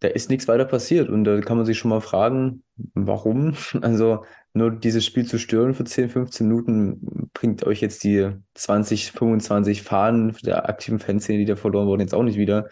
[0.00, 2.62] da ist nichts weiter passiert und da kann man sich schon mal fragen,
[2.94, 3.54] warum?
[3.80, 9.12] Also nur dieses Spiel zu stören für 10, 15 Minuten bringt euch jetzt die 20,
[9.12, 12.68] 25 Fahnen der aktiven Fanszene, die da verloren wurden, jetzt auch nicht wieder.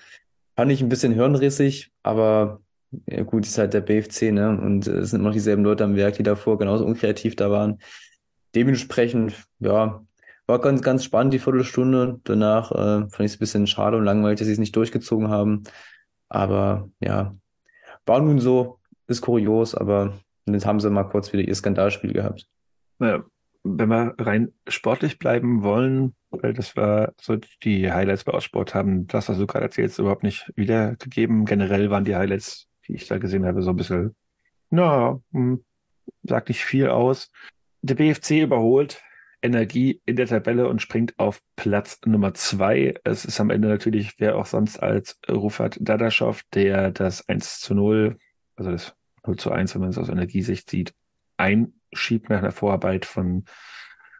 [0.55, 2.61] Fand ich ein bisschen hirnrissig, aber
[3.07, 4.51] ja gut, ist halt der BFC, ne?
[4.51, 7.79] Und es sind immer noch dieselben Leute am Werk, die davor genauso unkreativ da waren.
[8.55, 10.05] Dementsprechend, ja,
[10.47, 12.21] war ganz, ganz spannend, die Viertelstunde.
[12.25, 15.29] Danach äh, fand ich es ein bisschen schade und langweilig, dass sie es nicht durchgezogen
[15.29, 15.62] haben.
[16.29, 17.35] Aber ja,
[18.07, 20.15] war nun so, ist kurios, aber
[20.47, 22.47] jetzt haben sie mal kurz wieder ihr Skandalspiel gehabt.
[22.99, 23.25] Ja,
[23.65, 29.07] wenn wir rein sportlich bleiben wollen, weil das war so die Highlights bei Aussport haben
[29.07, 31.45] das, was du gerade erzählst, überhaupt nicht wiedergegeben.
[31.45, 34.15] Generell waren die Highlights, die ich da gesehen habe, so ein bisschen,
[34.70, 35.65] na, hm,
[36.23, 37.31] sagt nicht viel aus.
[37.83, 39.02] Der BFC überholt
[39.43, 42.94] Energie in der Tabelle und springt auf Platz Nummer zwei.
[43.05, 47.75] Es ist am Ende natürlich, wer auch sonst als Rufat Dadaschow, der das 1 zu
[47.75, 48.19] 0,
[48.55, 48.94] also das
[49.27, 50.94] 0 zu 1, wenn man es aus Energiesicht sieht,
[51.36, 53.44] einschiebt nach einer Vorarbeit von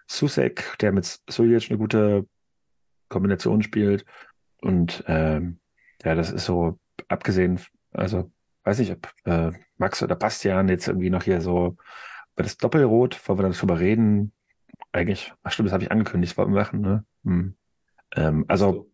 [0.09, 2.27] Susek, der mit Suljic eine gute
[3.09, 4.05] Kombination spielt.
[4.61, 5.61] Und ähm,
[6.05, 7.61] ja, das ist so, abgesehen,
[7.93, 8.32] also
[8.65, 11.77] weiß nicht, ob äh, Max oder Bastian jetzt irgendwie noch hier so
[12.35, 14.33] über das Doppelrot, wollen wir darüber reden,
[14.93, 17.05] eigentlich, ach stimmt, das habe ich angekündigt, wollten wir machen, ne?
[17.25, 17.55] Hm.
[18.15, 18.91] Ähm, also,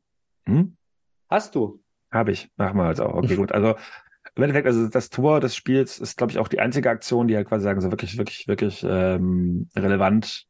[0.47, 0.77] hm?
[1.29, 1.83] Hast du?
[2.11, 3.17] Habe ich, machen wir also auch.
[3.17, 3.53] Okay, gut.
[3.53, 3.77] Also
[4.35, 7.37] im Endeffekt, also das Tor des Spiels ist, glaube ich, auch die einzige Aktion, die
[7.37, 10.47] halt quasi sagen, so wirklich, wirklich, wirklich ähm, relevant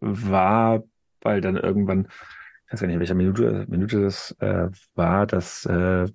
[0.00, 0.82] war,
[1.20, 2.08] weil dann irgendwann,
[2.66, 6.06] ich weiß gar nicht, in welcher Minute, Minute das äh, war, dass äh,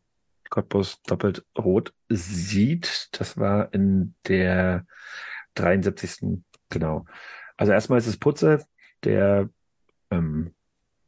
[0.50, 3.10] Cottbus doppelt rot sieht.
[3.14, 4.86] Das war in der
[5.56, 6.44] 73.
[6.70, 7.06] Genau.
[7.58, 8.66] Also erstmal ist es Putze,
[9.04, 9.50] der
[10.12, 10.54] ähm,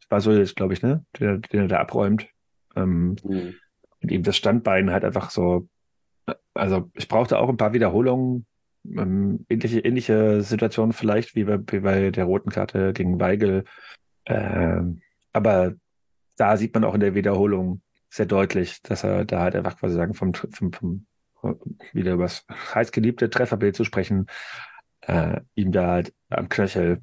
[0.09, 2.27] war so jetzt, glaube ich, ne, der, den er da abräumt.
[2.75, 3.55] Ähm, Mhm.
[4.01, 5.67] und ihm das Standbein halt einfach so,
[6.53, 8.45] also ich brauchte auch ein paar Wiederholungen,
[8.85, 13.65] ähm, ähnliche, ähnliche Situationen vielleicht wie bei, wie bei der roten Karte gegen Weigel.
[14.25, 15.01] Ähm,
[15.33, 15.73] aber
[16.37, 19.95] da sieht man auch in der Wiederholung sehr deutlich, dass er da halt einfach quasi
[19.95, 21.07] sagen, vom, vom, vom
[21.93, 24.27] wieder über das heißgeliebte Trefferbild zu sprechen,
[25.01, 27.01] äh, ihm da halt am Knöchel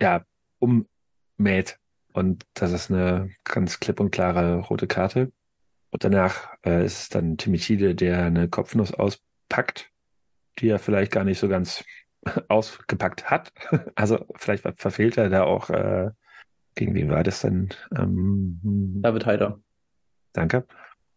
[0.00, 0.24] ja
[0.58, 1.78] ummäht.
[2.12, 5.32] Und das ist eine ganz klipp und klare rote Karte.
[5.90, 9.90] Und danach äh, ist es dann Timicide, der eine Kopfnuss auspackt,
[10.58, 11.84] die er vielleicht gar nicht so ganz
[12.48, 13.52] ausgepackt hat.
[13.94, 16.10] Also vielleicht verfehlt er da auch, äh,
[16.80, 17.68] gegen wen war das denn?
[17.94, 18.58] Ähm,
[19.02, 19.60] David Heider.
[20.32, 20.66] Danke.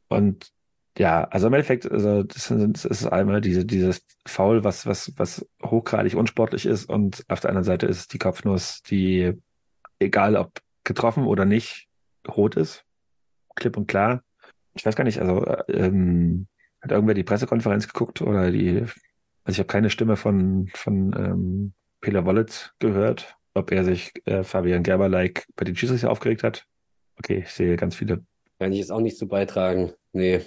[0.10, 0.52] Und
[0.98, 5.48] ja, also im Endeffekt, also das, das ist einmal diese, dieses Foul, was, was, was
[5.64, 9.34] hochgradig unsportlich ist und auf der anderen Seite ist die Kopfnuss, die,
[10.00, 10.52] egal ob
[10.84, 11.88] getroffen oder nicht,
[12.28, 12.84] rot ist.
[13.56, 14.22] Klipp und klar.
[14.74, 16.48] Ich weiß gar nicht, also ähm,
[16.82, 18.82] hat irgendwer die Pressekonferenz geguckt oder die,
[19.46, 24.44] also ich habe keine Stimme von, von ähm, Peter Wollitz gehört, ob er sich äh,
[24.44, 26.66] Fabian Gerber-like bei den Schiedsrichter aufgeregt hat.
[27.18, 28.24] Okay, ich sehe ganz viele.
[28.60, 29.94] Kann ich jetzt auch nicht zu beitragen.
[30.12, 30.42] Nee.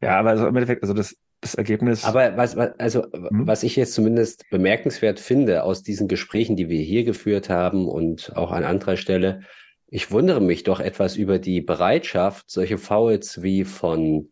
[0.00, 2.04] Ja, aber also im Endeffekt, also das, das Ergebnis.
[2.04, 3.46] Aber was, was, also, Hm?
[3.46, 8.36] was ich jetzt zumindest bemerkenswert finde aus diesen Gesprächen, die wir hier geführt haben und
[8.36, 9.42] auch an anderer Stelle,
[9.90, 14.30] ich wundere mich doch etwas über die Bereitschaft, solche Fouls wie von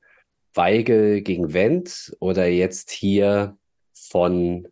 [0.52, 3.56] Weigel gegen Wendt oder jetzt hier
[3.94, 4.68] von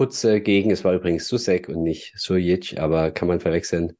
[0.00, 3.92] Putze gegen, es war übrigens Susek und nicht Sujic, aber kann man verwechseln,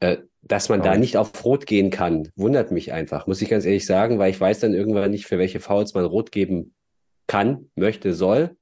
[0.00, 0.98] äh, dass man da Foul.
[0.98, 4.40] nicht auf Rot gehen kann, wundert mich einfach, muss ich ganz ehrlich sagen, weil ich
[4.40, 6.74] weiß dann irgendwann nicht, für welche Fouls man Rot geben
[7.28, 8.56] kann, möchte, soll.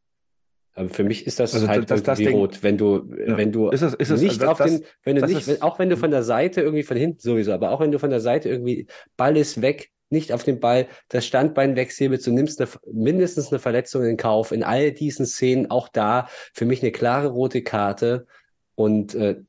[0.74, 3.38] Aber für mich ist das Also halt das- das Ding- rot, wenn du, Ja.
[3.38, 5.48] wenn du Ist es- ist nicht das- auf den, das- wenn du das nicht, ist-
[5.48, 7.98] wenn, auch wenn du von der Seite irgendwie von hinten sowieso, aber auch wenn du
[7.98, 12.32] von der Seite irgendwie Ball ist weg, nicht auf den Ball, das Standbein wegsäbelst, du
[12.32, 14.52] nimmst eine, mindestens eine Verletzung in Kauf.
[14.52, 18.26] In all diesen Szenen auch da für mich eine klare rote Karte
[18.74, 19.42] und äh,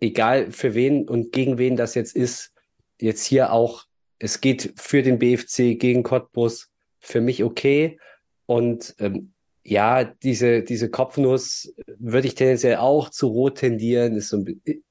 [0.00, 2.52] egal für wen und gegen wen das jetzt ist,
[3.00, 3.84] jetzt hier auch,
[4.18, 7.98] es geht für den BFC gegen Cottbus für mich okay
[8.46, 9.32] und ähm,
[9.64, 14.44] ja, diese, diese Kopfnuss würde ich tendenziell auch zu rot tendieren, ist so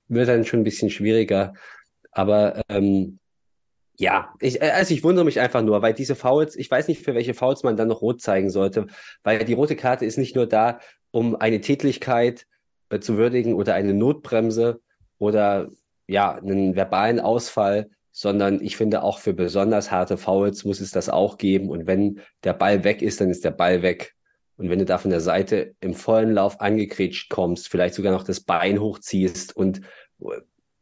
[0.07, 1.53] wird dann schon ein bisschen schwieriger.
[2.11, 3.19] Aber ähm,
[4.01, 7.03] ja, ich, äh, also ich wundere mich einfach nur, weil diese Fouls, ich weiß nicht,
[7.03, 8.87] für welche Fouls man dann noch rot zeigen sollte,
[9.23, 10.79] weil die rote Karte ist nicht nur da,
[11.11, 12.47] um eine Tätlichkeit
[12.89, 14.81] äh, zu würdigen oder eine Notbremse
[15.19, 15.69] oder
[16.07, 21.07] ja, einen verbalen Ausfall, sondern ich finde auch für besonders harte Fouls muss es das
[21.07, 21.69] auch geben.
[21.69, 24.15] Und wenn der Ball weg ist, dann ist der Ball weg.
[24.57, 28.23] Und wenn du da von der Seite im vollen Lauf angekretscht kommst, vielleicht sogar noch
[28.23, 29.81] das Bein hochziehst und,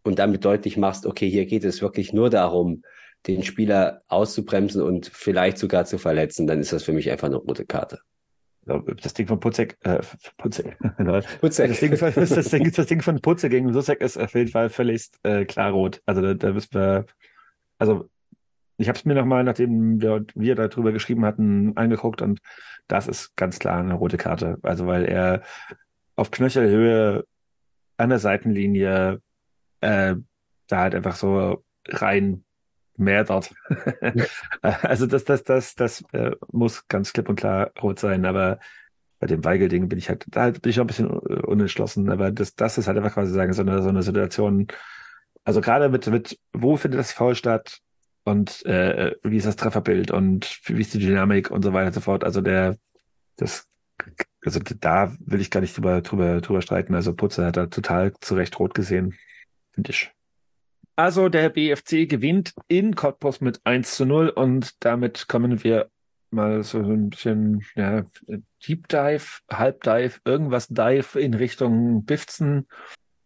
[0.03, 2.83] und damit deutlich machst, okay, hier geht es wirklich nur darum,
[3.27, 7.35] den Spieler auszubremsen und vielleicht sogar zu verletzen, dann ist das für mich einfach eine
[7.35, 7.99] rote Karte.
[8.65, 9.99] Das Ding von Putzek, äh,
[10.37, 10.77] Putzek.
[11.41, 11.69] Putzek.
[11.69, 14.69] Das Ding, von, das, Ding, das Ding von Putze gegen Susek ist auf jeden Fall
[14.69, 16.01] völlig äh, klar rot.
[16.05, 17.05] Also da, da müssen wir,
[17.79, 18.09] also
[18.77, 22.39] ich habe es mir nochmal, nachdem wir, wir darüber geschrieben hatten, angeguckt und
[22.87, 24.57] das ist ganz klar eine rote Karte.
[24.61, 25.41] Also weil er
[26.15, 27.25] auf Knöchelhöhe
[27.97, 29.21] an der Seitenlinie
[29.81, 30.15] äh,
[30.67, 32.43] da halt einfach so rein
[32.97, 33.53] mädert.
[34.61, 38.59] also das, das, das, das äh, muss ganz klipp und klar rot sein, aber
[39.19, 42.55] bei dem Weigel-Ding bin ich halt, da bin ich noch ein bisschen unentschlossen, aber das,
[42.55, 44.67] das ist halt einfach quasi sagen, so eine, so eine Situation,
[45.43, 47.79] also gerade mit, mit, wo findet das Foul statt
[48.23, 51.93] und äh, wie ist das Trefferbild und wie ist die Dynamik und so weiter und
[51.93, 52.23] so fort.
[52.23, 52.77] Also der,
[53.37, 53.67] das,
[54.45, 56.95] also da will ich gar nicht drüber, drüber, drüber streiten.
[56.95, 59.15] Also Putzer hat da total zu Recht rot gesehen,
[59.71, 60.11] finde ich.
[60.95, 65.89] Also der BFC gewinnt in Cottbus mit 1 zu 0 und damit kommen wir
[66.31, 68.03] mal so ein bisschen ja,
[68.67, 72.67] Deep Dive, Halb Dive, irgendwas Dive in Richtung Bifzen.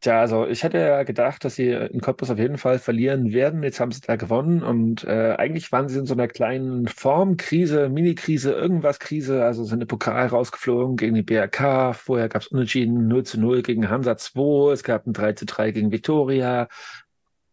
[0.03, 3.63] Tja, also ich hätte ja gedacht, dass sie in Cottbus auf jeden Fall verlieren werden.
[3.63, 7.87] Jetzt haben sie da gewonnen und äh, eigentlich waren sie in so einer kleinen Formkrise,
[7.87, 9.45] Mini-Krise, irgendwas Krise.
[9.45, 11.93] Also sind im Pokal rausgeflogen gegen die BRK.
[11.93, 14.73] Vorher gab es Unentschieden 0 zu 0 gegen Hansa 2.
[14.73, 16.67] Es gab ein 3 zu 3 gegen Viktoria.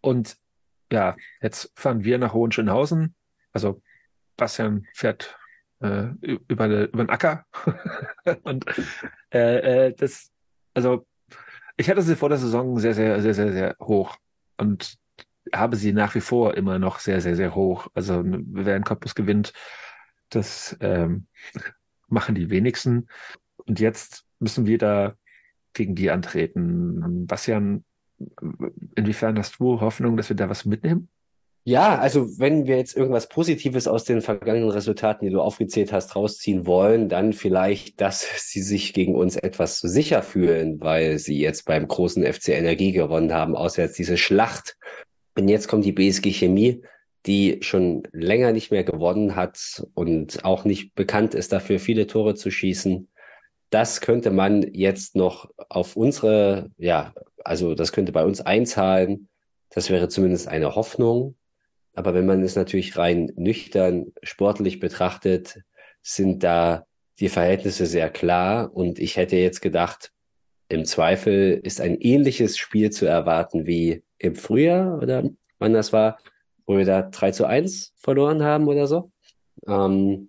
[0.01, 0.37] Und
[0.91, 3.15] ja, jetzt fahren wir nach Hohenschönhausen.
[3.53, 3.81] Also
[4.37, 5.39] Bastian fährt
[5.79, 6.09] äh,
[6.49, 7.47] über, über den Acker.
[8.43, 8.65] und
[9.33, 10.33] äh, äh, das,
[10.75, 11.07] also
[11.81, 14.17] ich hatte sie vor der Saison sehr, sehr, sehr, sehr, sehr hoch.
[14.59, 14.99] Und
[15.53, 17.89] habe sie nach wie vor immer noch sehr, sehr, sehr hoch.
[17.95, 19.53] Also wer einen Cottbus gewinnt,
[20.29, 21.27] das ähm,
[22.09, 23.09] machen die wenigsten.
[23.67, 25.15] Und jetzt müssen wir da
[25.73, 27.27] gegen die antreten.
[27.27, 27.85] Bastian,
[28.95, 31.09] inwiefern hast du Hoffnung, dass wir da was mitnehmen?
[31.65, 36.17] Ja, also wenn wir jetzt irgendwas Positives aus den vergangenen Resultaten, die du aufgezählt hast,
[36.17, 41.39] rausziehen wollen, dann vielleicht, dass sie sich gegen uns etwas zu sicher fühlen, weil sie
[41.39, 44.77] jetzt beim großen FC Energie gewonnen haben, auswärts diese Schlacht.
[45.37, 46.83] Und jetzt kommt die BSG Chemie,
[47.27, 52.35] die schon länger nicht mehr gewonnen hat und auch nicht bekannt ist dafür, viele Tore
[52.35, 53.09] zu schießen.
[53.69, 57.13] Das könnte man jetzt noch auf unsere, ja,
[57.45, 59.29] also das könnte bei uns einzahlen.
[59.69, 61.37] Das wäre zumindest eine Hoffnung.
[61.95, 65.61] Aber wenn man es natürlich rein nüchtern sportlich betrachtet,
[66.03, 66.87] sind da
[67.19, 68.75] die Verhältnisse sehr klar.
[68.75, 70.13] Und ich hätte jetzt gedacht,
[70.69, 75.29] im Zweifel ist ein ähnliches Spiel zu erwarten wie im Frühjahr oder
[75.59, 76.19] wann das war,
[76.67, 79.11] wo wir da 3 zu 1 verloren haben oder so.
[79.67, 80.29] Ähm,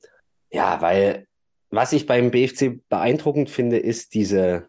[0.51, 1.27] ja, weil
[1.69, 4.67] was ich beim BFC beeindruckend finde, ist diese,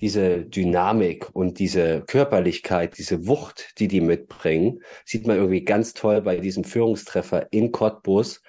[0.00, 6.20] diese Dynamik und diese Körperlichkeit, diese Wucht, die die mitbringen, sieht man irgendwie ganz toll
[6.20, 8.42] bei diesem Führungstreffer in Cottbus,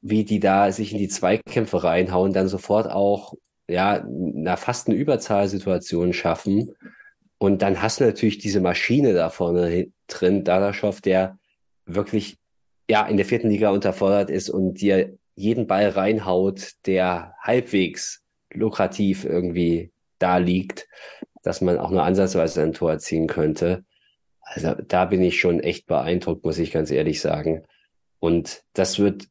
[0.00, 3.34] wie die da sich in die Zweikämpfe reinhauen, dann sofort auch
[3.68, 6.74] ja, na, fast eine Überzahlsituation schaffen.
[7.38, 11.38] Und dann hast du natürlich diese Maschine da vorne drin, Dadaschow, der
[11.86, 12.38] wirklich
[12.90, 19.24] ja in der vierten Liga unterfordert ist und dir jeden Ball reinhaut, der halbwegs lukrativ
[19.24, 20.88] irgendwie da liegt,
[21.42, 23.84] dass man auch nur ansatzweise ein Tor erzielen könnte.
[24.40, 27.64] Also da bin ich schon echt beeindruckt, muss ich ganz ehrlich sagen.
[28.18, 29.28] Und das wird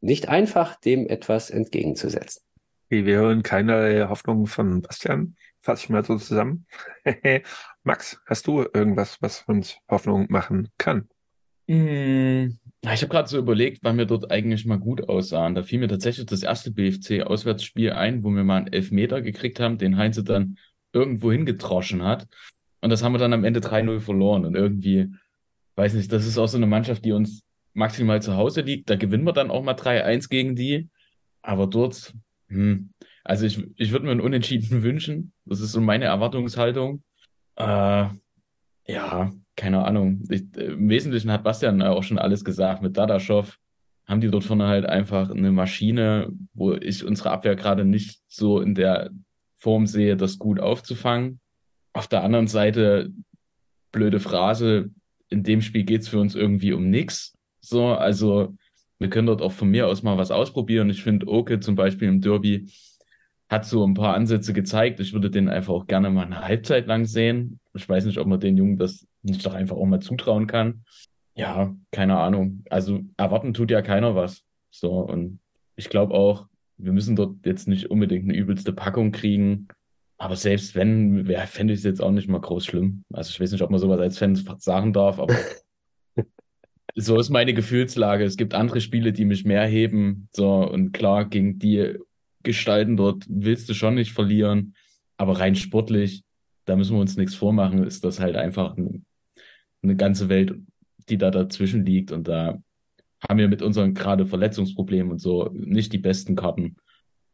[0.00, 2.42] nicht einfach, dem etwas entgegenzusetzen.
[2.88, 5.36] Wir hören keine Hoffnung von Bastian.
[5.60, 6.66] Fasse ich mal so zusammen.
[7.84, 11.08] Max, hast du irgendwas, was uns Hoffnung machen kann?
[12.84, 15.54] Ich habe gerade so überlegt, wann wir dort eigentlich mal gut aussahen.
[15.54, 19.78] Da fiel mir tatsächlich das erste BFC-Auswärtsspiel ein, wo wir mal einen Elfmeter gekriegt haben,
[19.78, 20.58] den Heinze dann
[20.92, 22.26] irgendwo hingedroschen hat.
[22.80, 24.44] Und das haben wir dann am Ende 3-0 verloren.
[24.44, 25.14] Und irgendwie,
[25.76, 28.90] weiß nicht, das ist auch so eine Mannschaft, die uns maximal zu Hause liegt.
[28.90, 30.90] Da gewinnen wir dann auch mal 3-1 gegen die.
[31.40, 32.12] Aber dort,
[32.48, 35.32] hm, also ich, ich würde mir einen Unentschieden wünschen.
[35.44, 37.04] Das ist so meine Erwartungshaltung.
[37.54, 38.06] Äh,
[38.88, 40.24] ja, keine Ahnung.
[40.30, 42.82] Ich, äh, Im Wesentlichen hat Bastian auch schon alles gesagt.
[42.82, 43.58] Mit Dadaschow
[44.06, 48.60] haben die dort vorne halt einfach eine Maschine, wo ich unsere Abwehr gerade nicht so
[48.60, 49.10] in der
[49.56, 51.40] Form sehe, das gut aufzufangen.
[51.92, 53.12] Auf der anderen Seite,
[53.92, 54.90] blöde Phrase,
[55.28, 57.36] in dem Spiel geht's für uns irgendwie um nichts.
[57.60, 58.56] So, also
[58.98, 60.90] wir können dort auch von mir aus mal was ausprobieren.
[60.90, 62.70] Ich finde, Oke zum Beispiel im Derby
[63.48, 64.98] hat so ein paar Ansätze gezeigt.
[65.00, 67.60] Ich würde den einfach auch gerne mal eine Halbzeit lang sehen.
[67.74, 70.84] Ich weiß nicht, ob man den Jungen das nicht doch einfach auch mal zutrauen kann.
[71.34, 72.64] Ja, keine Ahnung.
[72.68, 74.42] Also erwarten tut ja keiner was.
[74.70, 75.38] So, und
[75.76, 79.68] ich glaube auch, wir müssen dort jetzt nicht unbedingt eine übelste Packung kriegen.
[80.18, 83.04] Aber selbst wenn, fände ich es jetzt auch nicht mal groß schlimm.
[83.12, 85.34] Also ich weiß nicht, ob man sowas als Fan sagen darf, aber
[86.94, 88.24] so ist meine Gefühlslage.
[88.24, 90.28] Es gibt andere Spiele, die mich mehr heben.
[90.32, 91.98] So, und klar, gegen die
[92.42, 94.74] Gestalten dort willst du schon nicht verlieren.
[95.16, 96.24] Aber rein sportlich,
[96.64, 99.02] da müssen wir uns nichts vormachen, ist das halt einfach eine,
[99.82, 100.54] eine ganze Welt,
[101.08, 102.12] die da dazwischen liegt.
[102.12, 102.62] Und da
[103.28, 106.76] haben wir mit unseren gerade Verletzungsproblemen und so nicht die besten Karten.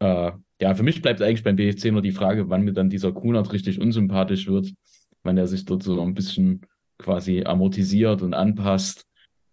[0.01, 3.13] Äh, ja, für mich bleibt eigentlich beim BFC nur die Frage, wann mir dann dieser
[3.13, 4.73] Kunert richtig unsympathisch wird,
[5.23, 6.67] wann er sich dort so ein bisschen
[6.99, 9.07] quasi amortisiert und anpasst.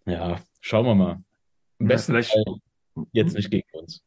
[0.04, 1.22] Ja, schauen wir mal.
[1.78, 2.36] Am besten ja, vielleicht
[3.12, 4.02] jetzt nicht gegen uns.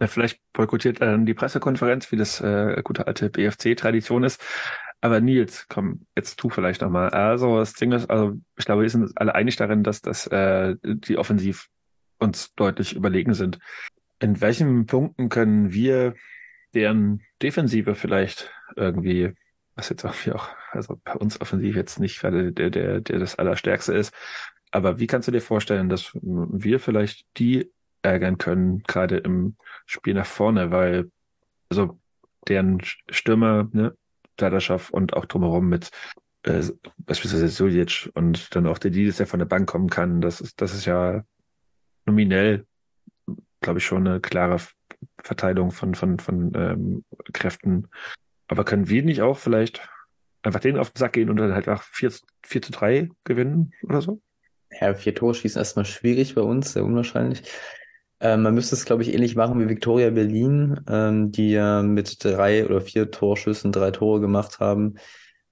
[0.00, 4.42] Ja, vielleicht boykottiert er dann die Pressekonferenz, wie das äh, gute alte BFC-Tradition ist.
[5.06, 7.10] Aber Nils, komm, jetzt tu vielleicht nochmal.
[7.10, 10.74] Also das Ding ist, also ich glaube, wir sind alle einig darin, dass das äh,
[10.82, 11.68] die Offensiv
[12.18, 13.60] uns deutlich überlegen sind.
[14.18, 16.14] In welchen Punkten können wir
[16.74, 19.32] deren Defensive vielleicht irgendwie,
[19.76, 23.36] was jetzt auch, auch also bei uns offensiv jetzt nicht gerade der, der, der das
[23.36, 24.12] Allerstärkste ist,
[24.72, 27.70] aber wie kannst du dir vorstellen, dass wir vielleicht die
[28.02, 29.54] ärgern können, gerade im
[29.84, 31.12] Spiel nach vorne, weil
[31.68, 31.96] also
[32.48, 33.96] deren Stürmer, ne,
[34.36, 35.90] Dadaschow und auch drumherum mit
[36.42, 36.62] äh,
[36.98, 40.60] beispielsweise Suljic und dann auch der Didis, der von der Bank kommen kann, das ist,
[40.60, 41.24] das ist ja
[42.04, 42.66] nominell,
[43.60, 44.58] glaube ich, schon eine klare
[45.22, 47.88] Verteilung von, von, von ähm, Kräften.
[48.48, 49.88] Aber können wir nicht auch vielleicht
[50.42, 52.12] einfach denen auf den Sack gehen und dann halt auch 4,
[52.44, 54.20] 4 zu 3 gewinnen oder so?
[54.80, 57.42] Ja, vier Tore schießen erstmal schwierig bei uns, sehr unwahrscheinlich.
[58.20, 62.24] Ähm, man müsste es, glaube ich, ähnlich machen wie Victoria Berlin, ähm, die ja mit
[62.24, 64.94] drei oder vier Torschüssen drei Tore gemacht haben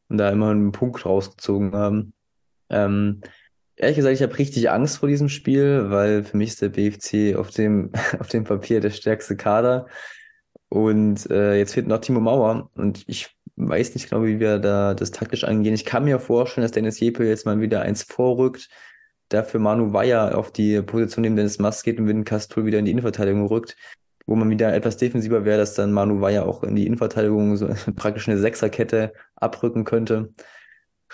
[0.08, 2.14] und da immer einen Punkt rausgezogen haben.
[2.70, 3.20] Ähm,
[3.76, 7.36] Ehrlich gesagt, ich habe richtig Angst vor diesem Spiel, weil für mich ist der BFC
[7.36, 9.86] auf dem, auf dem Papier der stärkste Kader.
[10.68, 12.70] Und äh, jetzt fehlt noch Timo Mauer.
[12.74, 15.74] Und ich weiß nicht genau, wie wir da das taktisch angehen.
[15.74, 18.68] Ich kann mir vorstellen, dass Dennis Jepe jetzt mal wieder eins vorrückt,
[19.28, 22.84] dafür Manu Weyer auf die Position neben Dennis Mast geht und Vin Castul wieder in
[22.84, 23.76] die Innenverteidigung rückt,
[24.26, 27.68] wo man wieder etwas defensiver wäre, dass dann Manu Weyer auch in die Innenverteidigung so
[27.96, 30.32] praktisch eine Sechserkette abrücken könnte.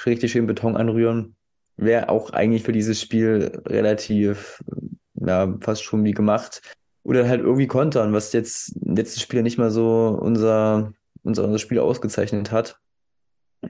[0.04, 1.36] Richtig schön Beton anrühren.
[1.76, 4.62] Wäre auch eigentlich für dieses Spiel relativ,
[5.14, 6.62] ja, fast schon wie gemacht.
[7.02, 11.78] Oder halt irgendwie kontern, was jetzt letztes Spiel nicht mal so unser, unser, unser Spiel
[11.78, 12.78] ausgezeichnet hat.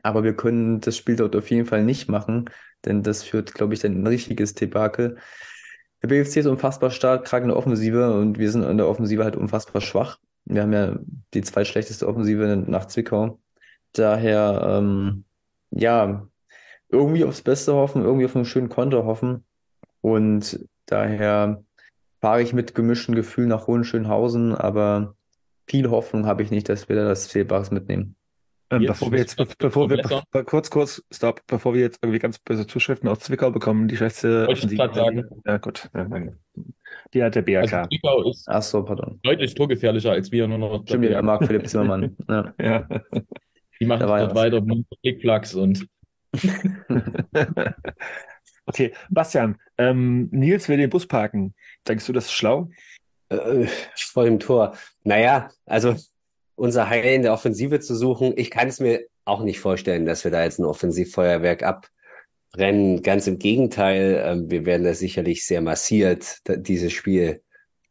[0.02, 2.50] Aber wir können das Spiel dort auf jeden Fall nicht machen,
[2.84, 5.16] denn das führt, glaube ich, dann ein richtiges Debakel.
[6.02, 9.24] Der BFC ist unfassbar stark, gerade in der Offensive und wir sind in der Offensive
[9.24, 10.18] halt unfassbar schwach.
[10.44, 10.98] Wir haben ja
[11.34, 13.40] die zweitschlechteste Offensive nach Zwickau.
[13.92, 15.24] Daher, ähm,
[15.70, 16.26] ja,
[16.88, 19.44] irgendwie aufs Beste hoffen, irgendwie auf einen schönen Konto hoffen.
[20.00, 21.62] Und daher
[22.20, 25.14] fahre ich mit gemischten Gefühlen nach Hohenschönhausen, aber
[25.66, 28.16] viel Hoffnung habe ich nicht, dass wir da das Fehlbares mitnehmen.
[28.72, 32.20] Ähm, Jetzt bevor wir jetzt, bevor wir, be kurz, kurz, stopp, bevor wir jetzt irgendwie
[32.20, 35.24] ganz böse Zuschriften aus Zwickau bekommen, die schlechteste Wollte ich grad sagen.
[35.44, 35.90] Ja, gut.
[35.92, 36.38] Ja, danke.
[37.12, 37.72] Die hat der BRK.
[37.72, 39.18] Also Zwickau ist Ach so, pardon.
[39.22, 40.82] deutlich torgefährlicher als wir, nur noch.
[40.82, 42.16] Stimmt wieder, Marc Philipp Zimmermann.
[42.28, 42.54] Ja.
[42.60, 42.86] ja.
[43.80, 45.88] Die machen Da war ja dort weiter mit Flickflacks und
[48.66, 51.54] okay, Bastian, ähm, Nils will den Bus parken.
[51.88, 52.70] Denkst du, das ist schlau?
[53.30, 53.66] Äh,
[53.96, 54.76] vor dem Tor.
[55.02, 55.96] Naja, also
[56.60, 60.24] unser Heil in der Offensive zu suchen, ich kann es mir auch nicht vorstellen, dass
[60.24, 63.02] wir da jetzt ein Offensivfeuerwerk abbrennen.
[63.02, 67.42] Ganz im Gegenteil, ähm, wir werden da sicherlich sehr massiert dieses Spiel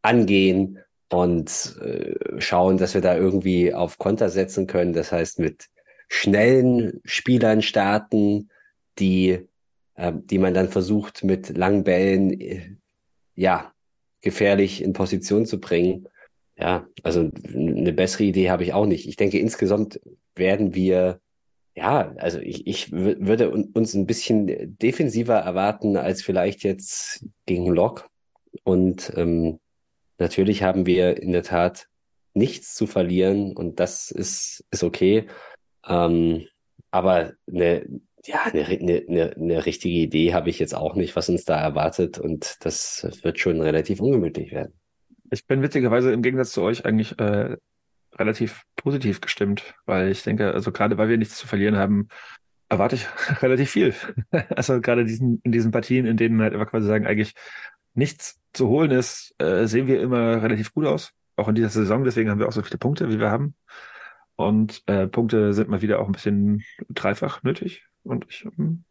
[0.04, 0.78] angehen
[1.12, 4.94] und äh, schauen, dass wir da irgendwie auf Konter setzen können.
[4.94, 5.66] Das heißt, mit
[6.08, 8.52] schnellen Spielern starten,
[9.00, 9.48] die,
[9.98, 12.76] ähm, die man dann versucht, mit langen Bällen, äh,
[13.34, 13.74] ja,
[14.22, 16.08] gefährlich in Position zu bringen.
[16.60, 19.08] Ja, also eine bessere Idee habe ich auch nicht.
[19.08, 20.02] Ich denke, insgesamt
[20.36, 21.22] werden wir,
[21.74, 27.26] ja, also ich, ich wü- würde un- uns ein bisschen defensiver erwarten als vielleicht jetzt
[27.46, 28.10] gegen Lok.
[28.64, 29.60] Und ähm,
[30.18, 31.88] natürlich haben wir in der Tat
[32.34, 35.28] nichts zu verlieren und das ist, ist okay.
[35.88, 36.46] Ähm,
[36.92, 37.86] aber eine,
[38.26, 42.20] ja, eine, eine, eine richtige Idee habe ich jetzt auch nicht, was uns da erwartet
[42.20, 44.79] und das wird schon relativ ungemütlich werden.
[45.32, 47.58] Ich bin witzigerweise im Gegensatz zu euch eigentlich äh,
[48.16, 52.08] relativ positiv gestimmt, weil ich denke, also gerade weil wir nichts zu verlieren haben,
[52.70, 53.08] erwarte ich
[53.42, 53.94] relativ viel.
[54.56, 57.34] Also gerade diesen, in diesen Partien, in denen halt einfach quasi sagen, eigentlich
[57.94, 61.12] nichts zu holen ist, äh, sehen wir immer relativ gut aus.
[61.36, 63.56] Auch in dieser Saison, deswegen haben wir auch so viele Punkte, wie wir haben.
[64.36, 67.86] Und äh, Punkte sind mal wieder auch ein bisschen dreifach nötig.
[68.04, 68.84] Und ich ähm,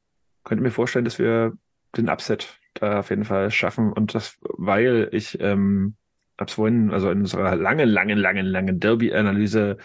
[0.44, 1.52] könnte mir vorstellen, dass wir
[1.97, 3.92] den Upset da auf jeden Fall schaffen.
[3.92, 5.97] Und das, weil ich ähm,
[6.39, 9.76] hab's vorhin, also in unserer langen, langen, langen, langen Derby-Analyse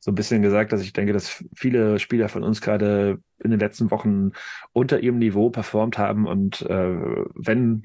[0.00, 3.60] so ein bisschen gesagt, dass ich denke, dass viele Spieler von uns gerade in den
[3.60, 4.32] letzten Wochen
[4.72, 6.96] unter ihrem Niveau performt haben und äh,
[7.34, 7.84] wenn,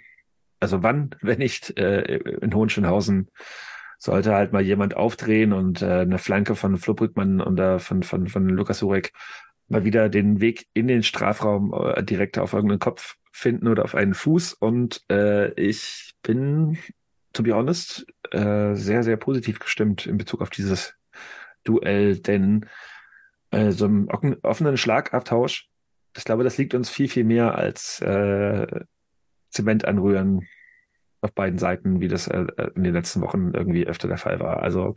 [0.59, 3.29] also wann, wenn nicht äh, in Hohenschönhausen,
[3.97, 8.03] sollte halt mal jemand aufdrehen und äh, eine Flanke von Flo Brückmann und äh, von,
[8.03, 9.13] von, von Lukas Surek
[9.69, 13.95] mal wieder den Weg in den Strafraum äh, direkt auf irgendeinen Kopf finden oder auf
[13.95, 16.77] einen Fuß und äh, ich bin
[17.33, 20.95] to be honest, äh, sehr, sehr positiv gestimmt in Bezug auf dieses
[21.63, 22.67] Duell, denn
[23.51, 25.69] äh, so einem offen- offenen Schlagabtausch,
[26.15, 28.67] ich glaube, das liegt uns viel, viel mehr als äh,
[29.49, 30.47] Zement anrühren
[31.21, 32.45] auf beiden Seiten, wie das äh,
[32.75, 34.61] in den letzten Wochen irgendwie öfter der Fall war.
[34.61, 34.95] Also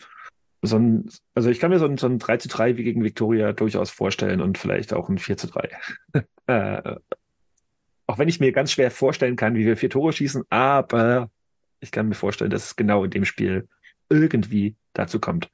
[0.63, 3.05] so ein, also ich kann mir so ein, so ein 3 zu 3 wie gegen
[3.05, 5.71] Viktoria durchaus vorstellen und vielleicht auch ein 4 zu 3.
[6.47, 6.97] äh,
[8.07, 11.31] auch wenn ich mir ganz schwer vorstellen kann, wie wir vier Tore schießen, aber
[11.87, 13.69] ich kann mir vorstellen, dass es genau in dem Spiel
[14.09, 15.51] irgendwie dazu kommt.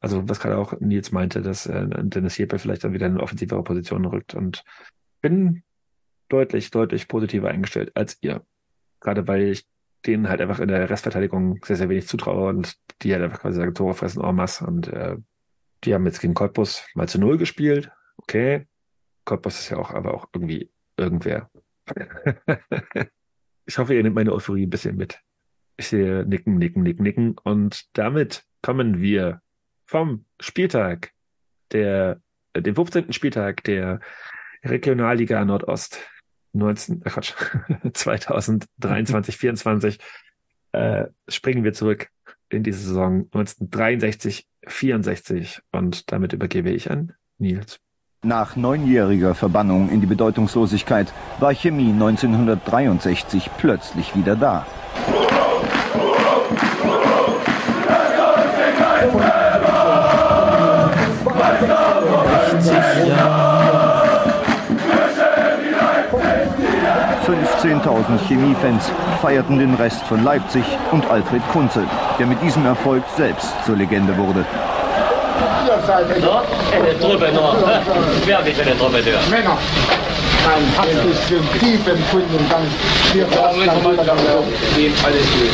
[0.00, 3.22] Also was gerade auch Nils meinte, dass äh, Dennis Jeppe vielleicht dann wieder in eine
[3.22, 4.64] offensivere Position rückt und
[5.20, 5.62] bin
[6.28, 8.44] deutlich, deutlich positiver eingestellt als ihr.
[9.00, 9.66] Gerade weil ich
[10.04, 13.58] denen halt einfach in der Restverteidigung sehr, sehr wenig zutraue und die halt einfach quasi
[13.58, 15.16] sagen, Tore fressen en und äh,
[15.84, 17.90] die haben jetzt gegen Cottbus mal zu Null gespielt.
[18.16, 18.66] Okay.
[19.24, 21.50] Cottbus ist ja auch aber auch irgendwie irgendwer.
[23.66, 25.20] ich hoffe, ihr nehmt meine Euphorie ein bisschen mit.
[25.76, 27.36] Ich sehe nicken, nicken, nicken, nicken.
[27.42, 29.40] Und damit kommen wir
[29.86, 31.12] vom Spieltag,
[31.72, 32.20] der,
[32.52, 33.12] äh, dem 15.
[33.12, 34.00] Spieltag der
[34.64, 36.00] Regionalliga Nordost
[36.52, 37.34] 19, äh Quatsch,
[37.92, 39.98] 2023, 24,
[40.72, 42.08] äh, springen wir zurück
[42.48, 47.80] in die Saison 1963, 64 und damit übergebe ich an Nils.
[48.24, 54.66] Nach neunjähriger Verbannung in die Bedeutungslosigkeit war Chemie 1963 plötzlich wieder da.
[67.82, 70.62] Fünfzehntausend Chemiefans feierten den Rest von Leipzig
[70.92, 71.82] und Alfred Kunze,
[72.16, 74.44] der mit diesem Erfolg selbst zur Legende wurde.
[76.20, 76.42] No?
[76.72, 77.56] Eine Truppe noch.
[78.24, 79.18] Wer ist eine Truppe da?
[79.28, 79.58] Männer.
[80.46, 82.66] Ein hartes tief empfunden und dann
[83.12, 83.26] wir
[85.04, 85.50] Alles gut.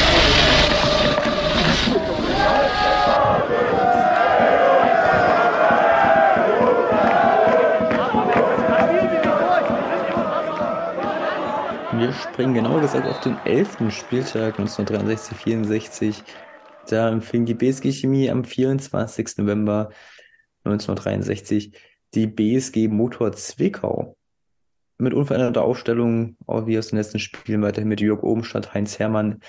[12.33, 13.93] springen genau gesagt auf den 11.
[13.93, 16.23] Spieltag 1963-64.
[16.89, 19.36] Da empfing die BSG Chemie am 24.
[19.36, 19.91] November
[20.65, 21.73] 1963
[22.15, 24.17] die BSG Motor Zwickau.
[24.97, 29.41] Mit unveränderter Aufstellung, auch wie aus den letzten Spielen, weiterhin mit Jörg Obenstadt, Heinz Hermann.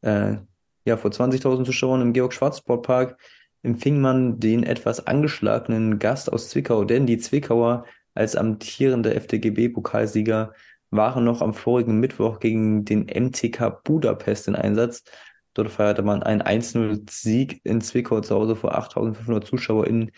[0.00, 0.38] Äh,
[0.86, 3.16] ja, vor 20.000 Zuschauern im Georg-Schwarz-Sportpark
[3.62, 10.52] empfing man den etwas angeschlagenen Gast aus Zwickau, denn die Zwickauer als amtierende FDGB-Pokalsieger
[10.96, 15.04] waren noch am vorigen Mittwoch gegen den MTK Budapest in Einsatz.
[15.52, 20.10] Dort feierte man einen 1-0-Sieg in Zwickau zu Hause vor 8.500 ZuschauerInnen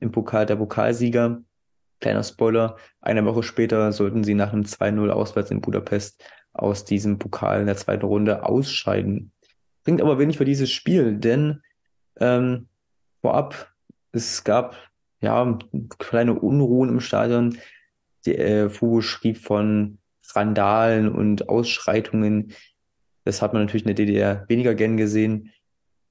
[0.00, 1.42] im Pokal der Pokalsieger.
[2.00, 6.22] Kleiner Spoiler, eine Woche später sollten sie nach einem 2-0 auswärts in Budapest
[6.52, 9.32] aus diesem Pokal in der zweiten Runde ausscheiden.
[9.84, 11.62] Bringt aber wenig für dieses Spiel, denn
[12.20, 12.68] ähm,
[13.20, 13.72] vorab,
[14.12, 14.76] es gab
[15.20, 15.58] ja
[15.98, 17.58] kleine Unruhen im Stadion.
[18.26, 19.98] Die äh, Fugo schrieb von
[20.34, 22.52] Randalen und Ausschreitungen.
[23.24, 25.52] Das hat man natürlich in der DDR weniger gern gesehen.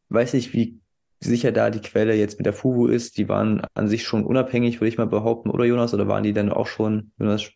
[0.10, 0.80] Weiß nicht, wie
[1.20, 3.18] sicher da die Quelle jetzt mit der FUBU ist.
[3.18, 5.94] Die waren an sich schon unabhängig, würde ich mal behaupten, oder Jonas?
[5.94, 7.50] Oder waren die dann auch schon, Jonas?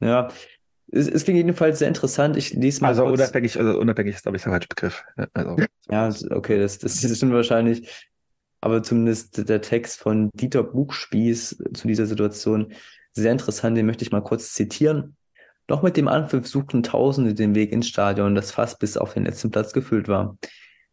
[0.00, 0.28] Ja,
[0.90, 2.36] es, es klingt jedenfalls sehr interessant.
[2.36, 2.88] Ich lese mal.
[2.88, 3.20] Also kurz.
[3.20, 5.04] unabhängig, also unabhängig ist, glaube ich, der falsche Begriff.
[5.16, 5.56] Ja, Also,
[5.90, 8.06] Ja, okay, das, das, das stimmt wahrscheinlich.
[8.60, 12.72] Aber zumindest der Text von Dieter Buchspieß zu dieser Situation
[13.12, 15.16] sehr interessant, den möchte ich mal kurz zitieren.
[15.68, 19.24] Noch mit dem Anpfiff suchten Tausende den Weg ins Stadion, das fast bis auf den
[19.24, 20.36] letzten Platz gefüllt war.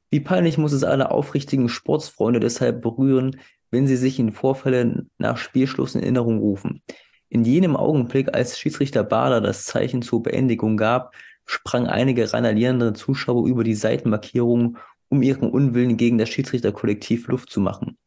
[0.09, 5.37] Wie peinlich muss es alle aufrichtigen Sportsfreunde deshalb berühren, wenn sie sich in Vorfälle nach
[5.37, 6.81] Spielschluss in Erinnerung rufen.
[7.29, 11.13] In jenem Augenblick, als Schiedsrichter Bader das Zeichen zur Beendigung gab,
[11.45, 14.77] sprang einige randalierende Zuschauer über die Seitenmarkierung,
[15.09, 17.97] um ihren Unwillen gegen das Schiedsrichterkollektiv Luft zu machen.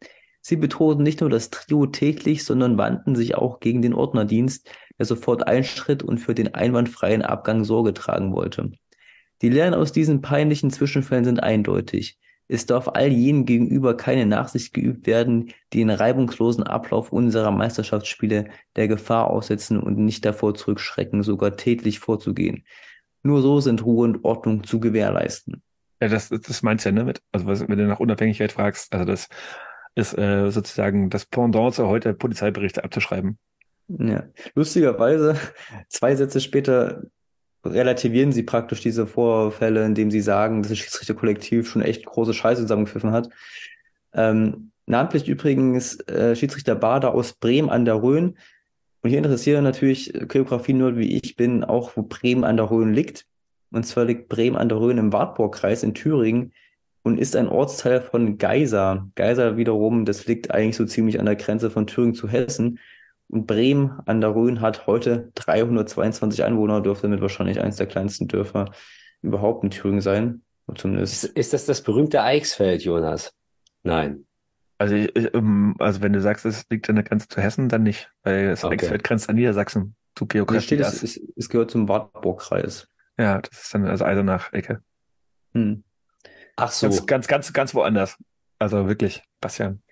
[0.43, 5.07] Sie bedrohten nicht nur das Trio täglich, sondern wandten sich auch gegen den Ordnerdienst, der
[5.07, 8.73] sofort einschritt und für den einwandfreien Abgang Sorge tragen wollte.
[9.43, 12.19] Die Lehren aus diesen peinlichen Zwischenfällen sind eindeutig.
[12.47, 18.49] Es darf all jenen gegenüber keine Nachsicht geübt werden, die den reibungslosen Ablauf unserer Meisterschaftsspiele
[18.77, 22.65] der Gefahr aussetzen und nicht davor zurückschrecken, sogar tätlich vorzugehen.
[23.23, 25.63] Nur so sind Ruhe und Ordnung zu gewährleisten.
[26.03, 27.15] ja, das, das meinst du ja, ne?
[27.33, 29.29] Also wenn du nach Unabhängigkeit fragst, also das
[29.95, 33.39] ist äh, sozusagen das Pendant zu heute Polizeiberichte abzuschreiben.
[33.89, 34.25] Ja.
[34.55, 35.37] Lustigerweise,
[35.89, 37.03] zwei Sätze später
[37.65, 42.63] relativieren sie praktisch diese Vorfälle, indem sie sagen, dass das Schiedsrichterkollektiv schon echt große Scheiße
[42.63, 43.31] zusammengepfiffen hat.
[44.13, 48.37] Ähm, namentlich übrigens äh, Schiedsrichter Bader aus Bremen an der Rhön.
[49.03, 52.93] Und hier interessieren natürlich Choreografien nur, wie ich bin, auch wo Bremen an der Rhön
[52.93, 53.27] liegt.
[53.71, 56.53] Und zwar liegt Bremen an der Rhön im Wartburgkreis in Thüringen
[57.03, 59.09] und ist ein Ortsteil von Geisa.
[59.15, 62.79] Geisa wiederum, das liegt eigentlich so ziemlich an der Grenze von Thüringen zu Hessen.
[63.29, 68.29] Und Bremen an der Rhön hat heute 322 Einwohner, dürfte damit wahrscheinlich eines der kleinsten
[68.29, 68.71] Dörfer
[69.23, 70.43] überhaupt in Thüringen sein.
[70.67, 71.25] Oder Ist, Zumindest.
[71.25, 73.33] ist das das berühmte Eichsfeld, Jonas?
[73.83, 74.27] Nein.
[74.79, 77.83] Also, ich, ähm, also wenn du sagst, es liegt an der Grenze zu Hessen, dann
[77.83, 78.75] nicht, weil das Okay.
[78.75, 79.97] Eichsfeld grenzt an Niedersachsen.
[80.15, 81.03] Du Hier Geografie steht, es, das.
[81.03, 82.89] es, es gehört zum Wartburgkreis.
[83.19, 84.83] Ja, das ist dann also Eisenach-Ecke.
[85.53, 85.85] Hm.
[86.57, 86.89] Ach so.
[86.89, 88.17] Ganz, ganz, ganz, ganz woanders.
[88.59, 89.83] Also wirklich, Bastian.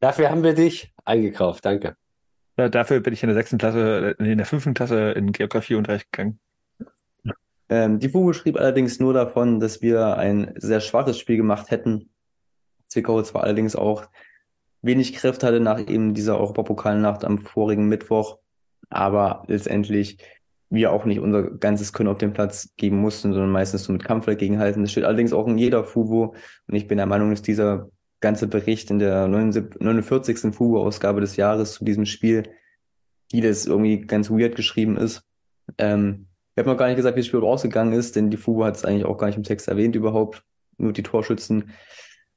[0.00, 1.64] Dafür haben wir dich eingekauft.
[1.64, 1.96] Danke.
[2.56, 6.38] Dafür bin ich in der sechsten Klasse, äh, in der fünften Klasse in Geografieunterricht gegangen.
[7.68, 12.10] Ähm, die Fuge schrieb allerdings nur davon, dass wir ein sehr schwaches Spiel gemacht hätten.
[12.86, 14.06] Zwickau zwar allerdings auch
[14.82, 18.38] wenig Kräfte hatte nach eben dieser Europapokalnacht am vorigen Mittwoch,
[18.88, 20.18] aber letztendlich
[20.70, 24.04] wir auch nicht unser ganzes Können auf den Platz geben mussten, sondern meistens so mit
[24.04, 24.82] Kampf dagegenhalten.
[24.82, 26.34] Das steht allerdings auch in jeder Fubo
[26.66, 27.88] und ich bin der Meinung, dass dieser
[28.20, 30.54] ganze Bericht in der 79 49.
[30.54, 32.44] Fubo-Ausgabe des Jahres zu diesem Spiel
[33.30, 35.22] vieles irgendwie ganz weird geschrieben ist.
[35.78, 38.64] Ähm, ich habe noch gar nicht gesagt, wie das Spiel ausgegangen ist, denn die Fubo
[38.64, 40.42] hat es eigentlich auch gar nicht im Text erwähnt überhaupt,
[40.78, 41.70] nur die Torschützen.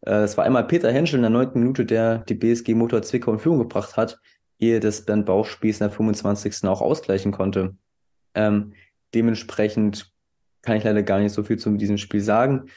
[0.01, 3.33] Äh, Es war einmal Peter Henschel in der neunten Minute, der die BSG Motor Zwickau
[3.33, 4.19] in Führung gebracht hat,
[4.59, 6.63] ehe das Bernd Bauchspieß in der 25.
[6.65, 7.75] auch ausgleichen konnte.
[8.35, 8.73] Ähm,
[9.13, 10.13] dementsprechend
[10.61, 12.67] kann ich leider gar nicht so viel zu diesem Spiel sagen.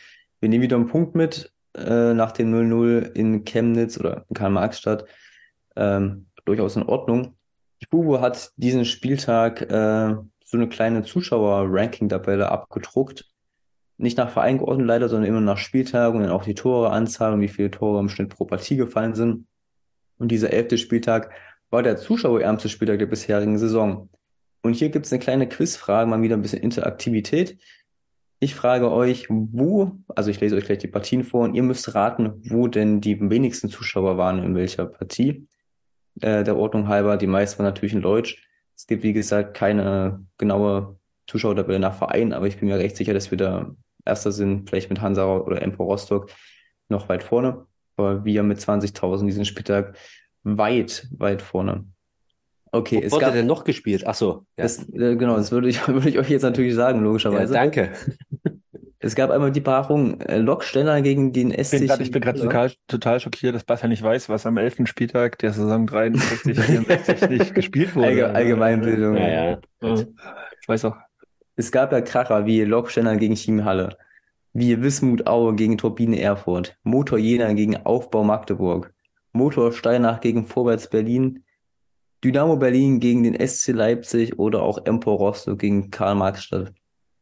[0.41, 5.05] Wir nehmen wieder einen Punkt mit äh, nach dem 0-0 in Chemnitz oder in Karl-Marx-Stadt.
[5.77, 7.37] Ähm, durchaus in Ordnung.
[7.91, 10.15] Bubo hat diesen Spieltag äh,
[10.45, 13.27] so eine kleine Zuschauer-Ranking-Tabelle abgedruckt.
[13.99, 17.41] Nicht nach Verein geordnet leider, sondern immer nach Spieltag und dann auch die Toreanzahl und
[17.41, 19.47] wie viele Tore im Schnitt pro Partie gefallen sind.
[20.19, 21.31] Und dieser elfte Spieltag
[21.71, 24.09] war der zuschauerärmste Spieltag der bisherigen Saison.
[24.63, 27.59] Und hier gibt es eine kleine Quizfrage, mal wieder ein bisschen Interaktivität.
[28.39, 31.95] Ich frage euch, wo, also ich lese euch gleich die Partien vor und ihr müsst
[31.95, 35.47] raten, wo denn die wenigsten Zuschauer waren in welcher Partie.
[36.21, 38.47] Äh, der Ordnung halber, die meisten waren natürlich in Deutsch.
[38.77, 43.15] Es gibt, wie gesagt, keine genaue Zuschauertabelle nach Verein, aber ich bin mir recht sicher,
[43.15, 43.75] dass wir da
[44.05, 46.31] Erster sind, vielleicht mit Hansa oder Empo Rostock
[46.89, 47.67] noch weit vorne.
[47.97, 49.97] Aber wir mit 20.000 diesen Spieltag
[50.43, 51.87] weit, weit vorne.
[52.77, 54.05] Okay, Wo es wurde gab, denn noch gespielt?
[54.07, 54.45] Ach so.
[54.57, 54.65] Ja.
[54.65, 57.55] das, äh, genau, das würde ich, würde ich euch jetzt natürlich sagen, ja, logischerweise.
[57.55, 57.91] danke.
[58.99, 61.79] Es gab einmal die Paarung äh, Loksteller gegen den Ich SC.
[61.79, 64.89] bin grad, ich bin gerade total, total schockiert, dass Bastian nicht weiß, was am 11.
[64.89, 68.09] Spieltag der Saison 63, 64 nicht gespielt wurde.
[68.09, 69.17] Allge Allgemeinbildung.
[69.17, 69.59] Ja, ja.
[69.83, 69.95] Ja.
[70.61, 70.97] Ich weiß auch.
[71.57, 73.97] Es gab ja Kracher wie Loksteller gegen Chemiehalle,
[74.55, 78.93] wie Wismut Aue gegen Turbine Erfurt, Motor Jena gegen Aufbau Magdeburg,
[79.33, 81.45] Motor Steinach gegen Vorwärts Berlin,
[82.33, 86.73] Dynamo Berlin gegen den SC Leipzig oder auch Empo Rostock gegen Karl-Marx-Stadt.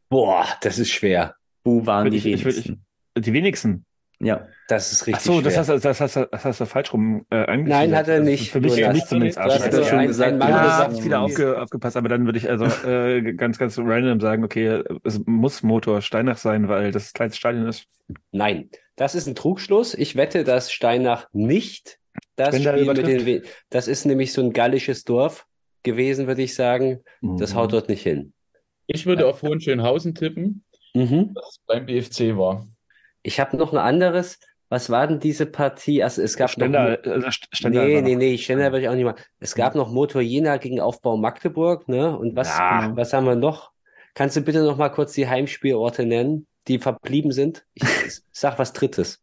[0.08, 1.34] Boah, das ist schwer.
[1.64, 2.84] Wo waren die Ich- ich- ich- wenigsten?
[3.18, 3.84] Die wenigsten.
[4.20, 5.60] Ja, Das ist Ach richtig so, das schwer.
[5.60, 7.68] hast, du- das, hast, du- das hast du falsch rum äh, angeschrieben.
[7.68, 8.50] Nein, hat er nicht.
[8.50, 10.78] Für mich, für mich zumindest Du hast das schon ein- gesagt, ein ja.
[10.88, 14.42] Mann ich wieder aufge, aufgepasst, aber dann würde ich also äh, ganz, ganz random sagen,
[14.44, 17.86] okay, es muss Motor Steinach sein, weil das das kleinste Stadion ist.
[18.32, 19.92] Nein, das ist ein Trugschluss.
[19.94, 21.98] Ich wette, dass Steinach nicht
[22.36, 25.46] das Spiel mit den, das ist nämlich so ein gallisches Dorf
[25.82, 27.00] gewesen, würde ich sagen.
[27.22, 28.32] Das haut dort nicht hin.
[28.86, 30.64] Ich würde auf Hohenschönhausen tippen,
[30.94, 31.34] Mhm.
[31.34, 32.66] dass es beim BFC war.
[33.22, 34.38] Ich habe noch ein anderes.
[34.68, 36.02] Was war denn diese Partie?
[36.02, 37.12] Also es gab Stendal, noch.
[37.12, 39.14] also St- Stendal Nee, nee, nee, Stendal würde ich auch nicht mal.
[39.38, 42.16] Es gab noch Motor Jena gegen Aufbau Magdeburg, ne?
[42.18, 42.90] Und was, Ja.
[42.94, 43.72] was haben wir noch?
[44.14, 47.64] Kannst du bitte noch mal kurz die Heimspielorte nennen, die verblieben sind?
[47.74, 47.82] Ich
[48.32, 49.20] sag was Drittes.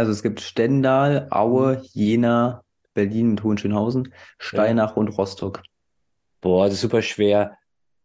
[0.00, 2.64] Also es gibt Stendal, Aue, Jena,
[2.94, 5.62] Berlin mit Hohenschönhausen, Steinach und Rostock.
[6.40, 7.56] Boah, das ist super schwer.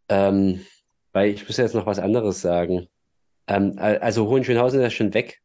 [0.09, 0.65] Ähm,
[1.13, 2.87] weil ich muss jetzt noch was anderes sagen.
[3.47, 5.41] Ähm, al- also Hohenschönhausen ist ja schon weg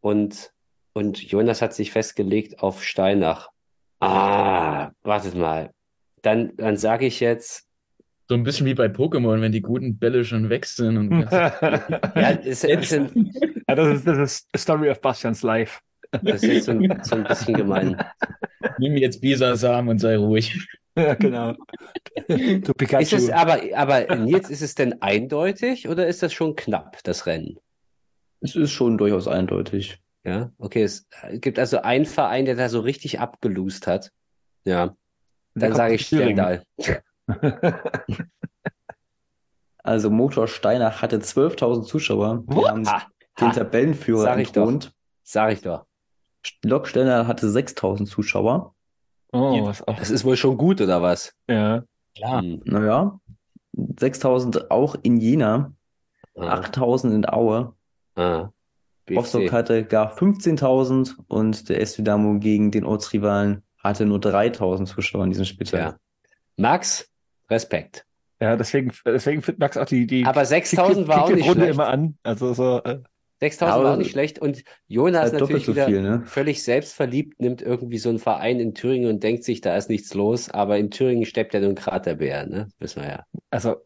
[0.00, 0.52] und,
[0.94, 3.50] und Jonas hat sich festgelegt auf Steinach.
[4.00, 5.70] Ah, wartet mal.
[6.22, 7.68] Dann, dann sage ich jetzt,
[8.28, 10.96] So ein bisschen wie bei Pokémon, wenn die guten Bälle schon weg sind.
[10.96, 15.80] Und ja, ist, ist, ja, das ist, das ist a Story of Bastians Life.
[16.10, 17.96] das ist jetzt so ein, so ein bisschen gemein.
[18.78, 20.66] Nimm jetzt Bisasam und sei ruhig.
[20.96, 21.54] Ja, genau.
[22.28, 23.16] Du Ist Pikachu.
[23.16, 27.58] es aber, aber Nils, ist es denn eindeutig oder ist das schon knapp, das Rennen?
[28.40, 29.98] Es ist schon durchaus eindeutig.
[30.24, 30.82] Ja, okay.
[30.82, 34.12] Es gibt also einen Verein, der da so richtig abgelust hat.
[34.64, 34.94] Ja,
[35.54, 36.06] dann sage ich.
[36.06, 36.62] Stendal.
[39.84, 42.44] Also Motor Steinach hatte 12.000 Zuschauer.
[42.46, 43.02] Die haben Ha,
[43.40, 44.62] den ha, Tabellenführer Sag ich doch.
[44.62, 44.94] entthront.
[45.24, 45.86] sag ich doch.
[46.62, 48.74] Lok hatte 6.000 Zuschauer.
[49.32, 49.96] Oh, was auch.
[49.98, 51.34] Das ist wohl schon gut, oder was?
[51.48, 51.82] Ja.
[52.14, 52.42] Klar.
[52.42, 52.60] Hm.
[52.64, 53.18] Naja,
[53.76, 55.72] 6.000 auch in Jena,
[56.36, 57.74] Ah, 8.000 in Aue.
[58.16, 58.50] ah.
[59.10, 65.24] Rostock hatte gar 15.000 und der SC Dynamo gegen den Ortsrivalen hatte nur 3.000 Zuschauer
[65.24, 65.80] in diesem Spieltag.
[65.80, 65.96] Ja.
[66.56, 67.10] Max,
[67.52, 68.04] Respekt.
[68.40, 71.74] Ja, deswegen, deswegen findet Max auch die, die Aber 6000 war auch nicht Runde schlecht.
[71.74, 72.16] immer an.
[72.24, 72.98] Also so, äh,
[73.38, 74.38] 6000 Aber war auch nicht schlecht.
[74.40, 76.22] Und Jonas halt natürlich so wieder viel, ne?
[76.26, 80.14] völlig selbstverliebt, nimmt irgendwie so einen Verein in Thüringen und denkt sich, da ist nichts
[80.14, 80.48] los.
[80.48, 82.68] Aber in Thüringen steppt ja nun Kraterbär, ne?
[82.78, 83.24] Wissen wir ja.
[83.50, 83.76] also,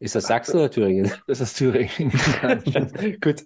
[0.00, 1.10] Ist das Sachsen oder Thüringen?
[1.26, 1.90] das ist Thüringen.
[3.20, 3.42] Gut.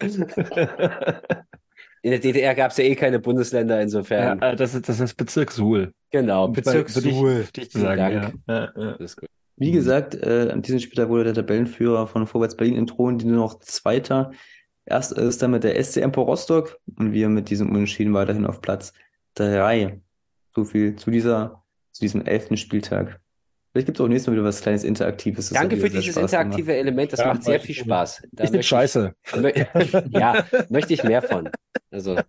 [2.02, 4.40] In der DDR gab es ja eh keine Bundesländer, ja, insofern.
[4.40, 5.92] äh, das ist, das ist Bezirk Suhl.
[6.10, 7.46] Genau, Bezirk Suhl.
[7.46, 8.34] Würde ich Vielen sagen, Dank.
[8.46, 8.54] ja.
[8.54, 8.90] Ja, ja.
[8.92, 9.28] Das ist gut.
[9.58, 13.36] Wie gesagt, äh, an diesem Spieltag wurde der Tabellenführer von Vorwärts Berlin entthront, die nur
[13.38, 14.30] noch Zweiter.
[14.86, 18.92] Erst ist damit der SC Empo Rostock und wir mit diesem Unentschieden weiterhin auf Platz
[19.34, 20.00] drei.
[20.54, 21.62] So viel zu dieser,
[21.92, 23.20] zu diesem elften Spieltag.
[23.72, 25.50] Vielleicht gibt es auch nächstes Mal wieder was kleines Interaktives.
[25.50, 28.22] Das Danke für dieses Spaß interaktive Element, das Ja, macht sehr viel ich- Spaß.
[28.32, 29.14] Da Ich bin scheiße.
[29.32, 31.50] mö- ja, möchte ich mehr von.
[31.90, 32.26] Also, gemacht.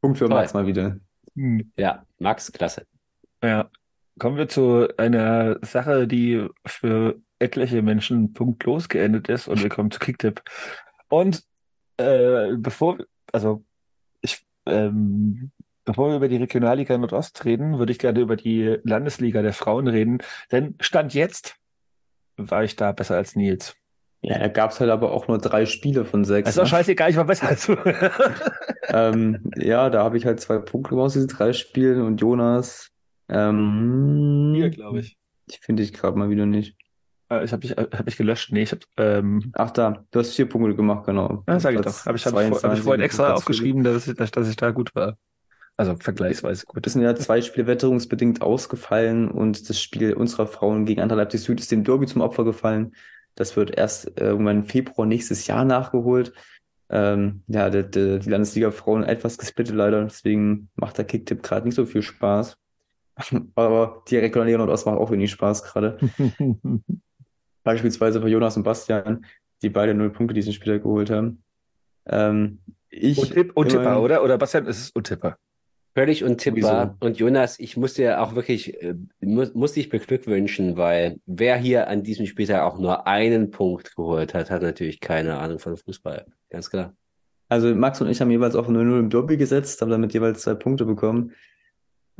[0.00, 0.36] Punkt für Toll.
[0.36, 0.96] Max mal wieder.
[1.76, 2.86] Ja, Max, klasse.
[3.42, 3.68] Ja.
[4.18, 9.90] Kommen wir zu einer Sache, die für etliche Menschen punktlos geendet ist und wir kommen
[9.90, 10.42] zu Kicktipp.
[11.08, 11.42] Und
[11.96, 12.98] äh, bevor,
[13.32, 13.64] also
[14.20, 15.50] ich Ähm,
[15.84, 19.88] bevor wir über die Regionalliga Nordost reden, würde ich gerne über die Landesliga der Frauen
[19.88, 20.18] reden.
[20.50, 21.56] Denn Stand jetzt
[22.36, 23.76] war ich da besser als Nils.
[24.22, 26.46] Ja, da gab es halt aber auch nur drei Spiele von sechs.
[26.46, 26.70] Das ist doch ne?
[26.70, 27.76] scheißegal, ich war besser als du.
[28.88, 32.90] ähm, ja, da habe ich halt zwei Punkte aus diesen drei Spielen und Jonas.
[33.28, 35.16] Ähm, Hier, glaube ich.
[35.48, 36.76] Ich finde ich gerade mal wieder nicht.
[37.30, 38.52] Äh, Ich habe mich, hab mich gelöscht.
[38.52, 41.44] Nee, ich habe ähm, Ach da, du hast vier Punkte gemacht, genau.
[41.46, 42.06] Ja, sag ich doch.
[42.06, 44.30] Habe ich, hab ich, vor, hab ich 22 vorhin extra Platz aufgeschrieben, dass ich, dass,
[44.30, 45.16] dass ich da gut war.
[45.76, 46.86] Also vergleichsweise gut.
[46.86, 51.40] Es sind ja zwei Spiele wetterungsbedingt ausgefallen und das Spiel unserer Frauen gegen Anderlecht Leipzig
[51.42, 52.94] Süd ist dem Derby zum Opfer gefallen.
[53.34, 56.32] Das wird erst äh, irgendwann im Februar nächstes Jahr nachgeholt.
[56.90, 61.74] Ähm, ja, der, die Landesliga Frauen etwas gesplittet leider, deswegen macht der Kicktipp gerade nicht
[61.74, 62.56] so viel Spaß.
[63.54, 65.98] Aber die Regionalliga Nordost macht auch wenig Spaß gerade.
[67.64, 69.24] Beispielsweise für Jonas und Bastian,
[69.62, 71.42] die beide null Punkte diesen Spieler geholt haben.
[72.06, 72.60] Ähm,
[72.90, 74.24] ich Untipp, Untipper, immerhin- oder?
[74.24, 75.38] Oder Bastian, ist es Untipper?
[75.96, 76.86] Völlig untippbar.
[76.86, 76.96] Sowieso.
[77.00, 81.88] Und Jonas, ich muss dir auch wirklich, äh, muss, muss dich beglückwünschen, weil wer hier
[81.88, 86.26] an diesem Spieltag auch nur einen Punkt geholt hat, hat natürlich keine Ahnung von Fußball.
[86.50, 86.94] Ganz klar.
[87.48, 90.54] Also Max und ich haben jeweils auf 0-0 im Derby gesetzt, haben damit jeweils zwei
[90.54, 91.32] Punkte bekommen.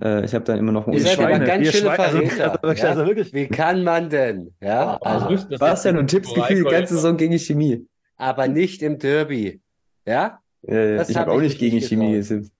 [0.01, 1.47] Äh, ich habe dann immer noch einen Ihr seid aber Unentschieden.
[1.47, 2.65] ganz wir schöne Schweine, also Verräter.
[2.65, 3.33] also also wirklich.
[3.33, 4.55] Wie kann man denn?
[4.61, 7.87] Ja, also, Also, das Bastian und Tipps gefühlt die ganze Saison gegen die Chemie.
[8.17, 9.61] aber nicht im Derby.
[10.07, 10.41] Ja?
[10.63, 12.51] Äh, Das ich hab habe auch ich nicht gegen nicht Chemie gesippt.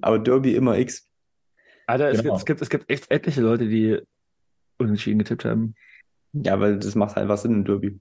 [0.00, 1.08] Aber Derby immer X.
[1.86, 2.34] Alter, es, Genau.
[2.34, 3.98] gibt, es, gibt, es gibt echt etliche Leute, die
[4.78, 5.74] unentschieden getippt haben.
[6.32, 7.98] Ja, weil das macht halt was Sinn im Derby.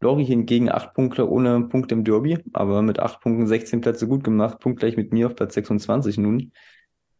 [0.00, 4.24] Lori hingegen acht Punkte ohne Punkte im Derby, aber mit acht Punkten 16 Plätze gut
[4.24, 6.52] gemacht, punktgleich mit mir auf Platz 26 nun.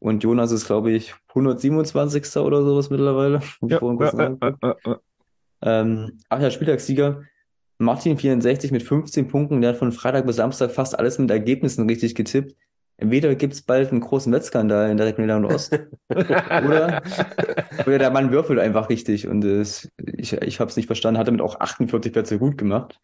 [0.00, 2.36] Und Jonas ist, glaube ich, 127.
[2.38, 3.40] oder sowas mittlerweile.
[3.62, 5.00] Ja, ja, ja.
[5.62, 7.22] Ähm, ach ja, Spieltagssieger.
[7.78, 9.60] Martin 64 mit 15 Punkten.
[9.60, 12.56] Der hat von Freitag bis Samstag fast alles mit Ergebnissen richtig getippt.
[12.96, 15.78] Entweder gibt's bald einen großen Wettskandal in der Regionalliga Ost
[16.10, 17.02] oder,
[17.86, 19.26] oder der Mann würfelt einfach richtig.
[19.26, 21.18] Und es, ich, ich habe es nicht verstanden.
[21.18, 23.00] Hat damit auch 48 Plätze gut gemacht.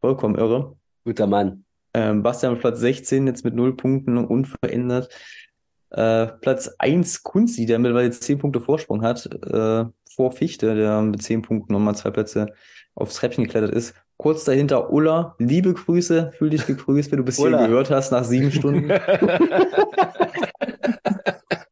[0.00, 0.76] Vollkommen irre.
[1.04, 1.64] Guter Mann.
[1.94, 5.08] Ähm, Bastian auf Platz 16 jetzt mit 0 Punkten unverändert.
[5.92, 11.22] Äh, Platz 1 Kunzi, der mittlerweile 10 Punkte Vorsprung hat, äh, vor Fichte, der mit
[11.22, 12.46] 10 Punkten nochmal zwei Plätze
[12.94, 13.94] aufs Treppchen geklettert ist.
[14.16, 17.66] Kurz dahinter Ulla, liebe Grüße, fühl dich gegrüßt, wenn du bis hier Ulla.
[17.66, 18.88] gehört hast nach sieben Stunden.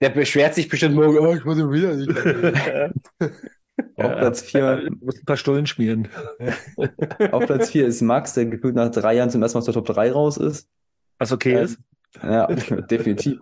[0.01, 2.11] Der beschwert sich bestimmt morgen, oh, ich wurde wieder nicht.
[3.97, 6.09] Auf Platz 4 Muss ein paar Stullen schmieren.
[7.33, 9.75] auf Platz 4 ist Max, der gefühlt nach drei Jahren zum ersten Mal aus der
[9.75, 10.69] Top 3 raus ist.
[11.19, 11.79] Was okay Ähm, ist.
[12.23, 12.47] Ja,
[12.91, 13.39] definitiv.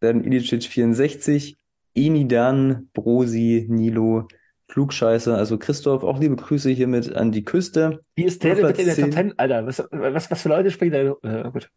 [0.00, 1.56] Dann Ilicic 64,
[1.94, 4.28] Enidan, Brosi, Nilo,
[4.68, 8.00] Flugscheiße, also Christoph, auch liebe Grüße hiermit an die Küste.
[8.16, 9.12] Wie ist der denn bitte in der Top 10?
[9.12, 9.38] 10?
[9.38, 11.44] Alter, was, was, was für Leute spielen da?
[11.46, 11.70] Äh, gut.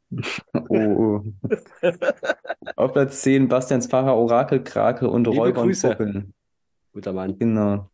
[0.70, 1.24] Oh, oh.
[2.76, 5.80] Auf Platz 10 Bastians Fahrer, Orakel, Krake und Räuber und.
[5.80, 6.34] Poppeln.
[6.94, 7.38] Guter Mann.
[7.38, 7.90] Genau.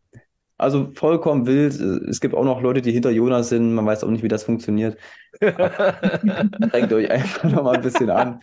[0.57, 1.73] Also vollkommen wild.
[1.73, 3.73] Es gibt auch noch Leute, die hinter Jonas sind.
[3.73, 4.97] Man weiß auch nicht, wie das funktioniert.
[5.35, 8.39] Strengt euch einfach noch mal ein bisschen an.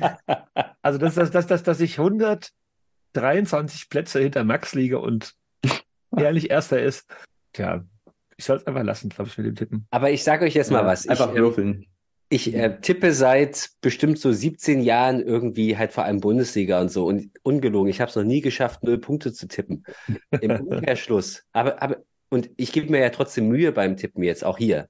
[0.83, 5.35] Also, dass, dass, dass, dass, dass ich 123 Plätze hinter Max liege und
[6.17, 7.07] ehrlich Erster ist,
[7.53, 7.85] tja,
[8.37, 9.87] ich soll es einfach lassen, glaube ich, mit dem Tippen.
[9.91, 11.07] Aber ich sage euch jetzt mal Ja, was.
[11.07, 11.87] Einfach ich, ähm, würfeln.
[12.33, 17.05] Ich äh, tippe seit bestimmt so 17 Jahren irgendwie halt vor allem Bundesliga und so
[17.05, 17.91] und ungelogen.
[17.91, 19.85] Ich habe es noch nie geschafft, null Punkte zu tippen.
[20.41, 21.43] Im Umkehrschluss.
[21.53, 21.97] Aber, aber,
[22.29, 24.89] und ich gebe mir ja trotzdem Mühe beim Tippen jetzt, auch hier.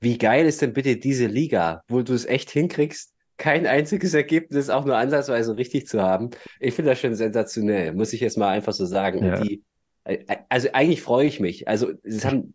[0.00, 4.70] Wie geil ist denn bitte diese Liga, wo du es echt hinkriegst, kein einziges Ergebnis
[4.70, 6.30] auch nur ansatzweise richtig zu haben?
[6.60, 9.22] Ich finde das schon sensationell, muss ich jetzt mal einfach so sagen.
[9.22, 9.40] Ja.
[9.42, 9.62] Die,
[10.04, 11.68] äh, also eigentlich freue ich mich.
[11.68, 12.54] Also es haben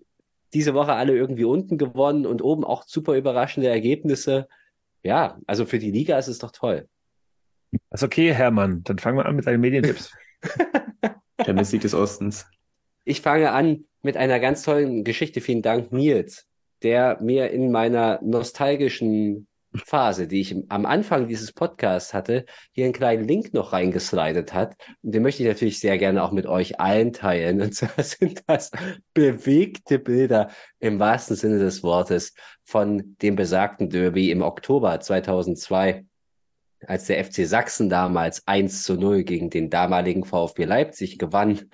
[0.54, 4.48] diese Woche alle irgendwie unten gewonnen und oben auch super überraschende Ergebnisse.
[5.04, 6.88] Ja, also für die Liga ist es doch toll.
[7.90, 8.84] Das ist okay, Hermann.
[8.84, 10.12] Dann fangen wir an mit deinen Medientipps.
[11.46, 12.46] Champions League des Ostens.
[13.04, 15.42] Ich fange an mit einer ganz tollen Geschichte.
[15.42, 16.48] Vielen Dank, Nils,
[16.82, 22.94] der mir in meiner nostalgischen Phase, die ich am Anfang dieses Podcasts hatte, hier einen
[22.94, 24.76] kleinen Link noch reingeslidet hat.
[25.02, 27.62] Und den möchte ich natürlich sehr gerne auch mit euch allen teilen.
[27.62, 28.72] Und zwar sind das
[29.14, 36.06] bewegte Bilder im wahrsten Sinne des Wortes von dem besagten Derby im Oktober 2002
[36.88, 41.70] als der FC Sachsen damals 1 zu 0 gegen den damaligen VfB Leipzig gewann.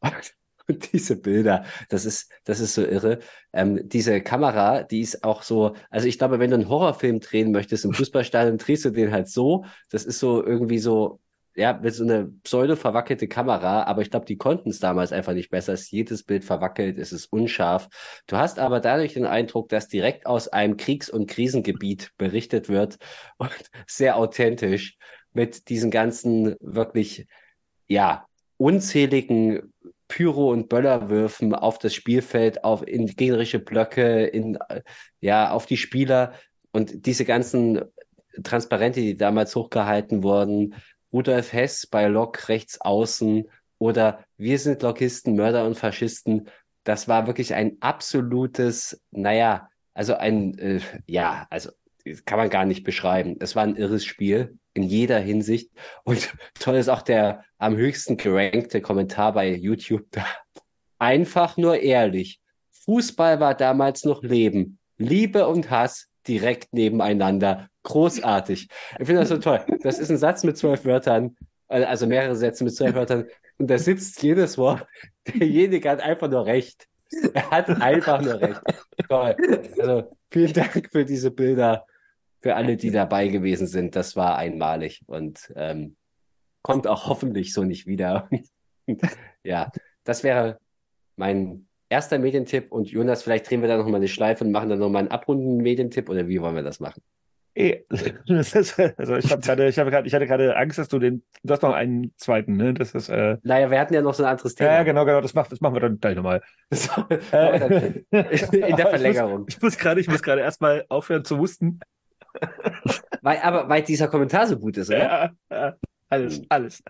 [0.00, 0.34] Und
[0.92, 3.18] diese Bilder, das ist, das ist so irre.
[3.52, 7.52] Ähm, diese Kamera, die ist auch so, also ich glaube, wenn du einen Horrorfilm drehen
[7.52, 9.64] möchtest im Fußballstadion, drehst du den halt so.
[9.90, 11.20] Das ist so irgendwie so,
[11.54, 15.34] ja, mit so einer pseudo verwackelte Kamera, aber ich glaube, die konnten es damals einfach
[15.34, 15.74] nicht besser.
[15.74, 17.88] Es ist jedes Bild verwackelt, es ist unscharf.
[18.26, 22.98] Du hast aber dadurch den Eindruck, dass direkt aus einem Kriegs- und Krisengebiet berichtet wird
[23.38, 23.50] und
[23.86, 24.96] sehr authentisch
[25.34, 27.26] mit diesen ganzen wirklich,
[27.88, 28.26] ja,
[28.56, 29.71] unzähligen
[30.12, 34.58] Pyro- und Böllerwürfen auf das Spielfeld, auf in gegnerische Blöcke, in,
[35.22, 36.34] ja, auf die Spieler
[36.70, 37.80] und diese ganzen
[38.42, 40.74] Transparente, die damals hochgehalten wurden,
[41.14, 46.48] Rudolf Hess bei Lok rechts außen oder wir sind Lokisten, Mörder und Faschisten.
[46.84, 51.70] Das war wirklich ein absolutes, naja, also ein, äh, ja, also
[52.26, 53.36] kann man gar nicht beschreiben.
[53.40, 55.70] Es war ein irres Spiel in jeder Hinsicht.
[56.04, 60.24] Und toll ist auch der am höchsten gerankte Kommentar bei YouTube da.
[60.98, 62.40] Einfach nur ehrlich.
[62.84, 64.78] Fußball war damals noch Leben.
[64.98, 67.68] Liebe und Hass direkt nebeneinander.
[67.84, 68.68] Großartig.
[68.98, 69.64] Ich finde das so toll.
[69.82, 71.36] Das ist ein Satz mit zwölf Wörtern,
[71.68, 73.26] äh, also mehrere Sätze mit zwölf Wörtern.
[73.58, 74.86] Und da sitzt jedes Wort.
[75.26, 76.86] Derjenige hat einfach nur recht.
[77.34, 78.60] Er hat einfach nur recht.
[79.08, 79.36] Toll.
[79.78, 81.84] Also vielen Dank für diese Bilder,
[82.42, 83.96] für alle, die dabei gewesen sind.
[83.96, 85.96] Das war einmalig und ähm,
[86.62, 88.28] kommt auch hoffentlich so nicht wieder.
[89.44, 89.70] ja,
[90.04, 90.58] das wäre
[91.16, 92.72] mein erster Medientipp.
[92.72, 95.58] Und Jonas, vielleicht drehen wir da nochmal eine Schleife und machen dann nochmal einen abrunden
[95.58, 97.00] Medientipp oder wie wollen wir das machen?
[97.54, 101.22] Eh, also ich habe gerade, ich habe gerade, ich hatte gerade Angst, dass du den,
[101.42, 102.72] du hast noch einen zweiten, ne?
[102.72, 103.10] Das ist.
[103.10, 104.70] Äh, naja, wir hatten ja noch so ein anderes Thema.
[104.70, 105.20] Ja, genau, genau.
[105.20, 106.40] Das, macht, das machen wir dann gleich nochmal.
[107.32, 109.44] äh, in der Verlängerung.
[109.48, 111.80] Ich muss, gerade, ich muss gerade erstmal aufhören zu husten.
[113.22, 114.98] Weil, aber weil dieser Kommentar so gut ist, oder?
[114.98, 115.76] Ja, ja
[116.08, 116.82] alles, alles.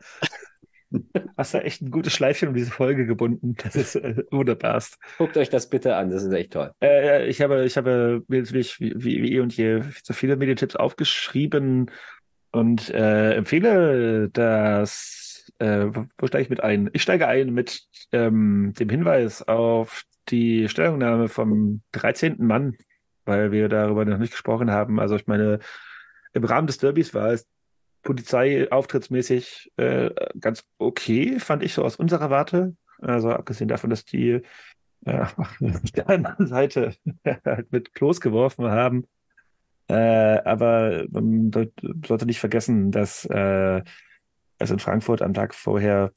[1.37, 3.55] Hast du echt ein gutes Schleifchen um diese Folge gebunden.
[3.63, 4.99] Das ist äh, wunderbarst.
[5.19, 6.73] Guckt euch das bitte an, das ist echt toll.
[6.83, 10.37] Äh, ich habe, ich habe mir natürlich wie, wie, wie eh und je so viele
[10.37, 11.91] Medientipps aufgeschrieben
[12.51, 15.51] und äh, empfehle das.
[15.59, 15.87] Äh,
[16.19, 16.91] wo steige ich mit ein?
[16.93, 22.37] Ich steige ein mit ähm, dem Hinweis auf die Stellungnahme vom 13.
[22.39, 22.77] Mann,
[23.25, 25.01] weil wir darüber noch nicht gesprochen haben.
[25.01, 25.59] Also ich meine,
[26.33, 27.47] im Rahmen des Derbys war es
[28.03, 32.77] Polizeiauftrittsmäßig äh, ganz okay, fand ich so aus unserer Warte.
[33.01, 34.43] Also abgesehen davon, dass die
[35.05, 36.95] äh, auf der anderen Seite
[37.45, 39.07] halt mit Klos geworfen haben.
[39.89, 41.51] Äh, aber man
[42.07, 43.83] sollte nicht vergessen, dass äh,
[44.59, 46.13] es in Frankfurt am Tag vorher,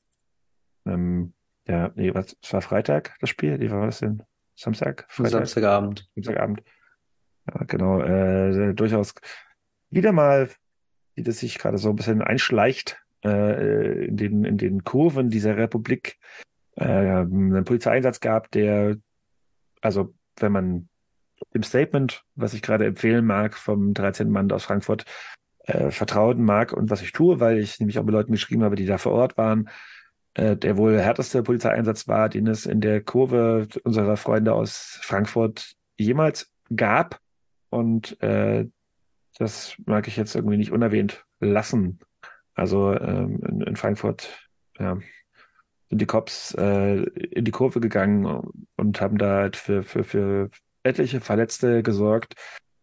[0.85, 1.33] ähm,
[1.67, 3.59] ja, nee, was, es war Freitag das Spiel?
[3.59, 4.23] Wie war das denn?
[4.55, 5.05] Samstag?
[5.09, 5.31] Freitag?
[5.31, 6.09] Samstagabend.
[6.15, 6.63] Samstagabend.
[7.47, 9.13] Ja, genau, äh, durchaus
[9.89, 10.49] wieder mal
[11.15, 15.57] wie das sich gerade so ein bisschen einschleicht äh, in, den, in den Kurven dieser
[15.57, 16.17] Republik,
[16.75, 18.97] äh, einen Polizeieinsatz gab, der,
[19.81, 20.89] also wenn man
[21.53, 24.29] im Statement, was ich gerade empfehlen mag, vom 13.
[24.29, 25.05] Mann aus Frankfurt,
[25.63, 28.75] äh, vertrauen mag und was ich tue, weil ich nämlich auch mit Leuten geschrieben habe,
[28.75, 29.69] die da vor Ort waren,
[30.35, 35.75] äh, der wohl härteste Polizeieinsatz war, den es in der Kurve unserer Freunde aus Frankfurt
[35.97, 37.19] jemals gab.
[37.69, 38.67] Und äh,
[39.37, 41.99] das mag ich jetzt irgendwie nicht unerwähnt lassen.
[42.53, 44.97] Also ähm, in, in Frankfurt ja,
[45.89, 48.25] sind die Cops äh, in die Kurve gegangen
[48.77, 50.49] und haben da halt für, für, für
[50.83, 52.35] etliche Verletzte gesorgt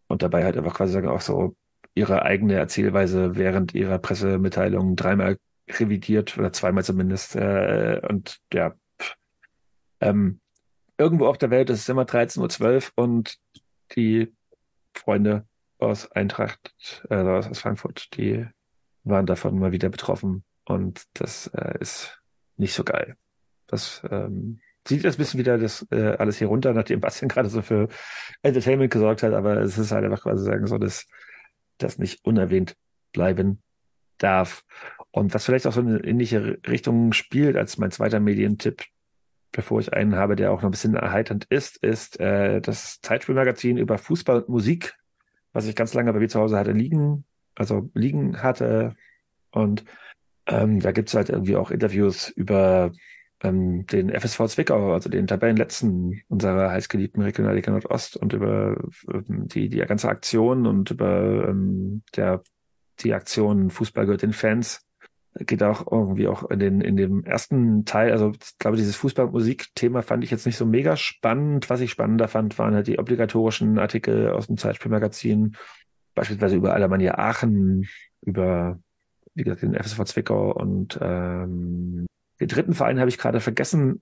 [0.07, 1.55] und dabei halt einfach quasi auch so
[1.95, 5.37] ihre eigene Erzählweise während ihrer Pressemitteilung dreimal
[5.69, 7.35] revidiert oder zweimal zumindest.
[7.35, 8.73] Äh, und ja,
[10.01, 10.39] ähm,
[10.97, 13.37] irgendwo auf der Welt ist es immer 13.12 Uhr und
[13.95, 14.33] die
[14.93, 15.45] Freunde
[15.77, 16.73] aus Eintracht,
[17.09, 18.45] äh, aus Frankfurt, die
[19.03, 22.21] waren davon mal wieder betroffen und das äh, ist
[22.57, 23.17] nicht so geil.
[23.67, 27.49] Das ähm, sieht jetzt ein bisschen wieder das äh, alles hier runter, nachdem Bastian gerade
[27.49, 27.89] so für
[28.41, 31.07] Entertainment gesorgt hat, aber es ist halt einfach quasi sagen so, dass
[31.77, 32.75] das nicht unerwähnt
[33.11, 33.61] bleiben
[34.17, 34.63] darf.
[35.11, 38.83] Und was vielleicht auch so eine ähnliche Richtung spielt als mein zweiter Medientipp,
[39.53, 43.77] bevor ich einen habe, der auch noch ein bisschen erheiternd ist, ist äh, das Zeitspielmagazin
[43.77, 44.95] über Fußball und Musik
[45.53, 47.23] was ich ganz lange bei mir zu Hause hatte liegen,
[47.55, 48.95] also liegen hatte.
[49.51, 49.85] Und
[50.47, 52.91] ähm, da gibt's halt irgendwie auch Interviews über
[53.41, 58.75] ähm, den FSV Zwickau, also den Tabellenletzten unserer heißgeliebten Regionalliga Nordost und über
[59.13, 62.41] ähm, die, die ganze Aktion und über ähm, der,
[62.99, 64.85] die Aktion Fußball gehört den Fans
[65.39, 70.03] geht auch irgendwie auch in den in dem ersten Teil, also ich glaube, dieses Fußball-Musik-Thema
[70.03, 71.69] fand ich jetzt nicht so mega spannend.
[71.69, 75.55] Was ich spannender fand, waren halt die obligatorischen Artikel aus dem Zeitspielmagazin,
[76.13, 77.87] beispielsweise über Alemannia Aachen,
[78.21, 78.79] über
[79.35, 82.05] wie gesagt den FSV Zwickau und ähm,
[82.39, 84.01] den dritten Verein habe ich gerade vergessen,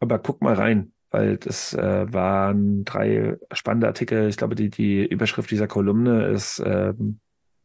[0.00, 4.28] aber guck mal rein, weil das äh, waren drei spannende Artikel.
[4.28, 7.20] Ich glaube, die die Überschrift dieser Kolumne ist ähm,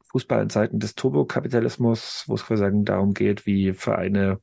[0.09, 4.39] Fußball in Zeiten des Turbokapitalismus, wo es quasi darum geht, wie Vereine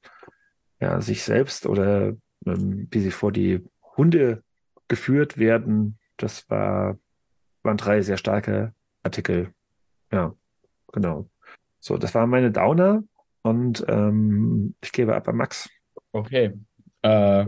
[0.80, 2.14] ja, sich selbst oder
[2.46, 3.64] ähm, wie sie vor die
[3.96, 4.42] Hunde
[4.88, 5.98] geführt werden.
[6.16, 6.98] Das war,
[7.62, 9.52] waren drei sehr starke Artikel.
[10.12, 10.34] Ja,
[10.92, 11.28] genau.
[11.80, 13.02] So, das waren meine Downer
[13.42, 15.68] und ähm, ich gebe ab an Max.
[16.12, 16.52] Okay.
[17.02, 17.46] Äh,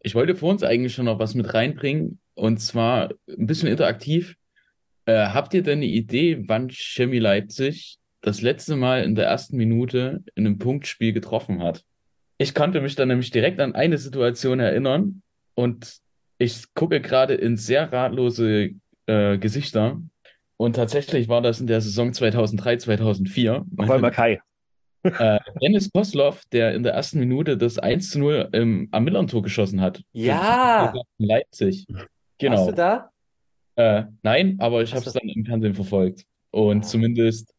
[0.00, 4.36] ich wollte vor uns eigentlich schon noch was mit reinbringen und zwar ein bisschen interaktiv.
[5.06, 9.56] Äh, habt ihr denn eine Idee, wann Chemie Leipzig das letzte Mal in der ersten
[9.56, 11.84] Minute in einem Punktspiel getroffen hat?
[12.38, 15.22] Ich konnte mich dann nämlich direkt an eine Situation erinnern
[15.54, 15.96] und
[16.38, 18.70] ich gucke gerade in sehr ratlose
[19.06, 20.02] äh, Gesichter.
[20.58, 23.64] Und tatsächlich war das in der Saison 2003, 2004.
[23.76, 24.40] Auf einmal Kai.
[25.02, 29.42] Äh, Dennis Koslov, der in der ersten Minute das 1 zu 0 im, am Millern-Tor
[29.42, 30.02] geschossen hat.
[30.12, 30.92] Ja.
[31.18, 31.86] In Leipzig.
[32.38, 32.56] Genau.
[32.56, 33.10] Warst du da?
[33.76, 36.24] Äh, nein, aber ich habe es dann im Fernsehen verfolgt.
[36.50, 37.54] Und zumindest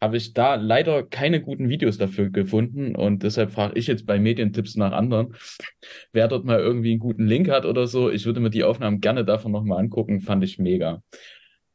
[0.00, 2.96] habe ich da leider keine guten Videos dafür gefunden.
[2.96, 5.34] Und deshalb frage ich jetzt bei Medientipps nach anderen,
[6.12, 8.10] wer dort mal irgendwie einen guten Link hat oder so.
[8.10, 10.20] Ich würde mir die Aufnahmen gerne davon nochmal angucken.
[10.20, 11.02] Fand ich mega.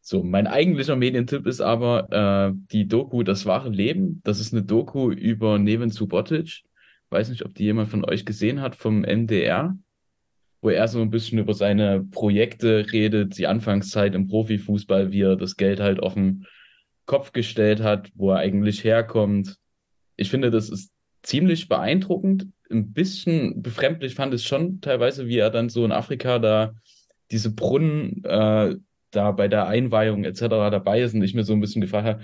[0.02, 4.22] So, mein eigentlicher Medientipp ist aber äh, die Doku Das wahre Leben.
[4.24, 6.64] Das ist eine Doku über Neven Subotic.
[7.10, 9.78] Weiß nicht, ob die jemand von euch gesehen hat vom NDR,
[10.66, 15.35] wo er so ein bisschen über seine Projekte redet, die Anfangszeit im Profifußball, wie er
[15.35, 16.48] das Geld halt auf den
[17.06, 19.58] Kopf gestellt hat, wo er eigentlich herkommt.
[20.16, 22.48] Ich finde, das ist ziemlich beeindruckend.
[22.72, 26.74] Ein bisschen befremdlich fand es schon teilweise, wie er dann so in Afrika da
[27.30, 28.76] diese Brunnen äh,
[29.11, 30.48] da bei der Einweihung etc.
[30.72, 32.24] dabei ist und ich mir so ein bisschen gefragt habe,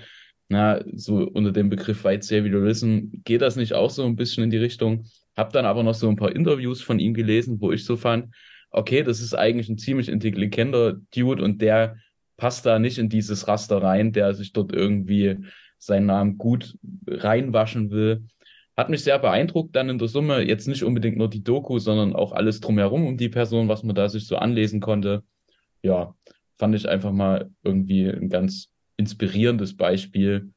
[0.49, 4.49] na, so unter dem Begriff White Saviorism, geht das nicht auch so ein bisschen in
[4.49, 5.05] die Richtung?
[5.35, 8.33] Hab dann aber noch so ein paar Interviews von ihm gelesen, wo ich so fand,
[8.71, 11.97] okay, das ist eigentlich ein ziemlich intelligenter Dude und der
[12.37, 15.37] passt da nicht in dieses Raster rein, der sich dort irgendwie
[15.77, 16.77] seinen Namen gut
[17.07, 18.25] reinwaschen will.
[18.77, 22.15] Hat mich sehr beeindruckt dann in der Summe, jetzt nicht unbedingt nur die Doku, sondern
[22.15, 25.23] auch alles drumherum um die Person, was man da sich so anlesen konnte.
[25.83, 26.15] Ja,
[26.55, 30.51] fand ich einfach mal irgendwie ein ganz inspirierendes Beispiel.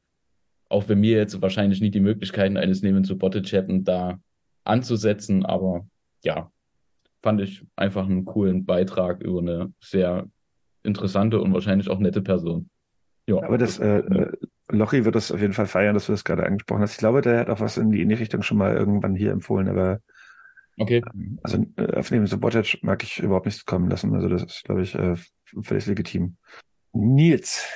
[0.69, 4.19] Auch wenn wir jetzt wahrscheinlich nicht die Möglichkeiten eines Nehmen zu hätten, da
[4.65, 5.87] anzusetzen, aber
[6.23, 6.51] ja,
[7.21, 10.27] fand ich einfach einen coolen Beitrag über eine sehr
[10.83, 12.69] interessante und wahrscheinlich auch nette Person.
[13.27, 14.31] Ja, Aber das, äh, äh,
[14.69, 16.93] Lochi wird das auf jeden Fall feiern, dass du das gerade angesprochen hast.
[16.93, 19.31] Ich glaube, der hat auch was in die, in die Richtung schon mal irgendwann hier
[19.31, 20.01] empfohlen, aber
[20.77, 21.01] okay.
[21.13, 24.13] ähm, also äh, auf neben Subotic mag ich überhaupt nichts kommen lassen.
[24.13, 25.15] Also das ist, glaube ich, äh,
[25.63, 26.37] völlig legitim.
[26.93, 27.67] Nils.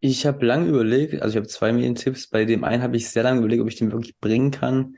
[0.00, 2.28] Ich habe lange überlegt, also ich habe zwei Medientipps.
[2.28, 4.96] Bei dem einen habe ich sehr lange überlegt, ob ich den wirklich bringen kann.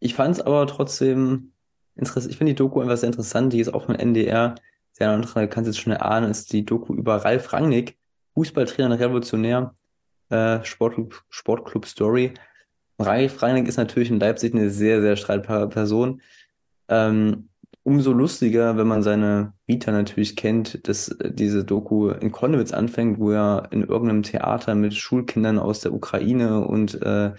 [0.00, 1.52] Ich fand es aber trotzdem
[1.94, 2.32] interessant.
[2.32, 3.52] Ich finde die Doku einfach sehr interessant.
[3.52, 4.56] Die ist auch von NDR.
[4.92, 7.96] Sehr andere, kannst jetzt schon erahnen, ist die Doku über Ralf Rangnick,
[8.34, 9.74] Fußballtrainer und Revolutionär,
[10.30, 12.34] äh, Sportclub, Sportclub Story.
[12.98, 16.20] Ralf Rangnick ist natürlich in Leipzig eine sehr, sehr streitbare Person.
[16.88, 17.48] Ähm,
[17.82, 23.18] umso lustiger, wenn man seine Vita natürlich kennt, dass äh, diese Doku in Konnewitz anfängt,
[23.18, 27.32] wo er in irgendeinem Theater mit Schulkindern aus der Ukraine und äh,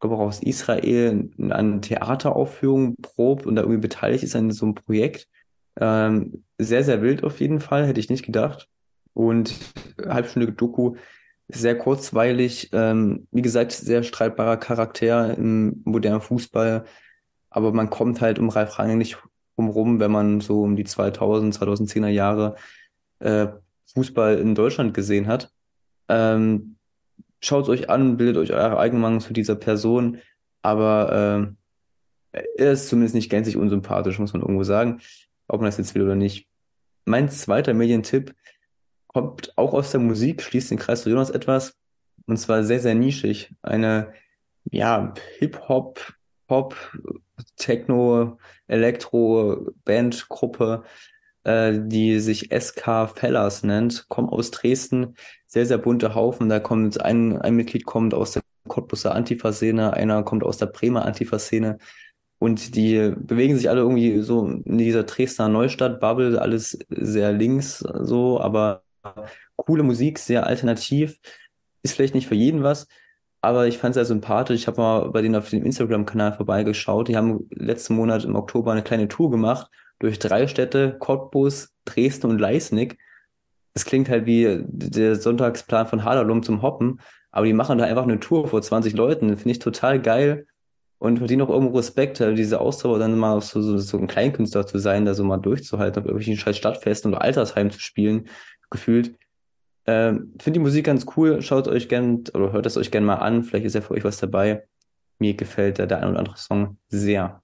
[0.00, 4.66] glaube auch aus Israel in einer Theateraufführung probt und da irgendwie beteiligt ist an so
[4.66, 5.28] einem Projekt.
[5.80, 8.68] Ähm, sehr, sehr wild auf jeden Fall, hätte ich nicht gedacht.
[9.14, 9.54] Und
[10.06, 10.96] halbstündige Doku,
[11.48, 16.84] sehr kurzweilig, ähm, wie gesagt, sehr streitbarer Charakter im modernen Fußball.
[17.50, 19.18] Aber man kommt halt um Ralf Rangnick nicht
[19.56, 22.56] rum, wenn man so um die 2000, 2010er Jahre
[23.18, 23.48] äh,
[23.94, 25.50] Fußball in Deutschland gesehen hat.
[26.08, 26.76] Ähm,
[27.40, 30.18] Schaut es euch an, bildet euch eure eigene Meinung zu dieser Person,
[30.62, 31.54] aber
[32.32, 35.00] äh, er ist zumindest nicht gänzlich unsympathisch, muss man irgendwo sagen,
[35.46, 36.48] ob man das jetzt will oder nicht.
[37.04, 38.34] Mein zweiter Medientipp
[39.06, 41.78] kommt auch aus der Musik, schließt den Kreis zu Jonas etwas,
[42.26, 43.54] und zwar sehr, sehr nischig.
[43.62, 44.12] Eine,
[44.70, 46.12] ja, Hip-Hop,
[46.46, 46.76] Pop,
[47.56, 50.84] Techno, Elektro, Bandgruppe,
[51.44, 55.14] äh, die sich SK Fellers nennt, kommen aus Dresden,
[55.46, 56.48] sehr, sehr bunte Haufen.
[56.48, 61.04] Da kommt ein, ein Mitglied kommt aus der Cottbusser Antifa-Szene, einer kommt aus der Bremer
[61.04, 61.78] Antifa-Szene.
[62.38, 68.40] Und die bewegen sich alle irgendwie so in dieser Dresdner Neustadt-Bubble, alles sehr links, so,
[68.40, 68.82] aber
[69.56, 71.18] coole Musik, sehr alternativ.
[71.82, 72.86] Ist vielleicht nicht für jeden was,
[73.40, 74.60] aber ich fand es sehr sympathisch.
[74.60, 77.08] Ich habe mal bei denen auf dem Instagram-Kanal vorbeigeschaut.
[77.08, 82.30] Die haben letzten Monat im Oktober eine kleine Tour gemacht durch drei Städte, Cottbus, Dresden
[82.30, 82.98] und Leisnig.
[83.74, 88.04] Das klingt halt wie der Sonntagsplan von Haderlum zum Hoppen, aber die machen da einfach
[88.04, 89.36] eine Tour vor 20 Leuten.
[89.36, 90.46] Finde ich total geil
[90.98, 94.66] und verdienen auch irgendwo Respekt, halt diese Ausdauer dann mal so, so, so ein Kleinkünstler
[94.66, 98.28] zu sein, da so mal durchzuhalten, auf irgendwelchen scheiß Stadtfesten oder Altersheim zu spielen,
[98.70, 99.16] gefühlt.
[99.86, 101.40] Ähm, Finde die Musik ganz cool.
[101.40, 103.44] Schaut euch gern oder hört es euch gern mal an.
[103.44, 104.66] Vielleicht ist ja für euch was dabei.
[105.18, 107.42] Mir gefällt der, der ein oder andere Song sehr.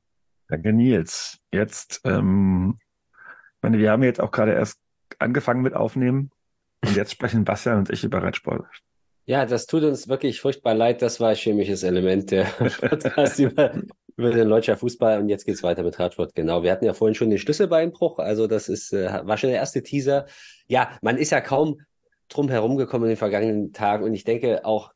[0.48, 1.38] Danke, Nils.
[1.54, 4.80] Jetzt, ähm, ich meine, wir haben jetzt auch gerade erst
[5.20, 6.30] angefangen mit Aufnehmen
[6.84, 8.66] und jetzt sprechen Bastian und ich über Radsport.
[9.26, 11.00] Ja, das tut uns wirklich furchtbar leid.
[11.00, 12.44] Das war ein chemisches Element der
[12.80, 13.72] Podcast über,
[14.16, 16.34] über den deutschen Fußball und jetzt geht's weiter mit Radsport.
[16.34, 16.62] Genau.
[16.64, 18.18] Wir hatten ja vorhin schon den Schlüsselbeinbruch.
[18.18, 20.26] Also das ist, äh, war schon der erste Teaser.
[20.66, 21.80] Ja, man ist ja kaum
[22.28, 24.92] drum herumgekommen in den vergangenen Tagen und ich denke auch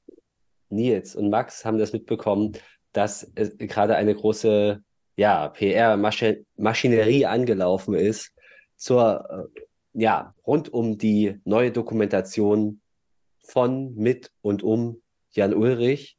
[0.70, 2.52] Nils und Max haben das mitbekommen,
[2.92, 4.82] dass äh, gerade eine große
[5.18, 8.32] ja, PR-Maschinerie angelaufen ist
[8.76, 9.60] zur, äh,
[9.92, 12.80] ja, rund um die neue Dokumentation
[13.40, 16.16] von, mit und um Jan Ulrich,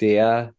[0.00, 0.52] der,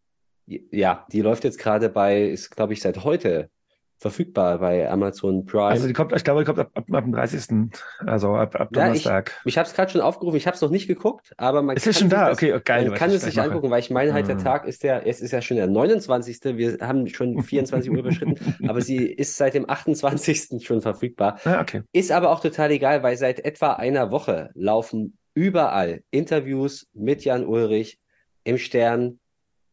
[0.46, 3.50] ja, die läuft jetzt gerade bei, ist, glaube ich, seit heute
[3.98, 5.64] verfügbar bei Amazon Prime.
[5.68, 7.70] Also die kommt, ich glaube, die kommt ab, ab, ab dem 30.
[8.06, 9.32] Also ab, ab Ja, Donnerstag.
[9.44, 11.76] ich ich habe es gerade schon aufgerufen, ich habe es noch nicht geguckt, aber man
[11.76, 12.28] Ist es kann schon da?
[12.28, 13.46] das, Okay, geil, man kann es sich mache.
[13.48, 14.42] angucken, weil ich meine halt, der Ah.
[14.42, 16.38] Tag ist der, es ist ja schon der 29.
[16.58, 18.36] Wir haben schon 24 Uhr überschritten,
[18.68, 20.62] aber sie ist seit dem 28.
[20.64, 21.38] schon verfügbar.
[21.44, 21.82] Ah, okay.
[21.92, 27.46] Ist aber auch total egal, weil seit etwa einer Woche laufen überall Interviews mit Jan
[27.46, 27.98] Ulrich
[28.44, 29.18] im Stern,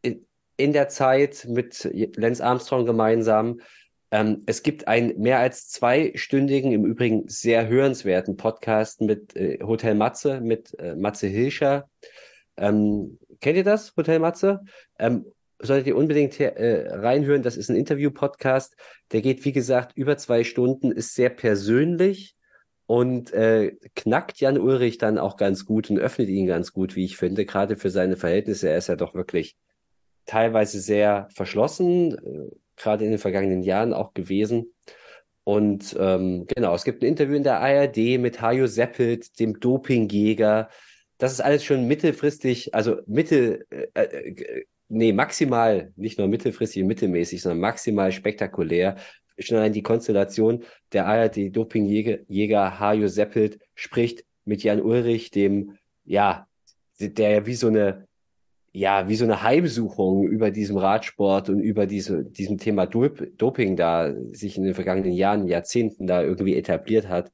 [0.02, 0.26] in,
[0.58, 3.60] in der Zeit mit Lance Armstrong gemeinsam.
[4.14, 9.96] Ähm, es gibt einen mehr als zweistündigen, im Übrigen sehr hörenswerten Podcast mit äh, Hotel
[9.96, 11.90] Matze, mit äh, Matze Hilscher.
[12.56, 14.62] Ähm, kennt ihr das, Hotel Matze?
[15.00, 15.26] Ähm,
[15.58, 17.42] solltet ihr unbedingt äh, reinhören.
[17.42, 18.76] Das ist ein Interview-Podcast.
[19.14, 22.36] Der geht, wie gesagt, über zwei Stunden, ist sehr persönlich
[22.86, 27.06] und äh, knackt Jan Ulrich dann auch ganz gut und öffnet ihn ganz gut, wie
[27.06, 28.70] ich finde, gerade für seine Verhältnisse.
[28.70, 29.58] Er ist ja doch wirklich
[30.28, 34.74] teilweise sehr verschlossen, äh, gerade in den vergangenen Jahren auch gewesen.
[35.44, 40.70] Und ähm, genau, es gibt ein Interview in der ARD mit Hajo Seppelt, dem Dopingjäger.
[41.18, 47.42] Das ist alles schon mittelfristig, also mittel, äh, äh, nee, maximal, nicht nur mittelfristig mittelmäßig,
[47.42, 48.96] sondern maximal spektakulär.
[49.38, 56.48] Schon allein die Konstellation der ARD-Dopingjäger Jäger Hajo Seppelt spricht mit Jan Ulrich, dem, ja,
[57.00, 58.08] der ja wie so eine,
[58.74, 63.76] ja, wie so eine Heimsuchung über diesem Radsport und über diese, diesem Thema Dop Doping
[63.76, 67.32] da sich in den vergangenen Jahren, Jahrzehnten da irgendwie etabliert hat.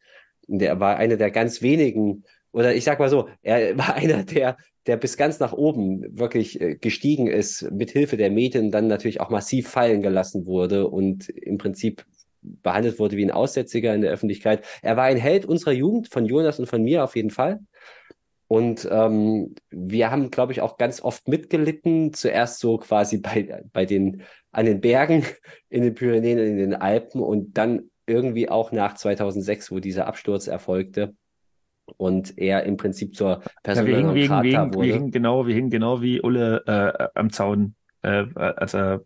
[0.48, 4.24] Und er war einer der ganz wenigen, oder ich sag mal so, er war einer
[4.24, 8.88] der, der bis ganz nach oben wirklich äh, gestiegen ist, mit Hilfe der Medien dann
[8.88, 12.06] natürlich auch massiv fallen gelassen wurde und im Prinzip
[12.42, 14.66] behandelt wurde wie ein Aussätziger in der Öffentlichkeit.
[14.82, 17.60] Er war ein Held unserer Jugend, von Jonas und von mir auf jeden Fall.
[18.50, 22.14] Und ähm, wir haben, glaube ich, auch ganz oft mitgelitten.
[22.14, 25.24] Zuerst so quasi bei, bei den, an den Bergen
[25.70, 30.48] in den Pyrenäen in den Alpen und dann irgendwie auch nach 2006, wo dieser Absturz
[30.48, 31.14] erfolgte
[31.98, 34.74] und er im Prinzip zur Ja, Person wir hingen, non wir hingen, wir grata hingen,
[34.74, 34.94] wir wurde.
[34.94, 39.04] hingen genau, wir hingen genau wie Ulle äh, am Zaun, äh, als er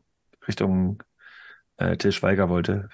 [0.48, 1.04] Richtung
[1.76, 2.88] äh, Till Schweiger wollte.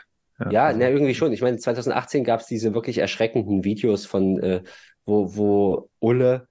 [0.50, 1.32] Ja, also- na, irgendwie schon.
[1.32, 4.64] Ich meine, 2018 gab es diese wirklich erschreckenden Videos von, äh,
[5.10, 6.48] wo, wo Ulle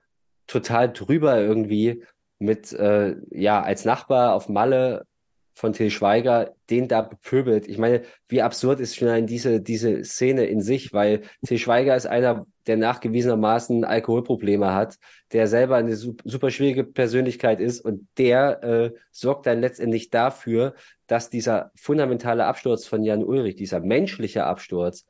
[0.47, 2.03] total drüber irgendwie
[2.39, 5.07] mit, äh, ja, als Nachbar auf Malle
[5.55, 7.67] von Till Schweiger, den da bepöbelt.
[7.67, 12.07] Ich meine, wie absurd ist schon diese, diese Szene in sich, weil Till Schweiger ist
[12.07, 14.99] einer, der nachgewiesenermaßen Alkoholprobleme hat,
[15.33, 20.75] der selber eine su- super schwierige Persönlichkeit ist und der äh, sorgt dann letztendlich dafür,
[21.09, 25.07] dass dieser fundamentale Absturz von Jan Ulrich, dieser menschliche Absturz,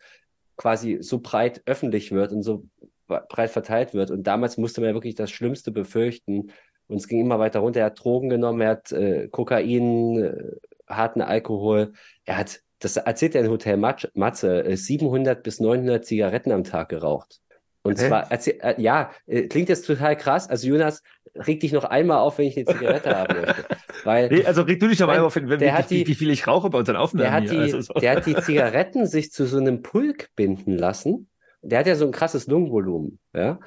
[0.57, 2.65] quasi so breit öffentlich wird und so
[3.09, 4.11] breit verteilt wird.
[4.11, 6.53] Und damals musste man ja wirklich das Schlimmste befürchten.
[6.87, 7.81] Und es ging immer weiter runter.
[7.81, 10.53] Er hat Drogen genommen, er hat äh, Kokain, äh,
[10.89, 11.93] harten Alkohol.
[12.25, 16.89] Er hat, das erzählt er in Hotel Matze, äh, 700 bis 900 Zigaretten am Tag
[16.89, 17.41] geraucht.
[17.83, 18.09] Und Hä?
[18.09, 20.49] zwar, erzähl, äh, ja, äh, klingt jetzt total krass.
[20.49, 21.03] Also Jonas,
[21.35, 23.65] reg dich noch einmal auf, wenn ich eine Zigarette haben möchte.
[24.05, 26.07] Weil Nee, also reg du dich Nein, einmal auf, wenn, wenn, der wie, hat die-
[26.07, 27.51] wie viel ich rauche bei unseren der Aufnahmen hat, hier.
[27.53, 27.93] die, Also so.
[27.95, 31.29] der hat die Zigaretten sich zu so einem Pulk binden lassen.
[31.63, 33.61] Der hat ja so ein krasses Lungenvolumen, ja.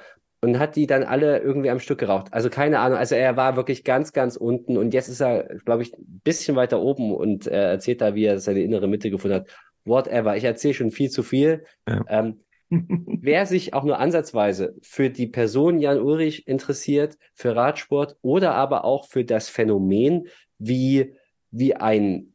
[0.44, 2.32] Und hat die dann alle irgendwie am Stück geraucht.
[2.32, 2.98] Also keine Ahnung.
[2.98, 6.56] Also er war wirklich ganz, ganz unten und jetzt ist er, glaube ich, ein bisschen
[6.56, 9.48] weiter oben und er erzählt da, wie er seine innere Mitte gefunden hat.
[9.84, 10.36] Whatever.
[10.36, 11.64] Ich erzähle schon viel zu viel.
[11.88, 12.04] Ja.
[12.08, 12.40] Ähm,
[13.20, 18.84] wer sich auch nur ansatzweise für die Person Jan Ulrich interessiert, für Radsport oder aber
[18.84, 21.14] auch für das Phänomen, wie,
[21.50, 22.32] wie ein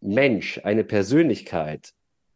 [0.00, 1.92] Mensch, eine Persönlichkeit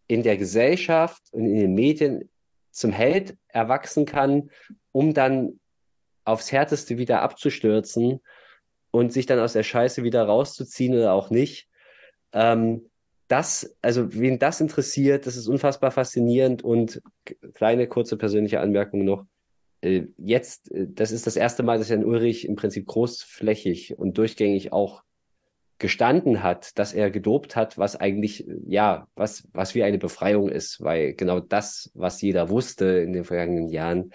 [0.08, 2.28] in der Gesellschaft und in den Medien
[2.76, 4.50] zum Held erwachsen kann,
[4.92, 5.60] um dann
[6.24, 8.20] aufs Härteste wieder abzustürzen
[8.90, 11.68] und sich dann aus der Scheiße wieder rauszuziehen oder auch nicht.
[12.32, 12.90] Ähm,
[13.28, 17.02] das, also wen das interessiert, das ist unfassbar faszinierend und
[17.54, 19.24] kleine kurze persönliche Anmerkung noch.
[19.80, 24.18] äh, jetzt, äh, das ist das erste Mal, dass Jan Ulrich im Prinzip großflächig und
[24.18, 25.02] durchgängig auch
[25.78, 30.82] gestanden hat, dass er gedopt hat, was eigentlich, ja, was, was wie eine Befreiung ist,
[30.82, 34.12] weil genau das, was jeder wusste in den vergangenen Jahren,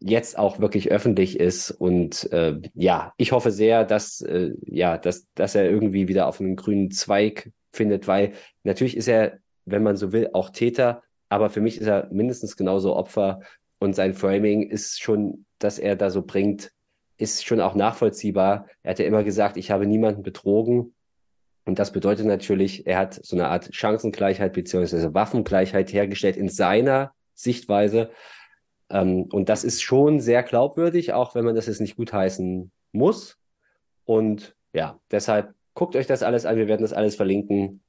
[0.00, 1.70] jetzt auch wirklich öffentlich ist.
[1.70, 6.40] Und äh, ja, ich hoffe sehr, dass, äh, ja, dass, dass er irgendwie wieder auf
[6.40, 8.32] einen grünen Zweig findet, weil
[8.64, 12.56] natürlich ist er, wenn man so will, auch Täter, aber für mich ist er mindestens
[12.56, 13.40] genauso Opfer
[13.78, 16.72] und sein Framing ist schon, dass er da so bringt,
[17.20, 18.66] ist schon auch nachvollziehbar.
[18.82, 20.94] Er hat ja immer gesagt, ich habe niemanden betrogen.
[21.64, 27.12] Und das bedeutet natürlich, er hat so eine Art Chancengleichheit beziehungsweise Waffengleichheit hergestellt in seiner
[27.34, 28.10] Sichtweise.
[28.88, 33.38] Ähm, und das ist schon sehr glaubwürdig, auch wenn man das jetzt nicht gutheißen muss.
[34.04, 36.56] Und ja, deshalb guckt euch das alles an.
[36.56, 37.82] Wir werden das alles verlinken.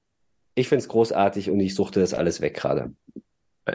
[0.54, 2.94] Ich finde es großartig und ich suchte das alles weg gerade.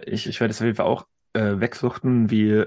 [0.04, 2.64] Ich, ich werde es auf jeden Fall auch äh, wegsuchten, wie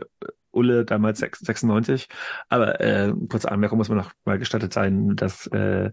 [0.60, 2.08] Ulle damals 96.
[2.50, 5.92] Aber äh, kurze Anmerkung muss man noch mal gestattet sein, dass äh,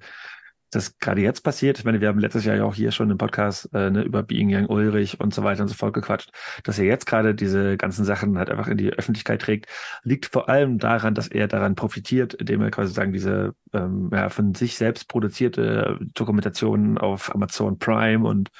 [0.71, 1.79] das gerade jetzt passiert.
[1.79, 4.23] Ich meine, wir haben letztes Jahr ja auch hier schon im Podcast äh, ne, über
[4.23, 6.31] Being Young Ulrich und so weiter und so fort gequatscht,
[6.65, 9.67] dass er jetzt gerade diese ganzen Sachen halt einfach in die Öffentlichkeit trägt,
[10.03, 14.29] liegt vor allem daran, dass er daran profitiert, indem er quasi sagen, diese ähm, ja,
[14.29, 18.51] von sich selbst produzierte Dokumentationen auf Amazon Prime und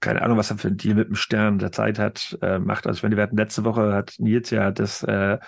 [0.00, 2.86] keine Ahnung, was er für ein Deal mit dem Stern der Zeit hat, äh, macht.
[2.86, 5.38] Also ich meine, wir hatten letzte Woche hat Nils ja das äh,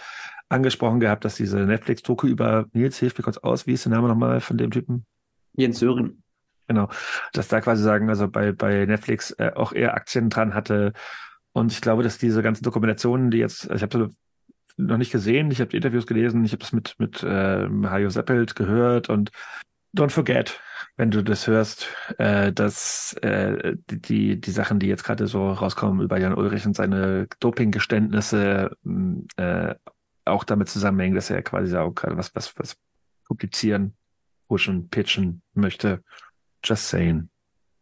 [0.49, 4.09] angesprochen gehabt, dass diese Netflix-Doku über Nils, hilft mir kurz aus, wie ist der Name
[4.09, 5.07] nochmal von dem Typen?
[5.57, 6.23] Jens Sören.
[6.67, 6.89] Genau.
[7.33, 10.93] Dass da quasi sagen, also bei, bei Netflix äh, auch eher Aktien dran hatte.
[11.53, 14.11] Und ich glaube, dass diese ganzen Dokumentationen, die jetzt, also ich habe
[14.77, 18.57] noch nicht gesehen, ich habe Interviews gelesen, ich habe das mit, mit äh, Hajo Seppelt
[18.57, 19.31] gehört und
[19.95, 20.61] don't forget,
[20.97, 26.01] wenn du das hörst, äh, dass äh, die, die Sachen, die jetzt gerade so rauskommen
[26.01, 28.77] über Jan Ulrich und seine Dopinggeständnisse,
[29.37, 29.75] äh,
[30.25, 32.77] auch damit zusammenhängen, dass er quasi auch gerade was, was, was
[33.29, 33.95] publizieren
[34.49, 36.03] pushen, pitchen möchte.
[36.63, 37.29] Just saying.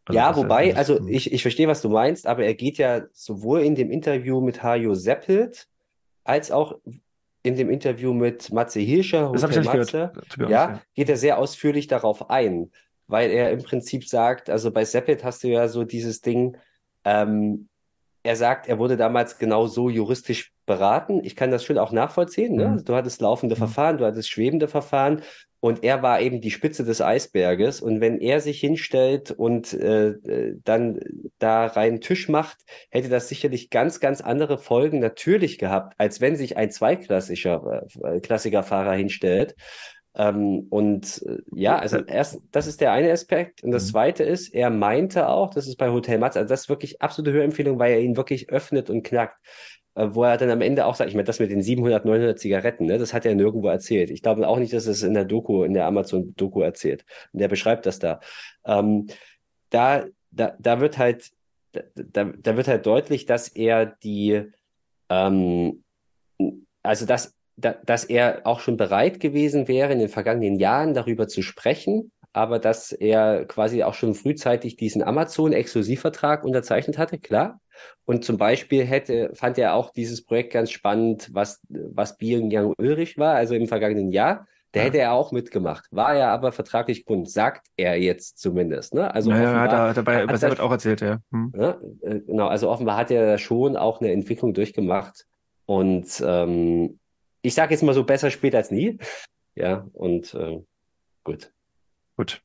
[0.05, 3.61] Also ja, wobei, also ich, ich verstehe, was du meinst, aber er geht ja sowohl
[3.61, 5.69] in dem Interview mit Hajo Seppelt
[6.25, 6.79] als auch
[7.45, 11.39] in dem Interview mit Matze Hirscher, das Hotel ich Matze, gehört, ja, geht er sehr
[11.39, 12.71] ausführlich darauf ein,
[13.07, 16.57] weil er im Prinzip sagt, also bei Seppelt hast du ja so dieses Ding,
[17.05, 17.69] ähm,
[18.25, 21.25] er sagt, er wurde damals genau so juristisch beraten.
[21.25, 22.55] Ich kann das schon auch nachvollziehen.
[22.55, 22.69] Ne?
[22.69, 22.85] Mhm.
[22.85, 23.59] Du hattest laufende mhm.
[23.59, 25.23] Verfahren, du hattest schwebende Verfahren
[25.65, 27.81] und er war eben die Spitze des Eisberges.
[27.81, 30.15] Und wenn er sich hinstellt und äh,
[30.65, 30.99] dann
[31.39, 32.59] da rein Tisch macht,
[32.91, 38.19] hätte das sicherlich ganz, ganz andere Folgen natürlich gehabt, als wenn sich ein zweiklassischer äh,
[38.19, 39.55] Klassikerfahrer hinstellt.
[40.17, 43.63] Ähm, und äh, ja, also erst, das ist der eine Aspekt.
[43.63, 43.91] Und das mhm.
[43.91, 47.33] zweite ist, er meinte auch, das ist bei Hotel Matz, also das ist wirklich absolute
[47.33, 49.39] Hörempfehlung, weil er ihn wirklich öffnet und knackt.
[49.95, 52.39] Äh, wo er dann am Ende auch sagt, ich meine, das mit den 700, 900
[52.39, 54.11] Zigaretten, ne, das hat er nirgendwo erzählt.
[54.11, 57.05] Ich glaube auch nicht, dass es in der Doku, in der Amazon-Doku erzählt.
[57.33, 58.21] Und der beschreibt das da.
[58.65, 59.09] Ähm,
[59.69, 61.31] da, da, da wird halt,
[61.73, 64.45] da, da wird halt deutlich, dass er die,
[65.11, 65.85] ähm,
[66.83, 71.29] also dass, da, dass er auch schon bereit gewesen wäre, in den vergangenen Jahren darüber
[71.29, 77.61] zu sprechen, aber dass er quasi auch schon frühzeitig diesen Amazon-Exklusivvertrag unterzeichnet hatte, klar.
[78.05, 82.75] Und zum Beispiel hätte, fand er auch dieses Projekt ganz spannend, was, was Being Young
[82.79, 84.47] Ulrich war, also im vergangenen Jahr.
[84.73, 84.87] Da ja.
[84.87, 85.87] hätte er auch mitgemacht.
[85.91, 88.95] War er aber vertraglich gebunden, sagt er jetzt zumindest.
[88.95, 89.15] Ne?
[89.15, 91.19] Also naja, hat er dabei, was er wird auch erzählt, ja.
[91.31, 91.53] Hm.
[91.55, 91.79] ja.
[92.01, 95.27] Äh, genau, also offenbar hat er schon auch eine Entwicklung durchgemacht.
[95.67, 96.99] Und ähm,
[97.43, 98.99] ich sage jetzt mal so, besser spät als nie.
[99.55, 100.63] Ja, und äh,
[101.25, 101.53] gut.
[102.17, 102.43] Gut.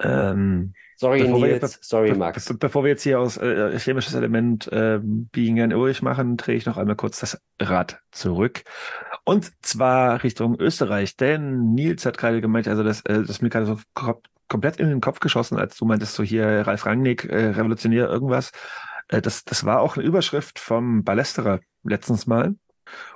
[0.00, 2.46] Ähm, sorry, bevor Nils, wir, sorry, Max.
[2.46, 6.56] Be bevor wir jetzt hier aus äh, chemisches Element äh, Being and Ulrich machen, drehe
[6.56, 8.62] ich noch einmal kurz das Rad zurück.
[9.24, 11.16] Und zwar Richtung Österreich.
[11.16, 13.78] Denn Nils hat gerade gemeint, also das, äh, das ist mir gerade so
[14.48, 18.50] komplett in den Kopf geschossen, als du meintest, so hier Ralf Rangnick, äh, revolutionär irgendwas.
[19.08, 22.54] Äh, das, das war auch eine Überschrift vom Ballesterer letztens mal.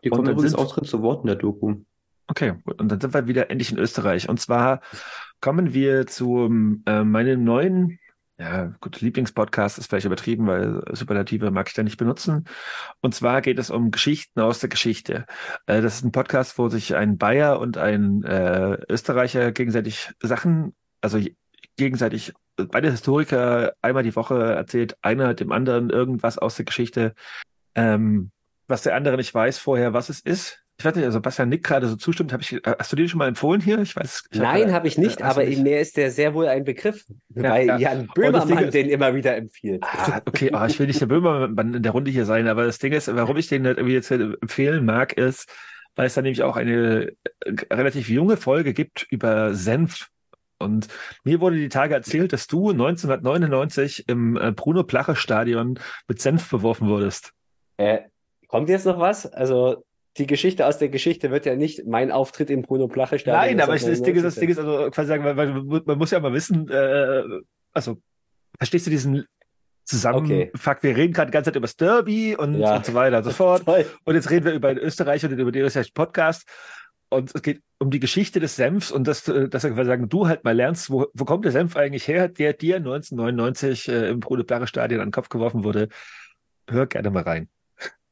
[0.04, 1.76] Die kommt übrigens auch drin zu Wort in der Doku.
[2.28, 2.80] Okay, gut.
[2.80, 4.28] Und dann sind wir wieder endlich in Österreich.
[4.28, 4.80] Und zwar
[5.40, 6.46] kommen wir zu
[6.86, 7.98] äh, meinem neuen,
[8.38, 12.44] ja, gut, Lieblingspodcast ist vielleicht übertrieben, weil Superlative mag ich da nicht benutzen.
[13.00, 15.24] Und zwar geht es um Geschichten aus der Geschichte.
[15.66, 20.74] Äh, das ist ein Podcast, wo sich ein Bayer und ein äh, Österreicher gegenseitig Sachen,
[21.00, 21.18] also
[21.76, 27.14] gegenseitig beide Historiker einmal die Woche erzählt einer dem anderen irgendwas aus der Geschichte,
[27.74, 28.30] ähm,
[28.66, 30.65] was der andere nicht weiß vorher, was es ist.
[30.78, 33.08] Ich weiß nicht, also Bastian Nick gerade so zustimmt, habe ich, äh, hast du den
[33.08, 33.78] schon mal empfohlen hier?
[33.78, 34.24] Ich weiß.
[34.30, 35.62] Ich Nein, habe ich nicht, äh, aber nicht?
[35.62, 37.78] mir ist der sehr wohl ein Begriff, ja, weil ja.
[37.78, 39.82] Jan Böhmermann den immer wieder empfiehlt.
[39.82, 42.78] Ah, okay, oh, ich will nicht der Böhmermann in der Runde hier sein, aber das
[42.78, 45.48] Ding ist, warum ich den halt irgendwie jetzt empfehlen mag, ist,
[45.94, 50.08] weil es da nämlich auch eine äh, relativ junge Folge gibt über Senf.
[50.58, 50.88] Und
[51.24, 57.32] mir wurde die Tage erzählt, dass du 1999 im äh, Bruno-Plache-Stadion mit Senf beworfen wurdest.
[57.78, 58.00] Äh,
[58.48, 59.26] kommt jetzt noch was?
[59.26, 59.85] Also
[60.18, 63.56] die Geschichte aus der Geschichte wird ja nicht mein Auftritt im Bruno Plache Stadion.
[63.56, 65.98] Nein, aber ich, das, Ding ist, das Ding ist also quasi sagen, weil, weil man
[65.98, 67.22] muss ja mal wissen, äh,
[67.72, 67.98] also
[68.56, 69.26] verstehst du diesen
[69.84, 70.50] zusammen, Okay.
[70.56, 72.76] fuck, wir reden gerade die ganze Zeit über das Derby und, Ja.
[72.76, 73.62] und so weiter und so fort.
[74.04, 76.48] Und jetzt reden wir über den Österreich und über den österreichischen Podcast.
[77.08, 80.26] Und es geht um die Geschichte des Senfs und dass, äh, dass wir sagen, du
[80.26, 84.18] halt mal lernst, wo, wo kommt der Senf eigentlich her, der dir 1999 äh, im
[84.20, 85.88] Bruno Plache Stadion an den Kopf geworfen wurde.
[86.68, 87.48] Hör gerne mal rein.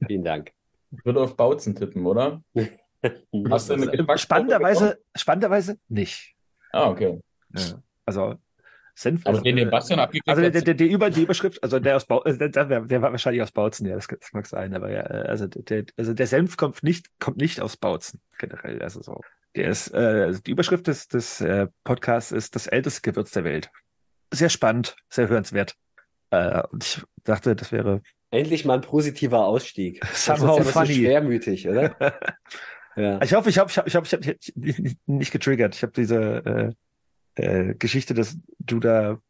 [0.06, 0.52] Vielen Dank.
[0.96, 2.42] Ich würde auf Bautzen tippen, oder?
[3.50, 6.34] Hast du Geschmacksprobe Spannenderweise, spannenderweise nicht.
[6.72, 7.20] Ah, okay.
[7.54, 7.82] Ja.
[8.06, 8.34] Also
[8.94, 9.26] Senf.
[9.26, 11.96] Aber ist, den, den Bastian abgekriegt Also der, der, der über die Überschrift, also der
[11.96, 14.74] aus Bau, äh, der, der, der war wahrscheinlich aus Bautzen, ja, das, das mag sein,
[14.74, 18.80] aber ja, äh, also der, also der Senf kommt nicht, kommt nicht aus Bautzen generell,
[18.82, 19.20] also so.
[19.56, 23.44] Der ist, äh, also die Überschrift des, des äh, Podcasts ist das älteste Gewürz der
[23.44, 23.70] Welt.
[24.32, 25.74] Sehr spannend, sehr hörenswert.
[26.30, 28.00] Äh, und ich dachte, das wäre
[28.34, 30.04] Endlich mal ein positiver Ausstieg.
[30.12, 30.94] Somehow das ist ja funny.
[30.94, 31.96] so schwermütig, oder?
[32.96, 33.22] ja.
[33.22, 35.76] Ich hoffe, ich habe, ich habe, ich habe, ich habe nicht, getriggert.
[35.76, 36.74] Ich habe diese
[37.36, 39.20] äh, äh, Geschichte, dass du da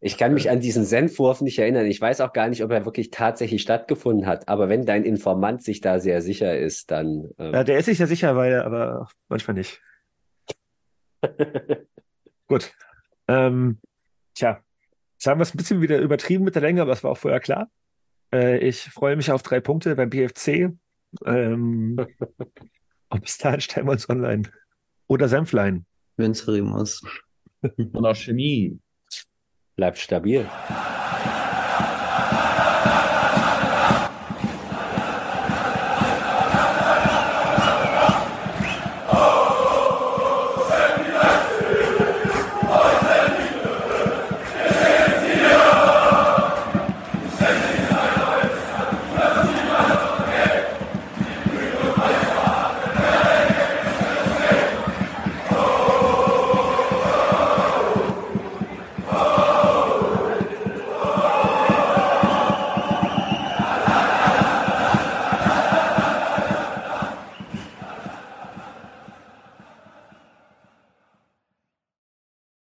[0.00, 1.84] Ich kann mich an diesen Senfwurf nicht erinnern.
[1.84, 4.48] Ich weiß auch gar nicht, ob er wirklich tatsächlich stattgefunden hat.
[4.48, 7.28] Aber wenn dein Informant sich da sehr sicher ist, dann.
[7.38, 9.82] Ähm, Ja, der ist sich ja sicher, weil, aber manchmal nicht.
[12.48, 12.72] Gut.
[13.28, 13.80] Ähm,
[14.34, 14.62] tja,
[15.12, 17.18] jetzt haben wir es ein bisschen wieder übertrieben mit der Länge, aber es war auch
[17.18, 17.68] vorher klar.
[18.36, 20.72] Äh, ich freue mich auf drei Punkte beim BFC.
[21.24, 21.96] Ähm,
[23.08, 24.42] und bis dahin stellen wir uns online.
[25.06, 25.86] Oder Senflein.
[26.16, 27.02] Venceremus.
[27.76, 28.78] Und auch Chemie.
[29.76, 30.46] Bleibt stabil.